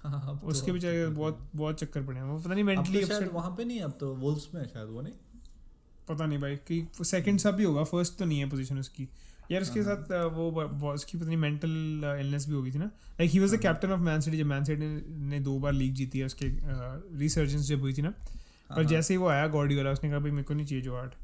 हाँ, 0.02 0.26
अब 0.28 0.38
तो- 0.40 0.50
उसके 0.50 0.72
बेचारे 0.72 1.06
बहुत 1.06 1.50
बहुत 1.56 1.80
चक्कर 1.80 2.02
पड़े 2.02 2.16
हैं। 2.16 2.26
वो 2.26 2.38
पता 2.38 2.54
नहीं 2.54 2.64
मेंटली 2.64 3.04
तो 3.04 3.30
वहाँ 3.32 3.50
पे 3.50 3.64
नहीं 3.64 3.80
अब 3.80 3.96
तो 4.00 4.14
वोल्स 4.14 4.48
में 4.54 4.64
शायद 4.66 4.88
वो 4.88 5.00
नहीं? 5.00 5.14
पता 6.08 6.26
नहीं 6.26 6.38
भाई 6.38 6.56
कि 6.56 6.88
सेकंड 7.02 7.38
सब 7.38 7.54
भी 7.54 7.64
होगा 7.64 7.84
फ़र्स्ट 7.84 8.18
तो 8.18 8.24
नहीं 8.24 8.38
है 8.38 8.50
पोजीशन 8.50 8.78
उसकी। 8.78 9.08
यार 9.50 9.62
उसके 9.62 9.80
हाँ। 9.80 9.94
साथ 9.94 10.04
uh, 10.18 10.32
वो 10.32 10.92
उसकी 10.92 11.18
पता 11.18 11.26
नहीं 11.26 11.36
मेंटल 11.36 12.04
इलनेस 12.20 12.48
भी 12.48 12.54
हो 12.54 12.62
गई 12.62 12.70
थी 12.70 12.78
ना? 12.78 12.84
Like 12.84 13.30
he 13.30 13.38
was 13.38 13.54
the. 13.54 13.58
Captain 13.60 13.92
of 13.92 14.00
Man 14.00 14.20
City 14.20 14.38
जब 14.38 14.46
मैन 14.46 14.64
सिटी 14.64 14.86
ने 15.26 15.40
दो 15.40 15.58
बार 15.58 15.72
लीग 15.72 15.94
जीती 15.94 16.18
है 16.18 16.26
उसके 16.26 16.50
रिसर्जेंस 17.18 17.66
जब 17.68 17.80
हुई 17.80 17.92
थी 17.94 18.02
ना? 18.02 18.08
हाँ, 18.08 18.76
पर 18.76 18.82
हाँ। 18.82 18.90
जैसे 18.90 19.14
ही 19.14 19.18
वो 19.18 19.28
आया 19.28 19.46
गॉर्डियोला 19.48 19.90
उसने 19.90 20.10
कहा 20.10 20.18
भाई 20.18 20.30
मेरे 20.30 20.44
को 20.44 20.54
नहीं 20.54 20.66
चाहिए 20.66 20.84
जो 20.84 20.96
आर्ट 20.96 21.14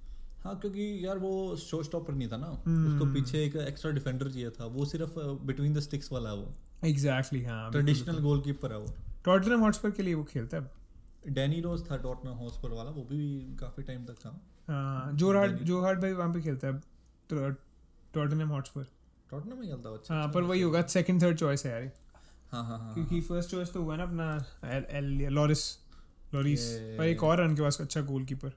हाँ 0.44 0.58
क्योंकि 0.60 1.06
यार 1.06 1.18
वो 1.18 1.56
शो 1.56 1.82
स्टॉपर 1.82 2.14
नहीं 2.14 2.28
था 2.28 2.36
ना? 2.36 2.46
हम्म। 2.66 2.92
उसको 2.92 3.12
पीछे 3.14 3.44
एक 3.44 3.56
एक्स्ट्रा 3.56 3.90
डिफेंडर 3.90 4.30
चाहिए 4.30 4.50
था। 4.50 4.66
वो 4.66 4.84
सिर्फ़ 4.84 5.18
बिटवीन 5.46 5.74
द 5.74 5.80
स्टिक्स 5.80 6.12
वाला 6.12 6.32
वो। 6.32 6.52
एग्जैक्टली 6.84 7.42
हाँ 7.44 7.70
ट्रेडिशनल 7.72 8.18
गोलकीपर 8.18 8.72
है 8.72 8.78
वो। 8.78 8.94
टॉटनहम 9.24 9.60
हॉटस्पर 9.60 9.90
के 9.90 10.02
लिए 10.02 10.14
वो 10.14 10.24
खेलता 10.24 10.56
है? 10.56 10.70
डैनी 11.28 11.60
रोज 11.60 11.90
था 11.90 11.96
टॉटनहम 11.96 12.36
हॉटस्पर 12.36 12.70
वाला 12.70 12.90
वो 12.90 13.02
भी 13.02 13.28
काफ़ी 13.60 13.82
टाइम 13.82 14.04
तक 14.04 14.14
था। 14.14 14.30
हाँ, 14.68 15.12
जो 15.14 15.32
हार्ट 15.38 15.62
जो 15.62 15.80
हार्ट 15.82 16.00
भाई 16.00 16.12
वहाँ 16.12 16.32
पे 16.34 16.40
खेलता 16.40 16.68
है 16.68 16.78
तो 17.30 17.50
टॉटनहम 18.14 18.48
हॉटस्पर 18.48 18.86
टॉटनहम 19.30 19.58
में 19.58 19.68
खेलता 19.68 19.88
है 19.88 19.96
अच्छा 19.96 20.14
हाँ 20.14 20.28
पर 20.34 20.42
वही। 20.42 20.62
होगा 20.62 20.82
सेकंड 20.94 21.22
थर्ड 21.22 21.38
चॉइस 21.38 21.64
है 21.66 21.72
यार 21.72 21.90
हाँ 22.52 22.64
हाँ 22.64 22.78
हाँ 22.78 22.92
क्योंकि 22.94 23.20
फ़र्स्ट 23.20 23.50
चॉइस 23.50 23.72
तो 23.72 23.82
हुआ 23.82 23.96
ना 23.96 24.02
अपना 24.02 25.28
लॉरिस 25.30 25.64
लॉरिस 26.34 26.66
पर 26.98 27.04
एक 27.04 27.22
और 27.24 27.40
रन 27.40 27.54
के 27.56 27.62
पास 27.62 27.80
अच्छा 27.80 28.00
गोलकीपर 28.00 28.52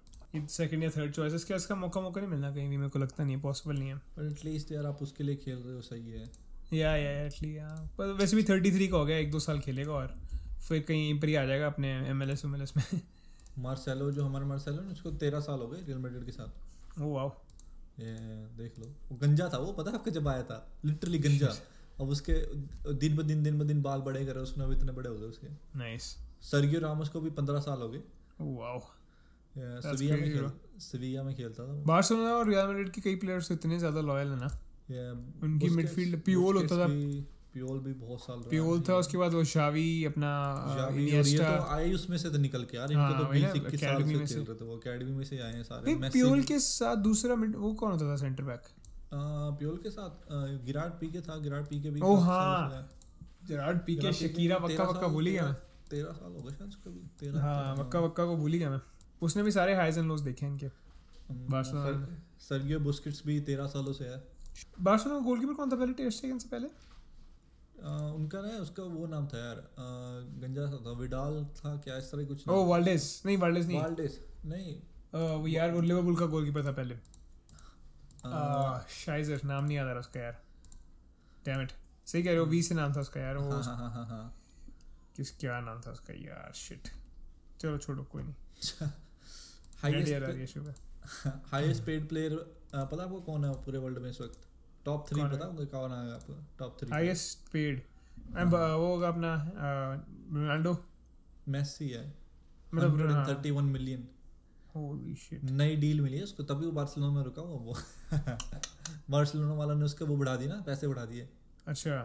सेकंड 0.50 0.84
या 0.84 0.90
थर्ड 0.90 1.12
चॉइस 1.14 1.34
इसका 1.34 1.56
इसका 1.56 1.76
मौका 1.76 2.02
मौका 2.02 2.22
नहीं 2.22 2.30
मिलना 2.32 2.52
कहीं 2.52 2.70
भी 2.70 2.78
मेरे 2.78 2.90
को 2.90 3.00
लगता 3.00 3.24
नहीं 3.24 3.36
है 3.36 3.42
पॉसिबल 3.42 3.76
नहीं 3.76 3.90
है। 3.90 3.96
पर 4.18 4.26
एटलीस्ट 4.32 4.72
यार 4.72 4.86
आप 4.86 5.02
उसके 5.02 5.24
लिए 5.24 5.36
खेल 5.36 5.58
रहे 5.58 5.76
हो 5.76 5.82
सही 5.82 6.12
है। 6.12 6.24
या 6.74 6.96
या 6.98 7.12
एटली 7.26 7.58
या 7.58 7.68
पर 7.98 8.12
वैसे 8.20 8.36
भी 8.36 8.44
थर्टी 8.44 8.72
थ्री 8.72 8.88
का 8.88 8.98
हो 8.98 9.06
गया 9.06 9.18
एक 9.18 9.32
दो 9.32 9.40
साल 9.40 9.60
खेलेगा 9.60 9.92
और 9.94 10.14
फिर 10.68 10.80
कहीं 10.88 11.20
पर 11.20 11.28
ही 11.28 11.36
आ 11.36 11.46
जाएगा 11.46 11.68
अपने 11.68 11.94
M 12.10 12.24
L 12.24 12.30
S 12.30 12.46
M 12.46 12.56
L 12.56 12.62
S 12.62 12.74
में। 12.78 12.84
मार्सेलो 13.64 14.12
जो 14.12 14.24
हमारा 14.26 14.46
मार्सेलो 14.46 14.82
है 14.82 14.92
उसको 14.92 15.12
तेरह 15.24 15.40
साल 15.40 15.60
हो 15.60 15.68
गए 15.68 15.82
रियल 15.86 15.98
मैड्रिड 15.98 16.26
के 16.26 16.32
साथ। 16.32 17.02
ओ 17.02 17.14
वाओ 17.14 17.30
ये 17.30 17.45
देख 18.00 18.80
लो। 18.80 18.86
वो 19.12 19.18
गंजा 19.18 19.50
था 19.54 19.58
वो 19.58 19.72
पता 19.74 19.92
है 19.92 19.98
आपको 19.98 20.12
जब 20.12 20.28
आया 20.28 20.44
था? 20.44 20.58
लिटरली 20.86 21.20
गंजा। 21.20 21.54
अब 22.02 22.10
उसके 22.10 22.34
दिन 22.94 23.16
ब 23.16 23.22
दिन 23.22 23.44
दिन 23.44 23.60
ब 23.60 23.64
दिन 23.64 23.82
बाल 23.82 24.02
बड़े 24.02 24.26
करे 24.26 24.40
उसने 24.40 24.64
अभी 24.64 24.76
इतने 24.76 24.92
बड़े 24.92 25.10
हो 25.10 25.16
गए 25.16 25.26
उसके। 25.26 25.48
नाइस 25.80 26.04
सर्गियो 26.42 26.80
रामोस 26.80 27.10
को 27.10 27.22
भी 27.22 27.30
पंद्रह 27.30 27.60
साल 27.60 27.82
हो 27.82 27.90
गए। 27.90 28.02
वाओ 28.42 28.80
सेविया 29.58 30.16
में 30.16 30.34
खेल 30.34 30.52
सविया 30.80 31.24
में 31.24 31.36
खेलता 31.36 31.68
था 31.68 31.74
बार्सिलोना 31.84 32.34
और 32.34 32.50
रियल 32.50 32.68
मैड्रिड 32.68 32.90
के 32.90 33.02
कई 33.02 33.16
प्लेयर्स 33.16 33.52
इतने 33.52 33.80
ज़्यादा 33.80 34.02
लॉयल 34.02 34.28
है 34.28 34.40
ना? 34.40 34.50
उनकी 35.44 35.70
मिडफील्ड 35.70 36.22
पियोल 36.22 36.56
होता 36.56 36.78
था। 36.78 36.88
पियोल 37.56 37.80
भी 37.80 37.94
बहुत 37.94 38.20
साल 38.20 38.36
रहा 38.40 38.50
पियोल 38.50 38.82
था 38.82 38.96
उसके 38.98 39.18
बाद 39.18 39.34
वो 39.34 39.44
शावी 39.44 40.06
अपना 40.06 40.32
इनिएस्टा 40.92 41.56
तो 41.58 41.64
आए 41.64 41.94
उसमें 41.94 42.18
से 42.18 42.30
तो 42.30 42.38
निकल 42.38 42.64
के 42.64 42.78
यार 42.78 42.94
हाँ, 42.94 43.10
इनके 43.12 43.24
तो 43.24 43.30
वही 43.30 43.42
ना, 43.42 43.54
20 43.54 43.62
21 43.62 43.82
साल 43.82 44.04
से 44.04 44.16
में 44.16 44.26
खेल। 44.28 44.46
रहे 44.46 44.56
थे 44.56 44.66
वो 44.66 44.76
एकेडमी 44.78 45.12
में 45.12 45.24
से 45.26 45.40
आए 45.40 45.54
हैं 45.54 45.64
सारे 45.64 45.96
मेसी 45.96 46.14
पियोल 46.14 46.44
के 46.44 46.60
साथ 46.60 46.96
दूसरा 46.96 47.36
मिड 47.36 47.56
वो 47.56 47.74
कौन 47.74 47.92
होता 47.92 48.12
था 48.12 48.16
सेंटर 48.16 48.44
बैक 48.44 48.62
पियोल 49.14 49.78
के 49.78 49.90
साथ 49.90 50.10
आ, 50.10 50.88
पीके 50.88 51.22
था 51.22 51.38
गिराट 51.38 51.70
पीके 51.70 51.90
भी 51.90 52.00
काफ़ी 52.02 52.22
हाँ। 52.24 52.90
जेरार्ड 53.48 53.80
पीके 53.80 54.14
शकीरा 54.14 54.58
वक्का 54.58 54.86
साल- 54.86 55.08
भूल 55.08 55.26
ही 55.26 55.34
गया 55.34 55.44
मैं। 55.44 55.54
तेरह- 55.54 55.90
तेरह 55.90 56.12
साल 56.14 56.32
हो 56.32 56.42
गए 56.42 56.52
शायद 56.54 56.70
उसको 56.70 56.90
भी 56.90 57.00
तेरह 57.20 57.42
हाँ 57.42 57.76
वक्का 57.76 58.00
वक्का 58.00 58.26
को 58.26 58.36
भूल 58.36 58.54
ही 58.54 58.60
गया 58.60 58.70
मैं। 58.70 58.82
उसने 59.22 59.44
भी 59.44 59.52
सारे 59.52 59.76
हाइज 59.76 59.98
एंड 59.98 60.08
लोस 60.08 60.22
देखे 60.22 60.46
हैं 60.46 60.54
इनके। 60.54 60.68
बार्सिलोना 61.34 62.08
सर्गियो 62.40 62.80
बुस्केट्स 62.80 63.24
भी 63.26 63.40
तेरह 63.40 63.68
सालों 63.68 63.94
से 63.94 64.06
है। 64.06 64.24
बार्सिलोना 64.82 65.20
गोलकीपर 65.20 65.54
कौन 65.54 65.72
था 65.72 65.76
पहले? 65.76 65.94
टेस्ट 65.94 66.22
सेकंड 66.22 66.40
से 66.40 66.50
पहले? 66.50 66.68
उनका 67.80 68.42
ना 68.42 68.58
उसका 68.58 68.84
वो 68.84 69.08
नाम 69.08 69.28
था 69.28 69.38
यार 69.38 69.58
गंजा 70.42 70.66
सा 70.68 70.78
था 70.86 70.92
विडाल 71.00 71.44
था 71.58 71.76
क्या 71.86 71.98
इस 71.98 72.12
तरह 72.12 72.26
कुछ 72.26 72.48
ओ 72.48 72.64
वाल्डेस। 72.66 73.22
नहीं 73.26 73.38
वाल्डेस 73.38 73.66
नहीं। 73.66 73.80
वाल्डेस 73.82 74.20
नहीं। 74.46 74.76
वो 75.14 75.48
यार 75.48 75.72
वो 75.72 75.82
लिवरपूल 75.82 76.16
का 76.20 76.26
गोलकीपर 76.26 76.66
था 76.66 76.72
पहले। 76.72 76.96
शाइजर 78.96 79.42
नाम 79.46 79.66
नहीं 79.66 79.78
याद 79.78 79.88
आ 79.88 79.92
रहा 79.92 80.00
उसका 80.00 80.20
यार। 80.20 80.42
डैम 81.46 81.62
इट 81.62 81.72
सही 82.06 82.24
कह 82.24 82.30
रहे 82.30 82.40
हो 82.40 82.46
वी 82.46 82.62
से 82.64 82.76
नाम 82.76 82.94
था 82.96 83.02
उसका 83.02 83.20
यार 83.22 83.38
वो 83.38 83.52
हाँ 83.52 83.64
हाँ 83.64 83.76
हाँ 83.78 83.90
हाँ 83.92 84.06
हाँ। 84.08 84.34
किस 85.16 85.38
क्या 85.40 85.60
नाम 85.62 85.82
था 85.82 85.92
उसका 85.92 86.14
यार 86.14 86.52
शिट 86.56 86.88
चलो 87.60 87.78
छोड़ो 87.78 88.04
कोई 88.04 88.24
नहीं। 88.24 88.88
हाईएस्ट 89.78 90.70
हाईएस्ट 91.52 91.84
पेड 91.86 92.08
प्लेयर 92.10 92.36
पता 92.76 92.96
है 92.96 93.04
आपको 93.04 93.20
कौन 93.22 93.46
है 93.46 93.54
पूरे 93.66 93.78
वर्ल्ड 93.78 93.98
में 94.00 94.10
इस 94.10 94.22
वक्त? 94.22 94.45
टॉप 94.86 95.06
थ्री 95.10 95.22
है? 95.22 95.28
है 95.28 95.66
कौन 95.68 95.92
है 95.92 96.14
आपको? 96.14 96.34
टॉप 96.60 96.78
थ्री 96.82 96.92
हाईएस्ट 96.92 97.48
पेड 97.54 97.82
वो 98.36 98.86
होगा 98.86 99.08
अपना 99.08 99.34
रोनाल्डो। 99.56 100.78
मेसी 101.48 101.90
है। 101.90 102.06
मतलब 102.74 103.02
हाँ। 103.02 103.26
131 103.26 103.64
मिलियन 103.64 104.08
होली 104.76 105.16
शिट 105.16 105.44
नई 105.52 105.76
डील 105.76 106.02
मिली 106.02 106.18
है 106.18 106.24
उसको 106.24 106.44
तभी 106.44 106.66
वो 106.66 106.72
बार्सिलोना 106.72 107.14
में 107.14 107.24
रुका 107.24 107.42
हुआ 107.42 107.60
वो। 107.60 107.76
बार्सिलोना 109.10 109.54
वाला 109.54 109.74
ने 109.74 109.86
उसका 109.86 110.06
वो 110.06 110.16
बढ़ा 110.18 110.36
दिया 110.36 110.56
ना 110.56 110.62
पैसे 110.66 110.88
बढ़ा 110.88 111.06
दिए। 111.06 111.28
अच्छा। 111.68 112.00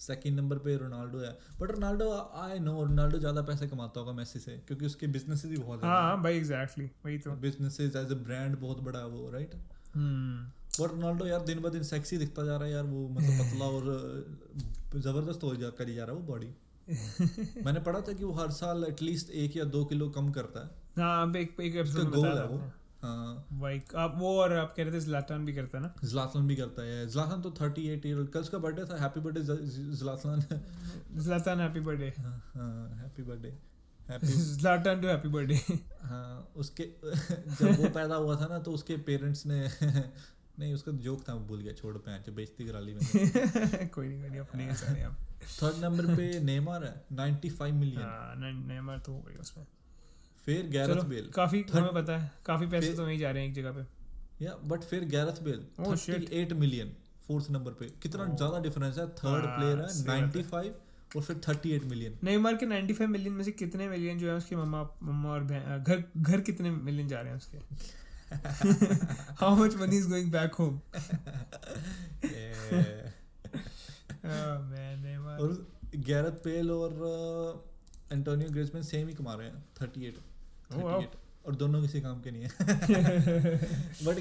सेकंड 0.00 0.36
नंबर 0.36 0.58
पे 0.58 0.76
रोनाल्डो 0.76 1.18
है। 1.18 1.30
But 1.60 1.70
Ronaldo 1.70 2.10
I 2.36 2.58
know 2.58 2.72
Ronaldo 2.84 3.18
ज़्यादा 3.18 3.42
पैसे 3.42 3.66
कमाता 3.68 4.00
होगा 4.00 4.12
मेसी 4.12 4.38
से 4.38 4.56
क्योंकि 4.66 4.86
उसके 4.86 5.06
बिज़नेस 5.08 5.44
भी 5.46 5.56
बहुत 5.56 5.84
हाँ 5.84 6.00
हाँ। 6.02 6.22
भाई 6.22 6.36
एग्जैक्टली 6.36 6.90
वही 7.04 7.18
तो। 7.18 7.32
बिजनेसेस 7.40 7.96
एज 7.96 8.12
अ 8.12 8.14
ब्रांड 8.24 8.58
बहुत 8.58 8.80
बड़ा 8.80 8.98
है 8.98 9.06
वो 9.06 9.30
राइट 9.30 9.54
और 10.80 10.90
रोनाल्डो 10.90 11.26
यार 11.26 11.40
दिन 11.40 11.60
ब 11.60 11.68
दिन 11.68 11.82
सेक्सी 11.82 12.18
दिखता 12.18 12.44
जा 12.44 12.56
रहा 12.56 12.64
है 12.64 12.72
यार 12.72 12.84
वो 12.84 13.08
मतलब 13.08 13.32
पतला 13.40 13.64
और 13.64 13.84
ज़बरदस्त 14.96 15.42
हो 15.42 15.56
जा 15.56 15.70
करी 15.70 15.94
जा 15.94 16.04
रहा 16.04 16.16
है 16.16 16.20
वो 16.22 16.26
बॉडी 16.26 16.54
मैंने 17.64 17.80
पढ़ा 17.80 18.00
था 18.00 18.12
कि 18.12 18.24
वो 18.24 18.32
हर 18.32 18.50
साल 18.50 18.84
एटलीस्ट 18.84 19.30
एक 19.30 19.56
या 19.56 19.64
दो 19.64 19.84
किलो 19.84 20.08
कम 20.08 20.30
करता 20.30 20.60
है. 20.60 20.66
हाँ 20.98 21.32
एक 21.36 21.56
एक 21.60 21.76
एपिसोड 21.76 22.10
गोल 22.10 22.28
है 22.28 22.46
वो। 22.46 22.58
हाँ. 23.02 23.46
भाई 23.52 23.82
आप 23.96 24.14
वो 24.16 24.40
और 24.40 24.52
आप 24.52 24.74
कह 24.76 24.82
रहे 24.82 24.92
थे 24.92 25.00
zlatan 25.00 25.46
भी 25.46 25.54
करता 25.54 25.78
है 25.78 25.84
ना? 25.84 25.94
जलासन 26.04 26.46
भी 26.46 26.56
करता 26.56 26.82
है. 26.82 27.08
जलासन 27.08 27.40
तो 27.42 27.50
थर्टी 27.50 27.88
एट 27.88 28.06
ईयर 28.06 28.24
कल 28.24 28.40
उसका 28.40 28.58
बर्थडे 28.58 28.84
था. 28.84 28.96
Happy 29.00 29.20
birthday 29.20 29.40
Zlatan 29.40 30.40
zlatan. 31.18 31.58
Happy 31.58 31.80
birthday 31.80 32.08
हाँ 32.18 32.98
happy 33.02 33.22
birthday 33.22 33.58
zlatan 34.54 35.02
too 35.02 35.08
happy 35.08 35.28
birthday 35.28 35.54
हाँ 36.02 36.52
उसके 36.56 36.84
जब 37.56 37.80
वो 37.80 37.88
पैदा 37.88 38.14
हुआ 38.14 38.40
था 38.40 38.46
ना 38.46 38.58
तो 38.58 38.72
उसके 38.72 38.96
पेरेंट्स 38.96 39.46
ने 39.46 39.68
नहीं 40.58 40.74
उसका 40.74 40.92
जोक 41.04 41.22
था 41.28 41.34
भूल 41.48 41.60
गया 41.60 41.72
छोड़ 41.72 41.96
पे 41.96 42.10
आज 42.10 42.28
बेइज्जती 42.36 42.66
करा 42.66 42.80
ली 42.80 42.94
मैंने। 42.94 43.86
कोई 43.94 44.08
नहीं 44.08 44.20
कोई 44.20 44.30
नहीं 44.30 44.40
अपने 44.40 44.64
हैं 44.64 44.74
सारे 44.74 45.02
आप। 45.02 45.16
थर्ड 45.62 45.82
नंबर 45.84 46.14
पे 46.16 46.28
नेमार 46.40 46.84
है 46.84 46.94
95 47.16 47.72
मिलियन 47.72 48.02
हाँ 48.02 48.52
नेमार 48.52 48.98
तो 49.06 49.12
हो 49.12 49.20
गई 49.22 49.34
उसमें। 49.40 49.64
फिर 50.46 50.66
गैरथ 50.68 51.04
बेल 51.04 51.30
काफ़ी 51.34 51.64
हमें 51.72 51.92
पता 51.94 52.16
है 52.18 52.30
काफ़ी 52.46 52.66
पैसे 52.66 52.92
तो 52.94 53.06
नहीं 53.06 53.18
जा 53.18 53.30
रहे 53.30 53.42
हैं 53.42 53.48
एक 53.50 53.54
जगह 53.54 53.72
पे। 53.72 54.44
या 54.44 54.54
बट 54.64 54.84
फिर 54.84 55.04
Gareth 55.10 55.42
Bale 55.42 55.66
Oh, 55.80 55.94
shit. 55.96 56.24
38 56.30 56.52
million 56.52 56.92
fourth 57.26 57.50
number 57.50 57.72
पे। 57.72 57.86
कितना 58.02 58.26
Oh. 58.26 58.36
ज़्यादा 58.36 58.58
डिफरेंस 58.60 58.98
है 58.98 59.06
थर्ड 59.08 59.44
हाँ, 59.46 59.56
प्लेयर 59.58 59.78
है 59.78 59.86
बात 60.04 60.34
95 60.34 60.72
और 61.16 61.22
फिर 61.22 61.36
38 61.38 61.84
मिलियन 61.84 62.18
नेमार 62.24 62.56
के 62.56 62.66
95 62.66 63.06
मिलियन 63.08 63.32
में 63.32 63.44
से 63.44 63.52
कितने 63.52 63.88
मिलियन 63.88 64.18
जो 64.18 64.30
है 64.30 64.34
उसके 64.36 64.56
मम्मा 64.56 64.82
मम्मा 65.02 65.30
और 65.30 65.44
घर 65.44 66.02
घर 66.16 66.40
कितने 66.40 66.70
मिलियन 66.70 67.08
जा 67.08 67.20
रहे 67.20 67.30
हैं 67.30 67.36
उसके? 67.36 67.58
How 68.32 69.54
much 69.56 69.76
money 69.80 69.96
is 69.96 70.08
going 70.08 70.30
back 70.32 70.54
home 70.54 70.80
man 74.70 75.02
Neymar 75.02 75.38
और 75.40 75.66
गैरथ 76.08 76.42
बेल 76.44 76.70
और 76.70 76.92
एंटोनियो 78.12 78.50
ग्रिजमैन 78.50 78.82
सेम 78.82 79.08
ही 79.08 79.14
कमा 79.14 79.34
रहे 79.34 79.46
हैं 79.48 79.64
38 79.82 80.24
Oh, 80.66 80.78
wow. 80.78 81.00
38 81.00 81.46
और 81.46 81.54
दोनों 81.54 81.80
किसी 81.82 82.00
काम 82.00 82.20
के 82.20 82.30
नहीं 82.30 82.42
है। 82.42 82.50
बट 84.04 84.16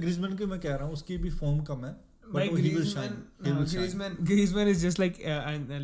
ग्रिजमैन 0.00 0.36
की 0.36 0.46
मैं 0.46 0.58
कह 0.60 0.74
रहा 0.74 0.84
हूँ 0.86 0.92
उसकी 0.92 1.16
भी 1.18 1.30
फॉर्म 1.30 1.62
कम 1.70 1.84
है 1.84 1.92
but 2.34 2.42
he 2.58 2.72
will 2.74 2.88
shine. 2.90 3.14
Griezmann 3.42 3.46
He 3.46 3.52
will 3.52 3.66
shine. 3.66 3.78
Griezmann 3.78 4.16
Griezmann 4.22 4.68
is 4.68 4.86
just 4.86 5.00
like 5.00 5.18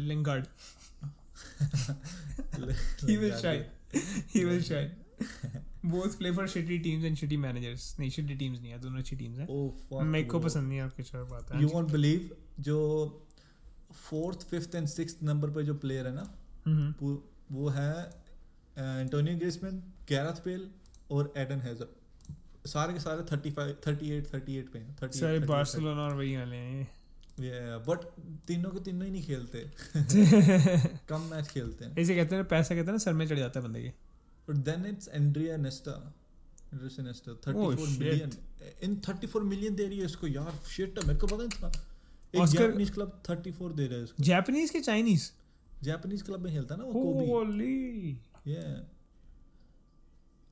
Lingard 0.09 0.46
he 3.09 3.16
will 3.22 3.34
shine. 3.40 3.64
He 4.34 4.44
will 4.44 4.62
shine. 4.62 4.90
both 5.91 6.18
play 6.18 6.32
for 6.32 6.45
shitty 6.47 6.78
teams 6.84 7.05
and 7.05 7.20
shitty 7.20 7.39
managers. 7.39 7.86
नहीं 8.01 8.11
shitty 8.11 8.36
teams 8.39 8.61
नहीं 8.61 8.70
है 8.70 8.78
दोनों 8.78 8.99
अच्छी 8.99 9.16
teams 9.16 9.39
हैं। 9.39 9.47
Oh, 9.47 10.03
मेरे 10.03 10.24
को. 10.24 10.41
पसंद 10.41 10.68
नहीं 10.68 10.78
है 10.78 10.84
आपकी 10.84 11.18
और 11.18 11.24
बात। 11.24 11.53
है 11.53 11.62
यू 11.62 11.68
वॉन्ट 11.68 11.91
बिलीव 11.91 12.36
जो 12.61 12.78
fourth 13.93 14.49
fifth 14.49 14.74
and 14.74 14.86
six 14.86 15.16
number 15.22 15.51
पे 15.51 15.62
जो 15.62 15.74
प्लेयर 15.74 16.07
है 16.07 16.14
ना 16.14 16.34
हम्म। 16.66 17.18
वो 17.53 17.68
है 17.68 17.93
एंटोनियो 18.78 19.39
ग्रिजमैन 19.39 19.82
गैरथ 20.09 20.45
बेल 20.45 20.70
और 21.11 21.32
एडन 21.36 21.61
हेजर 21.61 21.89
सारे 22.66 22.93
के 22.93 23.01
सारे 23.01 23.22
35 23.22 23.59
38 23.89 24.26
38 24.34 24.72
पे 24.72 24.78
हैं 24.78 24.97
38 24.97 25.20
सारे 25.20 25.39
बार्सिलोना 25.39 26.03
और 26.03 26.14
वही 26.14 26.36
वाले 26.36 26.57
हैं। 26.57 26.89
बट 27.89 27.99
तीनों 28.47 28.70
के 28.70 28.80
तीनों 28.80 29.05
ही 29.05 29.12
नहीं 29.12 29.22
खेलते। 29.22 29.59
कम 31.09 31.20
मैच 31.20 31.49
खेलते 31.49 31.84
हैं। 31.84 31.97
ऐसे 31.99 32.16
कहते 32.16 32.36
हैं 32.36 32.45
पैसा 32.45 32.74
कहते 32.74 32.86
हैं 32.86 32.93
ना 32.93 32.99
सर 32.99 33.12
में 33.12 33.26
चढ़ 33.28 33.39
जाता 33.39 33.61
है 33.61 33.66
बंदे 33.66 33.82
के। 33.82 34.07
और 34.49 34.57
then 34.68 34.86
it's 34.86 35.09
Andrea 35.09 35.57
Nesta 35.57 35.92
Andrea 36.72 37.05
Nesta 37.05 37.32
34 37.44 37.84
Oh. 37.84 37.88
Million 37.99 38.30
in 38.82 38.96
34 39.07 39.42
million 39.51 39.74
दे 39.74 39.86
रही 39.86 39.99
है 39.99 40.05
इसको 40.05 40.26
यार 40.26 40.53
शिट 40.70 40.99
मेरे 41.07 41.18
को 41.18 41.26
पता 41.26 41.44
नहीं 41.44 41.59
था 41.62 41.70
एक 42.34 42.46
जापानीज 42.49 42.90
क्लब 42.90 43.22
34 43.28 43.72
दे 43.76 43.86
रहा 43.86 43.99
है 43.99 44.05
इसको। 44.05 44.22
जापानीज 44.24 44.70
के 44.70 44.80
चाइनीज़ 44.80 45.30
जापानीज 45.84 46.22
क्लब 46.22 46.40
में 46.44 46.53
खेलता 46.53 46.76
ना 46.76 46.84
वो 46.84 46.92
कोबी 46.92 47.30
होली 47.30 48.11
ये 48.46 48.62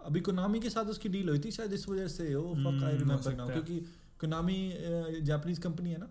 अभी 0.01 0.21
कोनामी 0.21 0.61
के 0.61 0.71
साथ 0.71 0.85
उसकी 0.91 1.09
डील 1.09 1.29
हुई 1.29 1.39
थी 1.45 1.51
शायद 1.51 1.73
इस 1.73 1.89
वजह 1.89 2.09
से। 2.09 2.35
Oh 2.35 2.55
fuck 2.55 2.83
I 2.85 2.97
remember 2.97 3.35
now 3.37 3.49
क्योंकि 3.49 3.79
कोनामी 4.21 4.59
जापानीज 5.29 5.59
कंपनी 5.59 5.91
है 5.91 5.99
ना। 5.99 6.09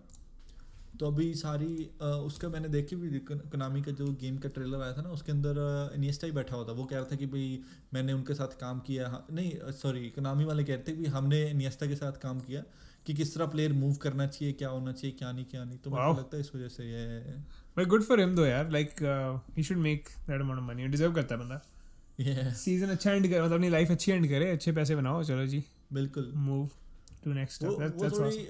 तो 1.00 1.06
अभी 1.06 1.32
सारी 1.34 1.74
उसका 2.00 2.48
मैंने 2.48 2.68
देखी 2.68 2.96
भी 2.96 3.18
कोनामी 3.28 3.82
का 3.82 3.92
जो 3.92 4.06
गेम 4.20 4.36
का 4.38 4.48
ट्रेलर 4.48 4.82
आया 4.82 4.92
था 4.92 5.02
ना 5.02 5.10
उसके 5.10 5.32
अंदर 5.32 5.58
इनिएस्टा 5.94 6.26
ही 6.26 6.32
बैठा 6.32 6.56
हुआ 6.56 6.66
था। 6.68 6.72
वो 6.72 6.84
कह 6.84 6.96
रहा 6.96 7.04
था 7.04 7.16
कि 7.16 7.26
भाई 7.26 7.60
मैंने 7.94 8.12
उनके 8.12 8.34
साथ 8.34 8.58
काम 8.60 8.80
किया 8.80 9.12
नहीं 9.32 9.72
सॉरी 9.74 10.08
कोनामी 10.10 10.44
वाले 10.44 10.64
कह 10.64 10.74
रहे 10.74 10.82
थे 10.88 10.96
कि 10.96 11.06
हमने 11.10 11.42
इनिएस्टा 11.50 11.86
के 11.86 11.96
साथ 11.96 12.20
काम 12.22 12.40
किया 12.40 12.62
कि 13.06 13.14
किस 13.14 13.34
तरह 13.34 13.46
प्लेयर 13.46 13.72
मूव 13.74 13.94
करना 14.02 14.26
चाहिए 14.26 14.52
क्या 14.54 14.68
होना 14.68 14.92
चाहिए 14.92 15.16
क्या 15.18 15.32
नहीं 15.32 15.44
क्या 15.44 15.64
नहीं। 15.64 15.78
तो. 15.78 15.90
को 15.90 15.96
लगता 16.12 16.36
है 16.36 16.40
इस 16.40 16.54
वजह 16.54 16.68
से 16.68 16.84
ये 16.84 17.20
भाई 17.76 17.84
गुड 17.86 18.02
फॉर 18.02 18.20
हिम 18.20 18.34
दो 18.36 18.46
यार। 18.46 18.70
Like 18.70 19.02
he 19.56 19.62
should 19.62 19.78
make 19.78 20.08
that 20.28 20.40
amount 20.40 20.60
of 20.60 20.68
money 20.68 20.86
deserve 20.88 21.12
करता 21.14 21.34
है 21.34 21.40
बंदा। 21.40 22.52
सीज़न 22.56 22.88
अच्छा 22.88 23.12
एंड 23.12 23.28
करे 23.28 23.40
मतलब 23.40 23.52
अपनी 23.52 23.68
लाइफ 23.70 23.90
अच्छी 23.90 24.12
एंड 24.12 24.28
करे 24.28 24.50
अच्छे 24.50 24.72
पैसे 24.72 24.96
बनाओ 24.96 25.22
चलो 25.24 25.46
जी। 25.46 25.62
बिल्कुल। 25.92 26.32
मूव 26.36 26.68
टू 27.26 27.32
नेक्स्ट 27.32 27.64
वो 27.64 27.70
स्टेप 27.72 27.94
वो 27.94 28.02
दैट्स 28.02 28.18
थोड़ी 28.18 28.48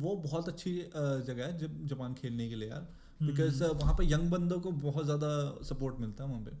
वो 0.00 0.14
बहुत 0.24 0.48
अच्छी 0.48 0.72
जगह 1.26 1.44
है 1.44 1.58
जब 1.58 1.86
जापान 1.86 2.14
खेलने 2.14 2.48
के 2.48 2.54
लिए 2.54 2.68
यार। 2.68 2.88
Because 3.22 3.62
Hmm. 3.62 3.80
वहाँ 3.80 3.94
पे 3.94 4.04
यंग 4.04 4.30
बंदों 4.30 4.60
को 4.60 4.70
बहुत 4.82 5.04
ज़्यादा 5.04 5.30
सपोर्ट 5.62 5.98
मिलता 6.00 6.24
है 6.24 6.30
वहाँ 6.30 6.42
पे। 6.44 6.52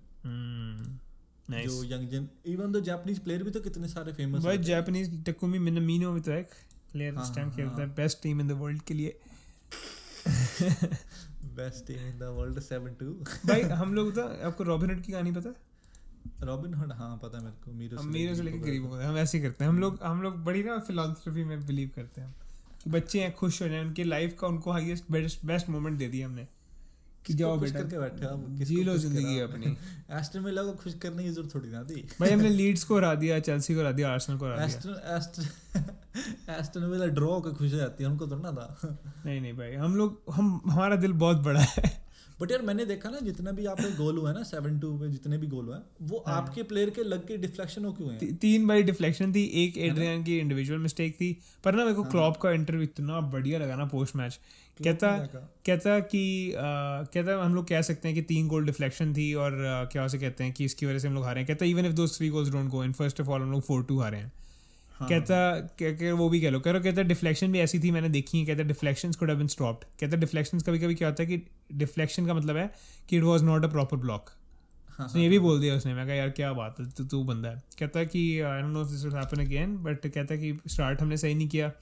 जो 1.66 1.84
यंग 1.84 2.08
जन 2.08 2.28
इवन 2.46 2.72
तो 2.72 2.80
जापानीज 2.80 3.18
प्लेयर 3.18 3.42
भी 3.42 3.50
तो 3.50 3.60
कितने 3.60 3.88
सारे 3.88 4.12
फ़ेमस 4.12 4.44
भाई 4.44 4.58
जापानीज 4.58 5.24
टकुमी 5.24 5.58
मिनामिनो 5.58 6.12
भी 6.12 6.20
तो 6.20 6.32
एक 6.32 6.50
प्लेयर 6.92 7.14
हाँ, 7.14 7.24
इस 7.24 7.34
टाइम 7.34 7.48
हाँ, 7.48 7.56
खेलता 7.56 7.80
है। 7.82 7.86
हाँ। 7.86 7.94
Best 7.94 8.22
team 8.22 8.40
in 8.40 8.48
the 8.48 8.52
world 8.60 8.82
के 8.82 8.94
लिए। 8.94 9.18
Best 11.56 11.86
team 11.86 12.06
in 12.08 12.18
the 12.18 12.22
world 12.22 12.58
भाई 13.46 13.62
हम 13.62 13.94
लोग 13.94 14.14
तो 14.14 14.22
आपको 14.46 14.64
रॉबिन 14.64 14.90
हुड 14.90 15.02
की 15.02 15.12
कहानी 15.12 15.32
पता 15.32 15.48
है? 15.48 15.54
रॉबिन 16.44 16.74
हुड 16.74 16.92
हाँ 16.92 17.16
पता 17.22 17.38
है 17.38 17.44
मेरे 17.44 17.56
को 17.64 17.72
मीरो 17.72 17.98
हम 17.98 18.06
मीरों 18.12 18.34
से 18.34 18.42
लेकर 18.42 18.58
गरीबों 18.58 18.88
को 18.88 18.96
हम 18.96 19.16
ऐसे 19.18 19.38
ही 19.38 19.44
करते 19.44 19.64
हैं। 19.64 19.70
हम 19.70 19.78
लोग 19.80 19.98
हम 20.02 20.22
लोग 20.22 20.44
बड़ी 20.44 20.62
ना 20.62 20.78
फिलोसफी 20.86 21.44
में 21.44 21.66
बिलीव 21.66 21.90
करते 21.96 22.20
हैं 22.20 22.34
कि 22.84 22.90
बच्चे 22.90 23.20
हैं 23.20 23.34
खुश 23.34 23.60
हो 23.62 23.68
जाए 23.68 23.80
उनकी 23.84 24.04
लाइफ 24.04 24.36
का 24.40 24.46
उनको 24.46 24.72
हाईएस्ट 24.72 25.04
बेस्ट 25.12 25.44
बेस्ट 25.46 25.68
मोमेंट 25.68 25.98
दे 25.98 26.08
दिया 26.08 26.26
हमने 26.26 26.46
कि 27.26 27.34
जाओ 27.34 27.56
बेटा 27.58 27.78
करके 27.78 27.98
बैठे 27.98 28.26
आप 28.26 28.44
जी 28.60 28.82
लो 28.82 28.96
ज़िंदगी 28.98 29.38
अपनी। 29.40 29.76
एस्टन 30.18 30.40
विला 30.40 30.62
को 30.62 30.72
खुश 30.82 30.94
करने 30.94 31.24
की 31.24 31.30
ज़रूरत 31.30 31.54
थोड़ी 31.54 31.68
ना 31.70 31.82
थी। 31.84 32.02
भाई 32.20 32.30
हमने 32.30 32.48
लीड्स 32.48 32.84
को 32.84 32.96
हरा 32.96 33.14
दिया 33.14 33.38
चेल्सी 33.40 33.74
को 33.74 33.80
हरा 33.80 33.92
दिया 33.92 34.12
आर्सेनल 34.12 34.38
को 34.38 34.46
हरा 34.46 34.66
दिया। 34.66 35.16
एस्टन 35.16 36.52
एस्टन 36.52 36.84
विला 36.84 37.06
ड्रॉ 37.18 37.40
को 37.40 37.52
खुश 37.52 37.72
हो 37.72 37.78
जाती 37.78 38.04
है 38.04 38.10
उनको 38.10 38.26
तो 38.26 38.36
ना 38.36 38.52
था। 38.52 38.96
नहीं 39.26 39.40
नहीं 39.40 39.52
भाई 39.52 39.74
हम 39.74 39.96
लोग 39.96 40.22
हम 40.32 40.60
हमारा 40.66 40.96
दिल 40.96 41.12
बहुत 41.24 41.36
बड़ा 41.44 41.60
है। 41.60 41.98
बट 42.40 42.50
यार 42.50 42.62
मैंने 42.62 42.84
देखा 42.86 43.10
ना 43.10 43.18
जितना 43.20 43.52
भी 43.52 43.66
आपके 43.66 43.90
गोल 43.96 44.18
हुआ 44.18 44.28
है 44.30 44.34
ना 44.34 44.42
सेवन 44.42 44.78
टू 44.80 44.92
पे 44.98 45.08
जितने 45.08 45.38
भी 45.38 45.46
गोल 45.46 45.64
हुआ 45.64 45.76
है 45.76 45.82
वो 46.02 46.22
हाँ। 46.26 46.36
आपके 46.36 46.62
प्लेयर 46.62 46.90
के 46.90 47.02
लग 47.02 47.26
के 47.26 47.36
डिफ्लेक्शन 47.36 47.84
हो 47.84 47.92
क्यों 47.92 48.10
है? 48.10 48.18
ती, 48.18 48.26
तीन 48.26 48.66
बारी 48.66 48.82
डिफ्लेक्शन 48.82 49.32
थी 49.32 49.44
एक 49.64 49.78
एड्रियन 49.78 50.24
की 50.24 50.38
इंडिविजुअल 50.38 50.80
मिस्टेक 50.80 51.14
थी। 51.14 51.32
पर 51.64 51.74
ना 51.74 51.84
मेरे 51.84 51.94
को 51.94 52.04
क्लॉप 52.04 52.36
का 52.36 52.50
इंटरव्यू 52.50 52.82
इतना 52.82 53.20
बढ़िया 53.20 53.58
लगा 53.58 53.76
ना 53.76 53.84
पोस्ट 53.84 54.16
मैच 54.16 54.38
कहता 54.84 55.16
कहता 55.66 55.98
कि 56.00 56.52
आ, 56.52 56.62
कहता 57.04 57.44
हम 57.44 57.54
लोग 57.54 57.68
कह 57.68 57.82
सकते 57.82 58.08
हैं 58.08 58.14
कि 58.14 58.22
तीन 58.22 58.48
गोल 58.48 58.66
डिफ्लेक्शन 58.66 59.14
थी 59.14 59.32
और 59.34 59.64
आ, 59.66 59.84
क्या 59.84 60.04
उसे 60.04 60.18
कहते 60.18 60.44
हैं 60.44 60.52
कि 60.52 60.64
इसकी 60.64 60.86
वजह 60.86 60.98
से 60.98 61.08
हम 61.08 61.14
लोग 61.14 61.24
हारे 61.24 61.40
हैं। 61.40 61.46
कहता 61.48 61.66
even 61.66 61.86
if 61.86 61.92
those 61.92 62.16
three 62.18 62.28
goals 62.28 62.50
don't 62.50 62.70
go 62.70 62.84
in 62.84 62.92
first 62.92 63.20
of 63.20 63.28
all 63.28 63.42
हम 63.42 63.52
लोग 63.52 63.62
फोर 63.62 63.82
टू 63.84 63.98
हारे 63.98 64.16
हैं। 64.16 64.32
कहता 65.02 65.60
कह 65.60 65.92
के 65.92 66.12
वो 66.12 66.28
भी 66.28 66.40
कह 66.40 66.50
लो 66.50 66.60
कह 66.60 66.70
रहा 66.70 66.82
कहता 66.82 67.02
डिफ्लेक्शन 67.02 67.52
भी 67.52 67.58
ऐसी 67.58 67.78
थी 67.78 67.90
मैंने 67.90 68.08
देखी 68.08 68.38
है 68.38 68.46
कहता 68.46 68.62
deflection 68.62 69.12
could 69.12 69.28
have 69.28 69.38
been 69.38 69.46
stopped 69.46 69.84
कहता 70.00 70.16
डिफ्लेक्शन 70.16 70.58
कभी 70.58 70.78
कभी 70.78 70.94
क्या 70.94 71.08
होता 71.08 71.22
है 71.22 71.28
कि 71.28 71.42
डिफ्लेक्शन 71.72 72.26
का 72.26 72.34
मतलब 72.34 72.56
है 72.56 72.70
कि 73.08 73.16
it 73.16 73.22
was 73.22 73.44
not 73.44 73.64
a 73.64 73.68
proper 73.68 73.96
block 73.96 74.30
हाँ, 74.88 75.06
उसने 75.06 75.22
ये 75.22 75.28
भी 75.28 75.38
बोल 75.38 75.60
दिया 75.60 75.74
उसने 75.74 75.94
मैं 75.94 76.06
कहा 76.06 76.14
यार 76.14 76.30
क्या 76.30 76.52
बात 76.52 76.80
है 76.80 76.90
तू 76.90 77.04
तू 77.04 77.24
बंदा 77.24 77.48
है। 77.48 77.62
कहता 77.78 77.98
है 77.98 78.06
कि 78.06 78.40
I 78.40 78.60
don't 78.62 78.72
know 78.72 78.84
this 78.84 79.04
will 79.04 79.14
happen 79.14 79.40
again 79.40 79.76
but 79.76 80.06
कहता 80.06 80.34
है 80.34 80.40
कि 80.40 80.58
स्टार्ट 80.66 81.02
हमने 81.02 81.16
सही 81.16 81.34
नहीं 81.34 81.48
किया। 81.48 81.72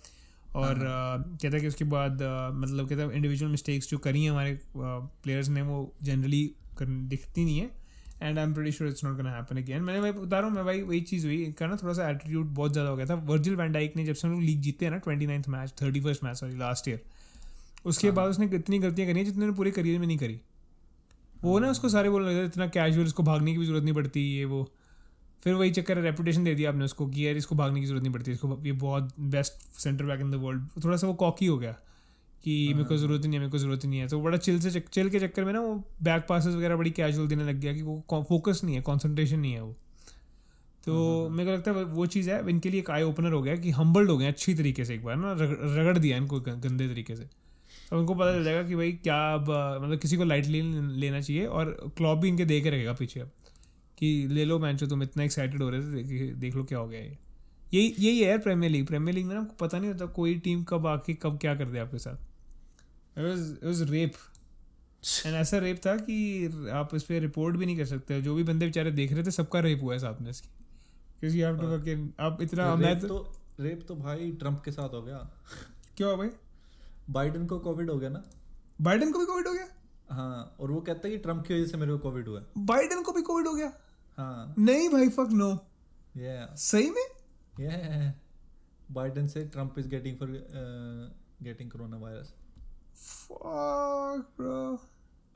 और 0.57 0.75
uh, 0.75 1.43
कहता 1.43 1.57
है 1.57 1.61
कि 1.61 1.66
उसके 1.66 1.85
बाद 1.85 2.12
uh, 2.12 2.55
मतलब 2.55 2.89
कहता 2.89 3.03
है 3.03 3.16
इंडिविजुअल 3.16 3.51
मिस्टेक्स 3.51 3.91
जो 3.91 3.99
करी 3.99 4.25
हैं 4.25 4.31
हमारे 4.31 4.59
प्लेयर्स 4.77 5.49
ने 5.49 5.62
वो 5.62 5.95
जनरली 6.03 6.51
दिखती 6.83 7.45
नहीं 7.45 7.59
है। 7.59 7.78
And 8.23 8.39
I 8.39 8.45
am 8.45 8.53
pretty 8.55 8.73
sure 8.73 8.91
it's 8.91 9.05
not 9.05 9.16
gonna 9.16 9.31
happen 9.33 9.57
again 9.57 9.83
मैंने 9.83 10.01
भाई 10.01 10.12
बता 10.12 10.39
रहा 10.39 10.49
हूँ 10.49 10.57
मैं 10.57 10.64
भाई 10.64 10.81
वही 10.83 11.01
चीज़ 11.03 11.27
हुई 11.27 11.43
इनका 11.45 11.66
ना 11.66 11.77
थोड़ा 11.83 11.93
सा 11.95 12.09
एटीट्यूड 12.11 12.47
बहुत 12.55 12.73
ज़्यादा 12.73 12.91
हो 12.91 12.97
गया 12.97 13.07
था। 13.07 13.14
वर्जिल 13.27 13.57
वैंडाइक 13.57 13.97
ने 13.97 14.05
जब 14.05 14.14
से 14.14 14.27
हम 14.27 14.35
लोग 14.35 14.43
लीग 14.43 14.61
जीते 14.62 14.85
हैं 14.85 14.93
ना 14.93 14.99
twenty 14.99 15.27
ninth 15.27 15.49
match 15.49 15.73
thirty 15.83 16.01
first 16.01 16.25
match 16.25 16.37
sorry 16.37 16.57
last 16.59 16.89
year 16.89 17.01
उसके 17.87 18.11
बाद 18.11 18.31
उसने 18.31 18.47
इतनी 18.57 18.79
गलतियाँ 18.79 19.09
करी 19.09 19.19
हैं 19.19 19.27
जितने 19.27 19.51
पूरे 19.53 19.71
करियर 19.71 19.99
में 19.99 20.07
नहीं 20.07 20.19
करी। 20.19 20.41
वो 21.43 21.59
ना 21.59 21.71
उसको 21.71 21.89
सारे 21.89 22.11
बोलने 22.11 22.31
लगे 22.31 22.45
इतना 22.47 22.66
कैजुअल 22.69 23.07
इसको 23.07 23.23
भागने 23.23 23.53
की 23.53 23.59
भी 23.59 23.66
ज़रूरत 23.66 23.85
नहीं 23.85 23.95
पड़ती 23.95 24.21
ये 24.29 24.45
वो। 24.45 24.62
फिर 25.41 25.55
वही 25.55 25.71
चक्कर 25.71 25.99
रेपुटेशन 25.99 26.45
दे 26.45 26.55
दिया 26.55 26.71
आपने 26.71 26.85
उसको 26.85 27.07
कि 27.09 27.27
यार 27.27 27.37
इसको 27.37 27.55
भागने 27.55 27.81
की 27.81 27.87
ज़रूरत 27.87 28.03
नहीं 28.03 28.12
पड़ती 28.12 28.33
इसको 28.33 28.59
ये 28.64 28.73
बहुत 28.75 29.12
best 29.33 29.53
centre 29.79 30.05
back 30.05 30.21
in 30.21 30.31
the 30.31 30.35
world 30.37 30.85
थोड़ा 30.85 30.97
सा 30.97 31.07
वो 31.07 31.14
कॉकी 31.16 31.47
हो 31.47 31.59
गया। 31.59 31.77
कि 32.49 32.74
मेरे 32.74 32.84
को 32.84 32.96
ज़रूरत 32.96 33.22
ही 33.22 33.28
नहीं 33.28 33.38
है 33.38 33.40
मेरे 33.40 33.51
को 33.51 33.59
ज़रूरत 33.59 33.84
ही 33.84 33.88
नहीं 33.88 34.01
है। 34.01 34.07
तो 34.09 34.20
बड़ा 34.20 34.36
चिल 34.38 34.61
से 34.61 34.80
चिल 34.82 35.09
के 35.11 35.20
चक्कर 35.20 35.44
में 35.44 35.53
ना 35.53 35.61
वो 35.61 35.74
बैक 36.03 36.24
पासेस 36.28 36.55
वगैरह 36.55 36.76
बड़ी 36.76 36.90
कैजुअल 36.90 37.28
देने 37.28 37.44
लग 37.44 37.61
गया 37.61 37.72
कि 37.72 37.82
वो 37.82 38.24
फोकस 38.28 38.61
नहीं 38.64 38.76
है 38.76 38.82
कॉन्सेंट्रेशन 38.82 39.40
नहीं 39.40 39.53
है 39.53 39.62
वो। 39.62 39.72
तो 40.84 41.28
मेरे 41.28 41.51
को 41.51 41.57
लगता 41.57 41.70
है 41.70 41.84
वो 41.86 42.07
चीज़ 42.07 42.30
है 42.30 42.38
इनके 42.51 42.70
लिए 42.70 42.80
एक 42.80 42.90
आई 42.90 43.03
ओपनर 43.03 43.32
हो 43.32 43.42
गया 43.42 43.57
कि 43.57 43.70
हम्बल्ड 43.70 44.11
हो 44.11 44.16
गए 44.18 44.26
अच्छी 44.26 44.55
तरीके 44.55 44.84
से 44.84 44.94
एक 44.94 45.05
बार 45.05 45.16
ना 45.16 45.32
रगड़ 45.32 45.96
दिया 45.99 46.16
इनको 46.16 46.40
गंदे 46.40 46.88
तरीके 46.88 47.16
से। 47.16 47.28
और 47.92 47.99
उनको 47.99 48.14
पता 48.14 48.32
चल 48.32 48.44
जाएगा 48.44 48.62
कि 48.62 48.76
भाई 48.76 48.92
क्या 48.94 49.16
अब 49.34 49.51
मतलब 49.82 49.99
किसी 49.99 50.16
को 50.16 50.24
लाइटली 50.24 50.62
लेना 51.01 51.20
चाहिए 51.20 51.46
और 51.46 51.76
क्लॉब 51.96 52.20
भी 52.20 52.28
इनके 52.28 52.44
दे 52.44 52.61
के 52.61 52.70
रहेगा 52.70 52.92
पीछे 52.92 53.20
अब 53.20 53.30
कि 53.99 54.28
ले 54.28 54.44
लो 54.44 54.59
मैच 54.59 54.84
तुम 54.84 55.03
इतना 55.03 55.24
एक्साइटेड 55.24 55.62
हो 55.62 55.70
रहे 55.70 56.05
थे 56.05 56.32
देख 56.36 56.57
लो 56.57 56.64
क्या 56.64 56.78
हो 56.78 56.88
गया 56.88 57.01
ये। 57.01 57.16
यही 57.74 57.94
यही 57.99 58.20
है 58.20 58.28
यार 58.28 58.38
प्रीमियर 58.38 58.72
लीग 58.72 58.86
प्रीमियर 58.86 59.14
लीग 59.14 59.26
में 59.26 59.34
ना 59.34 59.46
पता 59.61 59.78
नहीं 59.78 59.90
होता 59.90 60.07
कोई 60.14 60.34
टीम 60.38 60.62
कब 60.64 60.86
आके 60.86 61.14
कब 61.14 61.38
क्या 61.38 61.55
कर 61.55 61.64
दे 61.64 61.78
आपके 61.78 61.99
साथ। 61.99 62.26
एंड 65.27 65.35
ऐसा 65.35 65.59
रेप 65.59 65.81
था 65.87 65.97
कि 65.97 66.47
आप 66.73 66.95
इस 66.95 67.03
पर 67.03 67.21
रिपोर्ट 67.21 67.57
भी 67.57 67.66
नहीं 67.66 67.77
कर 67.77 67.85
सकते। 67.85 68.21
जो 68.23 68.35
भी 68.35 68.43
बंदे 68.43 68.66
बेचारे 68.66 68.91
देख 68.91 69.12
रहे 69.12 69.25
थे 69.25 69.31
सबका 69.31 69.61
रेप 69.61 69.83
हुआ 69.83 69.93
है 69.93 69.99
साथ 69.99 70.21
में 70.21 70.31
इसकी। 70.31 70.49
क्योंकि 71.21 71.43
आप 71.43 71.57
तो 71.57 72.25
आप 72.25 72.43
इतना 72.43 72.75
मैं 72.77 73.01
तो 73.01 73.19
रेप 73.61 73.85
तो 73.89 73.95
भाई 73.95 74.31
ट्रंप 74.33 74.62
के 74.64 74.73
साथ 74.73 74.89
हो 74.89 75.03
गया। 75.03 75.16
क्यों 75.97 76.16
भाई? 76.19 76.29
बाइडन 77.11 77.47
को 77.47 77.59
कोविड 77.59 77.91
हो 77.91 77.99
गया 77.99 78.11
ना? 78.11 78.23
बाइडन 78.81 79.12
को 79.12 79.19
भी 79.19 79.27
कोविड 79.27 79.47
हो 79.47 79.53
गया? 79.53 79.66
हाँ 80.11 80.57
और 80.61 80.71
वो 80.71 80.81
कहता 80.81 81.09
है 81.09 81.11
कि 81.11 81.19
ट्रंप 81.19 81.47
की 81.47 81.55
वजह 81.55 81.66
से 81.66 81.77
मेरे 81.77 81.93
को 81.93 81.99
कोविड 81.99 82.29
हुआ। 82.29 82.43
बाइडन 82.59 83.03
को 83.03 83.12
भी 83.12 83.23
कोविड 83.23 83.47
हो 83.47 83.55
गया? 83.55 83.73
हाँ। 84.19 84.55
नहीं 84.59 84.89
भाई 84.89 85.09
फक 85.09 85.29
नो 85.33 85.51
या 86.16 86.55
सही 86.55 86.91
में? 86.91 87.07
या 87.61 88.12
बाइडन 88.91 89.27
से 89.27 89.45
Trump 89.45 89.79
is 89.79 89.89
getting 89.89 90.16
for 90.16 90.29
getting 91.43 91.71
corona 91.71 91.97
virus 91.97 92.35
Fuck, 92.99 94.36
bro. 94.36 94.80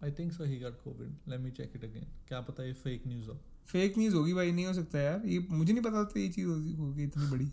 I 0.01 0.11
think 0.11 0.33
so. 0.33 0.45
He 0.45 0.57
got 0.59 0.79
COVID. 0.85 1.11
Let 1.27 1.41
me 1.41 1.51
check 1.51 1.75
it 1.75 1.85
again. 1.85 2.07
क्या 2.29 2.41
पता 2.41 2.65
ये 2.65 2.73
फेक 2.73 3.03
न्यूज़ 3.07 3.29
हो? 3.29 3.37
फेक 3.69 3.99
न्यूज़ 3.99 4.15
होगी 4.15 4.33
भाई 4.35 4.53
नहीं 4.53 4.67
हो 4.67 4.73
सकता 4.75 5.01
यार। 5.01 5.27
ये 5.27 5.39
मुझे 5.51 5.73
नहीं 5.73 5.83
पता 5.85 6.05
था 6.05 6.21
ये 6.21 6.29
चीज़ 6.29 6.47
होगी 6.47 7.05
इतनी 7.05 7.27
बड़ी। 7.31 7.45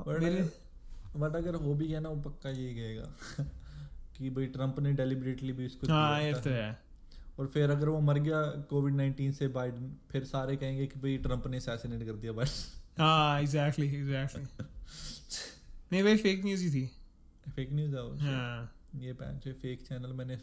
बट 0.00 0.20
मेरे 0.22 0.42
बट 1.16 1.36
अगर 1.36 1.54
हो 1.54 1.74
भी 1.74 1.86
गया 1.86 2.00
ना 2.00 2.08
वो 2.08 2.20
पक्का 2.22 2.50
यही 2.50 2.74
कहेगा 2.74 3.44
कि 4.18 4.30
भाई 4.30 4.46
ट्रंप 4.46 4.78
ने 4.80 4.92
डेलिबरेटली 4.92 5.52
भी 5.52 5.64
इसको 5.66 5.86
हाँ 5.92 6.20
ये 6.22 6.32
तो 6.34 6.50
है। 6.50 6.78
और 7.38 7.46
फिर 7.46 7.70
अगर 7.70 7.88
वो 7.88 8.00
मर 8.00 8.18
गया 8.18 8.42
कोविड 8.70 8.94
नाइन्टीन 8.94 9.32
से 9.32 9.48
बाइडन 9.48 9.92
फिर 10.12 10.24
सारे 10.24 10.56
कहेंगे 10.56 10.86
कि 10.86 11.00
भाई 11.00 11.16
ट्रंप 11.18 11.46
ने 11.46 11.56
असैसिनेट 11.56 12.04
कर 12.06 12.16
दिया 12.16 12.32
बस 12.32 12.54
हाँ 12.98 13.40
एग्जैक्टली 13.40 13.86
एग्जैक्टली 13.96 14.44
नहीं 15.92 16.02
भाई 16.02 16.16
फेक 16.16 16.44
न्यूज़ 16.44 16.64
ही 16.64 16.70
थी। 16.70 16.86
फेक 17.56 17.72
न्यूज़ 17.72 17.94
है 17.96 18.02
वो 18.02 18.14
हाँ। 18.16 18.72
ये 18.96 19.12
पैंच 19.12 19.48
फेक 19.48 19.82
चैनल 19.82 20.12
मैंने 20.12 20.38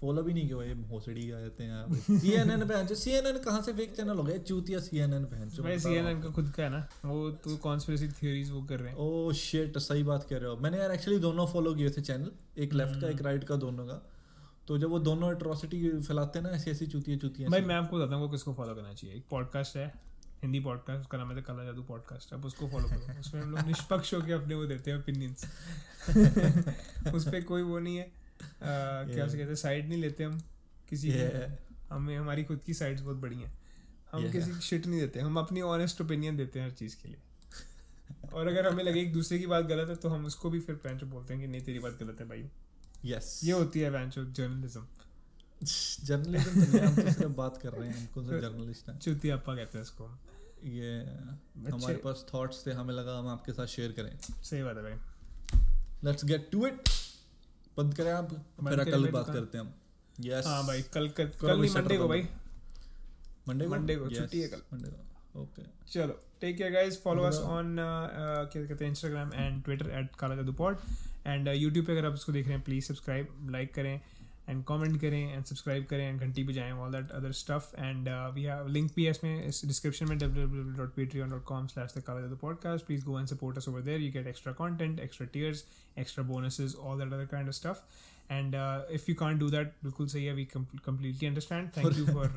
फॉलो 0.00 0.22
भी 0.22 0.32
नहीं 0.32 0.48
किया 0.48 0.62
ये 0.62 0.74
भोसड़ी 0.74 1.30
आ 1.30 1.40
जाते 1.40 1.64
हैं 1.64 1.70
यहाँ 1.70 2.18
सीएनएन 2.18 2.68
पैंच 2.68 2.92
सीएनएन 2.92 3.38
कहाँ 3.38 3.62
से 3.62 3.72
फेक 3.72 3.96
चैनल 3.96 4.16
हो 4.16 4.22
गया 4.22 4.38
चूतिया 4.38 4.80
सीएनएन 4.80 5.24
पैंच 5.24 5.60
भाई 5.60 5.78
सीएनएन 5.78 6.22
का 6.22 6.28
खुद 6.28 6.50
का 6.50 6.62
है 6.62 6.70
ना 6.70 6.88
वो 7.04 7.30
तो 7.30 7.56
कॉन्स्पिरेसी 7.56 8.08
थ्योरीज 8.08 8.50
वो 8.50 8.62
कर 8.62 8.80
रहे 8.80 8.90
हैं। 8.90 8.96
ओह 8.96 9.32
शिट 9.32 9.78
सही 9.78 10.02
बात 10.02 10.26
कह 10.30 10.36
रहे 10.36 10.50
हो। 10.50 10.56
मैंने 10.56 10.78
यार 10.78 10.90
एक्चुअली 10.90 11.20
दोनों 11.20 11.46
फॉलो 11.46 11.74
किए 11.74 11.90
थे 11.90 12.00
चैनल 12.00 12.30
एक 12.58 12.72
लेफ़्ट 12.72 13.00
का 13.00 13.08
एक 13.08 13.22
राइट 13.22 13.44
का 13.44 13.56
दोनों 13.56 13.86
का। 13.86 14.10
तो 14.68 14.78
जब 14.78 14.90
वो 14.90 14.98
दोनों 14.98 15.32
एट्रोसिटी 15.32 16.00
फैलाते 16.00 16.38
हैं 16.38 16.46
ना 16.46 16.52
ऐसी 16.52 16.70
ऐसी 16.70 16.86
चूतिया 16.86 17.16
चूतिया 17.16 17.48
भाई 17.48 17.60
मैं 17.60 17.74
आपको 17.74 17.96
बताता 17.96 18.14
हूँ 18.14 18.30
किसको 18.30 18.54
फॉलो 18.54 18.74
करना 18.74 18.94
चाहिए? 18.94 19.16
एक 19.16 19.24
पॉडकास्ट 19.30 19.76
है 19.76 20.05
हिंदी 20.42 20.60
पॉडकास्ट 20.60 21.00
उसका 21.00 21.18
नाम 21.18 21.32
है 21.32 21.42
काला 21.42 21.64
जादू 21.64 21.82
पॉडकास्ट 21.82 22.32
अब 22.32 22.44
उसको 22.44 22.68
फॉलो 22.68 22.88
करो। 22.88 23.20
उसमें 23.20 23.42
हम 23.42 23.50
लोग 23.50 23.60
निष्पक्ष 23.60 24.14
होकर 24.14 24.32
अपने 24.32 24.54
वो 24.54 24.66
देते 24.66 24.90
हैं 24.90 24.98
ओपिनियंस 24.98 25.44
उस 27.14 27.28
पर 27.28 27.42
कोई 27.42 27.62
वो 27.62 27.78
नहीं 27.78 27.96
है। 27.96 28.12
क्या 29.14 29.28
से 29.28 29.38
कहते 29.38 29.48
हैं? 29.48 29.54
साइड 29.54 29.88
नहीं 29.88 29.98
लेते 29.98 30.24
हम 30.24 30.42
किसी 30.88 31.12
हमें 31.90 32.16
हमारी 32.18 32.44
खुद 32.44 32.60
की 32.66 32.74
साइड्स 32.74 33.02
बहुत 33.02 33.16
बड़ी 33.16 33.36
हैं। 33.36 33.58
हम 34.12 34.32
किसी 34.32 34.50
की 34.50 34.60
शिट 34.60 34.86
नहीं 34.86 35.00
देते। 35.00 35.20
हम 35.20 35.38
अपनी 35.38 35.60
ऑनेस्ट 35.60 36.00
ओपिनियन 36.00 36.36
देते 36.36 36.60
हैं 36.60 36.66
हर 36.66 36.72
चीज़ 36.72 36.96
के 37.02 37.08
लिए। 37.08 37.18
और 38.32 38.46
अगर 38.46 38.72
हमें 38.72 38.84
लगे 38.84 39.00
एक 39.00 39.12
दूसरे 39.12 39.38
की 39.38 39.46
बात 39.46 39.64
गलत 39.64 39.88
है 39.88 39.96
तो 39.96 40.08
हम 40.08 40.26
उसको 40.26 40.50
भी 40.50 40.60
फिर 40.60 40.74
पैंचो 40.74 41.06
बोलते 41.06 41.34
हैं 41.34 41.42
कि 41.42 41.48
नहीं 41.48 41.62
तेरी 41.62 41.78
बात 41.78 41.98
गलत 42.02 42.20
है 42.20 42.28
भाई। 42.28 42.50
यस 43.04 43.40
ये 43.44 43.52
होती 43.52 43.80
है 43.80 43.90
पैंचो 43.90 44.24
जर्नलिज्म 44.24 44.86
जर्नलिज्म 45.62 46.64
तो 46.64 46.78
हम 46.78 46.94
तो 46.96 47.02
सिर्फ़ 47.02 47.32
बात 47.34 47.58
कर 47.62 47.72
रहे 47.72 47.88
हैं 47.88 47.96
हम 47.96 48.06
कौन 48.14 48.26
सा 48.26 48.38
जर्नलिस्ट 48.40 48.88
हैं? 48.88 48.98
चुती 48.98 49.28
अपा 49.30 49.54
कहते 49.56 49.78
हैं 49.78 49.84
इसको। 49.84 50.08
ये 50.66 50.90
हमारे 51.70 51.96
पास 52.04 52.24
थॉट्स 52.32 52.66
थे 52.66 52.72
हमें 52.72 52.94
लगा 52.94 53.18
हम 53.18 53.28
आपके 53.28 53.52
साथ 53.52 53.66
शेयर 53.74 53.92
करें। 53.92 54.18
सही 54.20 54.62
बात 54.62 54.76
है 54.76 54.82
भाई। 54.82 55.62
लेट्स 56.04 56.24
गेट 56.24 56.48
टू 56.52 56.66
इट 56.66 56.88
बंद 57.78 57.94
करें 57.94 58.10
आप? 58.12 58.34
फिर 58.60 58.84
कल 58.90 59.08
बात 59.10 59.26
करते 59.26 59.58
हैं 59.58 59.64
हम। 59.64 59.72
यस 60.20 60.46
हाँ 60.46 60.66
भाई 60.66 60.82
कल 60.94 61.08
कल 61.08 61.30
कल 61.40 61.60
नहीं 61.60 61.70
मंडे 61.74 61.96
को 61.98 62.08
भाई। 62.08 62.22
मंडे 63.48 63.64
को? 63.64 63.70
मंडे 63.70 63.96
को 63.96 64.08
छुट्टी 64.10 64.40
है 64.40 64.48
कल। 64.48 64.62
मंडे 64.72 64.90
को। 64.90 65.42
ओके 65.42 65.62
चलो 65.88 66.22
take 66.40 66.56
care 66.58 66.72
guys 66.72 67.02
follow 67.02 67.22
us 67.22 67.34
on 67.36 67.76
क्या 67.76 68.64
कहते 68.64 68.84
हैं 68.84 68.90
इंस्टाग्राम 68.90 69.32
एंड 69.34 69.62
ट्विटर 69.64 69.90
एट 69.98 70.16
काला 70.18 70.36
जादू 70.36 70.52
पॉड 70.52 70.78
एंड 71.26 71.48
यूट्यूब 71.48 71.86
पे 71.86 71.92
अगर 71.92 72.06
आप 72.06 72.14
इसको 72.14 72.32
देख 72.32 72.46
रहे 72.46 72.54
हैं 72.54 72.64
प्लीज़ 72.64 72.84
सब्सक्राइब 72.84 73.48
लाइक 73.50 73.74
करें। 73.74 74.00
एंड 74.48 74.62
कॉमेंट 74.64 75.00
करें 75.00 75.32
एंड 75.32 75.44
सब्सक्राइब 75.44 75.84
करें 75.86 76.08
एंड 76.08 76.20
घंटी 76.20 76.44
बजाएँ 76.44 76.72
all 76.72 76.92
that 76.92 77.10
other 77.10 77.32
stuff 77.34 77.74
and 77.76 78.08
we 78.34 78.42
have 78.42 78.68
link 78.68 78.90
भी 78.96 79.04
है 79.04 79.10
इसमें 79.10 79.44
इस 79.44 79.64
डिस्क्रिप्शन 79.66 80.08
में 80.08 80.18
W 80.18 80.46
W 80.46 80.76
dot 80.76 80.94
patreon 81.20 81.30
dot 81.30 81.44
com 81.44 81.66
slash 81.66 81.94
the 81.98 82.02
colour 82.02 82.24
of 82.24 82.32
the 82.32 82.38
podcast 82.40 82.86
please 82.86 83.04
go 83.04 83.18
and 83.18 83.28
support 83.28 83.56
us 83.56 83.68
over 83.68 83.82
there 83.82 84.00
you 84.00 84.12
get 84.12 84.26
extra 84.26 84.52
content 84.54 85.00
extra 85.00 85.26
tiers 85.32 85.64
extra 85.98 86.24
bonuses 86.24 86.74
all 86.76 86.98
that 86.98 87.12
other 87.12 87.26
kind 87.26 87.48
of 87.48 87.56
stuff 87.56 88.32
and 88.32 88.54
if 88.90 89.10
you 89.10 89.14
can't 89.14 89.40
do 89.40 89.50
that 89.50 89.74
बिल्कुल 89.82 90.08
सही 90.08 90.24
है 90.24 90.34
we 90.34 90.44
completely 90.54 91.28
understand 91.28 91.70
thank 91.76 91.98
you 91.98 92.06
for 92.06 92.28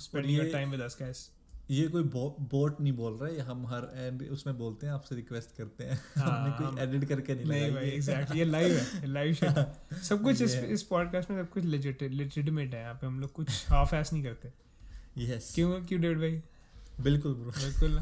spending 0.00 0.36
your 0.36 0.52
time 0.52 0.70
with 0.70 0.80
us 0.80 0.96
guys 1.00 1.28
ये 1.70 1.86
कोई 1.88 2.02
बो, 2.02 2.36
boat 2.50 2.80
नहीं 2.80 2.92
बोल 2.92 3.12
रहा 3.12 3.28
है 3.30 3.40
हम 3.40 3.66
हर 3.66 3.88
एंड 3.94 4.22
उसमें 4.32 4.56
बोलते 4.58 4.86
हैं 4.86 4.92
आपसे 4.94 5.14
रिक्वेस्ट 5.14 5.56
करते 5.56 5.84
हैं। 5.84 5.98
हाँ, 6.16 6.26
हमने 6.38 6.50
कोई 6.58 6.82
एडिट 6.82 7.08
करके 7.08 7.34
नहीं 7.34 7.46
नहीं 7.46 7.72
भाई 7.72 7.88
एग्जैक्टली 7.90 8.38
ये 8.38 8.44
लाइव 8.44 8.76
है 8.76 9.06
लाइव 9.06 9.32
शिट 9.34 9.98
सब 10.02 10.22
कुछ 10.22 10.42
इस 10.42 10.54
इस 10.54 10.82
पॉडकास्ट 10.82 11.30
में 11.30 11.42
सब 11.42 11.50
कुछ 11.50 11.64
लेजिट 11.64 12.02
लेजिटिमेट 12.02 12.74
है 12.74 12.80
यहाँ 12.80 12.94
पे 12.94 13.06
हम 13.06 13.20
लोग 13.20 13.32
कुछ 13.32 13.64
हाफ़ 13.68 13.94
एस 13.94 14.12
नहीं 14.12 14.22
करते। 14.24 14.52
यस 15.18 15.52
क्यों 15.54 15.72
क्यों 15.86 16.00
डेविड 16.00 16.18
भाई? 16.18 16.40
बिल्कुल 17.00 17.34
ब्रो 17.34 17.50
बिल्कुल। 17.50 17.98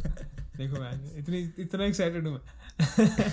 देखो 0.56 0.80
मैं 0.80 1.18
इतनी 1.18 1.38
इतना 1.58 1.84
एक्साइटेड 1.84 2.26
हूँ 2.26 2.34
मैं। 2.34 3.30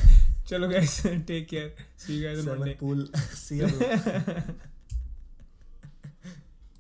चलो 0.50 0.70
guys 0.70 1.02
take 1.28 1.48
care 1.48 1.76
see 1.98 2.16
you 2.16 2.24
guys 2.24 2.48
on 2.48 2.58
Monday 2.60 2.78
pool 2.80 3.08
see 3.18 3.60
you 3.60 3.68